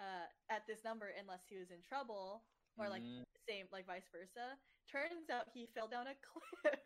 uh 0.00 0.26
at 0.50 0.66
this 0.66 0.84
number 0.84 1.10
unless 1.18 1.44
he 1.48 1.56
was 1.56 1.70
in 1.70 1.82
trouble 1.82 2.44
or 2.78 2.88
like 2.88 3.02
Mhm. 3.02 3.24
same 3.48 3.66
like 3.72 3.86
vice 3.86 4.08
versa. 4.12 4.56
Turns 4.90 5.30
out 5.30 5.48
he 5.54 5.66
fell 5.66 5.88
down 5.88 6.06
a 6.08 6.14
cliff. 6.26 6.80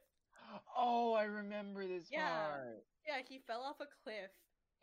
Oh, 0.76 1.14
I 1.14 1.24
remember 1.24 1.86
this 1.86 2.10
Yeah. 2.10 2.58
part. 2.64 2.84
yeah, 3.06 3.20
he 3.28 3.38
fell 3.38 3.62
off 3.62 3.80
a 3.80 3.86
cliff 3.86 4.30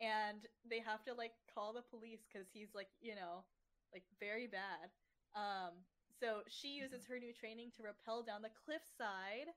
and 0.00 0.46
they 0.68 0.80
have 0.80 1.02
to 1.04 1.14
like 1.14 1.32
call 1.52 1.72
the 1.72 1.82
police 1.82 2.26
cuz 2.32 2.46
he's 2.52 2.74
like, 2.74 2.88
you 3.00 3.14
know, 3.14 3.44
like 3.92 4.04
very 4.18 4.46
bad. 4.46 4.90
Um 5.34 5.84
so 6.20 6.42
she 6.48 6.68
uses 6.68 7.06
her 7.06 7.18
new 7.18 7.32
training 7.32 7.70
to 7.72 7.82
rappel 7.82 8.22
down 8.22 8.42
the 8.42 8.50
cliffside 8.50 9.48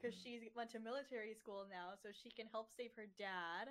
because 0.00 0.14
Mhm. 0.14 0.22
she 0.22 0.50
went 0.54 0.70
to 0.70 0.78
military 0.78 1.34
school 1.34 1.66
now 1.68 1.94
so 2.02 2.10
she 2.12 2.30
can 2.30 2.46
help 2.46 2.70
save 2.76 2.92
her 2.94 3.06
dad. 3.06 3.68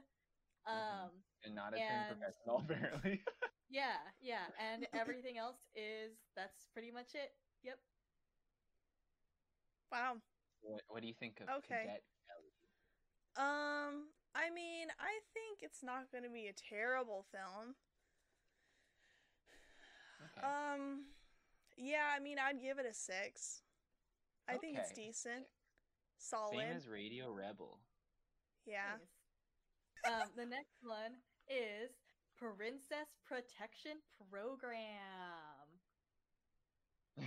Mhm. 0.74 1.10
Um 1.10 1.24
and 1.43 1.56
not 1.56 1.74
a 1.74 1.78
and- 1.78 1.88
trained 2.10 2.20
professional, 2.20 2.58
apparently. 2.70 3.24
yeah, 3.70 3.98
yeah, 4.22 4.46
and 4.58 4.88
everything 4.93 5.38
else 5.38 5.68
is 5.76 6.12
that's 6.36 6.66
pretty 6.74 6.91
much 6.91 7.16
it. 7.16 7.32
Yep. 7.64 7.80
Wow. 9.91 10.22
What, 10.66 10.82
what 10.89 11.01
do 11.01 11.07
you 11.07 11.13
think 11.13 11.39
of 11.41 11.47
Okay. 11.59 11.86
Cadet 11.86 12.03
Kelly? 12.28 12.51
Um, 13.38 14.09
I 14.34 14.49
mean, 14.53 14.88
I 14.99 15.20
think 15.34 15.59
it's 15.61 15.84
not 15.84 16.11
going 16.11 16.24
to 16.24 16.30
be 16.30 16.47
a 16.47 16.53
terrible 16.53 17.26
film. 17.32 17.76
Okay. 20.38 20.45
Um, 20.45 21.05
yeah, 21.78 22.11
I 22.16 22.20
mean, 22.20 22.38
I'd 22.39 22.61
give 22.61 22.80
it 22.80 22.86
a 22.89 22.93
six. 22.93 23.61
I 24.47 24.57
think 24.57 24.78
it's 24.78 24.91
decent, 24.91 25.45
solid. 26.18 26.57
Same 26.59 26.78
as 26.78 26.88
Radio 26.88 27.32
Rebel. 27.32 27.80
yeah. 28.66 28.97
Nice. 30.05 30.22
Um, 30.22 30.30
the 30.38 30.45
next 30.45 30.78
one 30.84 31.18
is 31.49 31.89
Princess 32.38 33.09
Protection 33.26 33.97
Program. 34.30 35.66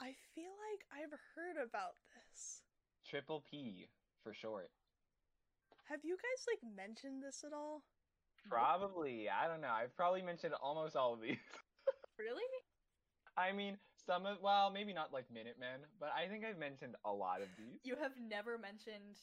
I 0.00 0.12
feel 0.34 0.52
like 0.68 0.84
I've 0.92 1.16
heard 1.34 1.56
about 1.56 1.96
this. 2.14 2.62
Triple 3.08 3.44
P 3.50 3.88
for 4.22 4.34
short. 4.34 4.70
Have 5.88 6.00
you 6.04 6.16
guys 6.16 6.44
like 6.44 6.60
mentioned 6.76 7.22
this 7.22 7.44
at 7.46 7.52
all? 7.52 7.82
Probably. 8.48 9.28
I 9.28 9.48
don't 9.48 9.60
know. 9.60 9.72
I've 9.72 9.96
probably 9.96 10.22
mentioned 10.22 10.54
almost 10.62 10.96
all 10.96 11.14
of 11.14 11.20
these. 11.20 11.36
Really? 12.18 12.42
I 13.36 13.52
mean, 13.52 13.78
some 13.94 14.26
of 14.26 14.38
well, 14.42 14.72
maybe 14.74 14.92
not 14.92 15.12
like 15.12 15.30
Minutemen, 15.32 15.86
but 16.00 16.10
I 16.10 16.26
think 16.26 16.44
I've 16.44 16.58
mentioned 16.58 16.96
a 17.04 17.12
lot 17.12 17.42
of 17.42 17.48
these. 17.56 17.78
You 17.84 17.94
have 18.02 18.18
never 18.18 18.58
mentioned 18.58 19.22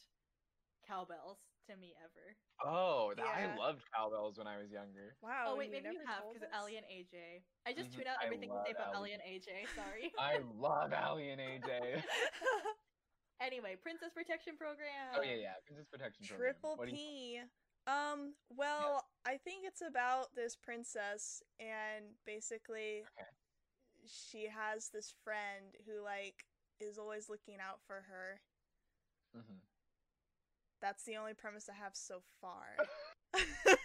Cow 0.88 1.04
Belles 1.04 1.36
to 1.66 1.76
me 1.76 1.94
ever. 2.02 2.36
Oh, 2.64 3.12
th- 3.14 3.26
Yeah. 3.26 3.54
I 3.54 3.56
loved 3.58 3.82
Cow 3.94 4.08
Belles 4.10 4.38
when 4.38 4.46
I 4.46 4.58
was 4.58 4.70
younger. 4.70 5.16
Wow. 5.22 5.44
Oh, 5.46 5.50
and 5.50 5.58
wait, 5.58 5.70
maybe 5.72 5.90
you 5.92 6.00
have 6.06 6.22
because 6.32 6.48
us? 6.48 6.54
Aly 6.62 6.76
and 6.76 6.86
AJ. 6.86 7.42
I 7.66 7.72
just 7.72 7.90
Mhm, 7.90 7.96
tune 7.96 8.06
out 8.06 8.22
everything 8.24 8.50
you 8.50 8.60
say 8.64 8.72
about 8.72 8.94
Aly. 8.94 9.12
Aly 9.12 9.12
and 9.14 9.22
AJ. 9.22 9.66
Sorry. 9.76 10.12
I 10.18 10.38
love 10.54 10.92
Aly 10.92 11.30
and 11.30 11.40
AJ. 11.40 12.02
anyway, 13.40 13.76
Princess 13.76 14.12
Protection 14.14 14.56
Program. 14.56 15.12
oh 15.14 15.22
yeah, 15.22 15.34
yeah. 15.34 15.54
Princess 15.66 15.86
Protection 15.90 16.26
Program. 16.26 16.52
Triple 16.54 16.76
What 16.76 16.88
do 16.88 16.94
you- 16.94 16.96
P. 16.96 17.40
Um, 17.86 18.34
well, 18.50 19.06
I 19.24 19.36
think 19.38 19.64
it's 19.64 19.80
about 19.82 20.34
this 20.34 20.56
princess 20.56 21.40
and 21.60 22.16
basically 22.26 23.04
Okay. 23.14 23.30
she 24.06 24.48
has 24.48 24.88
this 24.90 25.14
friend 25.22 25.76
who 25.86 26.02
like 26.02 26.44
is 26.80 26.98
always 26.98 27.28
looking 27.28 27.60
out 27.60 27.80
for 27.86 28.02
her. 28.02 28.40
Mhm. 29.36 29.60
That's 30.86 31.02
the 31.02 31.16
only 31.16 31.34
premise 31.34 31.68
I 31.68 31.74
have 31.74 31.96
so 31.96 32.22
far. 32.40 32.76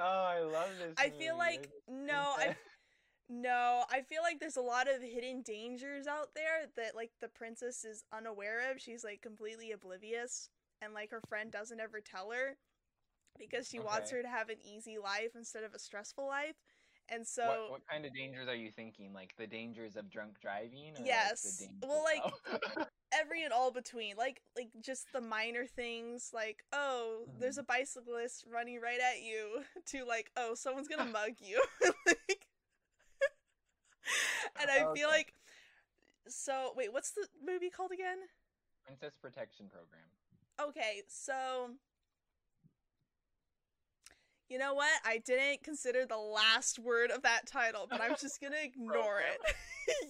Oh, 0.00 0.26
I 0.28 0.38
love 0.38 0.68
this. 0.78 0.94
I 0.96 1.10
feel 1.10 1.36
like 1.36 1.68
no, 1.88 2.36
I 2.38 2.54
no, 3.28 3.82
I 3.90 4.02
feel 4.02 4.22
like 4.22 4.38
there's 4.38 4.56
a 4.56 4.60
lot 4.60 4.86
of 4.86 5.02
hidden 5.02 5.42
dangers 5.42 6.06
out 6.06 6.28
there 6.36 6.68
that 6.76 6.94
like 6.94 7.10
the 7.20 7.26
princess 7.26 7.84
is 7.84 8.04
unaware 8.12 8.70
of. 8.70 8.80
She's 8.80 9.02
like 9.02 9.22
completely 9.22 9.72
oblivious 9.72 10.50
and 10.80 10.94
like 10.94 11.10
her 11.10 11.20
friend 11.28 11.50
doesn't 11.50 11.80
ever 11.80 12.00
tell 12.00 12.30
her 12.30 12.58
because 13.40 13.66
she 13.66 13.80
wants 13.80 14.12
her 14.12 14.22
to 14.22 14.28
have 14.28 14.50
an 14.50 14.58
easy 14.64 14.98
life 15.02 15.30
instead 15.34 15.64
of 15.64 15.74
a 15.74 15.80
stressful 15.80 16.28
life. 16.28 16.54
And 17.08 17.26
so 17.26 17.48
what, 17.48 17.70
what 17.70 17.80
kind 17.90 18.06
of 18.06 18.14
dangers 18.14 18.46
are 18.46 18.54
you 18.54 18.70
thinking? 18.70 19.12
Like 19.12 19.34
the 19.36 19.48
dangers 19.48 19.96
of 19.96 20.08
drunk 20.08 20.38
driving? 20.40 20.94
Or 20.96 21.04
Yes. 21.04 21.60
Like 21.60 21.80
the 21.80 21.86
Well, 21.88 22.04
Oh. 22.78 22.84
every 23.12 23.42
and 23.42 23.52
all 23.52 23.70
between 23.70 24.16
like 24.16 24.42
like 24.56 24.68
just 24.82 25.06
the 25.12 25.20
minor 25.20 25.66
things 25.66 26.30
like 26.34 26.64
oh 26.72 27.24
there's 27.40 27.56
a 27.56 27.60
um. 27.60 27.66
bicyclist 27.68 28.44
running 28.52 28.80
right 28.80 29.00
at 29.00 29.22
you 29.22 29.62
to 29.86 30.04
like 30.04 30.30
oh 30.36 30.54
someone's 30.54 30.88
gonna 30.88 31.10
mug 31.10 31.32
you 31.40 31.62
like 32.06 32.46
and 34.60 34.70
i 34.70 34.80
oh, 34.84 34.90
Okay. 34.90 35.00
feel 35.00 35.08
like 35.08 35.32
So 36.28 36.72
wait, 36.76 36.92
what's 36.92 37.12
the 37.12 37.26
movie 37.44 37.70
called 37.70 37.90
again? 37.92 38.18
Princess 38.84 39.14
Protection 39.20 39.66
Program. 39.68 40.04
Okay, 40.60 41.02
so 41.08 41.70
you 44.48 44.58
know 44.58 44.74
what? 44.74 44.90
I 45.04 45.18
didn't 45.18 45.62
consider 45.62 46.04
the 46.06 46.16
last 46.18 46.78
word 46.78 47.10
of 47.10 47.22
that 47.22 47.46
title, 47.46 47.86
but 47.88 48.00
I'm 48.00 48.16
just 48.20 48.40
gonna 48.40 48.56
ignore 48.62 49.20
it. 49.20 49.54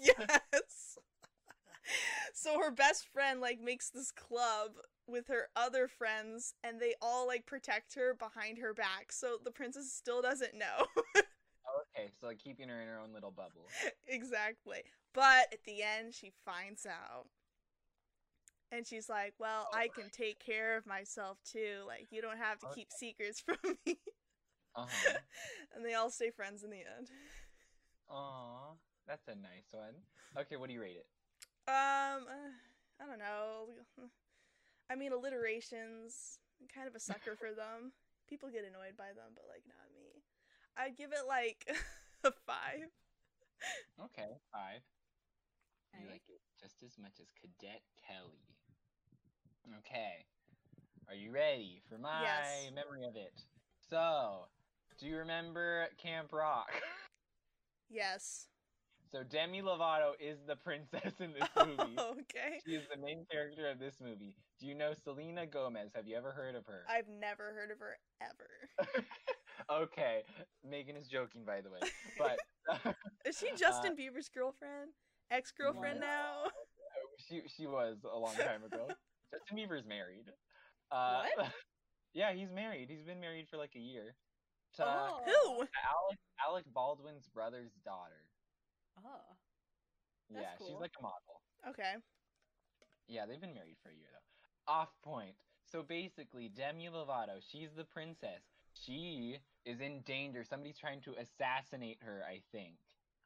yes. 0.00 0.98
so 2.34 2.60
her 2.60 2.70
best 2.70 3.06
friend 3.12 3.40
like 3.40 3.60
makes 3.60 3.90
this 3.90 4.10
club 4.10 4.72
with 5.06 5.28
her 5.28 5.48
other 5.56 5.88
friends 5.88 6.54
and 6.62 6.80
they 6.80 6.94
all 7.00 7.26
like 7.26 7.46
protect 7.46 7.94
her 7.94 8.14
behind 8.14 8.58
her 8.58 8.74
back. 8.74 9.10
So 9.10 9.38
the 9.42 9.50
princess 9.50 9.92
still 9.92 10.22
doesn't 10.22 10.54
know. 10.54 10.86
Okay, 11.96 12.10
so 12.20 12.26
like 12.26 12.38
keeping 12.38 12.68
her 12.68 12.80
in 12.80 12.88
her 12.88 12.98
own 12.98 13.12
little 13.12 13.30
bubble. 13.30 13.68
exactly. 14.06 14.82
But 15.14 15.48
at 15.52 15.64
the 15.64 15.82
end 15.82 16.14
she 16.14 16.32
finds 16.44 16.86
out. 16.86 17.26
And 18.70 18.86
she's 18.86 19.08
like, 19.08 19.32
"Well, 19.38 19.66
I 19.72 19.88
can 19.88 20.10
take 20.10 20.38
care 20.38 20.76
of 20.76 20.86
myself 20.86 21.38
too. 21.42 21.84
Like 21.86 22.08
you 22.10 22.20
don't 22.20 22.36
have 22.36 22.58
to 22.58 22.66
keep 22.74 22.88
secrets 22.90 23.40
from 23.46 23.56
me." 23.86 23.98
Uh-huh. 24.76 25.18
and 25.74 25.84
they 25.84 25.94
all 25.94 26.10
stay 26.10 26.30
friends 26.30 26.62
in 26.62 26.70
the 26.70 26.76
end. 26.76 27.08
Aw, 28.10 28.74
that's 29.06 29.26
a 29.28 29.34
nice 29.34 29.72
one. 29.72 29.94
Okay, 30.38 30.56
what 30.56 30.68
do 30.68 30.74
you 30.74 30.82
rate 30.82 30.96
it? 30.96 31.06
Um, 31.68 32.24
uh, 32.24 32.52
I 33.00 33.06
don't 33.06 33.18
know. 33.18 33.68
I 34.90 34.94
mean, 34.96 35.12
alliterations. 35.12 36.38
I'm 36.60 36.66
kind 36.66 36.88
of 36.88 36.94
a 36.94 37.00
sucker 37.00 37.36
for 37.36 37.52
them. 37.54 37.92
People 38.28 38.48
get 38.48 38.64
annoyed 38.64 38.96
by 38.96 39.12
them, 39.14 39.36
but 39.36 39.44
like 39.48 39.62
not 39.68 39.86
me. 39.94 40.24
I'd 40.76 40.96
give 40.96 41.12
it 41.12 41.28
like 41.28 41.68
a 42.24 42.32
five. 42.46 42.88
Okay, 44.02 44.32
five. 44.52 44.80
You 45.92 46.04
Okay. 46.04 46.12
like 46.12 46.22
it 46.28 46.40
just 46.60 46.82
as 46.82 46.96
much 46.98 47.20
as 47.20 47.28
Cadet 47.40 47.82
Kelly. 48.06 48.48
Okay. 49.78 50.24
Are 51.08 51.14
you 51.14 51.30
ready 51.32 51.82
for 51.88 51.98
my 51.98 52.20
Yes. 52.22 52.70
memory 52.74 53.04
of 53.06 53.16
it? 53.16 53.32
So, 53.90 54.46
do 54.98 55.06
you 55.06 55.16
remember 55.18 55.88
Camp 55.98 56.32
Rock? 56.32 56.70
Yes. 57.90 58.47
So 59.10 59.22
Demi 59.22 59.62
Lovato 59.62 60.12
is 60.20 60.38
the 60.46 60.56
princess 60.64 61.12
in 61.20 61.32
this 61.32 61.48
movie. 61.56 61.96
okay. 61.98 62.60
She 62.66 62.72
is 62.74 62.82
the 62.94 63.00
main 63.00 63.24
character 63.30 63.68
of 63.70 63.78
this 63.78 63.94
movie. 64.02 64.34
Do 64.60 64.66
you 64.66 64.74
know 64.74 64.92
Selena 65.04 65.46
Gomez? 65.46 65.90
Have 65.94 66.06
you 66.06 66.16
ever 66.16 66.32
heard 66.32 66.54
of 66.54 66.66
her? 66.66 66.82
I've 66.88 67.08
never 67.08 67.52
heard 67.54 67.70
of 67.70 67.78
her 67.78 67.96
ever. 68.20 69.04
okay, 69.82 70.22
Megan 70.68 70.96
is 70.96 71.08
joking, 71.08 71.44
by 71.44 71.60
the 71.60 71.70
way. 71.70 71.78
But 72.18 72.94
Is 73.24 73.38
she 73.38 73.48
Justin 73.56 73.94
Bieber's 73.96 74.28
girlfriend? 74.28 74.90
Ex 75.30 75.52
girlfriend 75.52 76.00
No. 76.00 76.06
now? 76.06 76.34
she 77.28 77.42
she 77.56 77.66
was 77.66 77.96
a 78.04 78.18
long 78.18 78.34
time 78.36 78.64
ago. 78.64 78.88
Justin 79.32 79.56
Bieber's 79.58 79.84
married. 79.86 80.26
Uh, 80.90 81.22
What? 81.36 81.52
Yeah, 82.14 82.32
he's 82.32 82.50
married. 82.50 82.88
He's 82.90 83.04
been 83.04 83.20
married 83.20 83.46
for 83.50 83.58
like 83.58 83.72
a 83.76 83.80
year. 83.80 84.14
To 84.76 84.84
Oh. 84.86 85.20
Who? 85.24 85.52
Alec 85.60 86.18
Alec 86.46 86.64
Baldwin's 86.72 87.26
brother's 87.32 87.72
daughter. 87.84 88.24
Oh. 89.04 89.36
That's 90.30 90.46
yeah, 90.60 90.66
she's 90.66 90.80
like 90.80 90.92
a 90.98 91.02
model. 91.02 91.42
Okay. 91.68 91.94
Yeah, 93.08 93.26
they've 93.26 93.40
been 93.40 93.54
married 93.54 93.76
for 93.82 93.90
a 93.90 93.94
year 93.94 94.08
though. 94.12 94.72
Off 94.72 94.88
point. 95.02 95.34
So 95.64 95.82
basically, 95.82 96.48
Demi 96.48 96.88
Lovato, 96.88 97.40
she's 97.50 97.70
the 97.76 97.84
princess. 97.84 98.42
She 98.72 99.38
is 99.64 99.80
in 99.80 100.00
danger. 100.06 100.44
Somebody's 100.44 100.78
trying 100.78 101.00
to 101.02 101.14
assassinate 101.18 101.98
her, 102.02 102.22
I 102.26 102.40
think. 102.52 102.76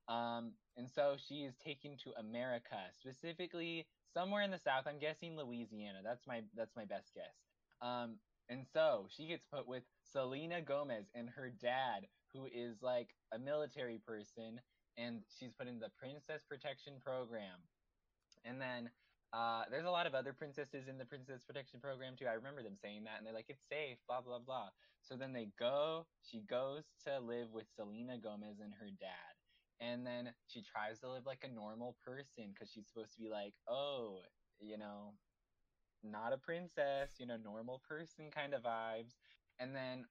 Um, 0.09 0.53
and 0.77 0.89
so 0.89 1.17
she 1.29 1.43
is 1.43 1.55
taken 1.57 1.97
to 2.05 2.13
America, 2.19 2.79
specifically 2.99 3.87
somewhere 4.13 4.43
in 4.43 4.51
the 4.51 4.59
south. 4.59 4.85
I'm 4.87 4.99
guessing 4.99 5.37
Louisiana. 5.37 6.01
That's 6.05 6.27
my 6.27 6.43
that's 6.57 6.75
my 6.77 6.85
best 6.85 7.15
guess. 7.15 7.35
Um, 7.81 8.17
and 8.49 8.67
so 8.73 9.07
she 9.09 9.27
gets 9.27 9.45
put 9.45 9.67
with 9.67 9.85
Selena 10.13 10.61
Gomez 10.61 11.07
and 11.15 11.29
her 11.31 11.51
dad, 11.51 12.07
who 12.33 12.47
is 12.47 12.83
like 12.83 13.15
a 13.33 13.39
military 13.39 13.99
person, 13.99 14.61
and 14.97 15.23
she's 15.39 15.53
put 15.53 15.69
in 15.69 15.79
the 15.79 15.91
Princess 15.99 16.43
Protection 16.49 16.95
Program. 17.03 17.61
And 18.45 18.61
then 18.61 18.91
uh, 19.33 19.65
there's 19.71 19.87
a 19.87 19.91
lot 19.91 20.07
of 20.07 20.15
other 20.15 20.33
princesses 20.33 20.89
in 20.89 20.99
the 20.99 21.05
Princess 21.05 21.43
Protection 21.45 21.81
Program 21.81 22.15
too. 22.19 22.27
I 22.27 22.35
remember 22.35 22.63
them 22.63 22.77
saying 22.77 23.05
that, 23.05 23.17
and 23.19 23.27
they're 23.27 23.35
like, 23.35 23.49
"It's 23.49 23.65
safe," 23.69 23.99
blah 24.07 24.21
blah 24.21 24.39
blah. 24.39 24.69
So 25.01 25.17
then 25.17 25.33
they 25.33 25.49
go. 25.59 26.07
She 26.23 26.41
goes 26.41 26.85
to 27.05 27.19
live 27.19 27.49
with 27.53 27.67
Selena 27.75 28.19
Gomez 28.19 28.61
and 28.63 28.75
her 28.75 28.91
dad, 29.01 29.35
and 29.81 30.07
then 30.07 30.35
she 30.47 30.63
tries 30.63 31.01
to 31.01 31.11
live 31.11 31.25
like 31.25 31.45
a 31.45 31.55
normal 31.55 31.97
person 32.05 32.53
because 32.53 32.71
she's 32.71 32.87
supposed 32.87 33.15
to 33.15 33.21
be 33.21 33.31
like, 33.31 33.55
oh, 33.69 34.21
you 34.61 34.77
know, 34.77 35.15
not 36.05 36.33
a 36.33 36.39
princess, 36.39 37.15
you 37.19 37.27
know, 37.27 37.37
normal 37.37 37.81
person 37.89 38.31
kind 38.31 38.55
of 38.55 38.63
vibes. 38.63 39.15
And 39.59 39.75
then 39.75 40.05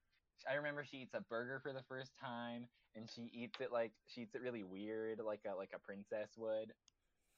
I 0.49 0.55
remember 0.55 0.83
she 0.85 0.97
eats 0.97 1.13
a 1.13 1.21
burger 1.21 1.59
for 1.59 1.73
the 1.73 1.83
first 1.83 2.11
time, 2.19 2.67
and 2.95 3.09
she 3.09 3.23
eats 3.33 3.59
it 3.61 3.71
like 3.71 3.93
she 4.07 4.21
eats 4.21 4.35
it 4.35 4.41
really 4.41 4.63
weird, 4.63 5.19
like 5.19 5.41
a 5.45 5.55
like 5.55 5.71
a 5.73 5.79
princess 5.79 6.29
would. 6.37 6.73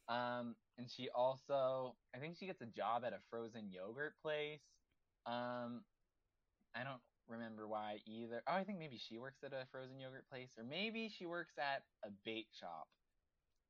Um, 0.10 0.56
and 0.78 0.90
she 0.90 1.10
also, 1.10 1.96
I 2.16 2.20
think 2.20 2.38
she 2.38 2.48
gets 2.48 2.62
a 2.62 2.66
job 2.66 3.06
at 3.06 3.14
a 3.14 3.20
frozen 3.30 3.72
yogurt 3.72 4.16
place. 4.22 4.62
Um, 5.26 5.86
I 6.76 6.84
don't 6.84 7.02
remember 7.28 7.68
why 7.68 8.00
either. 8.06 8.44
Oh, 8.48 8.54
I 8.54 8.64
think 8.64 8.80
maybe 8.80 8.98
she 8.98 9.18
works 9.18 9.44
at 9.44 9.54
a 9.54 9.68
frozen 9.72 10.00
yogurt 10.00 10.28
place, 10.30 10.50
or 10.58 10.64
maybe 10.64 11.10
she 11.10 11.26
works 11.26 11.58
at 11.58 11.84
a 12.04 12.10
bait 12.26 12.48
shop. 12.52 12.88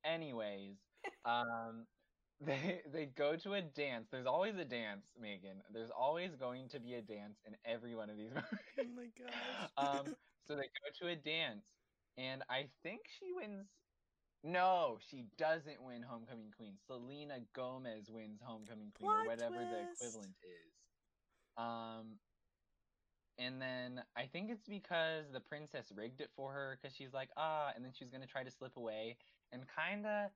Anyways, 0.06 0.78
um, 1.26 1.88
they 2.42 2.82
they 2.92 3.06
go 3.06 3.36
to 3.38 3.54
a 3.54 3.62
dance. 3.62 4.10
There's 4.12 4.26
always 4.26 4.56
a 4.58 4.66
dance, 4.66 5.06
Megan. 5.20 5.62
There's 5.72 5.92
always 5.92 6.36
going 6.36 6.70
to 6.70 6.80
be 6.80 6.96
a 6.96 7.02
dance 7.02 7.40
in 7.46 7.56
every 7.66 7.96
one 7.96 8.10
of 8.10 8.18
these 8.18 8.32
movies. 8.36 8.50
Oh 8.80 8.84
my 8.96 9.08
gosh. 9.18 9.72
um, 9.78 10.16
so 10.48 10.56
they 10.56 10.64
go 10.64 10.90
to 11.08 11.08
a 11.12 11.16
dance, 11.16 11.66
and 12.18 12.44
I 12.50 12.70
think 12.84 13.02
she 13.20 13.32
wins. 13.34 13.68
No, 14.44 15.00
she 15.10 15.26
doesn't 15.38 15.82
win 15.82 16.04
Homecoming 16.04 16.52
Queen. 16.52 16.78
Selena 16.86 17.40
Gomez 17.54 18.10
wins 18.10 18.42
Homecoming 18.42 18.92
Queen, 18.92 19.10
or 19.10 19.26
whatever 19.26 19.56
the 19.56 19.92
equivalent 19.94 20.36
is. 20.44 20.74
Um, 21.58 22.20
and 23.38 23.62
then 23.62 24.04
I 24.16 24.28
think 24.28 24.52
it's 24.52 24.68
because 24.68 25.32
the 25.32 25.40
princess 25.40 25.92
rigged 25.96 26.22
it 26.22 26.30
for 26.36 26.52
her 26.52 26.78
because 26.82 26.96
she's 26.96 27.14
like, 27.14 27.30
ah, 27.38 27.72
and 27.76 27.84
then 27.84 27.94
she's 27.94 28.10
gonna 28.10 28.28
try 28.28 28.44
to 28.44 28.52
slip 28.52 28.76
away, 28.78 29.18
and 29.52 29.66
kinda, 29.78 30.32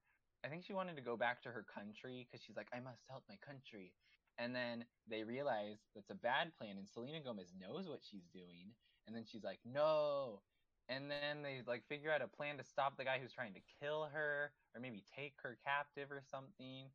I 0.46 0.48
think 0.50 0.64
she 0.64 0.74
wanted 0.74 0.96
to 0.96 1.02
go 1.02 1.18
back 1.18 1.42
to 1.44 1.50
her 1.52 1.64
country 1.64 2.26
because 2.30 2.44
she's 2.44 2.56
like, 2.58 2.70
I 2.74 2.80
must 2.80 3.04
help 3.10 3.24
my 3.30 3.38
country. 3.46 3.94
And 4.38 4.56
then 4.56 4.86
they 5.10 5.24
realize 5.24 5.80
that's 5.96 6.12
a 6.12 6.16
bad 6.16 6.56
plan, 6.58 6.78
and 6.78 6.88
Selena 6.88 7.20
Gomez 7.22 7.54
knows 7.60 7.90
what 7.90 8.02
she's 8.04 8.28
doing, 8.32 8.74
and 9.08 9.16
then 9.16 9.26
she's 9.26 9.44
like, 9.44 9.60
no. 9.66 10.42
And 10.90 11.10
then 11.10 11.42
they 11.42 11.62
like 11.68 11.88
figure 11.88 12.12
out 12.12 12.22
a 12.22 12.28
plan 12.28 12.58
to 12.58 12.64
stop 12.64 12.98
the 12.98 13.04
guy 13.04 13.20
who's 13.20 13.34
trying 13.34 13.54
to 13.54 13.62
kill 13.82 14.06
her, 14.14 14.52
or 14.76 14.82
maybe 14.82 15.04
take 15.16 15.34
her 15.44 15.58
captive 15.66 16.12
or 16.12 16.22
something. 16.30 16.90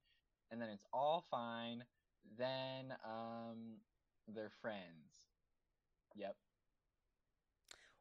And 0.51 0.61
then 0.63 0.69
it's 0.71 0.87
all 0.93 1.25
fine. 1.31 1.85
Then 2.39 2.95
um, 3.05 3.79
they're 4.29 4.53
friends. 4.61 5.27
Yep. 6.15 6.37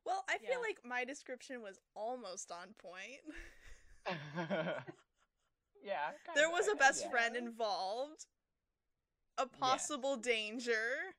Well, 0.06 0.24
I 0.30 0.38
Yeah. 0.42 0.50
feel 0.50 0.62
like 0.62 0.80
my 0.86 1.04
description 1.06 1.62
was 1.62 1.80
almost 1.96 2.52
on 2.52 2.74
point. 2.78 3.22
yeah. 5.84 6.12
There 6.36 6.50
was 6.50 6.68
a 6.68 6.76
best 6.76 7.04
yeah. 7.04 7.10
friend 7.12 7.36
involved, 7.36 8.26
a 9.38 9.46
possible 9.48 10.16
danger 10.18 11.16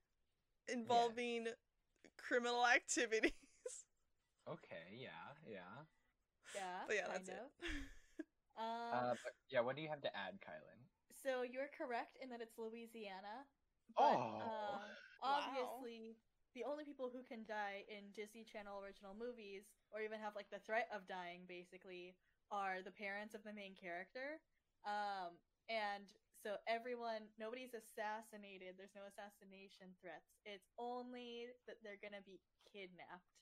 involving 0.68 1.48
criminal 2.18 2.66
activities. 2.66 3.32
Okay. 4.50 4.98
Yeah. 4.98 5.08
Yeah. 5.46 5.86
Yeah. 6.54 6.82
But 6.86 6.96
yeah, 6.96 7.06
kind 7.06 7.14
that's 7.14 7.28
it. 7.30 7.46
Um, 8.58 8.66
Uh, 8.92 9.14
but 9.22 9.32
yeah. 9.48 9.60
What 9.62 9.76
do 9.76 9.82
you 9.82 9.88
have 9.88 10.02
to 10.02 10.10
add, 10.16 10.42
Kylan? 10.42 10.82
so 11.22 11.42
you're 11.46 11.70
correct 11.70 12.18
in 12.20 12.28
that 12.30 12.40
it's 12.42 12.58
Louisiana. 12.58 13.46
But, 13.96 14.18
Oh. 14.18 14.42
um, 14.42 14.82
obviously, 15.22 16.18
the 16.54 16.64
only 16.64 16.84
people 16.84 17.08
who 17.14 17.22
can 17.22 17.44
die 17.46 17.84
in 17.88 18.10
Disney 18.12 18.42
Channel 18.44 18.82
original 18.82 19.14
movies, 19.14 19.62
or 19.94 20.02
even 20.02 20.18
have 20.18 20.34
like 20.34 20.50
the 20.50 20.58
threat 20.58 20.88
of 20.92 21.06
dying, 21.06 21.46
basically, 21.46 22.16
are 22.52 22.82
the 22.84 22.92
parents 22.92 23.34
of 23.34 23.42
the 23.42 23.52
main 23.52 23.74
character. 23.74 24.40
Um, 24.84 25.40
and 25.68 26.04
so 26.36 26.56
everyone, 26.68 27.22
nobody's 27.38 27.74
assassinated. 27.74 28.76
There's 28.76 28.94
no 28.94 29.02
assassination 29.08 29.96
threats. 30.00 30.38
It's 30.44 30.68
only 30.78 31.48
that 31.66 31.76
they're 31.82 31.98
gonna 32.02 32.22
be 32.22 32.40
kidnapped. 32.72 33.40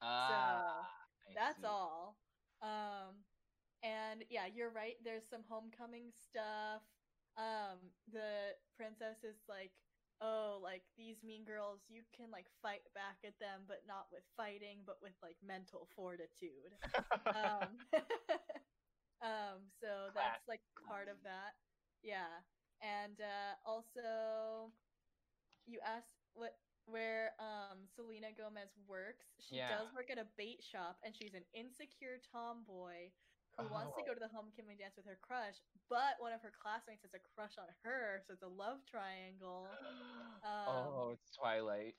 Ah, 0.00 0.88
I 1.28 1.34
That's 1.34 1.64
all. 1.64 2.18
Um, 2.62 3.24
and 3.82 4.24
yeah, 4.30 4.46
you're 4.46 4.70
right. 4.70 4.96
There's 5.04 5.28
some 5.28 5.44
homecoming 5.48 6.10
stuff. 6.12 6.82
Um, 7.36 7.92
the 8.08 8.56
princess 8.76 9.24
is 9.24 9.36
like, 9.48 9.72
oh, 10.20 10.58
like 10.62 10.82
these 10.96 11.22
mean 11.24 11.44
girls, 11.44 11.80
you 11.88 12.02
can 12.16 12.30
like 12.30 12.46
fight 12.62 12.82
back 12.94 13.18
at 13.24 13.38
them, 13.40 13.62
but 13.68 13.82
not 13.86 14.06
with 14.12 14.24
fighting, 14.36 14.80
but 14.86 14.98
with 15.02 15.14
like 15.22 15.36
mental 15.44 15.88
fortitude. 15.96 16.74
um, 17.34 17.78
Um, 19.22 19.72
so 19.80 20.12
that's 20.14 20.44
like 20.48 20.60
part 20.86 21.08
of 21.08 21.16
that. 21.24 21.56
Yeah. 22.02 22.44
And 22.82 23.16
uh, 23.20 23.56
also, 23.64 24.72
you 25.66 25.78
asked 25.84 26.16
what 26.34 26.56
where 26.86 27.32
um 27.40 27.86
Selena 27.94 28.28
Gomez 28.36 28.70
works. 28.86 29.26
She 29.40 29.56
Yeah. 29.56 29.68
does 29.68 29.92
work 29.94 30.10
at 30.10 30.18
a 30.18 30.26
bait 30.36 30.62
shop, 30.62 30.98
and 31.04 31.14
she's 31.14 31.34
an 31.34 31.44
insecure 31.54 32.18
tomboy 32.32 33.10
who 33.58 33.68
wants 33.68 33.96
to 33.96 34.02
Oh. 34.02 34.06
go 34.06 34.14
to 34.14 34.20
the 34.20 34.28
homecoming 34.28 34.76
dance 34.78 34.96
with 34.96 35.06
her 35.06 35.18
crush, 35.22 35.56
but 35.88 36.20
one 36.20 36.32
of 36.32 36.42
her 36.42 36.52
classmates 36.52 37.02
has 37.02 37.14
a 37.14 37.20
crush 37.34 37.56
on 37.58 37.66
her, 37.82 38.20
so 38.26 38.32
it's 38.34 38.42
a 38.42 38.48
love 38.48 38.84
triangle. 38.86 39.68
Um, 40.46 40.68
oh, 40.68 41.10
it's 41.12 41.30
Twilight. 41.34 41.96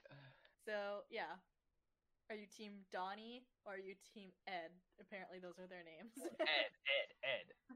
So 0.66 1.04
yeah. 1.10 1.36
Are 2.30 2.36
you 2.36 2.46
team 2.46 2.86
Donnie 2.92 3.44
or 3.66 3.74
are 3.76 3.78
you 3.78 3.96
team 4.14 4.32
Ed? 4.48 4.72
Apparently 5.02 5.40
those 5.40 5.60
are 5.60 5.68
their 5.68 5.84
names. 5.84 6.12
Ed, 6.16 6.38
Ed, 6.88 7.10
Ed. 7.24 7.76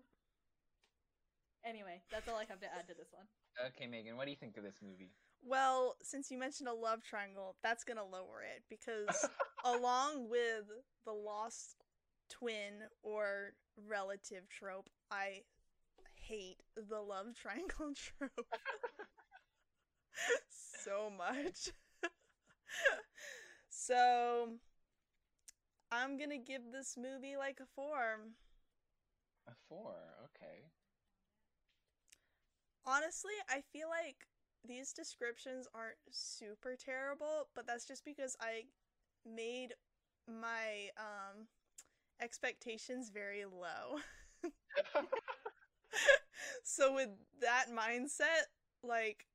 anyway, 1.65 2.01
that's 2.11 2.27
all 2.29 2.35
I 2.37 2.45
have 2.45 2.59
to 2.61 2.67
add 2.67 2.87
to 2.87 2.93
this 2.95 3.09
one. 3.11 3.25
Okay, 3.67 3.87
Megan, 3.87 4.15
what 4.17 4.25
do 4.25 4.31
you 4.31 4.37
think 4.37 4.57
of 4.57 4.63
this 4.63 4.79
movie? 4.81 5.11
Well, 5.43 5.95
since 6.01 6.29
you 6.31 6.37
mentioned 6.37 6.69
a 6.69 6.73
love 6.73 7.03
triangle, 7.03 7.55
that's 7.63 7.83
gonna 7.83 8.03
lower 8.05 8.43
it 8.43 8.63
because 8.69 9.07
along 9.65 10.29
with 10.29 10.65
the 11.05 11.11
lost 11.13 11.83
twin 12.29 12.83
or 13.03 13.53
relative 13.88 14.49
trope, 14.49 14.89
I 15.10 15.41
hate 16.15 16.61
the 16.76 16.99
love 16.99 17.34
triangle 17.41 17.93
trope 17.95 18.48
so 20.84 21.10
much. 21.10 21.72
so 23.69 24.49
I'm 25.91 26.18
gonna 26.18 26.38
give 26.38 26.72
this 26.72 26.95
movie 26.98 27.35
like 27.38 27.60
a 27.61 27.65
four. 27.76 28.19
A 29.48 29.53
four, 29.68 29.95
okay. 30.26 30.69
Honestly, 32.85 33.34
I 33.49 33.61
feel 33.73 33.89
like 33.89 34.27
these 34.68 34.93
descriptions 34.93 35.68
aren't 35.73 35.98
super 36.10 36.76
terrible, 36.76 37.48
but 37.56 37.68
that's 37.68 37.85
just 37.85 38.06
because 38.06 38.35
I 38.39 38.64
made 39.26 39.73
my 40.27 40.89
um 40.98 41.48
expectations 42.22 43.10
very 43.14 43.45
low. 43.45 43.99
so 46.64 46.93
with 46.95 47.10
that 47.41 47.65
mindset, 47.72 48.48
like 48.84 49.26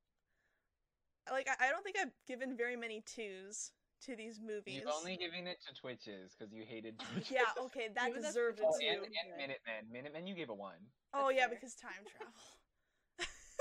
like 1.31 1.49
I 1.49 1.67
I 1.67 1.71
don't 1.71 1.83
think 1.85 1.97
I've 2.01 2.13
given 2.27 2.57
very 2.57 2.77
many 2.77 3.03
twos 3.07 3.73
to 4.05 4.15
these 4.17 4.41
movies. 4.41 4.77
You've 4.77 4.93
only 4.95 5.17
given 5.17 5.47
it 5.47 5.59
to 5.67 5.75
Twitches 5.75 6.35
because 6.37 6.53
you 6.53 6.65
hated 6.67 6.95
oh, 7.01 7.05
Twitches. 7.13 7.31
Yeah, 7.33 7.65
okay, 7.65 7.89
that 7.95 8.13
Give 8.15 8.23
deserved 8.23 8.61
a 8.61 8.65
Oh, 8.67 8.73
two. 8.79 8.87
and, 8.87 9.01
two. 9.01 9.07
and 9.07 9.37
Minutemen. 9.37 9.83
Minutemen, 9.93 10.27
you 10.27 10.35
gave 10.35 10.51
a 10.51 10.55
one. 10.55 10.79
Oh 11.15 11.29
That's 11.29 11.37
yeah, 11.39 11.47
fair. 11.49 11.55
because 11.57 11.75
time 11.75 12.05
travel. 12.17 12.35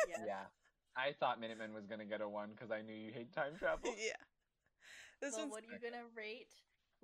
Yes. 0.09 0.19
Yeah. 0.27 0.45
I 0.97 1.11
thought 1.19 1.39
Minutemen 1.39 1.73
was 1.73 1.85
gonna 1.87 2.05
get 2.05 2.21
a 2.21 2.29
one 2.29 2.51
because 2.51 2.71
I 2.71 2.81
knew 2.81 2.93
you 2.95 3.11
hate 3.11 3.33
time 3.33 3.55
travel. 3.57 3.91
yeah. 3.97 4.15
This 5.21 5.33
Well, 5.33 5.47
one's 5.47 5.51
what 5.51 5.63
are 5.63 5.71
you 5.73 5.79
gonna 5.79 6.03
rate 6.15 6.51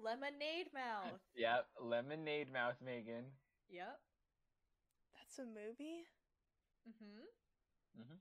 Lemonade 0.04 0.74
Mouth? 0.74 1.20
Yep, 1.36 1.68
Lemonade 1.80 2.52
Mouth, 2.52 2.76
Megan. 2.84 3.26
Yep. 3.70 4.00
that's 5.18 5.40
a 5.40 5.46
movie. 5.46 6.06
Mm-hmm. 6.88 8.16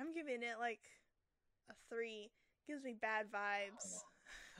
I'm 0.00 0.14
giving 0.14 0.42
it 0.42 0.58
like 0.58 0.80
a 1.70 1.74
three. 1.88 2.30
Gives 2.66 2.84
me 2.84 2.94
bad 3.00 3.26
vibes. 3.26 4.00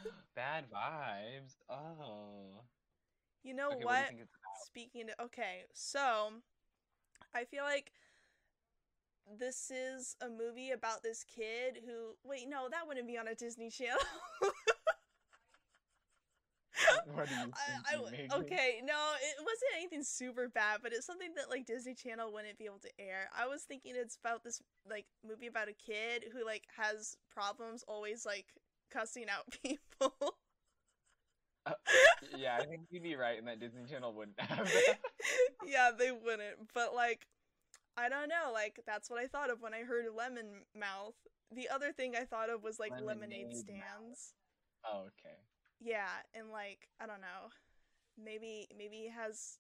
Bad 0.34 0.64
vibes. 0.70 1.56
Oh. 1.68 2.62
You 3.42 3.54
know 3.54 3.68
okay, 3.68 3.76
what? 3.76 3.84
what? 3.84 4.00
you 4.00 4.08
think 4.08 4.20
it's 4.22 4.34
about? 4.34 4.66
Speaking 4.66 5.06
to 5.08 5.22
okay, 5.24 5.64
so 5.74 6.30
I 7.34 7.44
feel 7.44 7.64
like 7.64 7.92
this 9.38 9.70
is 9.70 10.16
a 10.22 10.28
movie 10.28 10.70
about 10.70 11.02
this 11.02 11.24
kid 11.24 11.80
who 11.86 12.14
wait, 12.24 12.48
no, 12.48 12.68
that 12.70 12.86
wouldn't 12.86 13.06
be 13.06 13.18
on 13.18 13.28
a 13.28 13.34
Disney 13.34 13.70
Channel. 13.70 13.98
What 17.14 17.28
do 17.28 17.34
you 17.34 17.40
think, 17.40 17.54
I, 17.56 17.94
I 17.94 17.96
you 17.96 18.42
okay, 18.44 18.80
no, 18.84 18.94
it 19.20 19.36
wasn't 19.40 19.72
anything 19.76 20.02
super 20.02 20.48
bad, 20.48 20.80
but 20.82 20.92
it's 20.92 21.06
something 21.06 21.30
that 21.36 21.50
like 21.50 21.66
Disney 21.66 21.94
Channel 21.94 22.32
wouldn't 22.32 22.58
be 22.58 22.64
able 22.64 22.78
to 22.80 22.90
air. 22.98 23.28
I 23.36 23.46
was 23.46 23.62
thinking 23.62 23.94
it's 23.96 24.16
about 24.16 24.44
this 24.44 24.62
like 24.88 25.06
movie 25.26 25.48
about 25.48 25.68
a 25.68 25.72
kid 25.72 26.26
who 26.32 26.44
like 26.44 26.64
has 26.76 27.16
problems 27.30 27.84
always 27.86 28.24
like 28.24 28.46
cussing 28.90 29.26
out 29.28 29.44
people. 29.62 30.14
Uh, 31.66 31.72
yeah, 32.36 32.56
I 32.58 32.64
think 32.64 32.82
you'd 32.90 33.02
be 33.02 33.16
right, 33.16 33.38
and 33.38 33.46
that 33.48 33.60
Disney 33.60 33.84
Channel 33.84 34.14
wouldn't 34.14 34.40
have 34.40 34.66
that. 34.66 34.98
yeah, 35.66 35.90
they 35.96 36.10
wouldn't. 36.10 36.72
But 36.72 36.94
like, 36.94 37.26
I 37.96 38.08
don't 38.08 38.28
know. 38.28 38.50
Like 38.52 38.80
that's 38.86 39.10
what 39.10 39.20
I 39.20 39.26
thought 39.26 39.50
of 39.50 39.60
when 39.60 39.74
I 39.74 39.82
heard 39.82 40.06
lemon 40.16 40.64
mouth. 40.74 41.14
The 41.52 41.68
other 41.68 41.92
thing 41.92 42.14
I 42.16 42.24
thought 42.24 42.48
of 42.48 42.62
was 42.62 42.78
like 42.78 42.92
lemonade, 42.92 43.08
Lemonade 43.08 43.46
Mouth. 43.48 43.58
stands. 43.58 44.34
Oh, 44.86 45.00
okay. 45.08 45.36
Yeah, 45.80 46.08
and 46.34 46.50
like 46.50 46.88
I 47.00 47.06
don't 47.06 47.20
know. 47.20 47.50
Maybe 48.22 48.68
maybe 48.76 48.96
he 48.96 49.08
has 49.08 49.58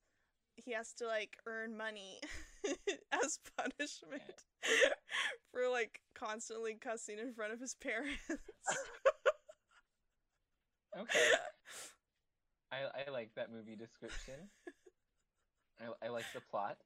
he 0.56 0.72
has 0.72 0.92
to 0.94 1.06
like 1.06 1.38
earn 1.46 1.76
money 1.76 2.20
as 3.12 3.38
punishment 3.56 4.44
for 5.52 5.68
like 5.70 6.00
constantly 6.14 6.74
cussing 6.74 7.18
in 7.18 7.32
front 7.32 7.52
of 7.52 7.60
his 7.60 7.74
parents. 7.74 8.20
Okay. 10.98 11.20
I 12.72 13.06
I 13.06 13.10
like 13.10 13.30
that 13.36 13.50
movie 13.52 13.76
description. 13.76 14.34
I 15.80 16.06
I 16.06 16.08
like 16.08 16.24
the 16.34 16.40
plot. 16.40 16.78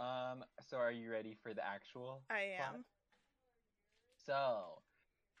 Um. 0.00 0.42
So, 0.68 0.78
are 0.78 0.90
you 0.90 1.10
ready 1.12 1.36
for 1.42 1.52
the 1.52 1.64
actual? 1.64 2.22
I 2.30 2.56
plot? 2.56 2.74
am. 2.76 2.84
So, 4.24 4.80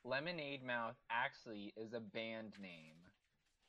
Lemonade 0.04 0.64
Mouth 0.64 0.96
actually 1.10 1.72
is 1.76 1.92
a 1.92 2.00
band 2.00 2.54
name. 2.60 2.96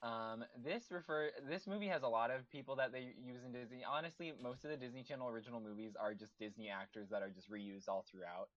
Um, 0.03 0.43
this 0.63 0.89
refer 0.89 1.29
this 1.47 1.67
movie 1.67 1.87
has 1.87 2.01
a 2.01 2.07
lot 2.07 2.31
of 2.31 2.49
people 2.49 2.75
that 2.77 2.91
they 2.91 3.13
use 3.23 3.43
in 3.45 3.51
Disney. 3.51 3.83
Honestly, 3.87 4.33
most 4.41 4.65
of 4.65 4.71
the 4.71 4.77
Disney 4.77 5.03
Channel 5.03 5.29
original 5.29 5.59
movies 5.59 5.93
are 5.99 6.15
just 6.15 6.37
Disney 6.39 6.69
actors 6.69 7.09
that 7.11 7.21
are 7.21 7.29
just 7.29 7.51
reused 7.51 7.87
all 7.87 8.03
throughout. 8.09 8.49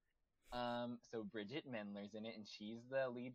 Um, 0.52 0.98
so 1.10 1.22
Bridgit 1.22 1.66
Mendler's 1.68 2.14
in 2.14 2.24
it, 2.24 2.34
and 2.36 2.46
she's 2.46 2.78
the 2.90 3.10
lead 3.10 3.34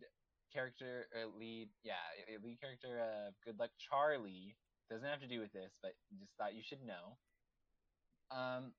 character, 0.52 1.06
uh, 1.14 1.28
lead, 1.38 1.68
yeah, 1.84 2.02
lead 2.42 2.60
character 2.60 2.98
of 2.98 3.34
Good 3.44 3.58
Luck 3.58 3.70
Charlie. 3.78 4.56
Doesn't 4.90 5.06
have 5.06 5.20
to 5.20 5.28
do 5.28 5.38
with 5.38 5.52
this, 5.52 5.70
but 5.80 5.92
just 6.18 6.32
thought 6.36 6.54
you 6.54 6.62
should 6.64 6.82
know. 6.84 7.16
Um, 8.32 8.72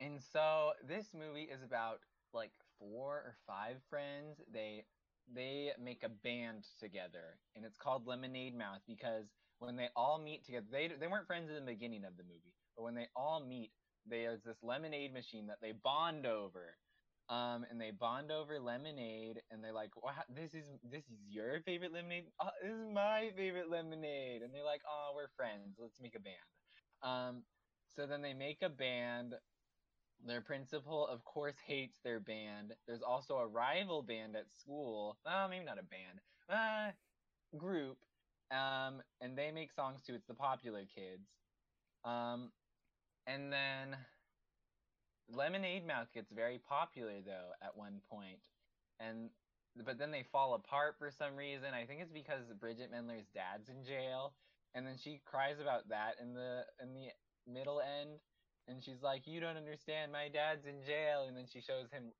and 0.00 0.20
so 0.32 0.72
this 0.86 1.06
movie 1.14 1.48
is 1.48 1.62
about 1.62 2.00
like 2.34 2.52
four 2.80 3.16
or 3.16 3.36
five 3.46 3.76
friends. 3.90 4.40
They 4.52 4.86
they 5.32 5.72
make 5.82 6.02
a 6.04 6.08
band 6.08 6.66
together, 6.80 7.38
and 7.56 7.64
it's 7.64 7.78
called 7.78 8.06
Lemonade 8.08 8.56
Mouth 8.58 8.82
because 8.88 9.26
when 9.60 9.76
they 9.76 9.88
all 9.96 10.18
meet 10.18 10.44
together, 10.46 10.66
they 10.72 10.88
they 10.98 11.08
weren't 11.08 11.28
friends 11.28 11.50
in 11.50 11.56
the 11.56 11.72
beginning 11.72 12.04
of 12.06 12.16
the 12.16 12.24
movie, 12.24 12.54
but 12.76 12.84
when 12.84 12.96
they 12.96 13.08
all 13.16 13.40
meet, 13.40 13.72
there's 14.06 14.42
this 14.42 14.58
lemonade 14.62 15.12
machine 15.14 15.46
that 15.48 15.58
they 15.62 15.72
bond 15.72 16.26
over. 16.26 16.76
Um, 17.28 17.64
and 17.70 17.80
they 17.80 17.92
bond 17.92 18.32
over 18.32 18.58
lemonade, 18.58 19.40
and 19.52 19.62
they're 19.62 19.72
like, 19.72 19.94
"Wow, 20.02 20.24
this 20.34 20.52
is 20.52 20.66
this 20.82 21.04
is 21.04 21.20
your 21.28 21.60
favorite 21.62 21.92
lemonade. 21.92 22.26
Oh, 22.40 22.50
this 22.60 22.72
is 22.72 22.88
my 22.92 23.30
favorite 23.36 23.70
lemonade." 23.70 24.42
And 24.42 24.52
they're 24.52 24.64
like, 24.64 24.82
"Oh, 24.88 25.12
we're 25.14 25.28
friends. 25.36 25.76
Let's 25.78 26.00
make 26.00 26.16
a 26.16 26.20
band." 26.20 26.50
Um, 27.02 27.44
so 27.94 28.06
then 28.06 28.22
they 28.22 28.34
make 28.34 28.62
a 28.62 28.68
band. 28.68 29.34
Their 30.26 30.40
principal, 30.40 31.06
of 31.06 31.24
course, 31.24 31.56
hates 31.66 31.98
their 32.04 32.20
band. 32.20 32.74
There's 32.86 33.02
also 33.02 33.36
a 33.36 33.46
rival 33.46 34.02
band 34.02 34.36
at 34.36 34.50
school. 34.50 35.18
Oh, 35.26 35.46
maybe 35.48 35.64
not 35.64 35.78
a 35.78 35.82
band. 35.82 36.20
Uh, 36.48 37.56
group. 37.56 37.98
Um, 38.50 39.02
and 39.20 39.36
they 39.36 39.50
make 39.50 39.72
songs 39.72 40.02
too. 40.06 40.14
It's 40.14 40.26
the 40.26 40.34
popular 40.34 40.82
kids. 40.94 41.28
Um, 42.04 42.50
and 43.26 43.52
then 43.52 43.96
Lemonade 45.28 45.86
Mouth 45.86 46.08
gets 46.12 46.30
very 46.32 46.58
popular 46.58 47.20
though 47.24 47.50
at 47.62 47.76
one 47.76 48.00
point, 48.10 48.40
and 48.98 49.30
but 49.86 49.98
then 49.98 50.10
they 50.10 50.24
fall 50.32 50.54
apart 50.54 50.96
for 50.98 51.10
some 51.10 51.36
reason. 51.36 51.74
I 51.74 51.86
think 51.86 52.00
it's 52.00 52.12
because 52.12 52.42
Bridgit 52.58 52.90
Mendler's 52.92 53.28
dad's 53.34 53.68
in 53.68 53.84
jail, 53.84 54.34
and 54.74 54.86
then 54.86 54.96
she 55.02 55.20
cries 55.24 55.60
about 55.60 55.88
that 55.90 56.14
in 56.20 56.34
the 56.34 56.64
in 56.82 56.94
the 56.94 57.08
middle 57.46 57.80
end, 57.80 58.18
and 58.68 58.82
she's 58.82 59.02
like, 59.02 59.26
"You 59.26 59.40
don't 59.40 59.56
understand. 59.56 60.12
My 60.12 60.28
dad's 60.28 60.66
in 60.66 60.82
jail." 60.82 61.24
And 61.24 61.36
then 61.36 61.46
she 61.46 61.60
shows 61.60 61.90
him 61.90 62.12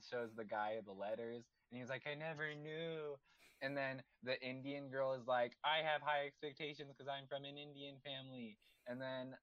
shows 0.00 0.34
the 0.34 0.44
guy 0.44 0.80
the 0.80 0.92
letters, 0.92 1.44
and 1.70 1.80
he's 1.80 1.88
like, 1.90 2.06
"I 2.06 2.14
never 2.14 2.54
knew." 2.54 3.16
And 3.60 3.76
then 3.76 4.02
the 4.22 4.40
Indian 4.44 4.90
girl 4.90 5.14
is 5.14 5.26
like, 5.26 5.56
"I 5.64 5.78
have 5.82 6.02
high 6.02 6.26
expectations 6.26 6.88
because 6.88 7.08
I'm 7.08 7.26
from 7.28 7.44
an 7.44 7.58
Indian 7.58 8.00
family." 8.00 8.58
And 8.86 9.00
then 9.00 9.36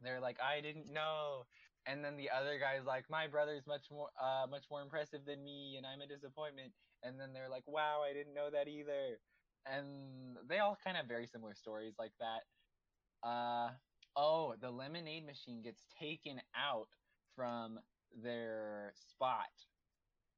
they're 0.00 0.20
like, 0.20 0.40
"I 0.40 0.60
didn't 0.60 0.92
know." 0.92 1.46
And 1.86 2.04
then 2.04 2.16
the 2.16 2.30
other 2.30 2.58
guy's 2.58 2.84
like, 2.84 3.08
"My 3.10 3.26
brother's 3.28 3.66
much 3.66 3.90
more 3.90 4.10
uh 4.20 4.46
much 4.48 4.66
more 4.70 4.82
impressive 4.82 5.24
than 5.24 5.44
me, 5.44 5.76
and 5.76 5.86
I'm 5.86 6.00
a 6.02 6.06
disappointment." 6.06 6.74
And 7.02 7.18
then 7.20 7.32
they're 7.32 7.48
like, 7.48 7.66
"Wow, 7.66 8.02
I 8.02 8.12
didn't 8.12 8.34
know 8.34 8.50
that 8.50 8.68
either." 8.68 9.20
And 9.66 10.36
they 10.48 10.58
all 10.58 10.76
kind 10.76 10.96
of 10.96 11.06
very 11.06 11.26
similar 11.26 11.54
stories 11.54 11.94
like 11.98 12.12
that. 12.20 12.44
Uh 13.22 13.76
oh, 14.16 14.54
the 14.60 14.70
lemonade 14.70 15.26
machine 15.26 15.62
gets 15.62 15.82
taken 16.00 16.40
out 16.56 16.88
from 17.34 17.78
their 18.22 18.94
spot 19.10 19.50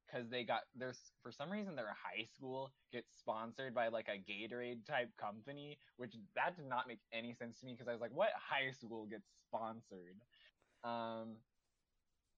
because 0.07 0.29
they 0.31 0.43
got 0.45 0.63
there's 0.75 0.99
for 1.23 1.31
some 1.31 1.51
reason 1.51 1.77
their 1.77 1.95
high 1.95 2.25
school 2.25 2.73
gets 2.93 3.09
sponsored 3.19 3.75
by 3.75 3.89
like 3.89 4.09
a 4.09 4.19
Gatorade 4.19 4.85
type 4.87 5.11
company, 5.21 5.79
which 5.97 6.15
that 6.35 6.57
did 6.57 6.69
not 6.69 6.89
make 6.89 7.01
any 7.13 7.35
sense 7.35 7.61
to 7.61 7.67
me 7.67 7.73
because 7.73 7.89
I 7.89 7.93
was 7.93 8.01
like, 8.01 8.15
what 8.15 8.31
high 8.35 8.73
school 8.73 9.07
gets 9.07 9.29
sponsored? 9.47 10.17
Um, 10.85 11.37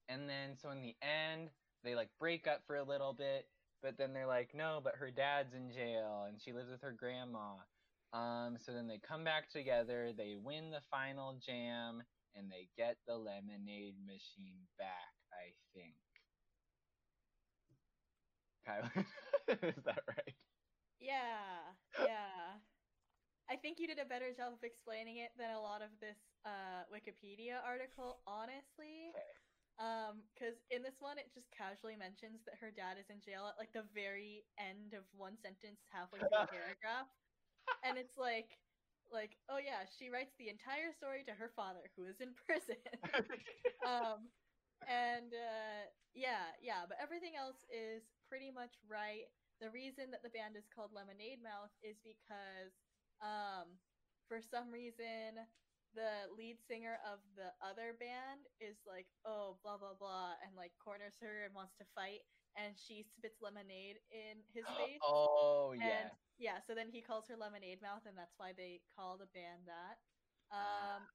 and 0.09 0.29
then 0.29 0.57
so 0.61 0.71
in 0.71 0.83
the 0.83 0.97
end 1.03 1.51
they 1.85 1.95
like 1.95 2.09
break 2.19 2.47
up 2.47 2.63
for 2.67 2.77
a 2.77 2.85
little 2.85 3.13
bit, 3.13 3.47
but 3.83 3.97
then 3.97 4.13
they're 4.13 4.27
like, 4.27 4.51
no, 4.55 4.81
but 4.83 4.97
her 4.97 5.11
dad's 5.11 5.55
in 5.55 5.71
jail 5.73 6.27
and 6.29 6.41
she 6.41 6.53
lives 6.53 6.71
with 6.71 6.83
her 6.83 6.93
grandma. 6.93 7.55
Um, 8.13 8.57
so 8.59 8.73
then 8.73 8.89
they 8.89 8.99
come 8.99 9.25
back 9.25 9.49
together, 9.51 10.13
they 10.17 10.35
win 10.37 10.71
the 10.71 10.83
final 10.91 11.39
jam, 11.39 12.03
and 12.35 12.51
they 12.51 12.69
get 12.77 12.97
the 13.07 13.17
lemonade 13.17 13.97
machine 14.05 14.67
back, 14.79 15.15
I 15.33 15.55
think. 15.75 15.95
Kylan, 18.67 19.07
is 19.77 19.85
that 19.85 20.03
right? 20.09 20.35
Yeah, 21.01 21.75
yeah. 22.05 22.61
I 23.51 23.57
think 23.57 23.81
you 23.81 23.87
did 23.89 23.99
a 23.99 24.07
better 24.07 24.31
job 24.33 24.53
of 24.55 24.63
explaining 24.63 25.19
it 25.19 25.31
than 25.37 25.51
a 25.51 25.61
lot 25.61 25.83
of 25.83 25.91
this 26.01 26.19
uh, 26.47 26.87
Wikipedia 26.93 27.59
article, 27.65 28.21
honestly. 28.27 29.11
Um, 29.81 30.23
because 30.35 30.61
in 30.71 30.83
this 30.83 31.01
one, 31.01 31.19
it 31.19 31.33
just 31.33 31.51
casually 31.51 31.97
mentions 31.97 32.45
that 32.45 32.61
her 32.61 32.71
dad 32.71 33.01
is 33.01 33.09
in 33.09 33.19
jail 33.19 33.49
at 33.49 33.57
like 33.59 33.73
the 33.73 33.89
very 33.95 34.45
end 34.61 34.93
of 34.93 35.03
one 35.17 35.41
sentence, 35.41 35.81
halfway 35.91 36.21
through 36.21 36.47
a 36.47 36.47
paragraph, 36.53 37.09
and 37.85 37.99
it's 37.99 38.17
like, 38.17 38.59
like, 39.13 39.37
oh 39.49 39.59
yeah, 39.59 39.85
she 39.99 40.11
writes 40.11 40.35
the 40.39 40.49
entire 40.49 40.93
story 40.93 41.25
to 41.25 41.33
her 41.35 41.51
father, 41.55 41.91
who 41.97 42.07
is 42.07 42.21
in 42.21 42.35
prison. 42.47 42.79
um, 43.87 44.31
and 44.89 45.33
uh, 45.35 45.91
yeah, 46.15 46.55
yeah, 46.63 46.85
but 46.89 46.99
everything 47.03 47.35
else 47.39 47.65
is 47.71 48.03
pretty 48.29 48.51
much 48.51 48.77
right. 48.89 49.27
The 49.61 49.71
reason 49.71 50.11
that 50.13 50.23
the 50.23 50.31
band 50.31 50.57
is 50.57 50.65
called 50.75 50.93
Lemonade 50.95 51.43
Mouth 51.43 51.71
is 51.83 51.97
because, 52.03 52.73
um, 53.21 53.77
for 54.29 54.41
some 54.41 54.71
reason, 54.71 55.47
the 55.95 56.31
lead 56.37 56.59
singer 56.67 56.99
of 57.05 57.21
the 57.37 57.53
other 57.61 57.95
band 57.99 58.47
is 58.61 58.77
like, 58.87 59.07
oh, 59.27 59.59
blah 59.63 59.77
blah 59.77 59.95
blah, 59.99 60.35
and 60.47 60.57
like 60.57 60.73
corners 60.83 61.15
her 61.21 61.45
and 61.45 61.55
wants 61.55 61.75
to 61.79 61.85
fight, 61.95 62.21
and 62.57 62.75
she 62.79 63.03
spits 63.03 63.41
lemonade 63.43 63.99
in 64.11 64.43
his 64.53 64.65
face. 64.77 65.03
oh 65.03 65.73
And 65.81 65.83
yeah. 65.87 66.11
Yeah, 66.41 66.61
so 66.61 66.75
then 66.75 66.89
he 66.91 67.03
calls 67.03 67.29
her 67.29 67.37
Lemonade 67.37 67.83
Mouth, 67.83 68.07
and 68.07 68.19
that's 68.19 68.39
why 68.39 68.53
they 68.53 68.81
call 68.97 69.19
the 69.19 69.27
band 69.27 69.69
that. 69.69 69.99
Um, 70.51 71.09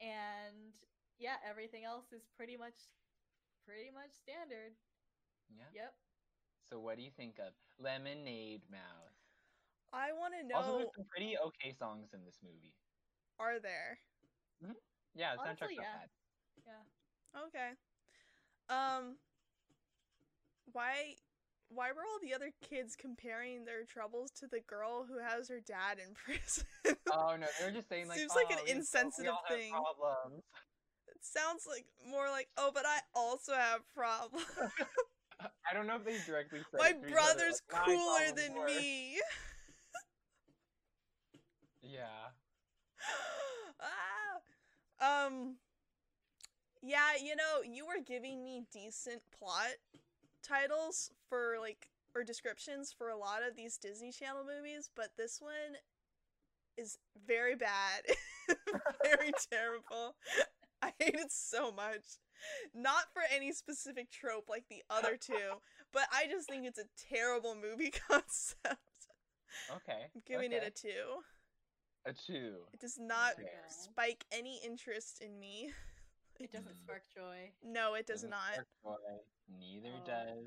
and 0.00 0.74
yeah, 1.18 1.38
everything 1.44 1.84
else 1.84 2.12
is 2.12 2.26
pretty 2.26 2.56
much, 2.56 2.96
pretty 3.64 3.90
much 3.90 4.12
standard. 4.14 4.78
Yeah. 5.48 5.70
Yep. 5.74 5.94
So 6.62 6.80
what 6.80 6.96
do 6.96 7.02
you 7.02 7.10
think 7.10 7.38
of 7.38 7.54
Lemonade 7.78 8.70
Mouth? 8.70 9.16
I 9.92 10.12
want 10.12 10.34
to 10.34 10.42
Also, 10.52 10.72
know 10.72 10.78
there's 10.78 10.90
some 10.96 11.06
pretty 11.06 11.36
okay 11.38 11.72
songs 11.72 12.14
in 12.14 12.24
this 12.24 12.42
movie. 12.42 12.76
are 13.38 13.60
there? 13.60 14.00
Yeah, 15.14 15.36
the 15.36 15.42
Honestly, 15.42 15.74
soundtrack's 15.74 15.76
not 15.76 15.82
yeah. 15.82 15.92
bad. 15.92 16.10
Yeah. 16.66 16.84
Okay. 17.34 17.76
Um 18.68 19.20
why 20.64 21.16
why 21.72 21.92
were 21.92 22.02
all 22.02 22.18
the 22.20 22.34
other 22.34 22.50
kids 22.68 22.96
comparing 22.96 23.64
their 23.64 23.84
troubles 23.84 24.30
to 24.40 24.46
the 24.46 24.60
girl 24.60 25.06
who 25.08 25.18
has 25.18 25.48
her 25.48 25.60
dad 25.60 25.98
in 25.98 26.14
prison? 26.24 26.64
Oh 27.10 27.36
no, 27.38 27.46
they 27.58 27.66
were 27.66 27.72
just 27.72 27.88
saying 27.88 28.08
like 28.08 28.18
Seems 28.18 28.34
like 28.34 28.46
"Oh, 28.50 28.54
an 28.58 28.64
we 28.66 28.70
insensitive 28.72 29.34
thing. 29.48 29.70
Problems. 29.72 30.42
it 31.08 31.22
sounds 31.22 31.66
like 31.68 31.86
more 32.08 32.28
like, 32.28 32.48
"Oh, 32.56 32.70
but 32.74 32.84
I 32.86 32.98
also 33.14 33.54
have 33.54 33.80
problems. 33.94 34.44
I 35.40 35.72
don't 35.72 35.86
know 35.86 35.96
if 35.96 36.04
they 36.04 36.18
directly 36.26 36.60
said 36.70 36.78
My 36.78 36.90
other, 36.90 37.08
brother's 37.08 37.62
like, 37.72 37.84
cooler 37.84 38.32
than 38.36 38.54
were-" 38.54 38.66
me." 38.66 39.20
Yeah. 41.82 42.30
ah. 43.80 45.26
Um 45.26 45.56
Yeah, 46.82 47.14
you 47.22 47.36
know, 47.36 47.62
you 47.64 47.86
were 47.86 48.02
giving 48.04 48.44
me 48.44 48.64
decent 48.72 49.22
plot 49.38 49.76
titles 50.50 51.10
for 51.28 51.56
like 51.60 51.90
or 52.14 52.24
descriptions 52.24 52.92
for 52.96 53.08
a 53.08 53.16
lot 53.16 53.42
of 53.48 53.56
these 53.56 53.76
Disney 53.78 54.10
Channel 54.10 54.44
movies, 54.44 54.90
but 54.96 55.10
this 55.16 55.40
one 55.40 55.76
is 56.76 56.98
very 57.26 57.54
bad. 57.54 58.02
very 59.04 59.32
terrible. 59.52 60.16
I 60.82 60.92
hate 60.98 61.14
it 61.14 61.30
so 61.30 61.70
much. 61.70 62.18
Not 62.74 63.04
for 63.12 63.22
any 63.34 63.52
specific 63.52 64.10
trope 64.10 64.48
like 64.48 64.64
the 64.70 64.82
other 64.88 65.16
two, 65.16 65.60
but 65.92 66.04
I 66.12 66.26
just 66.26 66.48
think 66.48 66.66
it's 66.66 66.78
a 66.78 66.88
terrible 67.14 67.54
movie 67.54 67.92
concept. 68.08 68.78
Okay. 69.76 70.06
I'm 70.14 70.22
giving 70.26 70.54
okay. 70.54 70.66
it 70.66 70.66
a 70.66 70.70
two. 70.70 71.22
a 72.06 72.12
two. 72.12 72.54
It 72.72 72.80
does 72.80 72.98
not 72.98 73.34
Okay. 73.38 73.50
spike 73.68 74.24
any 74.32 74.58
interest 74.64 75.20
in 75.20 75.38
me. 75.38 75.70
It 76.40 76.52
doesn't 76.52 76.76
spark 76.84 77.02
joy. 77.14 77.52
No, 77.62 77.94
it 77.94 78.06
does 78.06 78.22
Doesn't 78.22 78.30
not. 78.30 78.52
spark 78.54 78.68
joy, 78.82 79.18
Neither 79.60 79.92
Oh. 79.92 80.06
does 80.06 80.46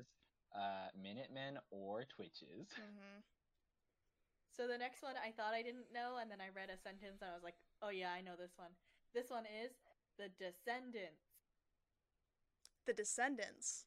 uh, 0.54 0.88
Minutemen 1.00 1.58
or 1.70 2.04
Twitches. 2.04 2.68
hmm 2.76 3.20
So 4.56 4.66
the 4.68 4.78
next 4.78 5.02
one 5.02 5.14
I 5.18 5.30
thought 5.32 5.54
I 5.54 5.62
didn't 5.62 5.92
know, 5.92 6.18
and 6.20 6.30
then 6.30 6.40
I 6.40 6.48
read 6.54 6.70
a 6.70 6.78
sentence 6.78 7.22
and 7.22 7.30
I 7.30 7.34
was 7.34 7.42
like, 7.42 7.56
oh 7.82 7.90
yeah, 7.90 8.10
I 8.12 8.20
know 8.20 8.36
this 8.38 8.52
one. 8.56 8.70
This 9.14 9.30
one 9.30 9.44
is 9.46 9.72
The 10.18 10.30
Descendants. 10.38 11.22
The 12.86 12.92
Descendants. 12.92 13.86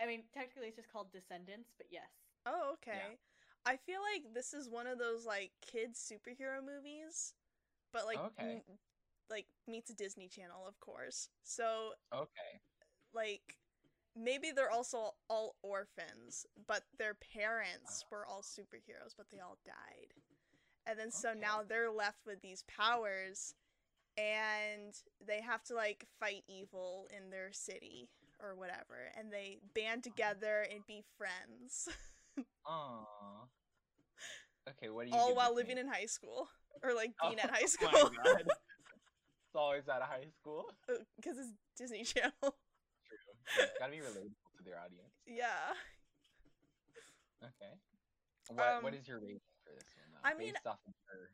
I 0.00 0.06
mean, 0.06 0.24
technically 0.32 0.68
it's 0.68 0.76
just 0.76 0.92
called 0.92 1.12
Descendants, 1.12 1.70
but 1.76 1.86
yes. 1.90 2.10
Oh, 2.46 2.74
okay. 2.74 3.18
I 3.66 3.76
feel 3.76 4.00
like 4.02 4.34
this 4.34 4.52
is 4.52 4.68
one 4.68 4.86
of 4.86 4.98
those 4.98 5.24
like 5.24 5.52
kids 5.64 5.98
superhero 5.98 6.60
movies, 6.64 7.32
but 7.92 8.04
like 8.06 8.18
Okay. 8.18 8.62
m- 8.68 8.78
like 9.30 9.46
meets 9.68 9.92
Disney 9.94 10.28
Channel, 10.28 10.66
of 10.66 10.78
course. 10.80 11.28
So 11.42 11.92
Okay. 12.12 12.60
like 13.14 13.58
maybe 14.16 14.50
they're 14.54 14.70
also 14.70 15.14
all 15.28 15.56
orphans, 15.62 16.46
but 16.66 16.82
their 16.98 17.14
parents 17.14 18.04
ah. 18.04 18.08
were 18.10 18.26
all 18.26 18.42
superheroes, 18.42 19.14
but 19.16 19.26
they 19.32 19.40
all 19.40 19.58
died. 19.66 20.12
And 20.86 20.98
then 20.98 21.10
so 21.10 21.30
Okay. 21.30 21.40
now 21.40 21.62
they're 21.66 21.90
left 21.90 22.26
with 22.26 22.40
these 22.42 22.64
powers 22.68 23.54
and 24.16 24.94
they 25.26 25.40
have 25.40 25.62
to 25.64 25.74
like 25.74 26.06
fight 26.20 26.44
evil 26.48 27.08
in 27.16 27.30
their 27.30 27.52
city 27.52 28.08
or 28.40 28.54
whatever 28.56 29.10
and 29.16 29.32
they 29.32 29.58
band 29.74 30.02
together 30.04 30.66
and 30.70 30.86
be 30.86 31.02
friends 31.18 31.88
Aww. 32.66 33.48
Okay, 34.70 34.88
what 34.88 35.04
do 35.06 35.10
you 35.10 35.16
all 35.18 35.34
while 35.34 35.54
living 35.54 35.78
in 35.78 35.86
high 35.88 36.06
school 36.06 36.48
or 36.82 36.94
like 36.94 37.12
Oh 37.22 37.28
being 37.28 37.38
at 37.38 37.50
oh 37.50 37.52
high 37.52 37.60
my 37.62 37.66
school 37.66 38.10
God. 38.24 38.44
It's 39.54 39.62
always 39.62 39.86
out 39.88 40.02
of 40.02 40.08
high 40.10 40.26
school. 40.34 40.66
because 41.14 41.38
it's 41.38 41.54
Disney 41.78 42.02
Channel. 42.02 42.34
True. 42.42 43.62
It's 43.62 43.78
gotta 43.78 43.92
be 43.94 43.98
relatable 44.02 44.50
to 44.58 44.62
their 44.66 44.82
audience. 44.82 45.14
yeah. 45.30 45.70
Okay. 47.38 47.72
What 48.50 48.82
What 48.82 48.92
Um, 48.94 48.98
is 48.98 49.06
your 49.06 49.20
rating 49.20 49.38
for 49.62 49.70
this 49.78 49.86
one, 49.94 50.10
though? 50.10 50.26
I 50.28 50.34
mean- 50.34 50.52
based 50.54 50.66
off 50.66 50.80
of 50.86 50.94
your 51.06 51.30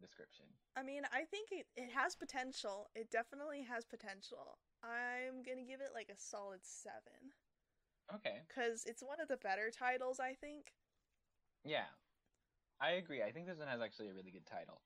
description. 0.00 0.46
I 0.76 0.82
mean, 0.82 1.02
I 1.10 1.24
think 1.24 1.48
it, 1.50 1.66
it 1.74 1.90
has 1.90 2.14
potential. 2.14 2.90
It 2.94 3.10
definitely 3.10 3.62
has 3.62 3.84
potential. 3.84 4.58
I'm 4.84 5.42
gonna 5.42 5.64
give 5.64 5.80
it 5.80 5.90
like 5.94 6.08
a 6.12 6.16
solid 6.16 6.60
seven 6.62 7.32
Okay. 8.14 8.42
because 8.46 8.84
it's 8.84 9.02
one 9.02 9.18
of 9.20 9.26
the 9.28 9.38
better 9.38 9.70
titles. 9.72 10.20
I 10.20 10.34
think. 10.34 10.72
Yeah. 11.64 11.88
I 12.78 12.90
agree. 13.00 13.22
I 13.22 13.32
think 13.32 13.46
this 13.46 13.58
one 13.58 13.68
has 13.68 13.80
actually 13.80 14.08
a 14.08 14.14
really 14.14 14.30
good 14.30 14.46
title. 14.46 14.82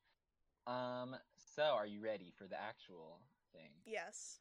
Um. 0.67 1.17
So, 1.61 1.75
are 1.77 1.85
you 1.85 2.01
ready 2.01 2.33
for 2.39 2.47
the 2.47 2.59
actual 2.59 3.21
thing? 3.53 3.69
Yes. 3.85 4.39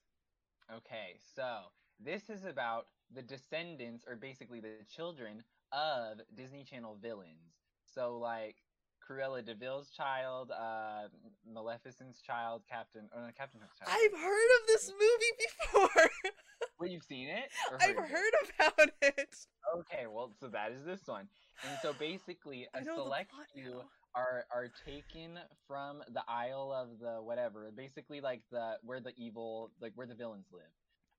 Okay, 0.74 1.18
so 1.36 1.64
this 2.00 2.30
is 2.30 2.46
about 2.46 2.86
the 3.14 3.22
descendants, 3.22 4.06
or 4.08 4.16
basically 4.16 4.62
the 4.62 4.76
children 4.90 5.44
of 5.74 6.22
Disney 6.34 6.64
Channel 6.64 6.98
villains. 7.02 7.58
So, 7.94 8.18
like 8.18 8.56
Cruella 9.04 9.44
de 9.46 9.54
Vil's 9.54 9.90
child, 9.90 10.52
uh, 10.52 11.10
Maleficent's 11.46 12.22
child, 12.22 12.62
Captain, 12.70 13.10
oh 13.14 13.20
no, 13.20 13.28
Captain 13.38 13.60
Hook's 13.60 13.80
child. 13.80 13.92
I've 13.92 14.18
heard 14.18 14.50
of 14.62 14.68
this 14.68 14.90
movie 14.90 15.84
before. 15.92 16.10
Well, 16.78 16.90
you've 16.90 17.04
seen 17.04 17.28
it? 17.28 17.50
Or 17.72 17.78
I've 17.82 17.98
of 17.98 18.04
it? 18.06 18.10
heard 18.10 18.34
about 18.56 18.90
it. 19.02 19.36
Okay, 19.80 20.06
well, 20.10 20.32
so 20.40 20.48
that 20.48 20.72
is 20.72 20.86
this 20.86 21.02
one. 21.06 21.28
And 21.68 21.78
so 21.82 21.94
basically, 21.94 22.68
I 22.74 22.80
a 22.80 22.84
select 22.86 23.32
few. 23.54 23.82
Are 24.16 24.46
are 24.52 24.72
taken 24.86 25.40
from 25.68 26.04
the 26.14 26.24
Isle 26.28 26.74
of 26.74 27.00
the 27.00 27.22
whatever, 27.22 27.72
basically 27.76 28.22
like 28.22 28.42
the 28.52 28.78
where 28.84 29.00
the 29.00 29.14
evil, 29.18 29.72
like 29.82 29.94
where 29.96 30.08
the 30.08 30.16
villains 30.16 30.48
live. 30.52 30.62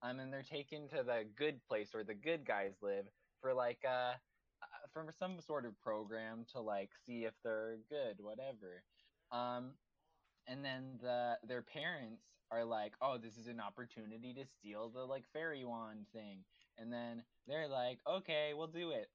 Um, 0.02 0.18
and 0.18 0.32
they're 0.32 0.42
taken 0.42 0.88
to 0.88 1.02
the 1.02 1.24
good 1.36 1.60
place 1.68 1.88
where 1.92 2.04
the 2.04 2.14
good 2.14 2.46
guys 2.46 2.72
live 2.80 3.04
for 3.42 3.52
like 3.52 3.78
uh, 3.86 4.14
uh 4.62 4.86
for 4.92 5.06
some 5.18 5.40
sort 5.40 5.66
of 5.66 5.78
program 5.80 6.46
to 6.52 6.60
like 6.60 6.90
see 7.06 7.24
if 7.24 7.34
they're 7.44 7.78
good, 7.88 8.16
whatever. 8.18 8.82
Um, 9.30 9.72
and 10.46 10.64
then 10.64 10.98
the 11.02 11.36
their 11.46 11.62
parents 11.62 12.22
are 12.50 12.64
like, 12.64 12.92
"Oh, 13.00 13.18
this 13.18 13.36
is 13.36 13.46
an 13.46 13.60
opportunity 13.60 14.34
to 14.34 14.44
steal 14.58 14.88
the 14.88 15.04
like 15.04 15.24
fairy 15.32 15.64
wand 15.64 16.06
thing," 16.12 16.38
and 16.78 16.92
then 16.92 17.22
they're 17.46 17.68
like, 17.68 17.98
"Okay, 18.06 18.52
we'll 18.54 18.66
do 18.66 18.90
it." 18.90 19.08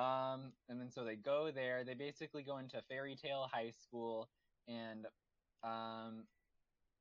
Um, 0.00 0.52
and 0.68 0.80
then 0.80 0.90
so 0.90 1.04
they 1.04 1.16
go 1.16 1.50
there. 1.50 1.84
They 1.84 1.94
basically 1.94 2.42
go 2.42 2.58
into 2.58 2.82
fairy 2.88 3.16
tale 3.16 3.48
high 3.52 3.72
school, 3.72 4.30
and 4.66 5.06
um, 5.62 6.24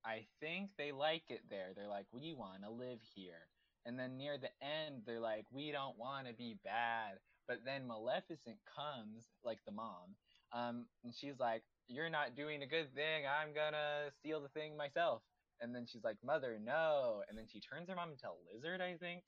I 0.06 0.26
think 0.42 0.72
they 0.78 0.92
like 0.92 1.24
it 1.30 1.44
there. 1.50 1.70
They're 1.76 1.88
like, 1.88 2.08
"We 2.12 2.34
want 2.34 2.64
to 2.64 2.70
live 2.72 3.00
here." 3.16 3.48
And 3.86 3.98
then 3.98 4.18
near 4.18 4.38
the 4.38 4.52
end, 4.62 5.04
they're 5.06 5.22
like, 5.22 5.46
"We 5.52 5.72
don't 5.72 5.98
want 5.98 6.28
to 6.28 6.34
be 6.34 6.60
bad." 6.64 7.20
But 7.48 7.60
then 7.66 7.88
Maleficent 7.88 8.58
comes, 8.76 9.28
like 9.44 9.60
the 9.66 9.72
mom, 9.72 10.16
um, 10.54 10.86
and 11.04 11.16
she's 11.16 11.40
like, 11.40 11.64
"You're 11.88 12.10
not 12.10 12.36
doing 12.36 12.64
a 12.64 12.68
good 12.68 12.94
thing. 12.96 13.26
I'm 13.26 13.54
gonna 13.54 14.12
steal 14.20 14.42
the 14.42 14.50
thing 14.50 14.76
myself." 14.78 15.24
And 15.62 15.76
then 15.76 15.86
she's 15.86 16.04
like, 16.04 16.18
"Mother, 16.24 16.60
no!" 16.60 17.24
And 17.30 17.38
then 17.38 17.48
she 17.48 17.62
turns 17.62 17.90
her 17.90 17.96
mom 17.96 18.12
into 18.12 18.28
a 18.30 18.36
lizard, 18.54 18.82
I 18.82 18.98
think, 18.98 19.24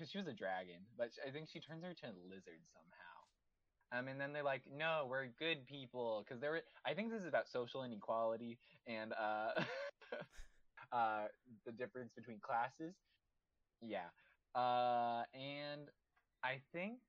because 0.00 0.10
she 0.10 0.16
was 0.16 0.26
a 0.26 0.32
dragon, 0.32 0.80
but 0.96 1.10
I 1.26 1.30
think 1.30 1.50
she 1.52 1.60
turns 1.60 1.84
her 1.84 1.90
into 1.90 2.08
a 2.08 2.16
lizard 2.24 2.64
somehow. 2.72 3.16
Um, 3.92 4.08
and 4.08 4.18
then 4.18 4.32
they're 4.32 4.42
like, 4.42 4.62
"No, 4.72 5.06
we're 5.10 5.26
good 5.26 5.66
people," 5.66 6.24
because 6.24 6.40
there. 6.40 6.52
Were. 6.52 6.62
I 6.86 6.94
think 6.94 7.10
this 7.10 7.20
is 7.20 7.28
about 7.28 7.48
social 7.48 7.84
inequality 7.84 8.58
and 8.86 9.12
uh, 9.12 9.60
uh, 10.92 11.24
the 11.66 11.72
difference 11.72 12.12
between 12.16 12.40
classes. 12.40 12.94
Yeah. 13.82 14.08
Uh, 14.54 15.24
and 15.34 15.90
I 16.42 16.62
think 16.72 17.00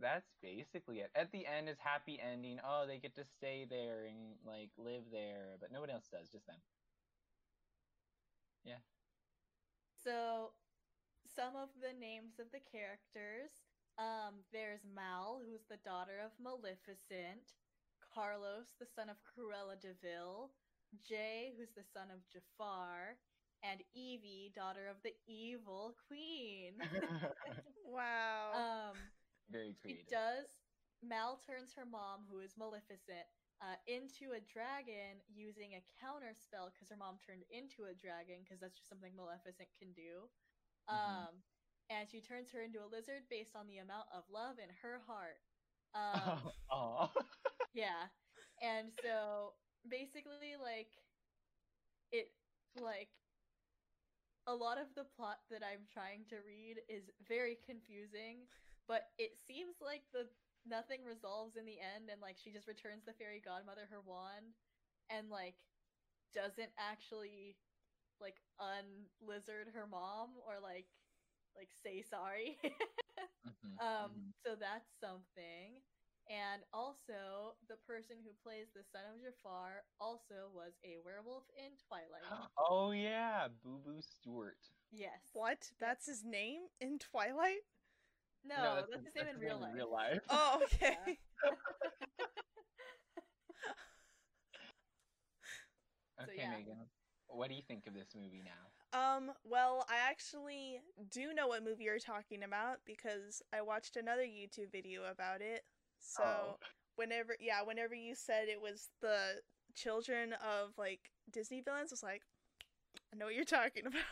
that's 0.00 0.26
basically 0.42 0.98
it. 0.98 1.10
At 1.14 1.30
the 1.30 1.46
end 1.46 1.68
is 1.68 1.78
happy 1.78 2.18
ending. 2.18 2.58
Oh, 2.66 2.86
they 2.88 2.98
get 2.98 3.14
to 3.16 3.24
stay 3.38 3.66
there 3.70 4.06
and 4.06 4.34
like 4.44 4.70
live 4.76 5.04
there, 5.12 5.58
but 5.60 5.70
nobody 5.70 5.92
else 5.92 6.08
does, 6.10 6.28
just 6.28 6.46
them. 6.46 6.58
Yeah. 8.64 8.82
So, 10.02 10.50
some 11.36 11.56
of 11.56 11.68
the 11.80 11.92
names 11.98 12.40
of 12.40 12.48
the 12.52 12.60
characters. 12.64 13.52
Um, 13.98 14.44
there's 14.52 14.84
Mal, 14.88 15.40
who's 15.44 15.64
the 15.68 15.80
daughter 15.84 16.20
of 16.24 16.32
Maleficent. 16.40 17.54
Carlos, 18.14 18.72
the 18.80 18.86
son 18.86 19.08
of 19.10 19.16
Cruella 19.24 19.80
de 19.80 19.92
Vil. 20.02 20.50
Jay, 21.06 21.52
who's 21.56 21.72
the 21.76 21.84
son 21.92 22.08
of 22.10 22.20
Jafar. 22.32 23.18
And 23.62 23.82
Evie, 23.94 24.52
daughter 24.54 24.86
of 24.88 24.96
the 25.04 25.14
evil 25.26 25.96
queen. 26.08 26.78
Wow. 27.86 28.90
um, 28.92 28.96
Very 29.50 29.74
She 29.86 30.02
creative. 30.02 30.06
does. 30.10 30.46
Mal 31.02 31.38
turns 31.46 31.74
her 31.74 31.86
mom, 31.86 32.26
who 32.30 32.40
is 32.40 32.56
Maleficent, 32.56 33.26
uh, 33.62 33.76
into 33.86 34.32
a 34.36 34.40
dragon 34.40 35.20
using 35.28 35.74
a 35.74 35.84
counter 36.00 36.34
spell 36.34 36.70
because 36.72 36.88
her 36.90 36.96
mom 36.98 37.16
turned 37.24 37.44
into 37.50 37.88
a 37.88 37.94
dragon 37.94 38.42
because 38.44 38.60
that's 38.60 38.76
just 38.76 38.88
something 38.88 39.14
Maleficent 39.16 39.68
can 39.78 39.92
do. 39.92 40.28
Mhm. 40.90 41.28
Um, 41.28 41.42
and 41.90 42.08
she 42.08 42.20
turns 42.20 42.50
her 42.50 42.62
into 42.62 42.82
a 42.82 42.86
lizard 42.86 43.28
based 43.30 43.54
on 43.56 43.66
the 43.66 43.78
amount 43.78 44.08
of 44.12 44.24
love 44.30 44.58
in 44.58 44.68
her 44.82 45.00
heart. 45.06 45.38
Um, 45.94 46.52
Aw. 46.70 47.08
yeah, 47.72 48.08
and 48.60 48.92
so 49.02 49.54
basically, 49.88 50.56
like, 50.60 50.92
it 52.12 52.30
like 52.80 53.08
a 54.46 54.54
lot 54.54 54.78
of 54.78 54.86
the 54.94 55.04
plot 55.04 55.38
that 55.50 55.62
I'm 55.66 55.86
trying 55.90 56.24
to 56.30 56.36
read 56.46 56.78
is 56.88 57.10
very 57.26 57.58
confusing, 57.66 58.46
but 58.86 59.10
it 59.18 59.34
seems 59.46 59.82
like 59.82 60.02
the 60.12 60.28
nothing 60.66 61.02
resolves 61.04 61.56
in 61.56 61.66
the 61.66 61.78
end, 61.82 62.10
and 62.10 62.20
like 62.20 62.36
she 62.38 62.52
just 62.52 62.68
returns 62.68 63.04
the 63.04 63.14
fairy 63.18 63.42
godmother 63.42 63.86
her 63.90 64.00
wand, 64.00 64.54
and 65.10 65.30
like 65.30 65.56
doesn't 66.34 66.70
actually 66.78 67.56
like 68.20 68.36
unlizard 68.60 69.72
her 69.74 69.86
mom 69.86 70.30
or 70.46 70.60
like 70.62 70.86
like 71.56 71.70
say 71.82 72.02
sorry. 72.02 72.58
Mhm, 73.46 73.78
Um, 73.80 74.10
mhm. 74.10 74.32
so 74.44 74.56
that's 74.58 74.88
something. 75.00 75.82
And 76.28 76.62
also, 76.72 77.54
the 77.68 77.76
person 77.86 78.16
who 78.24 78.32
plays 78.42 78.66
the 78.74 78.82
son 78.82 79.02
of 79.14 79.22
Jafar 79.22 79.84
also 80.00 80.50
was 80.54 80.72
a 80.84 80.98
werewolf 81.04 81.44
in 81.56 81.76
Twilight. 81.86 82.26
Oh 82.58 82.90
yeah, 82.90 83.48
Booboo 83.64 84.02
Stewart. 84.02 84.58
yes. 84.90 85.30
what? 85.34 85.70
That's 85.78 86.06
his 86.06 86.24
name 86.24 86.62
in 86.80 86.98
Twilight? 86.98 87.62
No, 88.44 88.82
that's, 88.90 89.04
his 89.04 89.14
name 89.14 89.34
in 89.34 89.40
real 89.40 89.60
life. 89.60 89.74
Real 89.74 89.90
life. 89.92 90.22
Oh, 90.30 90.60
okay. 90.64 91.18
So, 96.18 96.32
okay, 96.32 96.42
yeah. 96.42 96.50
Megan. 96.50 96.88
What 97.28 97.48
do 97.48 97.54
you 97.54 97.62
think 97.62 97.86
of 97.86 97.94
this 97.94 98.14
movie 98.14 98.42
now? 98.44 98.70
Um, 98.92 99.32
well, 99.44 99.84
I 99.90 99.96
actually 100.08 100.80
do 101.10 101.34
know 101.34 101.48
what 101.48 101.64
movie 101.64 101.84
you're 101.84 101.98
talking 101.98 102.42
about 102.42 102.78
because 102.86 103.42
I 103.52 103.60
watched 103.62 103.96
another 103.96 104.22
YouTube 104.22 104.72
video 104.72 105.04
about 105.10 105.40
it. 105.42 105.64
So, 105.98 106.22
Oh. 106.22 106.58
whenever 106.94 107.36
yeah, 107.40 107.62
whenever 107.62 107.94
you 107.94 108.14
said 108.14 108.48
it 108.48 108.60
was 108.60 108.88
the 109.00 109.42
children 109.74 110.32
of 110.34 110.72
like 110.78 111.10
Disney 111.30 111.60
villains, 111.60 111.92
I 111.92 111.94
was 111.94 112.02
like, 112.02 112.22
I 113.12 113.16
know 113.16 113.26
what 113.26 113.34
you're 113.34 113.44
talking 113.44 113.86
about. 113.86 114.02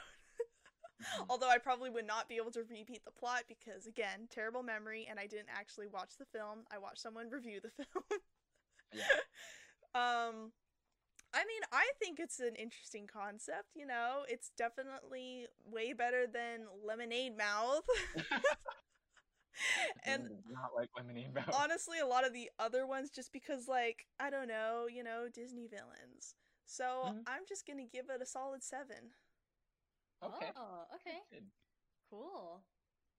Mhm. 1.01 1.27
Although 1.31 1.49
I 1.51 1.59
probably 1.59 1.91
would 1.91 2.07
not 2.07 2.29
be 2.29 2.37
able 2.37 2.51
to 2.53 2.61
repeat 2.65 3.05
the 3.05 3.11
plot 3.11 3.45
because 3.49 3.87
again, 3.87 4.29
terrible 4.31 4.63
memory 4.63 5.07
and 5.09 5.19
I 5.19 5.27
didn't 5.27 5.49
actually 5.51 5.87
watch 5.89 6.17
the 6.19 6.27
film. 6.27 6.67
I 6.71 6.79
watched 6.79 7.01
someone 7.01 7.31
review 7.31 7.61
the 7.61 7.71
film. 7.71 8.05
Yeah. 8.93 9.05
Um 9.95 10.53
I 11.35 11.41
mean, 11.47 11.63
I 11.73 11.91
think 12.01 12.21
it's 12.21 12.41
an 12.41 12.55
interesting 12.57 13.09
concept, 13.13 13.71
you 13.75 13.87
know. 13.87 14.25
It's 14.29 14.53
definitely 14.57 15.47
way 15.65 15.93
better 15.93 16.27
than 16.27 16.67
Lemonade 16.87 17.37
Mouth. 17.37 17.85
and 20.07 20.29
not 20.51 20.71
like 20.77 20.89
lemonade 20.97 21.35
mouth. 21.35 21.47
honestly, 21.53 21.99
a 22.01 22.07
lot 22.07 22.27
of 22.27 22.33
the 22.33 22.51
other 22.59 22.87
ones 22.87 23.11
just 23.11 23.33
because 23.33 23.69
like, 23.69 24.07
I 24.21 24.31
don't 24.31 24.49
know, 24.49 24.87
you 24.93 25.03
know, 25.05 25.29
Disney 25.33 25.67
villains. 25.69 26.35
So, 26.67 27.11
Mhm. 27.11 27.25
I'm 27.27 27.43
just 27.49 27.67
going 27.67 27.79
to 27.79 27.85
give 27.85 28.07
it 28.11 28.23
a 28.23 28.27
solid 28.27 28.63
7. 28.63 29.13
okay. 30.23 30.53
Oh, 30.57 30.87
okay. 30.95 31.19
Cool. 32.11 32.63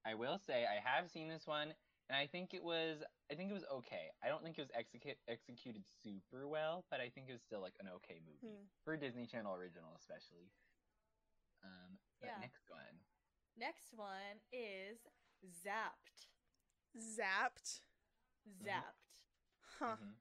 I 0.06 0.14
will 0.14 0.38
say 0.40 0.66
I 0.66 0.80
have 0.88 1.10
seen 1.10 1.28
this 1.28 1.48
one, 1.48 1.74
and 2.10 2.18
I 2.18 2.28
think 2.28 2.54
it 2.54 2.64
was 2.64 3.04
I 3.32 3.36
think 3.36 3.50
it 3.50 3.54
was 3.54 3.66
okay. 3.72 4.12
I 4.24 4.28
don't 4.30 4.44
think 4.44 4.58
it 4.58 4.62
was 4.62 4.72
execute, 4.74 5.18
executed 5.28 5.84
super 6.04 6.48
well, 6.48 6.86
but 6.92 7.00
I 7.02 7.10
think 7.10 7.30
it 7.30 7.34
was 7.34 7.42
still 7.42 7.62
like 7.62 7.76
an 7.80 7.88
okay 7.98 8.20
movie 8.26 8.56
Hmm. 8.56 8.66
for 8.84 8.94
a 8.94 9.00
Disney 9.00 9.26
Channel 9.26 9.56
original, 9.56 9.96
especially. 9.98 10.52
Um, 11.64 11.98
but 12.20 12.28
Yeah. 12.30 12.40
next 12.40 12.70
one. 12.70 13.00
Next 13.58 13.94
one 13.94 14.38
is 14.52 15.00
Zapped. 15.44 16.28
Zapped. 16.98 17.82
Zapped. 18.64 19.22
Huh. 19.80 19.98
Mhm. 19.98 20.14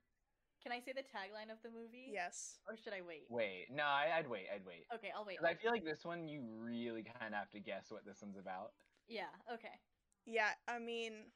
Can 0.62 0.73
I 0.73 0.81
say 0.81 0.93
the 0.93 1.02
tagline 1.02 1.52
of 1.52 1.61
the 1.62 1.70
movie? 1.70 2.09
Yes. 2.11 2.59
Or 2.66 2.77
should 2.77 2.94
I 2.94 3.02
wait? 3.02 3.28
Wait, 3.28 3.70
no, 3.70 3.85
I, 3.85 4.16
I'd 4.16 4.27
wait. 4.28 4.48
I'd 4.48 4.65
wait. 4.65 4.86
Okay, 4.94 5.11
I'll 5.11 5.27
wait. 5.27 5.36
'Cause 5.39 5.44
I 5.47 5.55
feel 5.55 5.70
like 5.73 5.85
this 5.85 6.05
one 6.06 6.27
you 6.27 6.40
really 6.40 7.05
kind 7.05 7.35
of 7.35 7.39
have 7.39 7.51
to 7.51 7.61
guess 7.61 7.90
what 7.90 8.05
this 8.06 8.23
one's 8.23 8.39
about. 8.39 8.73
Yeah, 9.06 9.28
okay. 9.52 9.78
Yeah, 10.24 10.55
I 10.66 10.78
mean, 10.78 11.32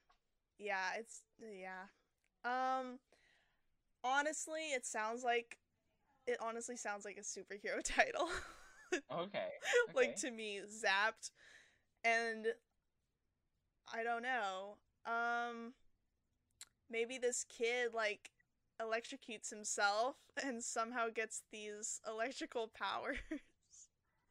yeah, 0.58 0.90
it's 0.98 1.22
yeah. 1.40 1.86
Um 2.44 2.98
honestly, 4.04 4.70
it 4.74 4.86
sounds 4.86 5.24
like 5.24 5.58
it 6.26 6.38
honestly 6.40 6.76
sounds 6.76 7.04
like 7.04 7.18
a 7.18 7.22
superhero 7.22 7.82
title. 7.84 8.28
Okay. 9.12 9.48
like 9.94 10.16
to 10.16 10.30
me, 10.30 10.60
zapped. 10.66 11.30
And 12.04 12.46
I 13.92 14.02
don't 14.02 14.22
know. 14.22 14.76
Um 15.06 15.74
maybe 16.90 17.18
this 17.18 17.44
kid 17.48 17.92
like 17.94 18.30
electrocutes 18.80 19.50
himself 19.50 20.16
and 20.44 20.62
somehow 20.62 21.08
gets 21.08 21.42
these 21.50 22.00
electrical 22.06 22.68
powers. 22.68 23.18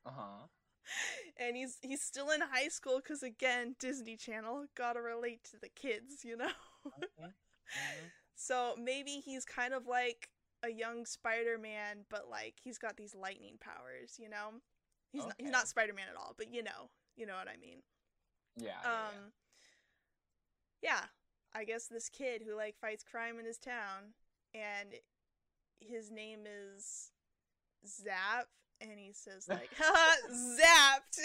Uh 0.06 0.12
huh. 0.16 0.48
and 1.40 1.56
he's 1.56 1.78
he's 1.82 2.02
still 2.02 2.30
in 2.32 2.42
high 2.42 2.68
school 2.70 3.02
cuz 3.02 3.24
again, 3.24 3.76
Disney 3.80 4.18
Channel 4.18 4.66
got 4.76 4.94
to 4.94 5.02
relate 5.02 5.44
to 5.52 5.58
the 5.58 5.70
kids, 5.70 6.24
you 6.26 6.38
know. 6.38 6.52
Mhm. 6.86 7.34
So 8.36 8.76
maybe 8.78 9.22
he's 9.24 9.46
kind 9.46 9.74
of 9.74 9.88
like 9.88 10.30
a 10.64 10.70
young 10.70 11.06
Spider-Man, 11.06 12.06
but 12.10 12.30
like 12.30 12.56
he's 12.64 12.78
got 12.78 12.98
these 12.98 13.16
lightning 13.16 13.58
powers, 13.60 14.16
you 14.20 14.30
know? 14.30 14.62
He's 15.12 15.26
not, 15.26 15.36
he's 15.38 15.52
not 15.52 15.68
Spider-Man 15.68 16.08
at 16.10 16.16
all, 16.18 16.34
but 16.38 16.52
you 16.54 16.64
know, 16.64 16.90
you 17.16 17.26
know 17.26 17.36
what 17.36 17.48
I 17.48 17.58
mean. 17.58 17.82
Yeah. 18.56 18.72
yeah, 18.84 18.90
Um 18.90 19.32
yeah, 20.82 21.06
I 21.54 21.64
guess 21.64 21.88
this 21.88 22.10
kid 22.10 22.44
who 22.46 22.56
like 22.56 22.76
fights 22.80 23.04
crime 23.04 23.40
in 23.40 23.46
his 23.46 23.58
town 23.58 24.14
and 24.54 24.94
his 25.80 26.12
name 26.12 26.42
is 26.46 27.12
Zap 27.88 28.48
and 28.82 29.00
he 29.00 29.14
says 29.14 29.46
like 29.50 29.70
haha 29.78 30.16
zapped 30.32 31.20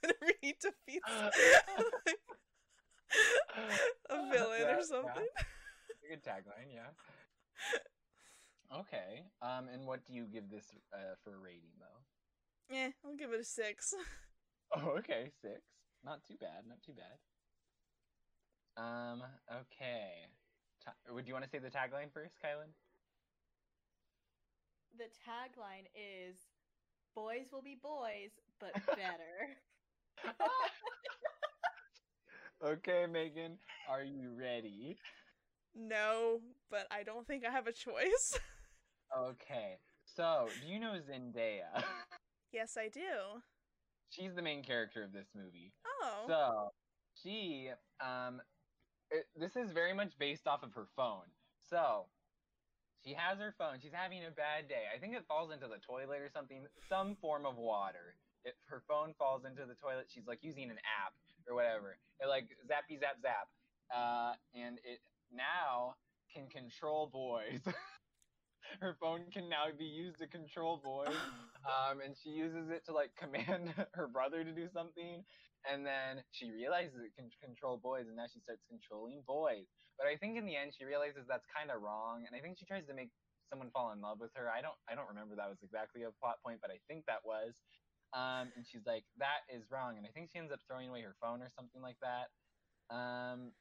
whenever 0.00 0.32
he 0.40 0.54
defeats 0.60 1.08
like, 1.08 1.30
a 4.10 4.16
villain 4.30 4.60
Yeah, 4.60 4.76
or 4.78 4.82
something. 4.82 5.28
A 6.04 6.08
good 6.08 6.22
tagline, 6.24 6.72
yeah. 6.72 6.90
Okay. 8.78 9.24
Um, 9.42 9.68
and 9.72 9.86
what 9.86 10.04
do 10.06 10.14
you 10.14 10.24
give 10.24 10.48
this 10.50 10.66
uh, 10.94 11.14
for 11.22 11.34
a 11.34 11.38
rating 11.38 11.72
though? 11.78 12.74
Yeah, 12.74 12.88
I'll 13.04 13.16
give 13.16 13.32
it 13.32 13.40
a 13.40 13.44
six. 13.44 13.92
Oh, 14.74 14.94
okay, 14.98 15.30
six. 15.42 15.60
Not 16.04 16.24
too 16.26 16.36
bad. 16.40 16.64
Not 16.66 16.82
too 16.82 16.94
bad. 16.94 17.18
Um. 18.82 19.22
Okay. 19.50 20.28
Ta- 20.82 20.94
would 21.12 21.28
you 21.28 21.34
want 21.34 21.44
to 21.44 21.50
say 21.50 21.58
the 21.58 21.68
tagline 21.68 22.10
first, 22.12 22.34
Kylan? 22.42 22.72
The 24.98 25.04
tagline 25.26 25.86
is 25.94 26.36
"Boys 27.14 27.46
will 27.52 27.62
be 27.62 27.78
boys, 27.82 28.30
but 28.60 28.72
better." 28.86 29.56
okay, 32.64 33.06
Megan. 33.10 33.58
Are 33.88 34.04
you 34.04 34.30
ready? 34.38 34.96
no, 35.74 36.40
but 36.70 36.86
I 36.90 37.02
don't 37.02 37.26
think 37.26 37.44
I 37.46 37.50
have 37.50 37.66
a 37.66 37.72
choice. 37.72 38.38
Okay. 39.14 39.76
So, 40.06 40.48
do 40.62 40.72
you 40.72 40.80
know 40.80 40.94
Zendaya? 40.94 41.84
yes, 42.50 42.78
I 42.78 42.88
do. 42.88 43.42
She's 44.08 44.34
the 44.34 44.40
main 44.40 44.62
character 44.62 45.02
of 45.02 45.12
this 45.12 45.26
movie. 45.36 45.74
Oh. 46.02 46.24
So 46.26 46.70
she, 47.22 47.68
um, 48.00 48.40
it, 49.10 49.26
this 49.36 49.54
is 49.54 49.70
very 49.70 49.92
much 49.92 50.18
based 50.18 50.46
off 50.46 50.62
of 50.62 50.72
her 50.72 50.86
phone. 50.96 51.26
So 51.68 52.06
she 53.04 53.14
has 53.14 53.38
her 53.38 53.54
phone. 53.58 53.78
She's 53.82 53.92
having 53.92 54.24
a 54.24 54.30
bad 54.30 54.68
day. 54.68 54.86
I 54.94 54.98
think 54.98 55.14
it 55.14 55.26
falls 55.26 55.52
into 55.52 55.66
the 55.66 55.78
toilet 55.78 56.20
or 56.22 56.30
something, 56.32 56.66
some 56.88 57.16
form 57.20 57.46
of 57.46 57.56
water. 57.56 58.14
If 58.44 58.54
her 58.66 58.82
phone 58.88 59.14
falls 59.18 59.44
into 59.44 59.66
the 59.66 59.74
toilet, 59.74 60.06
she's 60.08 60.26
like 60.26 60.42
using 60.42 60.70
an 60.70 60.78
app 60.86 61.14
or 61.48 61.54
whatever. 61.54 61.98
It 62.20 62.26
like 62.26 62.48
zappy 62.66 62.98
zap 62.98 63.22
zap, 63.22 63.48
uh, 63.94 64.34
and 64.54 64.78
it 64.84 65.00
now 65.30 65.94
can 66.32 66.48
control 66.48 67.08
boys. 67.12 67.60
her 68.80 68.96
phone 69.00 69.24
can 69.32 69.48
now 69.48 69.66
be 69.76 69.84
used 69.84 70.18
to 70.18 70.26
control 70.26 70.80
boys 70.82 71.08
um, 71.66 72.00
and 72.04 72.14
she 72.22 72.30
uses 72.30 72.70
it 72.70 72.84
to 72.86 72.92
like 72.92 73.10
command 73.16 73.74
her 73.92 74.06
brother 74.08 74.44
to 74.44 74.52
do 74.52 74.68
something 74.72 75.24
and 75.68 75.86
then 75.86 76.22
she 76.30 76.50
realizes 76.50 76.98
it 77.00 77.14
can 77.14 77.30
control 77.42 77.78
boys 77.78 78.06
and 78.08 78.16
now 78.16 78.26
she 78.26 78.40
starts 78.40 78.62
controlling 78.68 79.22
boys. 79.26 79.66
But 79.98 80.06
i 80.06 80.16
think 80.16 80.36
in 80.36 80.46
the 80.46 80.56
end 80.56 80.72
she 80.74 80.84
realizes 80.84 81.26
that's 81.28 81.46
kind 81.46 81.70
of 81.70 81.82
wrong 81.82 82.24
and 82.26 82.34
i 82.34 82.40
think 82.40 82.58
she 82.58 82.64
tries 82.66 82.86
to 82.86 82.94
make 82.94 83.10
someone 83.50 83.70
fall 83.70 83.92
in 83.92 84.00
love 84.00 84.18
with 84.18 84.32
her. 84.34 84.48
I 84.48 84.62
don't 84.62 84.76
i 84.88 84.94
don't 84.94 85.08
remember 85.08 85.36
that 85.36 85.48
was 85.48 85.60
exactly 85.62 86.02
a 86.02 86.12
plot 86.18 86.42
point 86.44 86.58
but 86.60 86.70
i 86.70 86.78
think 86.88 87.06
that 87.06 87.22
was. 87.24 87.60
Um, 88.12 88.52
and 88.56 88.68
she's 88.68 88.84
like 88.84 89.04
that 89.16 89.48
is 89.48 89.70
wrong 89.72 89.96
and 89.96 90.04
i 90.04 90.10
think 90.12 90.28
she 90.30 90.38
ends 90.38 90.52
up 90.52 90.60
throwing 90.68 90.88
away 90.88 91.00
her 91.02 91.16
phone 91.20 91.40
or 91.40 91.48
something 91.54 91.80
like 91.80 92.00
that. 92.02 92.28
Um, 92.92 93.52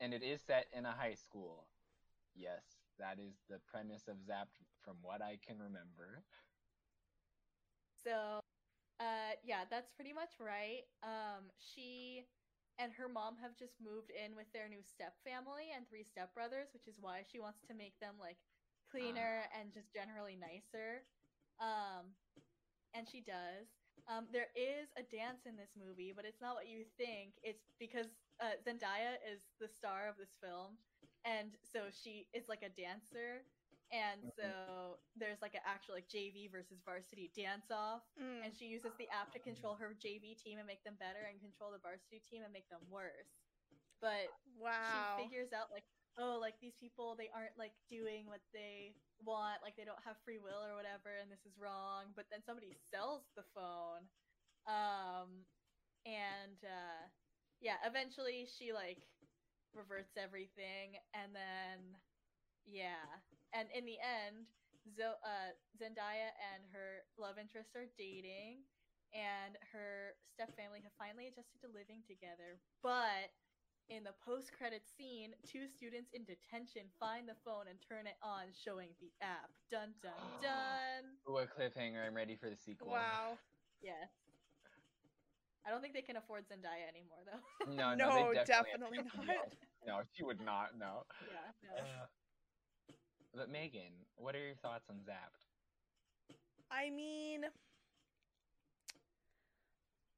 and 0.00 0.12
it 0.12 0.22
is 0.22 0.42
set 0.42 0.66
in 0.72 0.86
a 0.86 0.92
high 0.92 1.14
school. 1.14 1.68
Yes 2.34 2.82
that 2.98 3.18
is 3.18 3.34
the 3.48 3.58
premise 3.70 4.06
of 4.08 4.16
zapped 4.28 4.60
from 4.84 4.96
what 5.02 5.22
i 5.22 5.38
can 5.46 5.58
remember. 5.58 6.22
So, 8.04 8.40
uh, 9.00 9.36
yeah, 9.44 9.64
that's 9.70 9.90
pretty 9.90 10.12
much 10.12 10.38
right. 10.40 10.84
Um, 11.02 11.50
she 11.58 12.26
and 12.78 12.92
her 12.92 13.08
mom 13.08 13.36
have 13.42 13.56
just 13.56 13.76
moved 13.82 14.10
in 14.10 14.34
with 14.36 14.48
their 14.52 14.68
new 14.68 14.82
step 14.82 15.14
family 15.24 15.70
and 15.74 15.84
three 15.88 16.04
stepbrothers, 16.04 16.72
which 16.72 16.88
is 16.88 16.96
why 17.00 17.22
she 17.24 17.38
wants 17.40 17.60
to 17.68 17.74
make 17.74 17.98
them 18.00 18.16
like 18.20 18.38
cleaner 18.90 19.48
and 19.58 19.72
just 19.72 19.92
generally 19.92 20.36
nicer. 20.36 21.04
Um, 21.60 22.16
and 22.94 23.06
she 23.08 23.20
does. 23.20 23.68
Um, 24.08 24.26
there 24.32 24.50
is 24.56 24.90
a 24.98 25.04
dance 25.04 25.46
in 25.46 25.56
this 25.56 25.72
movie, 25.78 26.12
but 26.14 26.24
it's 26.24 26.40
not 26.40 26.54
what 26.56 26.68
you 26.68 26.84
think. 26.98 27.38
It's 27.42 27.72
because 27.78 28.08
uh, 28.40 28.58
Zendaya 28.64 29.20
is 29.22 29.46
the 29.60 29.68
star 29.68 30.08
of 30.08 30.16
this 30.18 30.34
film, 30.42 30.76
and 31.24 31.54
so 31.62 31.86
she 31.92 32.26
is 32.34 32.48
like 32.48 32.62
a 32.64 32.72
dancer, 32.74 33.46
and 33.92 34.24
so 34.36 34.98
there's 35.16 35.42
like 35.42 35.54
an 35.54 35.64
actual 35.66 35.94
like 35.94 36.08
JV 36.08 36.48
versus 36.50 36.80
varsity 36.84 37.30
dance 37.36 37.70
off, 37.70 38.02
Mm. 38.18 38.44
and 38.44 38.50
she 38.56 38.66
uses 38.66 38.92
the 38.98 39.08
app 39.10 39.32
to 39.32 39.38
control 39.40 39.76
her 39.76 39.94
JV 39.94 40.34
team 40.34 40.58
and 40.58 40.66
make 40.66 40.82
them 40.84 40.96
better, 40.98 41.22
and 41.28 41.40
control 41.40 41.70
the 41.72 41.78
varsity 41.78 42.20
team 42.30 42.42
and 42.42 42.52
make 42.52 42.68
them 42.68 42.82
worse. 42.90 43.28
But 44.00 44.32
Wow. 44.58 45.16
she 45.16 45.24
figures 45.24 45.52
out 45.52 45.70
like 45.70 45.84
oh 46.18 46.38
like 46.40 46.58
these 46.60 46.76
people 46.80 47.16
they 47.16 47.30
aren't 47.34 47.56
like 47.58 47.72
doing 47.88 48.26
what 48.26 48.42
they 48.52 48.94
want. 49.24 49.62
Like 49.62 49.76
they 49.76 49.84
don't 49.84 50.02
have 50.04 50.16
free 50.24 50.38
will 50.38 50.62
or 50.64 50.74
whatever 50.74 51.16
and 51.20 51.30
this 51.30 51.44
is 51.46 51.56
wrong. 51.58 52.12
But 52.16 52.26
then 52.30 52.42
somebody 52.44 52.74
sells 52.90 53.24
the 53.36 53.44
phone. 53.54 54.08
Um 54.66 55.46
and 56.06 56.58
uh 56.64 57.08
yeah 57.60 57.76
eventually 57.86 58.46
she 58.46 58.72
like 58.72 58.98
reverts 59.74 60.16
everything. 60.16 60.98
And 61.14 61.34
then 61.34 61.96
yeah 62.66 63.22
and 63.54 63.68
in 63.74 63.84
the 63.84 63.98
end 64.00 64.46
Zo- 64.96 65.20
uh, 65.22 65.54
zendaya 65.78 66.34
and 66.52 66.66
her 66.74 67.06
love 67.14 67.38
interest 67.38 67.76
are 67.78 67.86
dating 67.94 68.66
and 69.14 69.54
her 69.70 70.16
step 70.26 70.50
family 70.56 70.80
have 70.82 70.92
finally 70.98 71.28
adjusted 71.30 71.60
to 71.62 71.68
living 71.70 72.02
together 72.02 72.58
but 72.82 73.30
in 73.88 74.04
the 74.04 74.14
post 74.24 74.52
credit 74.56 74.86
scene, 74.86 75.34
two 75.44 75.66
students 75.66 76.10
in 76.14 76.24
detention 76.24 76.82
find 77.00 77.28
the 77.28 77.34
phone 77.44 77.66
and 77.68 77.78
turn 77.82 78.06
it 78.06 78.16
on, 78.22 78.54
showing 78.54 78.88
the 79.00 79.10
app. 79.20 79.50
Dun 79.70 79.92
dun 80.00 80.12
dun. 80.42 81.18
Ooh, 81.28 81.38
a 81.38 81.46
cliffhanger 81.46 82.06
i'm 82.06 82.14
ready 82.14 82.36
for 82.36 82.48
the 82.48 82.56
sequel 82.56 82.88
Wow. 82.92 83.38
Yes. 83.82 84.08
I 85.66 85.70
don't 85.70 85.80
think 85.80 85.94
they 85.94 86.02
can 86.02 86.16
afford 86.16 86.44
Zendaya 86.48 86.86
anymore, 86.90 87.22
though. 87.26 87.72
no 87.74 87.94
No, 87.94 88.08
no, 88.10 88.32
they 88.32 88.44
definitely 88.44 88.98
no, 88.98 89.22
not. 89.26 89.52
no 89.86 90.00
she 90.14 90.22
would 90.24 90.40
not 90.40 90.78
no 90.78 91.02
yeah, 91.28 91.50
no. 91.62 91.82
Uh, 91.82 92.06
but 93.34 93.50
megan 93.50 93.92
what 94.16 94.34
are 94.34 94.44
your 94.44 94.54
thoughts 94.56 94.88
on 94.90 94.96
zapped 94.96 95.46
I 96.74 96.88
mean, 96.88 97.44
I 97.44 97.48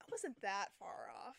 wasn't 0.09 0.41
that 0.43 0.69
far 0.78 1.11
off. 1.27 1.36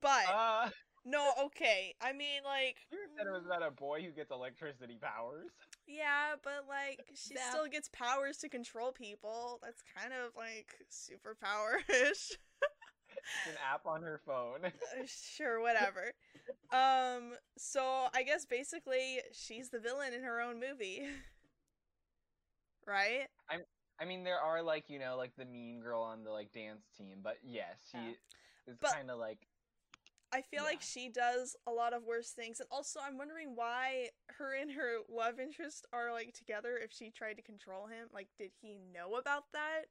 But 0.00 0.24
uh 0.32 0.70
no, 1.04 1.32
okay. 1.44 1.94
I 2.00 2.14
mean, 2.14 2.40
like, 2.42 2.76
you 2.90 2.98
said 3.16 3.26
it 3.26 3.30
was 3.30 3.44
about 3.44 3.62
a 3.62 3.70
boy 3.70 4.02
who 4.02 4.10
gets 4.10 4.30
electricity 4.32 4.96
powers 5.00 5.50
yeah, 5.86 6.34
but 6.42 6.64
like, 6.68 7.00
she 7.14 7.34
Zap. 7.34 7.50
still 7.50 7.66
gets 7.68 7.88
powers 7.92 8.38
to 8.38 8.48
control 8.48 8.90
people. 8.90 9.60
That's 9.62 9.82
kind 9.96 10.12
of 10.12 10.34
like 10.36 10.74
superpower-ish. 10.90 12.38
an 13.46 13.54
app 13.72 13.86
on 13.86 14.02
her 14.02 14.20
phone 14.24 14.60
Uh, 14.82 15.04
sure, 15.06 15.60
whatever. 15.60 16.12
Um, 16.72 17.34
so 17.58 18.08
I 18.14 18.22
guess 18.22 18.44
basically 18.44 19.20
she's 19.32 19.70
the 19.70 19.80
villain 19.80 20.12
in 20.14 20.22
her 20.22 20.40
own 20.40 20.60
movie. 20.60 21.02
right? 22.86 23.28
I'm. 23.50 23.60
I 24.00 24.04
mean, 24.04 24.24
there 24.24 24.38
are 24.38 24.62
like 24.62 24.90
you 24.90 24.98
know, 24.98 25.16
like 25.16 25.32
the 25.36 25.44
mean 25.44 25.80
girl 25.80 26.02
on 26.02 26.22
the 26.24 26.30
like 26.30 26.52
dance 26.52 26.84
team, 26.96 27.18
but 27.22 27.38
yes, 27.42 27.78
she 27.90 27.98
Yeah. 27.98 28.72
is 28.72 28.78
kind 28.92 29.10
of 29.10 29.18
like 29.18 29.38
I 30.32 30.42
feel 30.42 30.64
like 30.64 30.82
she 30.82 31.08
does 31.08 31.56
a 31.66 31.70
lot 31.72 31.92
of 31.94 32.04
worse 32.04 32.30
things. 32.30 32.60
And 32.60 32.68
also 32.70 33.00
I'm 33.00 33.16
wondering 33.16 33.54
why 33.54 34.10
her 34.38 34.54
and 34.54 34.72
her 34.72 34.98
love 35.08 35.38
interest 35.40 35.86
are 35.92 36.12
like 36.12 36.34
together 36.34 36.76
if 36.76 36.92
she 36.92 37.10
tried 37.10 37.34
to 37.34 37.42
control 37.42 37.86
him. 37.86 38.08
Like 38.12 38.28
did 38.38 38.50
he 38.60 38.76
know 38.92 39.14
about 39.16 39.44
that 39.52 39.84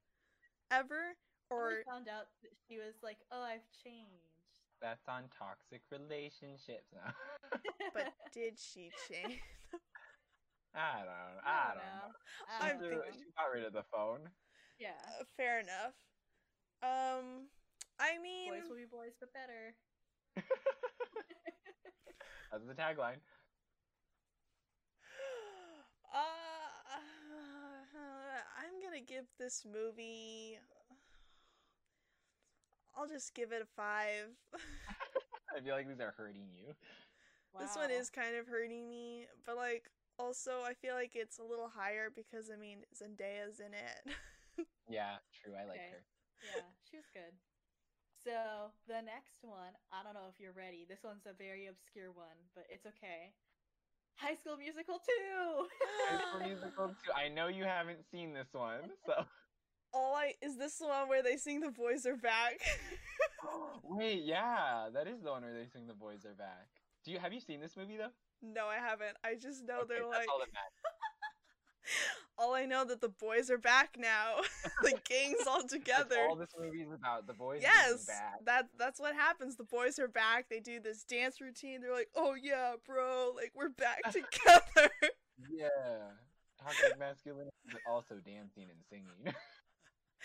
ever? 0.71 1.15
Or 1.49 1.79
Or 1.79 1.83
found 1.85 2.07
out 2.07 2.27
that 2.41 2.51
she 2.67 2.77
was 2.77 2.95
like, 3.03 3.17
"Oh, 3.31 3.41
I've 3.41 3.67
changed." 3.83 4.31
that's 4.81 5.07
on 5.07 5.23
toxic 5.31 5.81
relationships 5.89 6.91
now. 6.93 7.13
but 7.93 8.13
did 8.33 8.59
she 8.59 8.91
change? 9.09 9.39
I 10.75 10.99
don't, 10.99 11.39
I 11.45 11.73
don't 11.73 11.77
know. 11.77 12.11
I 12.49 12.69
I'm 12.69 12.79
don't 12.79 12.89
She- 12.89 12.95
know. 12.95 13.01
thinking- 13.01 13.21
she 13.21 13.31
got 13.37 13.51
rid 13.53 13.63
of 13.63 13.73
the 13.73 13.83
phone. 13.83 14.29
Yeah. 14.77 14.99
Uh, 15.19 15.23
fair 15.37 15.59
enough. 15.61 15.95
Um 16.83 17.47
I 17.97 18.17
mean 18.21 18.51
Boys 18.51 18.67
will 18.69 18.75
be 18.75 18.85
boys, 18.85 19.15
but 19.19 19.31
better. 19.33 19.73
That's 22.51 22.65
the 22.67 22.73
tagline. 22.75 23.21
Uh, 26.15 26.17
I'm 28.57 28.81
gonna 28.83 29.01
give 29.01 29.25
this 29.37 29.65
movie. 29.65 30.59
I'll 32.97 33.07
just 33.07 33.33
give 33.33 33.51
it 33.51 33.61
a 33.61 33.65
five. 33.75 34.31
I 35.55 35.61
feel 35.61 35.75
like 35.75 35.87
these 35.87 35.99
are 35.99 36.13
hurting 36.17 36.47
you. 36.51 36.73
This 37.59 37.75
one 37.75 37.91
is 37.91 38.09
kind 38.09 38.35
of 38.35 38.47
hurting 38.47 38.89
me, 38.89 39.27
but 39.45 39.55
like 39.55 39.89
also 40.19 40.63
I 40.65 40.73
feel 40.73 40.95
like 40.95 41.15
it's 41.15 41.39
a 41.39 41.43
little 41.43 41.71
higher 41.71 42.09
because 42.13 42.51
I 42.51 42.59
mean 42.59 42.83
Zendaya's 42.95 43.59
in 43.59 43.73
it. 43.73 44.15
Yeah, 44.87 45.17
true. 45.33 45.57
I 45.57 45.65
like 45.65 45.81
Okay. 45.81 45.97
her. 45.97 46.03
yeah, 46.45 46.69
she 46.85 46.97
was 46.97 47.09
good. 47.11 47.33
So 48.23 48.69
the 48.87 49.01
next 49.01 49.41
one, 49.41 49.73
I 49.91 50.03
don't 50.05 50.13
know 50.13 50.29
if 50.29 50.37
you're 50.39 50.53
ready. 50.53 50.85
This 50.87 51.01
one's 51.03 51.25
a 51.25 51.33
very 51.33 51.65
obscure 51.65 52.11
one, 52.13 52.37
but 52.53 52.65
it's 52.69 52.85
okay. 52.85 53.33
High 54.15 54.35
School 54.35 54.57
Musical 54.57 55.01
2. 55.01 55.67
High 56.07 56.21
School 56.29 56.41
Musical 56.47 56.87
2. 56.89 57.11
I 57.17 57.29
know 57.29 57.47
you 57.47 57.65
haven't 57.65 58.05
seen 58.11 58.33
this 58.33 58.53
one, 58.53 58.93
so 59.05 59.25
All 59.95 60.13
I 60.13 60.33
is 60.41 60.57
this 60.57 60.77
the 60.77 60.87
one 60.87 61.07
where 61.07 61.23
they 61.23 61.37
sing 61.37 61.61
"The 61.61 61.71
Boys 61.71 62.05
Are 62.05 62.17
Back." 62.17 62.59
wait, 63.83 64.23
yeah, 64.23 64.89
that 64.93 65.07
is 65.07 65.21
the 65.21 65.31
one 65.31 65.43
where 65.43 65.53
they 65.53 65.67
sing 65.71 65.87
"The 65.87 65.93
Boys 65.93 66.25
Are 66.25 66.33
Back." 66.33 66.67
Do 67.05 67.11
you 67.11 67.19
have 67.19 67.31
you 67.33 67.39
seen 67.39 67.61
this 67.61 67.77
movie 67.77 67.97
though? 67.97 68.11
no, 68.41 68.67
I 68.67 68.75
haven't. 68.75 69.15
I 69.23 69.35
just 69.35 69.65
know 69.65 69.79
Okay, 69.79 69.95
they're 69.95 70.05
like 70.07 70.27
all 70.29 70.41
all 72.37 72.53
I 72.53 72.65
know 72.65 72.83
that 72.85 72.99
the 72.99 73.09
boys 73.09 73.49
are 73.49 73.57
back 73.57 73.95
now. 73.97 74.41
the 74.83 74.99
gang's 75.07 75.47
all 75.47 75.59
That's 75.61 75.71
together. 75.71 76.17
all 76.27 76.35
this 76.35 76.53
movie's 76.59 76.91
about. 76.91 77.27
The 77.27 77.33
boys 77.33 77.61
Yes, 77.61 78.09
that 78.45 78.67
that's 78.77 78.99
what 78.99 79.15
happens. 79.15 79.55
The 79.55 79.63
boys 79.63 79.97
are 79.99 80.07
back. 80.07 80.47
They 80.49 80.59
do 80.59 80.79
this 80.79 81.03
dance 81.03 81.39
routine. 81.39 81.81
They're 81.81 81.93
like, 81.93 82.09
"Oh 82.15 82.35
yeah, 82.35 82.73
bro, 82.85 83.31
like 83.35 83.51
we're 83.55 83.69
back 83.69 84.03
together." 84.11 84.91
Yeah. 85.49 85.69
Toxic 86.61 86.97
masculinity, 86.97 87.51
but 87.71 87.81
also 87.89 88.15
dancing 88.15 88.67
and 88.69 88.79
singing. 88.89 89.33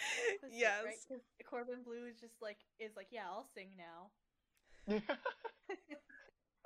Opposite, 0.43 0.57
yes. 0.57 0.85
Right? 0.85 0.95
'Cause 1.09 1.21
Corbin 1.49 1.83
Bleu 1.85 2.07
is 2.09 2.21
just 2.21 2.35
like 2.41 2.59
is 2.79 2.93
like, 2.97 3.09
yeah, 3.11 3.25
I'll 3.29 3.47
sing 3.55 3.71
now. 3.77 4.11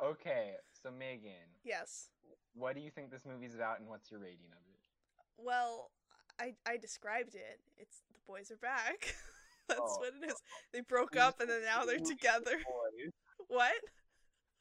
okay, 0.03 0.53
so 0.83 0.91
Megan, 0.91 1.33
Yes. 1.65 2.09
what 2.55 2.75
do 2.75 2.81
you 2.81 2.91
think 2.91 3.11
this 3.11 3.25
movie's 3.27 3.55
about 3.55 3.81
and 3.81 3.89
what's 3.89 4.11
your 4.11 4.21
rating 4.21 4.51
of 4.53 4.63
it? 4.73 4.81
Well, 5.39 5.91
I 6.41 6.55
I 6.67 6.77
described 6.77 7.35
it. 7.35 7.61
It's 7.77 8.03
the 8.13 8.19
boys 8.27 8.51
are 8.51 8.57
back. 8.57 9.15
That's 9.69 9.81
Oh. 9.83 9.99
what 9.99 10.13
it 10.21 10.27
is. 10.31 10.35
They 10.73 10.81
broke 10.83 11.17
up 11.17 11.41
and 11.41 11.49
then 11.49 11.63
now 11.65 11.85
they're 11.85 11.99
together. 11.99 12.61
What? 13.49 13.73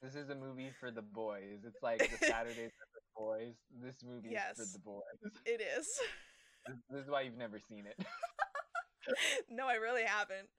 This 0.02 0.16
is 0.16 0.30
a 0.30 0.36
movie 0.36 0.72
for 0.80 0.92
the 0.92 1.02
boys. 1.02 1.64
It's 1.66 1.82
like 1.82 2.00
the 2.00 2.26
Saturdays 2.26 2.72
for 2.72 2.88
the 2.94 3.02
boys. 3.16 3.54
This 3.82 3.96
movie 4.04 4.30
is 4.36 4.58
for 4.58 4.66
the 4.78 4.80
boys. 4.84 5.42
It 5.46 5.62
is. 5.62 5.88
This, 6.68 6.78
this 6.90 7.04
is 7.04 7.10
why 7.10 7.22
you've 7.22 7.38
never 7.38 7.60
seen 7.60 7.86
it. 7.86 7.98
no, 9.50 9.68
I 9.68 9.76
really 9.76 10.04
haven't. 10.04 10.50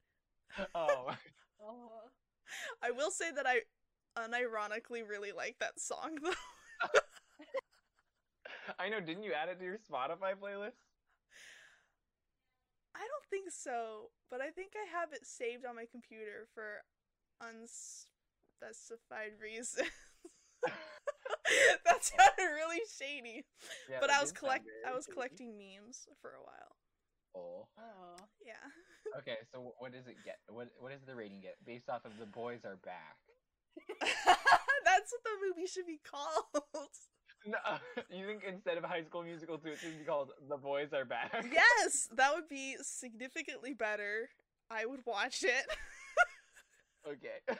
oh. 0.75 1.15
Oh. 1.63 1.91
I 2.83 2.91
will 2.91 3.11
say 3.11 3.31
that 3.33 3.47
I 3.47 3.63
unironically 4.19 5.03
really 5.09 5.33
like 5.33 5.57
that 5.61 5.81
song 5.81 6.19
though. 6.23 6.91
I 8.79 8.89
know, 8.89 9.01
didn't 9.01 9.25
you 9.25 9.33
add 9.33 9.49
it 9.49 9.59
to 9.59 9.65
your 9.65 9.79
Spotify 9.79 10.35
playlist? 10.41 10.81
I 12.95 13.01
don't 13.01 13.27
think 13.29 13.51
so, 13.51 14.11
but 14.31 14.41
I 14.41 14.51
think 14.51 14.73
I 14.77 14.87
have 14.99 15.13
it 15.13 15.27
saved 15.27 15.67
on 15.67 15.75
my 15.77 15.85
computer 15.91 16.47
for 16.55 16.85
unspecified 17.41 19.33
reasons. 19.43 19.91
that 21.85 22.05
sounded 22.05 22.55
really 22.55 22.81
shady. 22.99 23.45
Yeah, 23.91 23.99
but 24.01 24.11
I 24.11 24.21
was 24.21 24.33
collect 24.33 24.67
I 24.87 24.95
was 24.95 25.07
collecting 25.07 25.59
memes 25.59 26.07
for 26.23 26.31
a 26.31 26.43
while. 26.43 26.77
Oh. 27.35 27.67
Oh. 27.79 28.17
Yeah. 28.45 28.55
Okay, 29.19 29.37
so 29.53 29.75
what 29.79 29.93
does 29.93 30.09
it 30.09 30.17
get? 30.25 30.39
What 30.49 30.71
what 30.81 30.91
does 30.91 31.03
the 31.07 31.15
rating 31.15 31.41
get 31.41 31.55
based 31.65 31.89
off 31.89 32.05
of 32.05 32.11
the 32.19 32.27
boys 32.27 32.65
are 32.65 32.79
back? 32.83 33.15
That's 34.01 35.13
what 35.13 35.23
the 35.23 35.47
movie 35.47 35.69
should 35.69 35.87
be 35.87 36.01
called. 36.03 36.65
No, 37.47 37.59
you 38.11 38.27
think 38.27 38.43
instead 38.49 38.79
of 38.79 38.85
High 38.85 39.05
School 39.05 39.23
Musical 39.23 39.59
2, 39.59 39.69
it 39.69 39.79
should 39.79 39.99
be 39.99 40.05
called 40.07 40.31
The 40.49 40.57
Boys 40.57 40.95
Are 40.95 41.05
Back? 41.05 41.45
yes, 41.53 42.09
that 42.17 42.33
would 42.35 42.49
be 42.49 42.75
significantly 42.81 43.75
better. 43.75 44.31
I 44.71 44.87
would 44.87 45.01
watch 45.07 45.45
it. 45.45 45.67
Okay. 47.07 47.59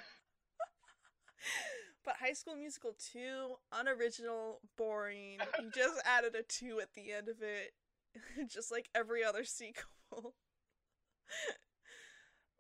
But 2.03 2.17
High 2.21 2.33
School 2.33 2.57
Musical 2.57 2.95
2, 3.13 3.19
unoriginal, 3.73 4.61
boring. 4.77 5.39
You 5.61 5.71
just 5.75 6.01
added 6.07 6.35
a 6.35 6.43
2 6.43 6.81
at 6.81 6.95
the 6.95 7.13
end 7.13 7.29
of 7.29 7.43
it, 7.43 7.73
just 8.49 8.71
like 8.71 8.89
every 8.95 9.25
other 9.25 9.45
sequel. 9.45 10.35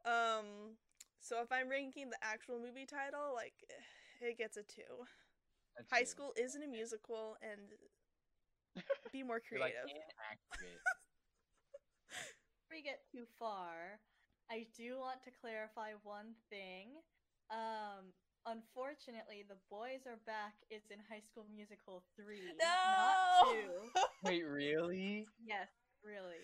um, 0.04 0.76
so 1.20 1.40
if 1.42 1.50
I'm 1.50 1.68
ranking 1.68 2.10
the 2.10 2.18
actual 2.22 2.58
movie 2.58 2.86
title, 2.86 3.32
like, 3.34 3.54
it 4.20 4.38
gets 4.38 4.56
a 4.56 4.62
2. 4.62 4.82
That's 5.76 5.90
High 5.90 5.98
true. 6.00 6.06
School 6.06 6.32
isn't 6.36 6.62
a 6.62 6.68
musical, 6.68 7.36
and 7.42 7.60
be 9.12 9.22
more 9.22 9.40
creative. 9.40 9.88
Before 12.68 12.76
we 12.76 12.82
get 12.82 13.00
too 13.10 13.24
far, 13.38 14.00
I 14.50 14.66
do 14.76 14.98
want 14.98 15.22
to 15.24 15.30
clarify 15.40 15.92
one 16.02 16.34
thing. 16.50 17.00
Um, 17.50 18.12
unfortunately, 18.46 19.44
The 19.48 19.56
Boys 19.70 20.06
Are 20.06 20.18
Back 20.26 20.54
is 20.70 20.82
in 20.90 20.98
High 21.08 21.20
School 21.30 21.46
Musical 21.54 22.02
3, 22.16 22.40
not 22.60 23.52
2. 23.52 24.00
Wait, 24.28 24.42
really? 24.46 25.26
Yes, 25.44 25.68
really. 26.04 26.42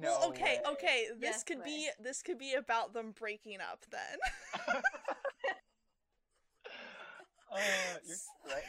No. 0.00 0.08
well, 0.20 0.28
okay, 0.30 0.60
way. 0.64 0.72
okay. 0.72 1.06
This 1.18 1.40
Yes 1.40 1.44
could 1.44 1.58
way. 1.60 1.64
be 1.64 1.88
this 2.02 2.20
could 2.22 2.38
be 2.38 2.52
about 2.52 2.92
them 2.92 3.14
breaking 3.18 3.60
up 3.60 3.84
then. 3.90 4.18
uh, 7.50 7.56
you're 8.04 8.16
right, 8.46 8.62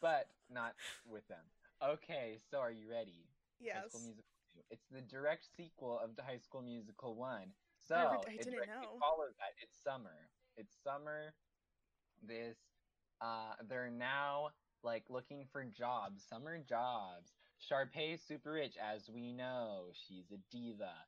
But 0.00 0.28
not 0.50 0.74
with 1.06 1.28
them. 1.28 1.44
Okay, 1.84 2.38
so 2.50 2.58
are 2.58 2.70
you 2.70 2.88
ready? 2.90 3.28
Yes. 3.60 3.76
High. 3.76 3.88
School 3.88 4.00
Musical 4.00 4.24
2. 4.54 4.60
It's 4.70 4.86
the 4.90 5.02
direct 5.02 5.46
sequel 5.56 6.00
of 6.02 6.16
the 6.16 6.22
High 6.22 6.38
School 6.38 6.62
Musical 6.62 7.14
1. 7.16 7.52
So, 7.86 7.94
I 7.94 8.00
re- 8.00 8.18
I 8.26 8.32
it 8.32 8.38
didn't 8.38 8.54
directly 8.54 8.88
know. 8.88 8.98
follows 8.98 9.36
that. 9.38 9.52
It's 9.62 9.76
summer. 9.84 10.28
It's 10.56 10.74
summer. 10.82 11.34
This, 12.22 12.58
uh, 13.20 13.56
they're 13.68 13.90
now, 13.90 14.50
like, 14.82 15.10
looking 15.10 15.46
for 15.46 15.64
jobs. 15.64 16.24
Summer 16.26 16.58
jobs. 16.62 17.36
Sharpay's 17.60 18.22
super 18.22 18.52
rich, 18.52 18.76
as 18.76 19.08
we 19.08 19.32
know. 19.32 19.90
She's 19.94 20.30
a 20.32 20.38
diva. 20.50 21.06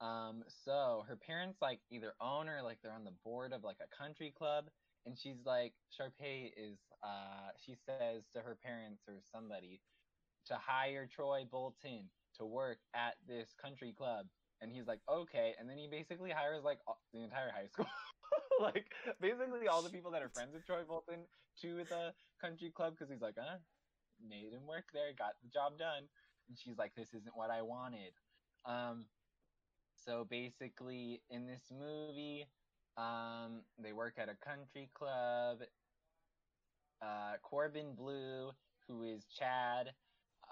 Um, 0.00 0.44
so 0.48 1.04
her 1.06 1.16
parents, 1.16 1.58
like, 1.60 1.82
either 1.90 2.14
own 2.20 2.48
or, 2.48 2.62
like, 2.62 2.80
they're 2.82 2.92
on 2.92 3.04
the 3.04 3.10
board 3.24 3.52
of, 3.52 3.64
like, 3.64 3.80
a 3.80 3.88
country 3.88 4.32
club. 4.32 4.70
And 5.06 5.18
she's 5.18 5.44
like, 5.44 5.74
Sharpay 5.98 6.52
is, 6.56 6.78
uh, 7.02 7.50
she 7.58 7.74
says 7.74 8.28
to 8.34 8.42
her 8.42 8.56
parents 8.56 9.04
or 9.08 9.20
somebody, 9.22 9.82
to 10.46 10.56
hire 10.56 11.06
Troy 11.06 11.44
Bolton 11.44 12.10
to 12.34 12.46
work 12.46 12.80
at 12.94 13.16
this 13.26 13.54
country 13.54 13.92
club. 13.92 14.28
And 14.60 14.72
he's 14.72 14.86
like, 14.86 15.02
okay. 15.08 15.54
And 15.58 15.68
then 15.70 15.78
he 15.78 15.88
basically 15.88 16.30
hires 16.30 16.64
like 16.64 16.80
the 17.12 17.22
entire 17.22 17.50
high 17.52 17.66
school. 17.68 17.86
like 18.60 18.86
basically 19.20 19.68
all 19.68 19.82
the 19.82 19.90
people 19.90 20.10
that 20.12 20.22
are 20.22 20.28
friends 20.28 20.52
with 20.54 20.66
Troy 20.66 20.82
Bolton 20.86 21.20
to 21.62 21.84
the 21.88 22.12
country 22.40 22.70
club 22.70 22.94
because 22.94 23.10
he's 23.10 23.22
like, 23.22 23.38
uh, 23.38 23.58
made 24.28 24.52
him 24.52 24.66
work 24.66 24.84
there, 24.92 25.12
got 25.16 25.34
the 25.42 25.48
job 25.48 25.78
done. 25.78 26.04
And 26.48 26.58
she's 26.58 26.78
like, 26.78 26.94
this 26.94 27.08
isn't 27.14 27.36
what 27.36 27.50
I 27.50 27.62
wanted. 27.62 28.12
Um, 28.66 29.04
so 30.04 30.26
basically 30.28 31.22
in 31.30 31.46
this 31.46 31.62
movie, 31.70 32.46
um, 32.96 33.62
they 33.82 33.92
work 33.92 34.14
at 34.18 34.28
a 34.28 34.36
country 34.44 34.90
club. 34.94 35.58
Uh, 37.02 37.34
Corbin 37.42 37.94
Bleu, 37.96 38.50
who 38.86 39.04
is 39.04 39.24
Chad, 39.38 39.92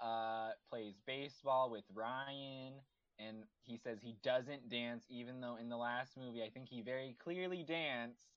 uh, 0.01 0.49
plays 0.69 0.95
baseball 1.05 1.69
with 1.69 1.83
Ryan, 1.93 2.73
and 3.19 3.43
he 3.63 3.77
says 3.77 3.99
he 4.01 4.15
doesn't 4.23 4.69
dance, 4.69 5.05
even 5.09 5.41
though 5.41 5.57
in 5.57 5.69
the 5.69 5.77
last 5.77 6.17
movie 6.17 6.43
I 6.43 6.49
think 6.49 6.69
he 6.69 6.81
very 6.81 7.15
clearly 7.21 7.63
danced, 7.63 8.29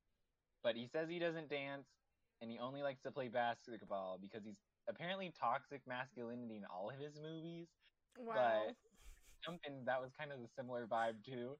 but 0.62 0.76
he 0.76 0.86
says 0.86 1.08
he 1.08 1.18
doesn't 1.18 1.48
dance, 1.48 1.86
and 2.40 2.50
he 2.50 2.58
only 2.58 2.82
likes 2.82 3.02
to 3.02 3.10
play 3.10 3.28
basketball 3.28 4.18
because 4.20 4.44
he's 4.44 4.58
apparently 4.88 5.32
toxic 5.38 5.80
masculinity 5.86 6.56
in 6.56 6.64
all 6.64 6.90
of 6.90 6.98
his 6.98 7.14
movies. 7.22 7.68
Wow. 8.18 8.62
And 9.48 9.86
that 9.86 10.00
was 10.00 10.10
kind 10.18 10.32
of 10.32 10.40
the 10.40 10.48
similar 10.56 10.86
vibe 10.86 11.24
too. 11.24 11.56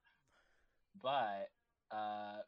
But 1.03 1.51
uh, 1.90 2.43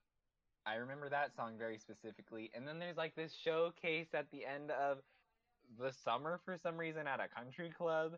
I 0.66 0.74
remember 0.76 1.08
that 1.08 1.34
song 1.34 1.56
very 1.58 1.78
specifically. 1.78 2.50
And 2.54 2.66
then 2.66 2.78
there's 2.78 2.96
like 2.96 3.14
this 3.14 3.34
showcase 3.34 4.08
at 4.14 4.30
the 4.30 4.44
end 4.44 4.70
of 4.70 4.98
the 5.78 5.92
summer 5.92 6.40
for 6.44 6.56
some 6.56 6.76
reason 6.76 7.06
at 7.06 7.20
a 7.20 7.28
country 7.28 7.70
club, 7.76 8.12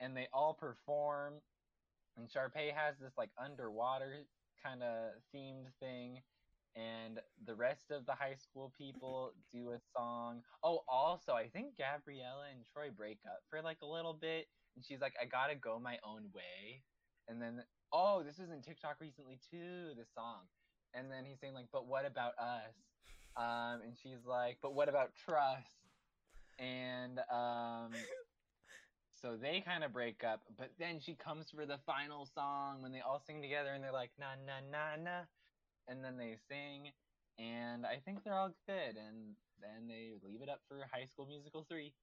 and 0.00 0.16
they 0.16 0.28
all 0.32 0.54
perform. 0.54 1.34
And 2.18 2.28
Sharpay 2.28 2.74
has 2.74 2.96
this 3.00 3.12
like 3.16 3.30
underwater 3.42 4.26
kind 4.62 4.82
of 4.82 5.12
themed 5.34 5.70
thing, 5.78 6.20
and 6.74 7.20
the 7.46 7.54
rest 7.54 7.92
of 7.92 8.06
the 8.06 8.12
high 8.12 8.34
school 8.34 8.72
people 8.76 9.32
do 9.52 9.70
a 9.70 9.78
song. 9.96 10.42
Oh, 10.64 10.80
also, 10.88 11.32
I 11.32 11.46
think 11.46 11.78
Gabriella 11.78 12.46
and 12.50 12.64
Troy 12.72 12.90
break 12.90 13.18
up 13.24 13.38
for 13.48 13.62
like 13.62 13.78
a 13.82 13.86
little 13.86 14.14
bit, 14.14 14.48
and 14.74 14.84
she's 14.84 15.00
like, 15.00 15.14
"I 15.22 15.26
gotta 15.26 15.54
go 15.54 15.78
my 15.78 15.98
own 16.02 16.24
way," 16.34 16.82
and 17.28 17.40
then 17.40 17.62
oh, 17.92 18.24
this 18.24 18.38
was 18.38 18.50
in 18.50 18.62
TikTok 18.62 18.96
recently 19.00 19.38
too. 19.50 19.94
This 19.96 20.08
song, 20.12 20.42
and 20.94 21.10
then 21.10 21.24
he's 21.24 21.38
saying 21.40 21.54
like, 21.54 21.68
"But 21.72 21.86
what 21.86 22.04
about 22.04 22.32
us?" 22.36 22.74
Um, 23.36 23.82
and 23.86 23.96
she's 24.02 24.26
like, 24.26 24.58
"But 24.60 24.74
what 24.74 24.88
about 24.88 25.12
trust?" 25.24 25.70
And 26.58 27.20
um, 27.30 27.92
so 29.18 29.36
they 29.36 29.60
kind 29.62 29.84
of 29.84 29.92
break 29.92 30.24
up, 30.24 30.44
but 30.56 30.78
then 30.78 31.00
she 31.00 31.16
comes 31.16 31.50
for 31.50 31.66
the 31.66 31.78
final 31.78 32.26
song 32.26 32.82
when 32.82 32.92
they 32.92 33.00
all 33.00 33.20
sing 33.20 33.42
together, 33.42 33.74
and 33.74 33.82
they're 33.84 33.92
like, 33.92 34.18
"Na 34.18 34.36
na 34.36 34.60
na 34.60 34.96
na," 34.96 35.26
and 35.88 36.04
then 36.04 36.16
they 36.18 36.36
sing, 36.36 36.94
and 37.38 37.86
I 37.86 38.00
think 38.00 38.24
they're 38.24 38.34
all 38.38 38.54
good, 38.66 38.96
and 38.96 39.36
then 39.58 39.88
they 39.88 40.14
leave 40.22 40.42
it 40.42 40.48
up 40.50 40.66
for 40.68 40.86
High 40.86 41.06
School 41.06 41.26
Musical 41.26 41.64
three. 41.64 41.96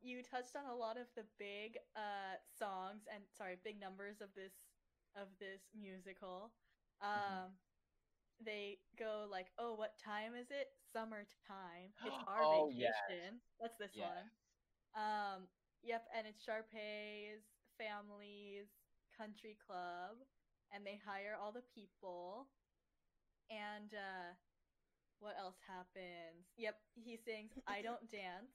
You 0.00 0.22
touched 0.22 0.56
on 0.56 0.66
a 0.66 0.74
lot 0.74 0.96
of 0.98 1.14
the 1.14 1.24
big 1.24 1.78
uh 1.94 2.36
songs 2.46 3.06
and 3.06 3.32
sorry, 3.32 3.56
big 3.56 3.78
numbers 3.78 4.20
of 4.20 4.34
this 4.34 4.68
of 5.14 5.38
this 5.38 5.74
musical. 5.74 6.54
Um 7.00 7.58
Mhm. 7.58 7.65
They 8.40 8.78
go 8.98 9.26
like, 9.30 9.52
"Oh, 9.58 9.74
what 9.74 9.98
time 9.98 10.34
is 10.34 10.50
it? 10.50 10.68
Summertime. 10.92 11.92
It's 12.02 12.20
our 12.26 12.46
Oh, 12.46 12.70
yes. 12.70 12.92
vacation." 13.00 13.40
That's 13.60 13.76
this 13.78 13.92
Yes. 13.94 13.98
one. 13.98 14.30
Um, 14.94 15.48
yep, 15.82 16.06
and 16.14 16.26
it's 16.26 16.42
Sharpay's 16.42 17.42
family's 17.78 18.68
country 19.16 19.56
club, 19.66 20.18
and 20.72 20.86
they 20.86 20.96
hire 20.96 21.36
all 21.36 21.52
the 21.52 21.62
people. 21.62 22.48
And 23.50 23.94
uh, 23.94 24.34
what 25.18 25.36
else 25.38 25.58
happens? 25.66 26.52
Yep, 26.56 26.76
he 26.94 27.16
sings 27.16 27.58
"I 27.66 27.82
Don't 27.82 28.08
Dance," 28.08 28.52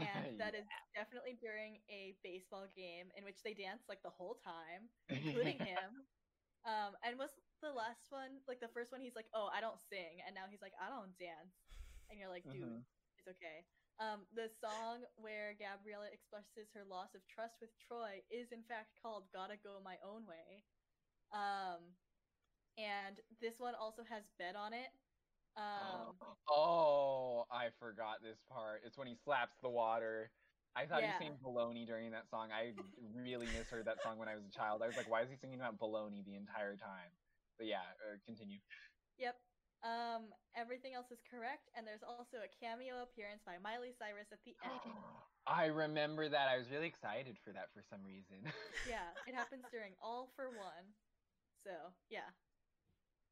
and 0.00 0.38
that 0.38 0.54
is 0.54 0.66
definitely 0.94 1.34
during 1.34 1.82
a 1.90 2.18
baseball 2.22 2.66
game 2.74 3.10
in 3.16 3.24
which 3.24 3.42
they 3.42 3.54
dance 3.54 3.84
like 3.88 4.02
the 4.02 4.10
whole 4.10 4.34
time, 4.34 4.90
including 5.14 5.58
him. 5.60 6.06
Um, 6.64 6.96
and 7.04 7.18
was 7.18 7.30
the 7.62 7.72
last 7.72 8.10
one 8.10 8.42
like 8.46 8.60
the 8.60 8.68
first 8.68 8.92
one? 8.92 9.00
He's 9.00 9.16
like, 9.16 9.28
"Oh, 9.34 9.48
I 9.52 9.60
don't 9.60 9.80
sing," 9.88 10.20
and 10.26 10.34
now 10.34 10.46
he's 10.50 10.62
like, 10.62 10.74
"I 10.80 10.88
don't 10.90 11.16
dance," 11.18 11.54
and 12.10 12.18
you're 12.18 12.28
like, 12.28 12.50
"Dude, 12.50 12.74
Mhm. 12.74 12.84
it's 13.18 13.28
okay." 13.28 13.64
Um, 13.98 14.26
the 14.34 14.48
song 14.60 15.04
where 15.16 15.54
Gabriella 15.54 16.08
expresses 16.12 16.68
her 16.74 16.84
loss 16.84 17.14
of 17.14 17.22
trust 17.26 17.60
with 17.60 17.70
Troy 17.78 18.22
is 18.30 18.52
in 18.52 18.64
fact 18.64 18.96
called 19.00 19.30
"Gotta 19.32 19.56
Go 19.56 19.80
My 19.80 19.98
Own 20.04 20.26
Way," 20.26 20.64
um, 21.32 21.96
and 22.76 23.20
this 23.40 23.58
one 23.58 23.74
also 23.74 24.02
has 24.04 24.24
"Bet" 24.38 24.56
on 24.56 24.72
it. 24.74 24.90
Um, 25.56 26.18
oh, 26.48 27.46
I 27.50 27.70
forgot 27.78 28.22
this 28.22 28.38
part. 28.48 28.82
It's 28.84 28.96
when 28.98 29.06
he 29.06 29.14
slaps 29.24 29.56
the 29.60 29.70
water. 29.70 30.30
I 30.74 30.86
thought 30.86 31.02
Yeah. 31.02 31.12
he 31.20 31.24
sang 31.24 31.38
baloney 31.38 31.86
during 31.86 32.10
that 32.12 32.30
song. 32.30 32.50
I 32.52 32.74
really 33.14 33.46
misheard 33.46 33.84
that 33.86 34.00
song 34.02 34.18
when 34.18 34.28
I 34.28 34.34
was 34.36 34.44
a 34.46 34.50
child. 34.50 34.82
I 34.82 34.86
was 34.86 34.96
like, 34.96 35.08
why 35.08 35.22
is 35.22 35.30
he 35.30 35.36
singing 35.36 35.60
about 35.60 35.78
baloney 35.78 36.24
the 36.24 36.34
entire 36.36 36.76
time? 36.76 37.10
But 37.62 37.70
yeah, 37.70 37.86
uh, 38.02 38.18
continue. 38.26 38.58
Yep. 39.22 39.38
Um, 39.86 40.34
everything 40.58 40.98
else 40.98 41.14
is 41.14 41.22
correct, 41.30 41.70
and 41.78 41.86
there's 41.86 42.02
also 42.02 42.42
a 42.42 42.50
cameo 42.58 43.06
appearance 43.06 43.38
by 43.46 43.54
Miley 43.62 43.94
Cyrus 43.94 44.26
at 44.34 44.42
the 44.42 44.58
end. 44.66 44.82
I 45.46 45.66
remember 45.70 46.26
that. 46.26 46.50
I 46.50 46.58
was 46.58 46.66
really 46.74 46.90
excited 46.90 47.38
for 47.38 47.54
that 47.54 47.70
for 47.70 47.82
some 47.86 48.02
reason. 48.02 48.42
yeah, 48.90 49.14
it 49.30 49.34
happens 49.38 49.62
during 49.70 49.94
All 50.02 50.26
for 50.34 50.50
One. 50.50 50.90
So 51.62 51.70
yeah, 52.10 52.26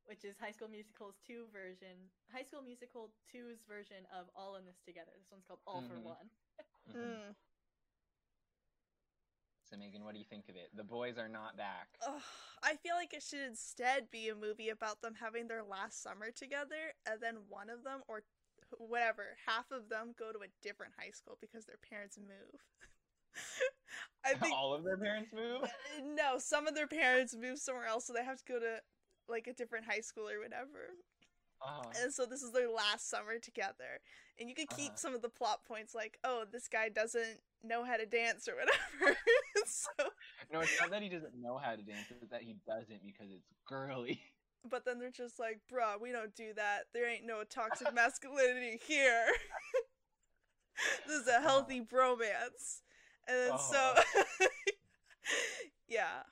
which 0.07 0.23
is 0.23 0.39
High 0.39 0.55
School 0.55 0.71
Musical's 0.71 1.19
two 1.27 1.51
version, 1.51 2.07
High 2.31 2.47
School 2.47 2.63
Musical 2.63 3.11
2's 3.35 3.67
version 3.67 4.07
of 4.15 4.31
All 4.39 4.55
in 4.55 4.63
This 4.63 4.79
Together. 4.87 5.11
This 5.19 5.31
one's 5.35 5.43
called 5.51 5.63
All 5.67 5.83
for 5.83 5.99
Mhm. 5.99 6.07
One. 6.07 6.31
Mhm. 6.95 7.35
So 9.71 9.79
Megan, 9.79 10.05
what 10.05 10.15
do 10.15 10.19
you 10.19 10.25
think 10.29 10.49
of 10.49 10.57
it? 10.57 10.71
The 10.75 10.83
boys 10.83 11.17
are 11.17 11.29
not 11.29 11.57
back. 11.57 11.89
Ugh, 12.07 12.21
I 12.63 12.75
feel 12.77 12.97
like 12.97 13.15
it 13.15 13.23
should 13.23 13.47
instead 13.47 14.11
be 14.11 14.29
a 14.29 14.35
movie 14.35 14.71
about 14.71 15.01
them 15.01 15.15
having 15.21 15.47
their 15.47 15.63
last 15.63 16.03
summer 16.03 16.31
together, 16.35 16.95
and 17.07 17.21
then 17.21 17.37
one 17.49 17.71
of 17.71 17.85
them, 17.85 18.01
or 18.09 18.23
whatever, 18.79 19.37
half 19.47 19.71
of 19.71 19.89
them 19.89 20.15
go 20.19 20.33
to 20.33 20.41
a 20.41 20.51
different 20.63 20.93
high 20.99 21.13
school 21.13 21.39
because 21.41 21.67
their 21.67 21.79
parents 21.89 22.19
move. 22.19 22.61
I 24.25 24.35
think 24.35 24.55
All 24.55 24.75
of 24.75 24.85
their 24.85 24.97
parents 24.99 25.31
move. 25.33 25.63
no, 26.17 26.39
some 26.39 26.67
of 26.67 26.75
their 26.75 26.89
parents 26.89 27.37
move 27.37 27.59
somewhere 27.59 27.87
else, 27.87 28.07
so 28.07 28.13
they 28.13 28.25
have 28.25 28.39
to 28.39 28.53
go 28.53 28.59
to 28.59 28.79
like 29.29 29.47
a 29.47 29.53
different 29.53 29.87
high 29.87 30.01
school 30.01 30.29
or 30.29 30.41
whatever. 30.41 30.97
Uh-huh. 31.63 31.91
And 32.03 32.13
so 32.13 32.27
this 32.27 32.43
is 32.43 32.53
their 32.53 32.71
last 32.71 33.09
summer 33.09 33.39
together. 33.39 34.01
And 34.39 34.49
you 34.49 34.55
could 34.55 34.71
keep 34.71 34.89
Uh-huh. 34.93 34.97
some 34.97 35.15
of 35.15 35.23
the 35.23 35.29
plot 35.29 35.65
points 35.65 35.95
like, 35.95 36.19
oh, 36.25 36.45
this 36.51 36.69
guy 36.69 36.89
doesn't 36.89 37.41
know 37.65 37.85
how 37.85 37.97
to 37.97 38.07
dance 38.07 38.49
or 38.49 38.55
whatever. 38.55 39.17
so 39.67 40.11
No, 40.53 40.61
it's 40.61 40.81
not 40.81 40.91
that 40.91 41.03
he 41.03 41.09
doesn't 41.09 41.41
know 41.41 41.59
how 41.59 41.77
to 41.77 41.83
dance; 41.83 42.07
it's 42.11 42.31
that 42.31 42.43
he 42.43 42.57
doesn't 42.67 43.05
because 43.05 43.31
it's 43.31 43.47
girly. 43.67 44.21
but 44.71 44.85
then 44.85 44.99
they're 44.99 45.11
just 45.11 45.39
like, 45.39 45.61
bruh, 45.73 46.01
we 46.01 46.13
don't 46.13 46.35
do 46.35 46.53
that. 46.57 46.85
There 46.93 47.09
ain't 47.09 47.27
no 47.27 47.43
toxic 47.45 47.95
masculinity 47.95 48.81
here. 48.87 49.27
this 51.07 51.17
is 51.17 51.29
a 51.29 51.37
uh-huh. 51.37 51.43
healthy 51.43 51.81
bromance. 51.81 52.81
And 53.29 53.37
then 53.37 53.59
so 53.59 53.79
uh-huh. 53.79 54.49
Yeah. 55.89 56.25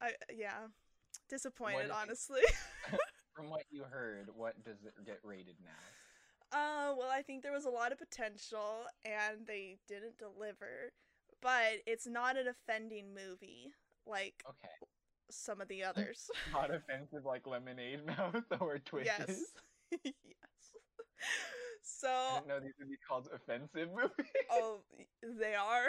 I 0.00 0.12
yeah. 0.36 0.68
Disappointed, 1.28 1.90
honestly. 1.90 2.42
From 3.34 3.48
what 3.48 3.62
you 3.70 3.84
heard, 3.84 4.28
what 4.36 4.62
does 4.62 4.84
it 4.84 4.92
get 5.06 5.18
rated 5.24 5.56
now? 5.64 5.70
Uh, 6.52 6.92
well, 6.98 7.08
I 7.10 7.22
think 7.22 7.42
there 7.42 7.52
was 7.52 7.64
a 7.64 7.70
lot 7.70 7.92
of 7.92 7.98
potential 7.98 8.84
and 9.04 9.46
they 9.46 9.78
didn't 9.88 10.18
deliver, 10.18 10.92
but 11.40 11.80
it's 11.86 12.06
not 12.06 12.36
an 12.36 12.46
offending 12.48 13.06
movie 13.14 13.72
like 14.06 14.42
Okay, 14.48 14.74
some 15.30 15.60
of 15.60 15.68
the 15.68 15.82
others. 15.90 16.30
not 16.52 16.70
offensive 16.74 17.24
like 17.24 17.46
Lemonade 17.46 18.04
Mouth 18.06 18.44
or 18.60 18.78
Twitches. 18.78 19.08
yes. 19.90 20.04
yes. 20.04 20.12
So 21.82 22.08
I 22.08 22.34
didn't 22.40 22.48
know 22.48 22.60
these 22.60 22.74
would 22.78 22.88
be 22.90 22.96
called 23.08 23.28
offensive 23.34 23.88
movies. 23.94 24.32
oh, 24.50 24.80
they 25.40 25.54
are. 25.54 25.86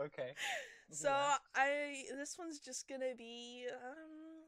okay. 0.00 0.32
so, 0.90 1.08
Yeah. 1.08 1.36
I 1.56 2.04
this 2.16 2.36
one's 2.38 2.58
just 2.60 2.88
going 2.88 3.00
to 3.00 3.14
be 3.16 3.66
um 3.70 4.44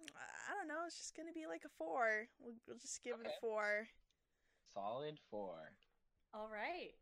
I 0.49 0.55
don't 0.55 0.69
know, 0.69 0.85
it's 0.87 0.99
just 0.99 1.17
going 1.17 1.29
to 1.29 1.35
be 1.35 1.47
like 1.47 1.63
a 1.67 1.71
4. 1.79 2.29
We'll, 2.41 2.55
we'll 2.67 2.79
just 2.79 3.03
give 3.03 3.17
it 3.21 3.27
a 3.27 3.41
4. 3.41 3.89
Solid 4.77 5.19
four. 5.31 5.73
All 6.35 6.49
right. 6.53 6.93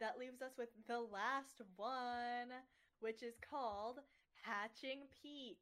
That 0.00 0.18
leaves 0.18 0.42
us 0.42 0.52
with 0.58 0.70
the 0.88 0.98
last 0.98 1.62
one, 1.76 2.50
which 3.00 3.22
is 3.22 3.34
called 3.48 4.00
Hatching 4.42 5.02
Pete. 5.22 5.56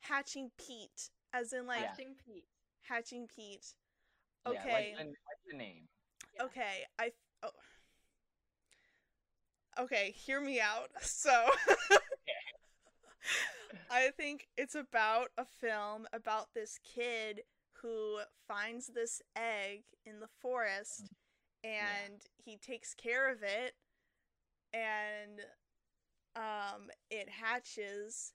Hatching 0.00 0.50
Pete 0.56 1.10
as 1.32 1.52
in 1.52 1.66
like 1.66 1.80
Yeah. 1.80 1.88
Hatching 1.88 2.14
Pete. 2.24 2.46
Hatching 2.82 3.26
Pete. 3.26 3.74
Yeah, 4.46 4.52
like 4.52 4.60
Okay. 4.66 4.94
the, 4.98 5.04
like 5.04 5.42
the 5.50 5.56
name. 5.56 5.88
Okay, 6.40 6.84
I. 6.98 7.12
Oh. 7.42 7.50
Okay, 9.78 10.12
hear 10.12 10.40
me 10.40 10.60
out. 10.60 10.90
So, 11.00 11.50
I 13.90 14.10
think 14.10 14.48
it's 14.56 14.74
about 14.74 15.30
a 15.38 15.44
film 15.44 16.06
about 16.12 16.52
this 16.54 16.78
kid 16.84 17.42
who 17.84 18.18
finds 18.48 18.86
this 18.86 19.20
egg 19.36 19.82
in 20.06 20.20
the 20.20 20.28
forest 20.40 21.10
and 21.62 22.22
he 22.42 22.56
takes 22.56 22.94
care 22.94 23.30
of 23.30 23.42
it 23.42 23.74
and 24.72 25.40
um 26.34 26.88
it 27.10 27.28
hatches 27.28 28.32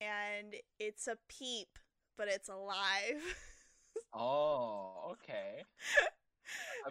and 0.00 0.56
it's 0.80 1.06
a 1.06 1.16
peep 1.28 1.78
but 2.18 2.28
it's 2.28 2.48
alive. 2.48 3.22
Oh, 4.12 5.12
okay. 5.12 5.62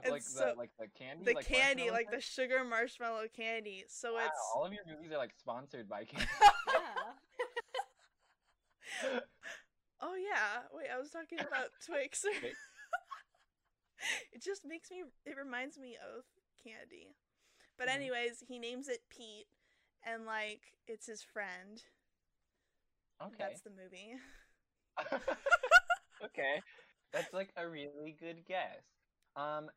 Like 0.10 0.22
so- 0.22 0.54
the 0.54 0.58
like 0.58 0.70
the 0.80 0.88
candy. 0.98 1.26
the 1.26 1.34
like 1.34 1.46
candy, 1.46 1.92
like 1.92 2.10
the 2.12 2.22
sugar 2.22 2.64
marshmallow 2.64 3.26
candy. 3.36 3.84
So 3.90 4.14
Wow, 4.14 4.22
it's 4.26 4.40
all 4.56 4.66
of 4.66 4.72
your 4.72 4.84
movies 4.88 5.12
are 5.12 5.18
like 5.18 5.34
sponsored 5.38 5.90
by 5.90 6.06
candy. 6.06 6.28
Yeah. 9.04 9.20
Oh 10.02 10.16
yeah. 10.16 10.64
Wait, 10.74 10.88
I 10.94 10.98
was 11.00 11.10
talking 11.10 11.40
about 11.40 11.70
Twix. 11.86 12.26
It 14.32 14.42
just 14.42 14.66
makes 14.66 14.90
me 14.90 15.04
it 15.26 15.36
reminds 15.38 15.78
me 15.78 15.98
of 15.98 16.24
candy. 16.64 17.16
But 17.78 17.88
Mhm. 17.90 17.96
anyways, 17.96 18.44
he 18.48 18.58
names 18.58 18.88
it 18.88 19.02
Pete 19.10 19.48
and 20.04 20.26
like 20.26 20.74
it's 20.88 21.06
his 21.08 21.22
friend. 21.22 21.84
okay. 23.22 23.36
That's 23.38 23.62
the 23.62 23.72
movie. 23.72 24.16
okay. 26.24 26.62
That's 27.12 27.34
like 27.34 27.52
a 27.58 27.68
really 27.68 28.16
good 28.18 28.46
guess. 28.46 28.84
Um 29.36 29.70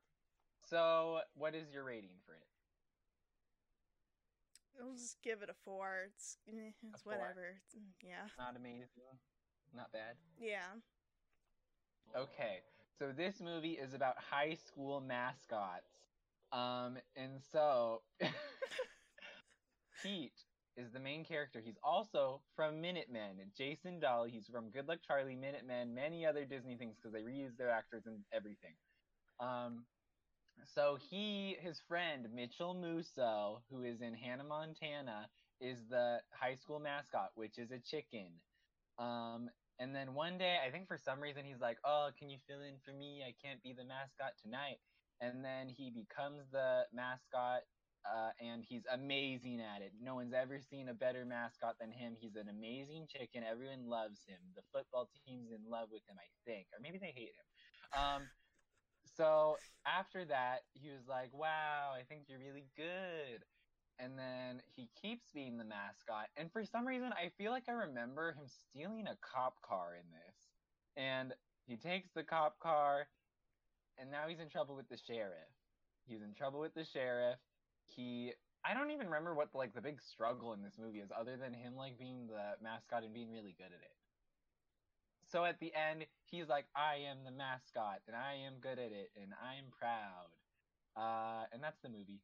so 0.69 1.20
what 1.35 1.55
is 1.57 1.73
your 1.73 1.82
rating 1.85 2.20
for 2.24 2.35
it? 2.35 2.47
I'll 4.81 4.94
just 4.94 5.20
give 5.23 5.43
it 5.43 5.51
a 5.51 5.55
4. 5.65 6.07
It's 6.09 6.36
eh, 6.49 6.70
it's 6.93 7.03
four? 7.03 7.12
whatever. 7.12 7.59
It's- 7.59 7.74
mm, 7.77 7.90
yeah. 8.03 8.28
Not 8.39 8.57
amazing. 8.57 9.19
Not 9.74 9.93
bad. 9.93 10.16
Yeah. 10.40 10.73
Okay. 12.16 12.61
So 12.99 13.11
this 13.16 13.40
movie 13.40 13.73
is 13.73 13.94
about 13.94 14.15
high 14.19 14.55
school 14.66 15.01
mascots. 15.01 16.07
Um 16.53 16.99
and 17.16 17.40
so 17.51 18.03
Pete 20.03 20.32
is 20.77 20.90
the 20.93 21.01
main 21.01 21.24
character. 21.24 21.61
He's 21.65 21.78
also 21.82 22.40
from 22.57 22.81
Minutemen. 22.81 23.39
Jason 23.57 24.01
Dolley, 24.01 24.31
he's 24.31 24.47
from 24.47 24.70
Good 24.70 24.89
Luck 24.89 24.99
Charlie, 25.07 25.36
Minutemen, 25.36 25.94
many 25.94 26.24
other 26.27 26.44
Disney 26.44 26.77
things 26.77 26.97
because 26.97 27.12
they 27.12 27.23
reuse 27.23 27.57
their 27.57 27.70
actors 27.70 28.03
and 28.07 28.20
everything. 28.32 28.74
Um, 29.40 29.85
so 30.74 30.97
he, 31.11 31.57
his 31.61 31.81
friend 31.89 32.27
Mitchell 32.35 32.74
Musso, 32.74 33.62
who 33.70 33.82
is 33.82 34.01
in 34.01 34.15
Hannah 34.15 34.44
Montana, 34.44 35.28
is 35.61 35.78
the 35.90 36.19
high 36.31 36.55
school 36.55 36.78
mascot, 36.81 37.31
which 37.35 37.59
is 37.59 37.70
a 37.70 37.78
chicken. 37.78 38.28
Um, 38.99 39.51
and 39.83 39.95
then 39.95 40.15
one 40.15 40.39
day, 40.39 40.59
I 40.65 40.71
think 40.71 40.89
for 40.89 40.99
some 40.99 41.21
reason, 41.21 41.45
he's 41.45 41.61
like, 41.61 41.79
"Oh, 41.85 42.11
can 42.19 42.31
you 42.31 42.39
fill 42.49 42.63
in 42.63 42.79
for 42.85 42.93
me? 42.95 43.25
I 43.27 43.35
can't 43.45 43.63
be 43.63 43.75
the 43.75 43.85
mascot 43.85 44.35
tonight." 44.43 44.79
And 45.21 45.45
then 45.45 45.69
he 45.69 45.91
becomes 45.91 46.51
the 46.53 46.87
mascot 46.93 47.63
uh, 48.05 48.31
and 48.41 48.65
he's 48.65 48.83
amazing 48.93 49.61
at 49.61 49.83
it. 49.83 49.93
No 50.01 50.17
one's 50.17 50.35
ever 50.35 50.61
seen 50.61 50.89
a 50.89 50.95
better 50.95 51.25
mascot 51.25 51.77
than 51.81 51.93
him. 51.93 52.17
He's 52.19 52.37
an 52.37 52.49
amazing 52.49 53.07
chicken. 53.09 53.45
Everyone 53.45 53.87
loves 53.89 54.25
him. 54.27 54.39
The 54.57 54.63
football 54.73 55.09
team's 55.27 55.51
in 55.53 55.63
love 55.71 55.89
with 55.93 56.03
him, 56.09 56.17
I 56.19 56.29
think, 56.51 56.67
or 56.75 56.81
maybe 56.81 56.99
they 56.99 57.13
hate 57.15 57.35
him. 57.39 57.47
Um, 58.01 58.31
So 59.05 59.59
after 59.87 60.25
that, 60.27 60.63
he 60.75 60.91
was 60.91 61.07
like, 61.09 61.33
"Wow, 61.35 61.93
I 61.95 62.05
think 62.05 62.29
you're 62.29 62.39
really 62.41 62.69
good." 62.77 63.45
And 64.03 64.19
then 64.19 64.62
he 64.74 64.89
keeps 65.01 65.31
being 65.33 65.59
the 65.59 65.65
mascot. 65.65 66.27
And 66.37 66.51
for 66.51 66.65
some 66.65 66.87
reason, 66.87 67.11
I 67.12 67.31
feel 67.39 67.53
like 67.53 67.69
I 67.69 67.73
remember 67.73 68.33
him 68.33 68.49
stealing 68.49 69.07
a 69.07 69.16
cop 69.23 69.62
car 69.62 69.95
in 69.95 70.11
this. 70.11 70.37
And 70.97 71.33
he 71.66 71.77
takes 71.77 72.11
the 72.11 72.24
cop 72.24 72.59
car, 72.59 73.07
and 73.97 74.11
now 74.11 74.24
he's 74.29 74.41
in 74.41 74.49
trouble 74.49 74.74
with 74.74 74.89
the 74.89 74.99
sheriff. 75.07 75.55
He's 76.07 76.23
in 76.23 76.35
trouble 76.35 76.59
with 76.59 76.74
the 76.74 76.85
sheriff. 76.85 77.39
He 77.87 78.33
I 78.65 78.74
don't 78.74 78.91
even 78.91 79.07
remember 79.07 79.35
what 79.35 79.55
like 79.55 79.74
the 79.74 79.81
big 79.81 80.01
struggle 80.01 80.53
in 80.53 80.62
this 80.62 80.79
movie 80.79 81.01
is, 81.01 81.11
other 81.19 81.37
than 81.37 81.53
him 81.53 81.74
like 81.77 81.99
being 81.99 82.27
the 82.27 82.55
mascot 82.62 83.03
and 83.03 83.15
being 83.15 83.31
really 83.31 83.55
good 83.57 83.70
at 83.70 83.83
it. 83.83 83.97
So 85.31 85.45
at 85.45 85.59
the 85.61 85.73
end, 85.74 86.07
he's 86.27 86.49
like, 86.49 86.66
"I 86.77 86.97
am 87.09 87.24
the 87.24 87.31
mascot, 87.31 88.03
and 88.07 88.15
I 88.15 88.35
am 88.47 88.61
good 88.61 88.79
at 88.79 88.93
it, 88.93 89.11
and 89.16 89.33
I 89.43 89.55
am 89.55 89.70
proud." 89.70 90.31
Uh, 90.95 91.47
and 91.53 91.62
that's 91.62 91.81
the 91.81 91.89
movie. 91.89 92.20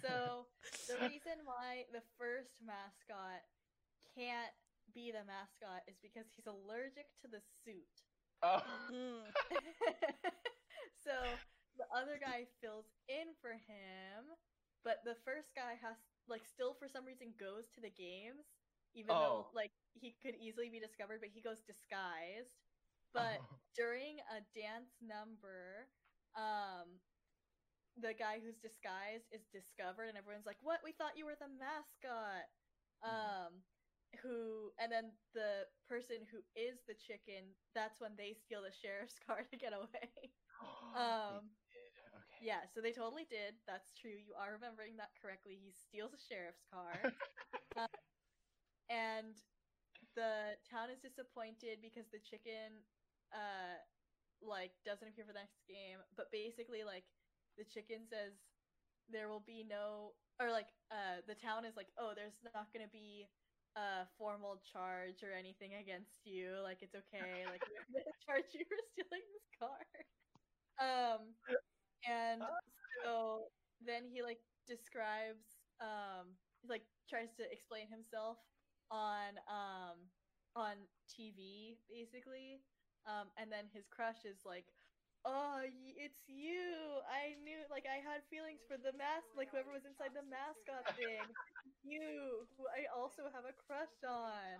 So 0.00 0.46
the 0.88 0.98
reason 1.02 1.42
why 1.44 1.84
the 1.92 2.02
first 2.18 2.54
mascot 2.64 3.42
can't 4.14 4.54
be 4.94 5.12
the 5.12 5.24
mascot 5.26 5.82
is 5.88 5.96
because 6.02 6.26
he's 6.34 6.46
allergic 6.46 7.08
to 7.22 7.28
the 7.28 7.40
suit. 7.64 7.94
oh, 8.42 8.62
Mm. 8.90 9.24
so 11.04 11.40
the 11.76 11.86
other 11.94 12.18
guy 12.20 12.46
fills 12.60 12.86
in 13.08 13.34
for 13.40 13.52
him, 13.52 14.34
but 14.84 15.02
the 15.04 15.16
first 15.24 15.54
guy 15.54 15.74
has 15.82 15.96
like 16.28 16.44
still 16.46 16.74
for 16.78 16.88
some 16.88 17.04
reason 17.04 17.32
goes 17.38 17.68
to 17.74 17.80
the 17.80 17.90
games, 17.90 18.46
even 18.94 19.18
though 19.20 19.46
Oh. 19.48 19.50
like 19.54 19.72
he 19.94 20.16
could 20.22 20.34
easily 20.36 20.68
be 20.70 20.80
discovered, 20.80 21.20
but 21.20 21.30
he 21.32 21.40
goes 21.42 21.60
disguised. 21.66 22.52
But 23.14 23.40
during 23.76 24.18
a 24.30 24.40
dance 24.54 24.92
number, 25.00 25.88
um, 26.36 27.00
the 28.00 28.14
guy 28.14 28.40
who's 28.42 28.58
disguised 28.58 29.26
is 29.32 29.46
discovered, 29.52 30.08
and 30.08 30.18
everyone's 30.18 30.46
like, 30.46 30.58
"What? 30.62 30.80
We 30.84 30.92
thought 30.92 31.16
you 31.16 31.26
were 31.26 31.38
the 31.38 31.48
mascot." 31.48 32.46
Mhm. 33.04 33.08
Um, 33.08 33.52
who, 34.22 34.72
and 34.80 34.90
then 34.90 35.12
the 35.34 35.66
person 35.88 36.24
who 36.30 36.40
is 36.56 36.80
the 36.88 36.94
chicken, 36.94 37.54
that's 37.74 38.00
when 38.00 38.16
they 38.16 38.32
steal 38.34 38.62
the 38.62 38.72
sheriff's 38.72 39.18
car 39.26 39.44
to 39.50 39.56
get 39.56 39.72
away. 39.72 40.32
Um, 40.96 41.52
okay. 42.16 42.38
yeah, 42.40 42.66
so 42.74 42.80
they 42.80 42.92
totally 42.92 43.26
did. 43.28 43.54
That's 43.66 43.92
true. 43.94 44.14
You 44.16 44.34
are 44.38 44.52
remembering 44.54 44.96
that 44.98 45.12
correctly. 45.20 45.58
He 45.60 45.72
steals 45.72 46.14
a 46.14 46.20
sheriff's 46.20 46.64
car. 46.72 47.12
Um, 47.78 47.86
and 48.90 49.34
the 50.16 50.56
town 50.68 50.90
is 50.90 51.00
disappointed 51.00 51.80
because 51.82 52.08
the 52.12 52.22
chicken 52.22 52.84
uh 53.34 53.78
like 54.42 54.72
doesn't 54.86 55.08
appear 55.08 55.26
for 55.26 55.34
the 55.34 55.42
next 55.42 55.62
game 55.66 55.98
but 56.16 56.30
basically 56.30 56.84
like 56.86 57.04
the 57.58 57.64
chicken 57.64 58.06
says 58.08 58.34
there 59.10 59.28
will 59.28 59.44
be 59.46 59.64
no 59.68 60.12
or 60.40 60.50
like 60.50 60.68
uh 60.90 61.20
the 61.26 61.34
town 61.34 61.64
is 61.64 61.76
like 61.76 61.88
oh 61.98 62.12
there's 62.14 62.38
not 62.54 62.72
going 62.72 62.84
to 62.84 62.92
be 62.92 63.26
a 63.76 64.06
formal 64.18 64.58
charge 64.72 65.22
or 65.22 65.30
anything 65.32 65.74
against 65.78 66.26
you. 66.26 66.58
Like 66.64 66.82
it's 66.82 66.94
okay. 66.96 67.46
Like 67.46 67.62
we're 67.68 67.86
going 67.92 68.04
to 68.10 68.18
charge 68.26 68.50
you 68.54 68.64
for 68.66 68.78
stealing 68.92 69.26
this 69.30 69.48
car. 69.58 69.82
Um 70.78 71.34
and 72.06 72.42
so 73.04 73.50
then 73.84 74.04
he 74.06 74.22
like 74.22 74.40
describes 74.66 75.62
um 75.80 76.34
like 76.68 76.82
tries 77.08 77.34
to 77.36 77.44
explain 77.50 77.88
himself 77.88 78.38
on 78.90 79.38
um 79.48 79.98
on 80.56 80.74
TV 81.08 81.78
basically. 81.90 82.60
Um 83.06 83.28
and 83.38 83.50
then 83.52 83.66
his 83.72 83.86
crush 83.88 84.24
is 84.24 84.42
like 84.44 84.66
oh 85.28 85.60
it's 86.00 86.24
you 86.24 87.04
I 87.04 87.36
knew 87.44 87.60
like 87.68 87.84
I 87.84 88.00
had 88.00 88.24
feelings 88.32 88.64
for 88.64 88.80
the 88.80 88.96
mask 88.96 89.28
like 89.36 89.52
whoever 89.52 89.68
was 89.74 89.84
inside 89.84 90.16
the 90.16 90.24
mascot 90.24 90.88
thing 90.96 91.28
you 91.84 92.48
who 92.56 92.64
I 92.72 92.88
also 92.88 93.28
have 93.28 93.44
a 93.44 93.52
crush 93.52 93.92
on 94.08 94.56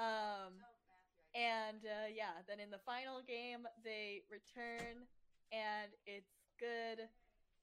um 0.00 0.52
and 1.36 1.84
uh, 1.86 2.08
yeah 2.10 2.42
then 2.48 2.60
in 2.60 2.70
the 2.70 2.82
final 2.86 3.22
game 3.22 3.66
they 3.84 4.22
return 4.30 5.06
and 5.52 5.92
it's 6.06 6.34
good 6.58 7.06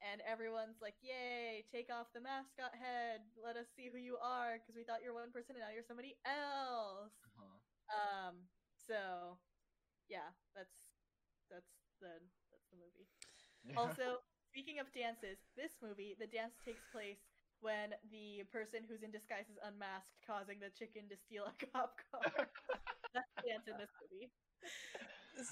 and 0.01 0.21
everyone's 0.29 0.77
like, 0.81 0.95
"Yay! 1.01 1.65
Take 1.73 1.89
off 1.89 2.07
the 2.13 2.21
mascot 2.21 2.73
head. 2.77 3.21
Let 3.35 3.57
us 3.57 3.67
see 3.75 3.89
who 3.91 3.97
you 3.97 4.17
are, 4.21 4.61
because 4.61 4.77
we 4.77 4.83
thought 4.85 5.01
you 5.03 5.09
were 5.13 5.19
one 5.21 5.33
person 5.33 5.57
and 5.57 5.65
now 5.65 5.73
you're 5.73 5.83
somebody 5.87 6.15
else." 6.25 7.13
Uh-huh. 7.25 7.57
Um. 7.89 8.35
So, 8.77 9.39
yeah, 10.09 10.31
that's 10.55 10.93
that's 11.51 11.76
the 11.99 12.21
that's 12.51 12.67
the 12.71 12.79
movie. 12.79 13.07
Also, 13.75 14.23
speaking 14.47 14.79
of 14.79 14.87
dances, 14.95 15.37
this 15.59 15.75
movie, 15.83 16.15
the 16.15 16.27
dance 16.27 16.55
takes 16.63 16.81
place 16.93 17.19
when 17.59 17.97
the 18.13 18.45
person 18.53 18.85
who's 18.85 19.03
in 19.03 19.11
disguise 19.11 19.49
is 19.49 19.57
unmasked, 19.65 20.13
causing 20.23 20.61
the 20.61 20.71
chicken 20.77 21.09
to 21.09 21.17
steal 21.17 21.49
a 21.49 21.55
cop 21.73 21.97
car. 22.09 22.21
that's 23.13 23.31
the 23.41 23.43
dance 23.49 23.65
in 23.67 23.75
this 23.81 23.91
movie. 23.99 24.29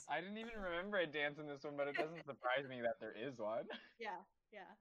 I 0.10 0.22
didn't 0.22 0.38
even 0.38 0.58
remember 0.58 0.98
a 0.98 1.06
dance 1.06 1.38
in 1.38 1.46
this 1.46 1.64
one, 1.64 1.78
but 1.78 1.88
it 1.88 1.96
doesn't 1.96 2.26
surprise 2.26 2.66
me 2.70 2.82
that 2.82 2.98
there 3.00 3.14
is 3.14 3.38
one. 3.38 3.70
Yeah, 4.00 4.22
yeah. 4.52 4.74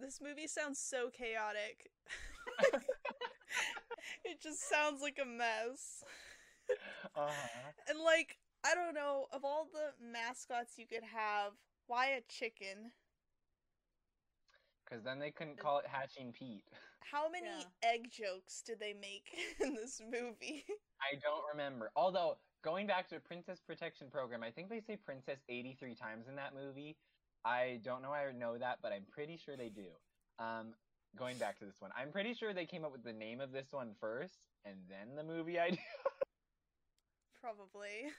This 0.00 0.20
movie 0.20 0.46
sounds 0.46 0.78
so 0.78 1.08
chaotic. 1.08 1.88
it 4.24 4.42
just 4.42 4.68
sounds 4.68 5.00
like 5.00 5.18
a 5.20 5.24
mess. 5.24 6.04
Uh-huh. 7.16 7.72
And 7.88 7.98
like, 8.00 8.36
I 8.66 8.74
don't 8.74 8.94
know, 8.94 9.26
of 9.32 9.44
all 9.44 9.68
the 9.72 9.92
mascots 10.04 10.74
you 10.76 10.86
could 10.86 11.04
have, 11.04 11.52
why 11.86 12.06
a 12.08 12.20
chicken? 12.28 12.90
Because 14.84 15.04
then 15.04 15.18
they 15.18 15.30
couldn't 15.30 15.58
call 15.58 15.78
it 15.78 15.86
Hatching 15.86 16.32
Pete. 16.32 16.64
How 17.12 17.28
many 17.28 17.46
Yeah. 17.46 17.90
egg 17.90 18.10
jokes 18.10 18.62
did 18.62 18.80
they 18.80 18.92
make 18.92 19.26
in 19.60 19.74
this 19.74 20.00
movie? 20.04 20.64
I 21.00 21.14
don't 21.22 21.44
remember. 21.52 21.90
Although 21.94 22.38
going 22.64 22.86
back 22.86 23.08
to 23.08 23.14
the 23.16 23.20
Princess 23.20 23.60
Protection 23.64 24.08
Program, 24.10 24.42
I 24.42 24.50
think 24.50 24.68
they 24.68 24.80
say 24.80 24.96
princess 24.96 25.38
83 25.48 25.94
times 25.94 26.26
in 26.28 26.34
that 26.36 26.54
movie. 26.54 26.96
I 27.44 27.80
don't 27.84 28.02
know. 28.02 28.10
I 28.12 28.32
know 28.32 28.58
that, 28.58 28.78
but 28.82 28.92
I'm 28.92 29.04
pretty 29.08 29.36
sure 29.36 29.56
they 29.56 29.68
do. 29.68 29.86
Um, 30.40 30.74
going 31.16 31.38
back 31.38 31.58
to 31.60 31.64
this 31.64 31.76
one, 31.78 31.92
I'm 31.96 32.10
pretty 32.10 32.34
sure 32.34 32.52
they 32.52 32.66
came 32.66 32.84
up 32.84 32.90
with 32.90 33.04
the 33.04 33.12
name 33.12 33.40
of 33.40 33.52
this 33.52 33.68
one 33.70 33.94
first, 34.00 34.38
and 34.64 34.74
then 34.88 35.14
the 35.14 35.22
movie 35.22 35.58
idea. 35.58 35.78
Probably. 37.40 38.10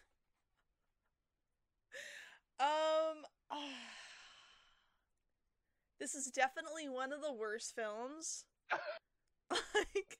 Um, 2.59 3.23
this 5.99 6.15
is 6.15 6.27
definitely 6.27 6.89
one 6.89 7.13
of 7.13 7.21
the 7.21 7.33
worst 7.33 7.75
films. 7.75 8.45
like, 9.51 10.17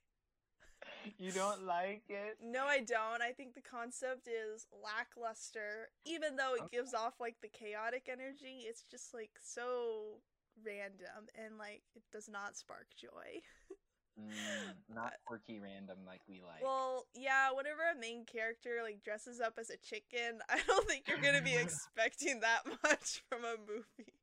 you 1.18 1.32
don't 1.32 1.64
like 1.66 2.04
it? 2.10 2.38
no, 2.44 2.66
I 2.66 2.80
don't. 2.80 3.22
I 3.22 3.32
think 3.32 3.56
the 3.56 3.62
concept 3.62 4.28
is 4.28 4.68
lackluster. 4.72 5.90
Even 6.06 6.36
though 6.36 6.54
it 6.56 6.72
gives 6.72 6.94
off 6.94 7.16
like 7.20 7.36
the 7.42 7.48
chaotic 7.48 8.08
energy, 8.12 8.66
it's 8.68 8.84
just 8.84 9.14
like 9.14 9.32
so 9.42 10.22
random 10.66 11.28
and 11.36 11.58
like 11.58 11.84
it 11.96 12.04
does 12.12 12.30
not 12.30 12.58
spark 12.58 12.88
joy. 12.96 13.42
Mm, 14.20 14.96
not 14.96 15.14
quirky 15.26 15.60
random 15.60 15.98
like 16.06 16.22
we 16.28 16.42
like. 16.42 16.64
Well, 16.64 17.06
yeah, 17.14 17.52
whenever 17.54 17.82
a 17.96 18.00
main 18.00 18.26
character 18.26 18.80
like 18.84 19.04
dresses 19.04 19.40
up 19.40 19.54
as 19.60 19.70
a 19.70 19.78
chicken, 19.78 20.40
I 20.50 20.60
don't 20.68 20.88
think 20.88 21.08
you're 21.08 21.22
gonna 21.22 21.42
be 21.42 21.56
expecting 21.62 22.40
that 22.40 22.62
much 22.84 23.24
from 23.30 23.44
a 23.44 23.56
movie. 23.60 24.14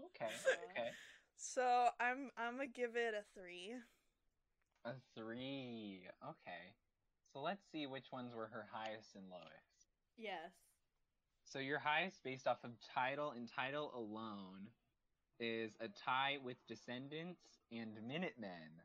okay, 0.00 0.32
okay. 0.70 0.90
So 1.36 1.88
I'm 1.98 2.30
I'm 2.36 2.56
gonna 2.56 2.66
give 2.66 2.96
it 2.96 3.14
a 3.14 3.24
three. 3.38 3.74
A 4.84 4.92
three. 5.16 6.02
Okay. 6.22 6.74
So 7.32 7.40
let's 7.40 7.62
see 7.72 7.86
which 7.86 8.12
ones 8.12 8.34
were 8.34 8.48
her 8.52 8.66
highest 8.72 9.14
and 9.14 9.24
lowest. 9.30 9.88
Yes. 10.16 10.52
So 11.44 11.58
your 11.58 11.78
highest 11.78 12.22
based 12.22 12.46
off 12.46 12.64
of 12.64 12.72
title 12.94 13.32
and 13.32 13.48
title 13.48 13.92
alone 13.94 14.68
is 15.38 15.72
a 15.80 15.88
tie 15.88 16.38
with 16.42 16.56
Descendants 16.66 17.40
and 17.70 17.94
Minutemen. 18.06 18.80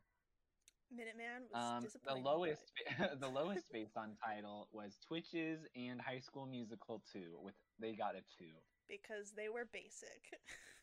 Minuteman 0.93 1.47
was 1.51 1.63
Um, 1.63 1.88
the 2.05 2.15
lowest 2.22 2.72
the 3.19 3.27
lowest 3.30 3.65
based 3.73 3.97
on 3.97 4.15
title 4.23 4.68
was 4.72 4.97
Twitches 5.07 5.65
and 5.76 6.01
High 6.01 6.19
School 6.19 6.45
Musical 6.45 7.01
2 7.13 7.39
with 7.41 7.55
they 7.80 7.93
got 7.93 8.15
a 8.15 8.22
2. 8.38 8.45
because 8.89 9.31
they 9.35 9.49
were 9.49 9.65
basic. 9.72 10.22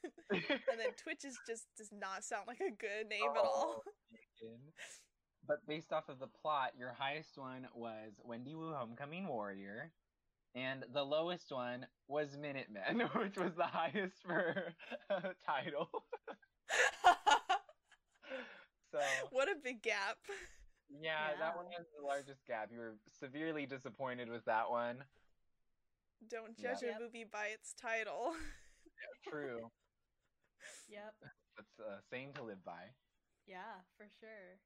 and 0.31 0.79
then 0.79 0.93
Twitches 0.97 1.39
just 1.47 1.67
does 1.77 1.91
not 1.93 2.25
sound 2.25 2.47
like 2.47 2.61
a 2.61 2.71
good 2.71 3.09
name 3.09 3.31
at 3.31 3.37
all. 3.45 3.83
Megan. 4.11 4.61
But 5.47 5.59
based 5.67 5.93
off 5.93 6.09
of 6.09 6.19
the 6.19 6.27
plot, 6.27 6.73
your 6.79 6.93
highest 6.93 7.37
one 7.39 7.67
was 7.75 8.13
Wendy 8.23 8.55
Wu 8.55 8.73
Homecoming 8.73 9.27
Warrior, 9.29 9.93
and 10.55 10.85
the 10.93 11.03
lowest 11.05 11.51
one 11.51 11.87
was 12.07 12.37
Minutemen, 12.37 13.09
which 13.15 13.37
was 13.37 13.55
the 13.57 13.65
highest 13.67 14.23
for 14.27 14.75
uh, 15.11 15.21
title. 15.47 15.89
So 18.93 18.99
what 19.31 19.49
a 19.49 19.55
big 19.63 19.83
gap. 19.83 20.17
yeah, 20.91 21.31
Yeah. 21.33 21.39
that 21.41 21.57
one 21.57 21.67
has 21.77 21.87
the 21.99 22.05
largest 22.07 22.45
gap. 22.47 22.71
You 22.73 22.79
were 22.79 22.95
severely 23.19 23.67
disappointed 23.67 24.29
with 24.29 24.45
that 24.47 24.71
one. 24.71 25.05
Don't 26.29 26.57
judge 26.59 26.83
a 26.83 26.99
movie 27.01 27.25
by 27.31 27.47
its 27.55 27.75
title. 27.75 28.35
True. 29.29 29.71
Yep. 30.89 31.15
That's 31.57 31.79
a 31.79 32.03
saying 32.11 32.33
to 32.35 32.43
live 32.43 32.65
by. 32.65 32.91
Yeah, 33.47 33.83
for 33.97 34.07
sure. 34.21 34.59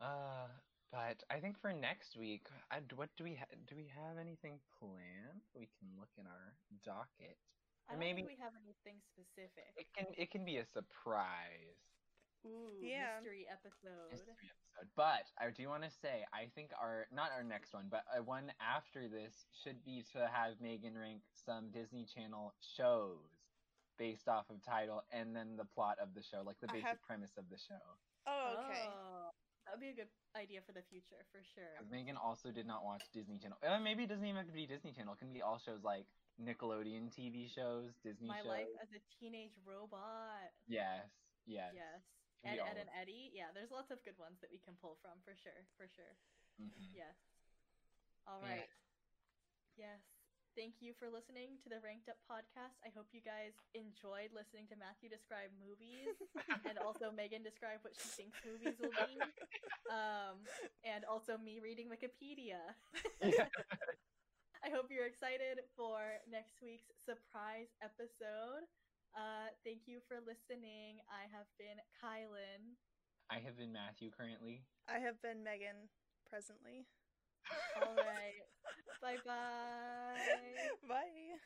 Uh, 0.00 0.48
but 0.90 1.22
I 1.30 1.40
think 1.40 1.58
for 1.60 1.72
next 1.72 2.16
week, 2.16 2.46
I, 2.70 2.78
what 2.96 3.10
do 3.16 3.24
we 3.24 3.34
ha- 3.34 3.52
do? 3.68 3.76
We 3.76 3.90
have 3.94 4.18
anything 4.18 4.58
planned? 4.78 5.42
We 5.54 5.68
can 5.78 5.88
look 5.98 6.10
in 6.18 6.26
our 6.26 6.54
docket. 6.84 7.36
I 7.88 7.92
Or 7.92 7.94
don't 7.94 8.00
maybe- 8.00 8.22
think 8.22 8.38
we 8.38 8.42
have 8.42 8.52
anything 8.64 9.00
specific. 9.12 9.70
It 9.76 9.86
can 9.96 10.06
it 10.16 10.30
can 10.30 10.44
be 10.44 10.56
a 10.58 10.64
surprise 10.64 11.93
Ooh, 12.46 12.78
Yeah. 12.82 13.16
mystery 13.20 13.46
episode. 13.50 14.10
mystery 14.10 14.50
episode. 14.50 14.88
But 14.96 15.24
I 15.38 15.50
do 15.50 15.68
want 15.68 15.82
to 15.84 15.90
say, 15.90 16.24
I 16.32 16.46
think 16.54 16.70
our 16.80 17.06
not 17.10 17.30
our 17.32 17.42
next 17.42 17.72
one, 17.72 17.88
but 17.90 18.04
uh, 18.14 18.22
one 18.22 18.52
after 18.60 19.08
this 19.08 19.46
should 19.62 19.82
be 19.84 20.04
to 20.12 20.26
have 20.28 20.60
Megan 20.60 20.96
rank 20.98 21.22
some 21.32 21.70
Disney 21.70 22.04
Channel 22.04 22.54
shows 22.76 23.30
based 23.96 24.28
off 24.28 24.50
of 24.50 24.62
title 24.64 25.02
and 25.12 25.34
then 25.34 25.56
the 25.56 25.64
plot 25.64 25.98
of 26.02 26.12
the 26.14 26.22
show, 26.22 26.42
like 26.44 26.58
the 26.60 26.66
basic 26.68 26.84
have- 26.84 27.02
premise 27.02 27.36
of 27.38 27.48
the 27.48 27.56
show. 27.58 27.80
Oh, 28.26 28.66
okay. 28.66 28.84
Oh, 28.88 29.30
that 29.64 29.72
would 29.74 29.80
be 29.80 29.90
a 29.90 29.94
good 29.94 30.08
idea 30.36 30.60
for 30.66 30.72
the 30.72 30.82
future, 30.90 31.24
for 31.30 31.40
sure. 31.54 31.76
'Cause 31.78 31.88
Megan 31.90 32.16
also 32.16 32.50
did 32.50 32.66
not 32.66 32.84
watch 32.84 33.02
Disney 33.12 33.38
Channel. 33.38 33.58
Uh, 33.62 33.78
maybe 33.78 34.04
it 34.04 34.08
doesn't 34.08 34.24
even 34.26 34.36
have 34.36 34.46
to 34.46 34.52
be 34.52 34.66
Disney 34.66 34.92
Channel. 34.92 35.14
It 35.14 35.18
can 35.20 35.32
be 35.32 35.40
all 35.42 35.58
shows 35.58 35.82
like 35.84 36.06
Nickelodeon 36.40 37.14
TV 37.14 37.48
shows, 37.48 37.94
Disney 38.02 38.26
My 38.28 38.38
shows. 38.38 38.46
life 38.48 38.68
as 38.82 38.88
a 38.92 39.00
teenage 39.20 39.56
robot. 39.64 40.50
Yes, 40.66 41.06
yes. 41.46 41.72
Yes. 41.74 42.02
Ed, 42.44 42.60
Edd 42.60 42.78
n 42.78 42.90
Eddy. 42.92 43.32
Yeah, 43.34 43.50
there's 43.54 43.70
lots 43.72 43.90
of 43.90 44.02
good 44.04 44.18
ones 44.18 44.40
that 44.40 44.50
we 44.52 44.58
can 44.60 44.76
pull 44.80 44.96
from, 45.00 45.18
for 45.24 45.34
sure, 45.36 45.66
for 45.76 45.88
sure. 45.88 46.14
Mhm. 46.60 46.94
Yes. 46.94 47.16
All 48.26 48.40
right. 48.40 48.68
Yeah. 49.76 49.90
Yes. 49.90 50.02
Thank 50.54 50.78
you 50.78 50.94
for 50.94 51.10
listening 51.10 51.58
to 51.66 51.68
the 51.68 51.82
Ranked 51.82 52.06
Up 52.06 52.22
podcast. 52.30 52.78
I 52.86 52.90
hope 52.94 53.10
you 53.10 53.18
guys 53.18 53.58
enjoyed 53.74 54.30
listening 54.30 54.70
to 54.70 54.78
Matthew 54.78 55.10
describe 55.10 55.50
movies 55.58 56.14
and 56.70 56.78
also 56.78 57.10
Megan 57.10 57.42
describe 57.42 57.82
what 57.82 57.98
she 57.98 58.06
thinks 58.14 58.38
movies 58.46 58.78
will 58.78 58.94
be. 58.94 59.18
Um, 59.90 60.46
and 60.86 61.02
also 61.10 61.36
me 61.42 61.58
reading 61.58 61.90
Wikipedia. 61.90 62.62
I 64.64 64.70
hope 64.70 64.94
you're 64.94 65.10
excited 65.10 65.58
for 65.74 66.22
next 66.30 66.62
week's 66.62 66.88
surprise 67.02 67.68
episode. 67.82 68.64
Uh, 69.14 69.54
thank 69.62 69.86
you 69.86 69.98
for 70.08 70.18
listening. 70.18 70.98
I 71.06 71.30
have 71.30 71.46
been 71.58 71.78
Kylan. 72.02 72.74
I 73.30 73.38
have 73.38 73.56
been 73.56 73.72
Matthew 73.72 74.10
currently. 74.10 74.66
I 74.88 74.98
have 74.98 75.22
been 75.22 75.42
Megan 75.44 75.88
presently. 76.28 76.86
All 77.76 77.94
right. 77.94 78.42
Bye 79.02 79.18
bye 79.24 80.88
bye. 80.88 81.38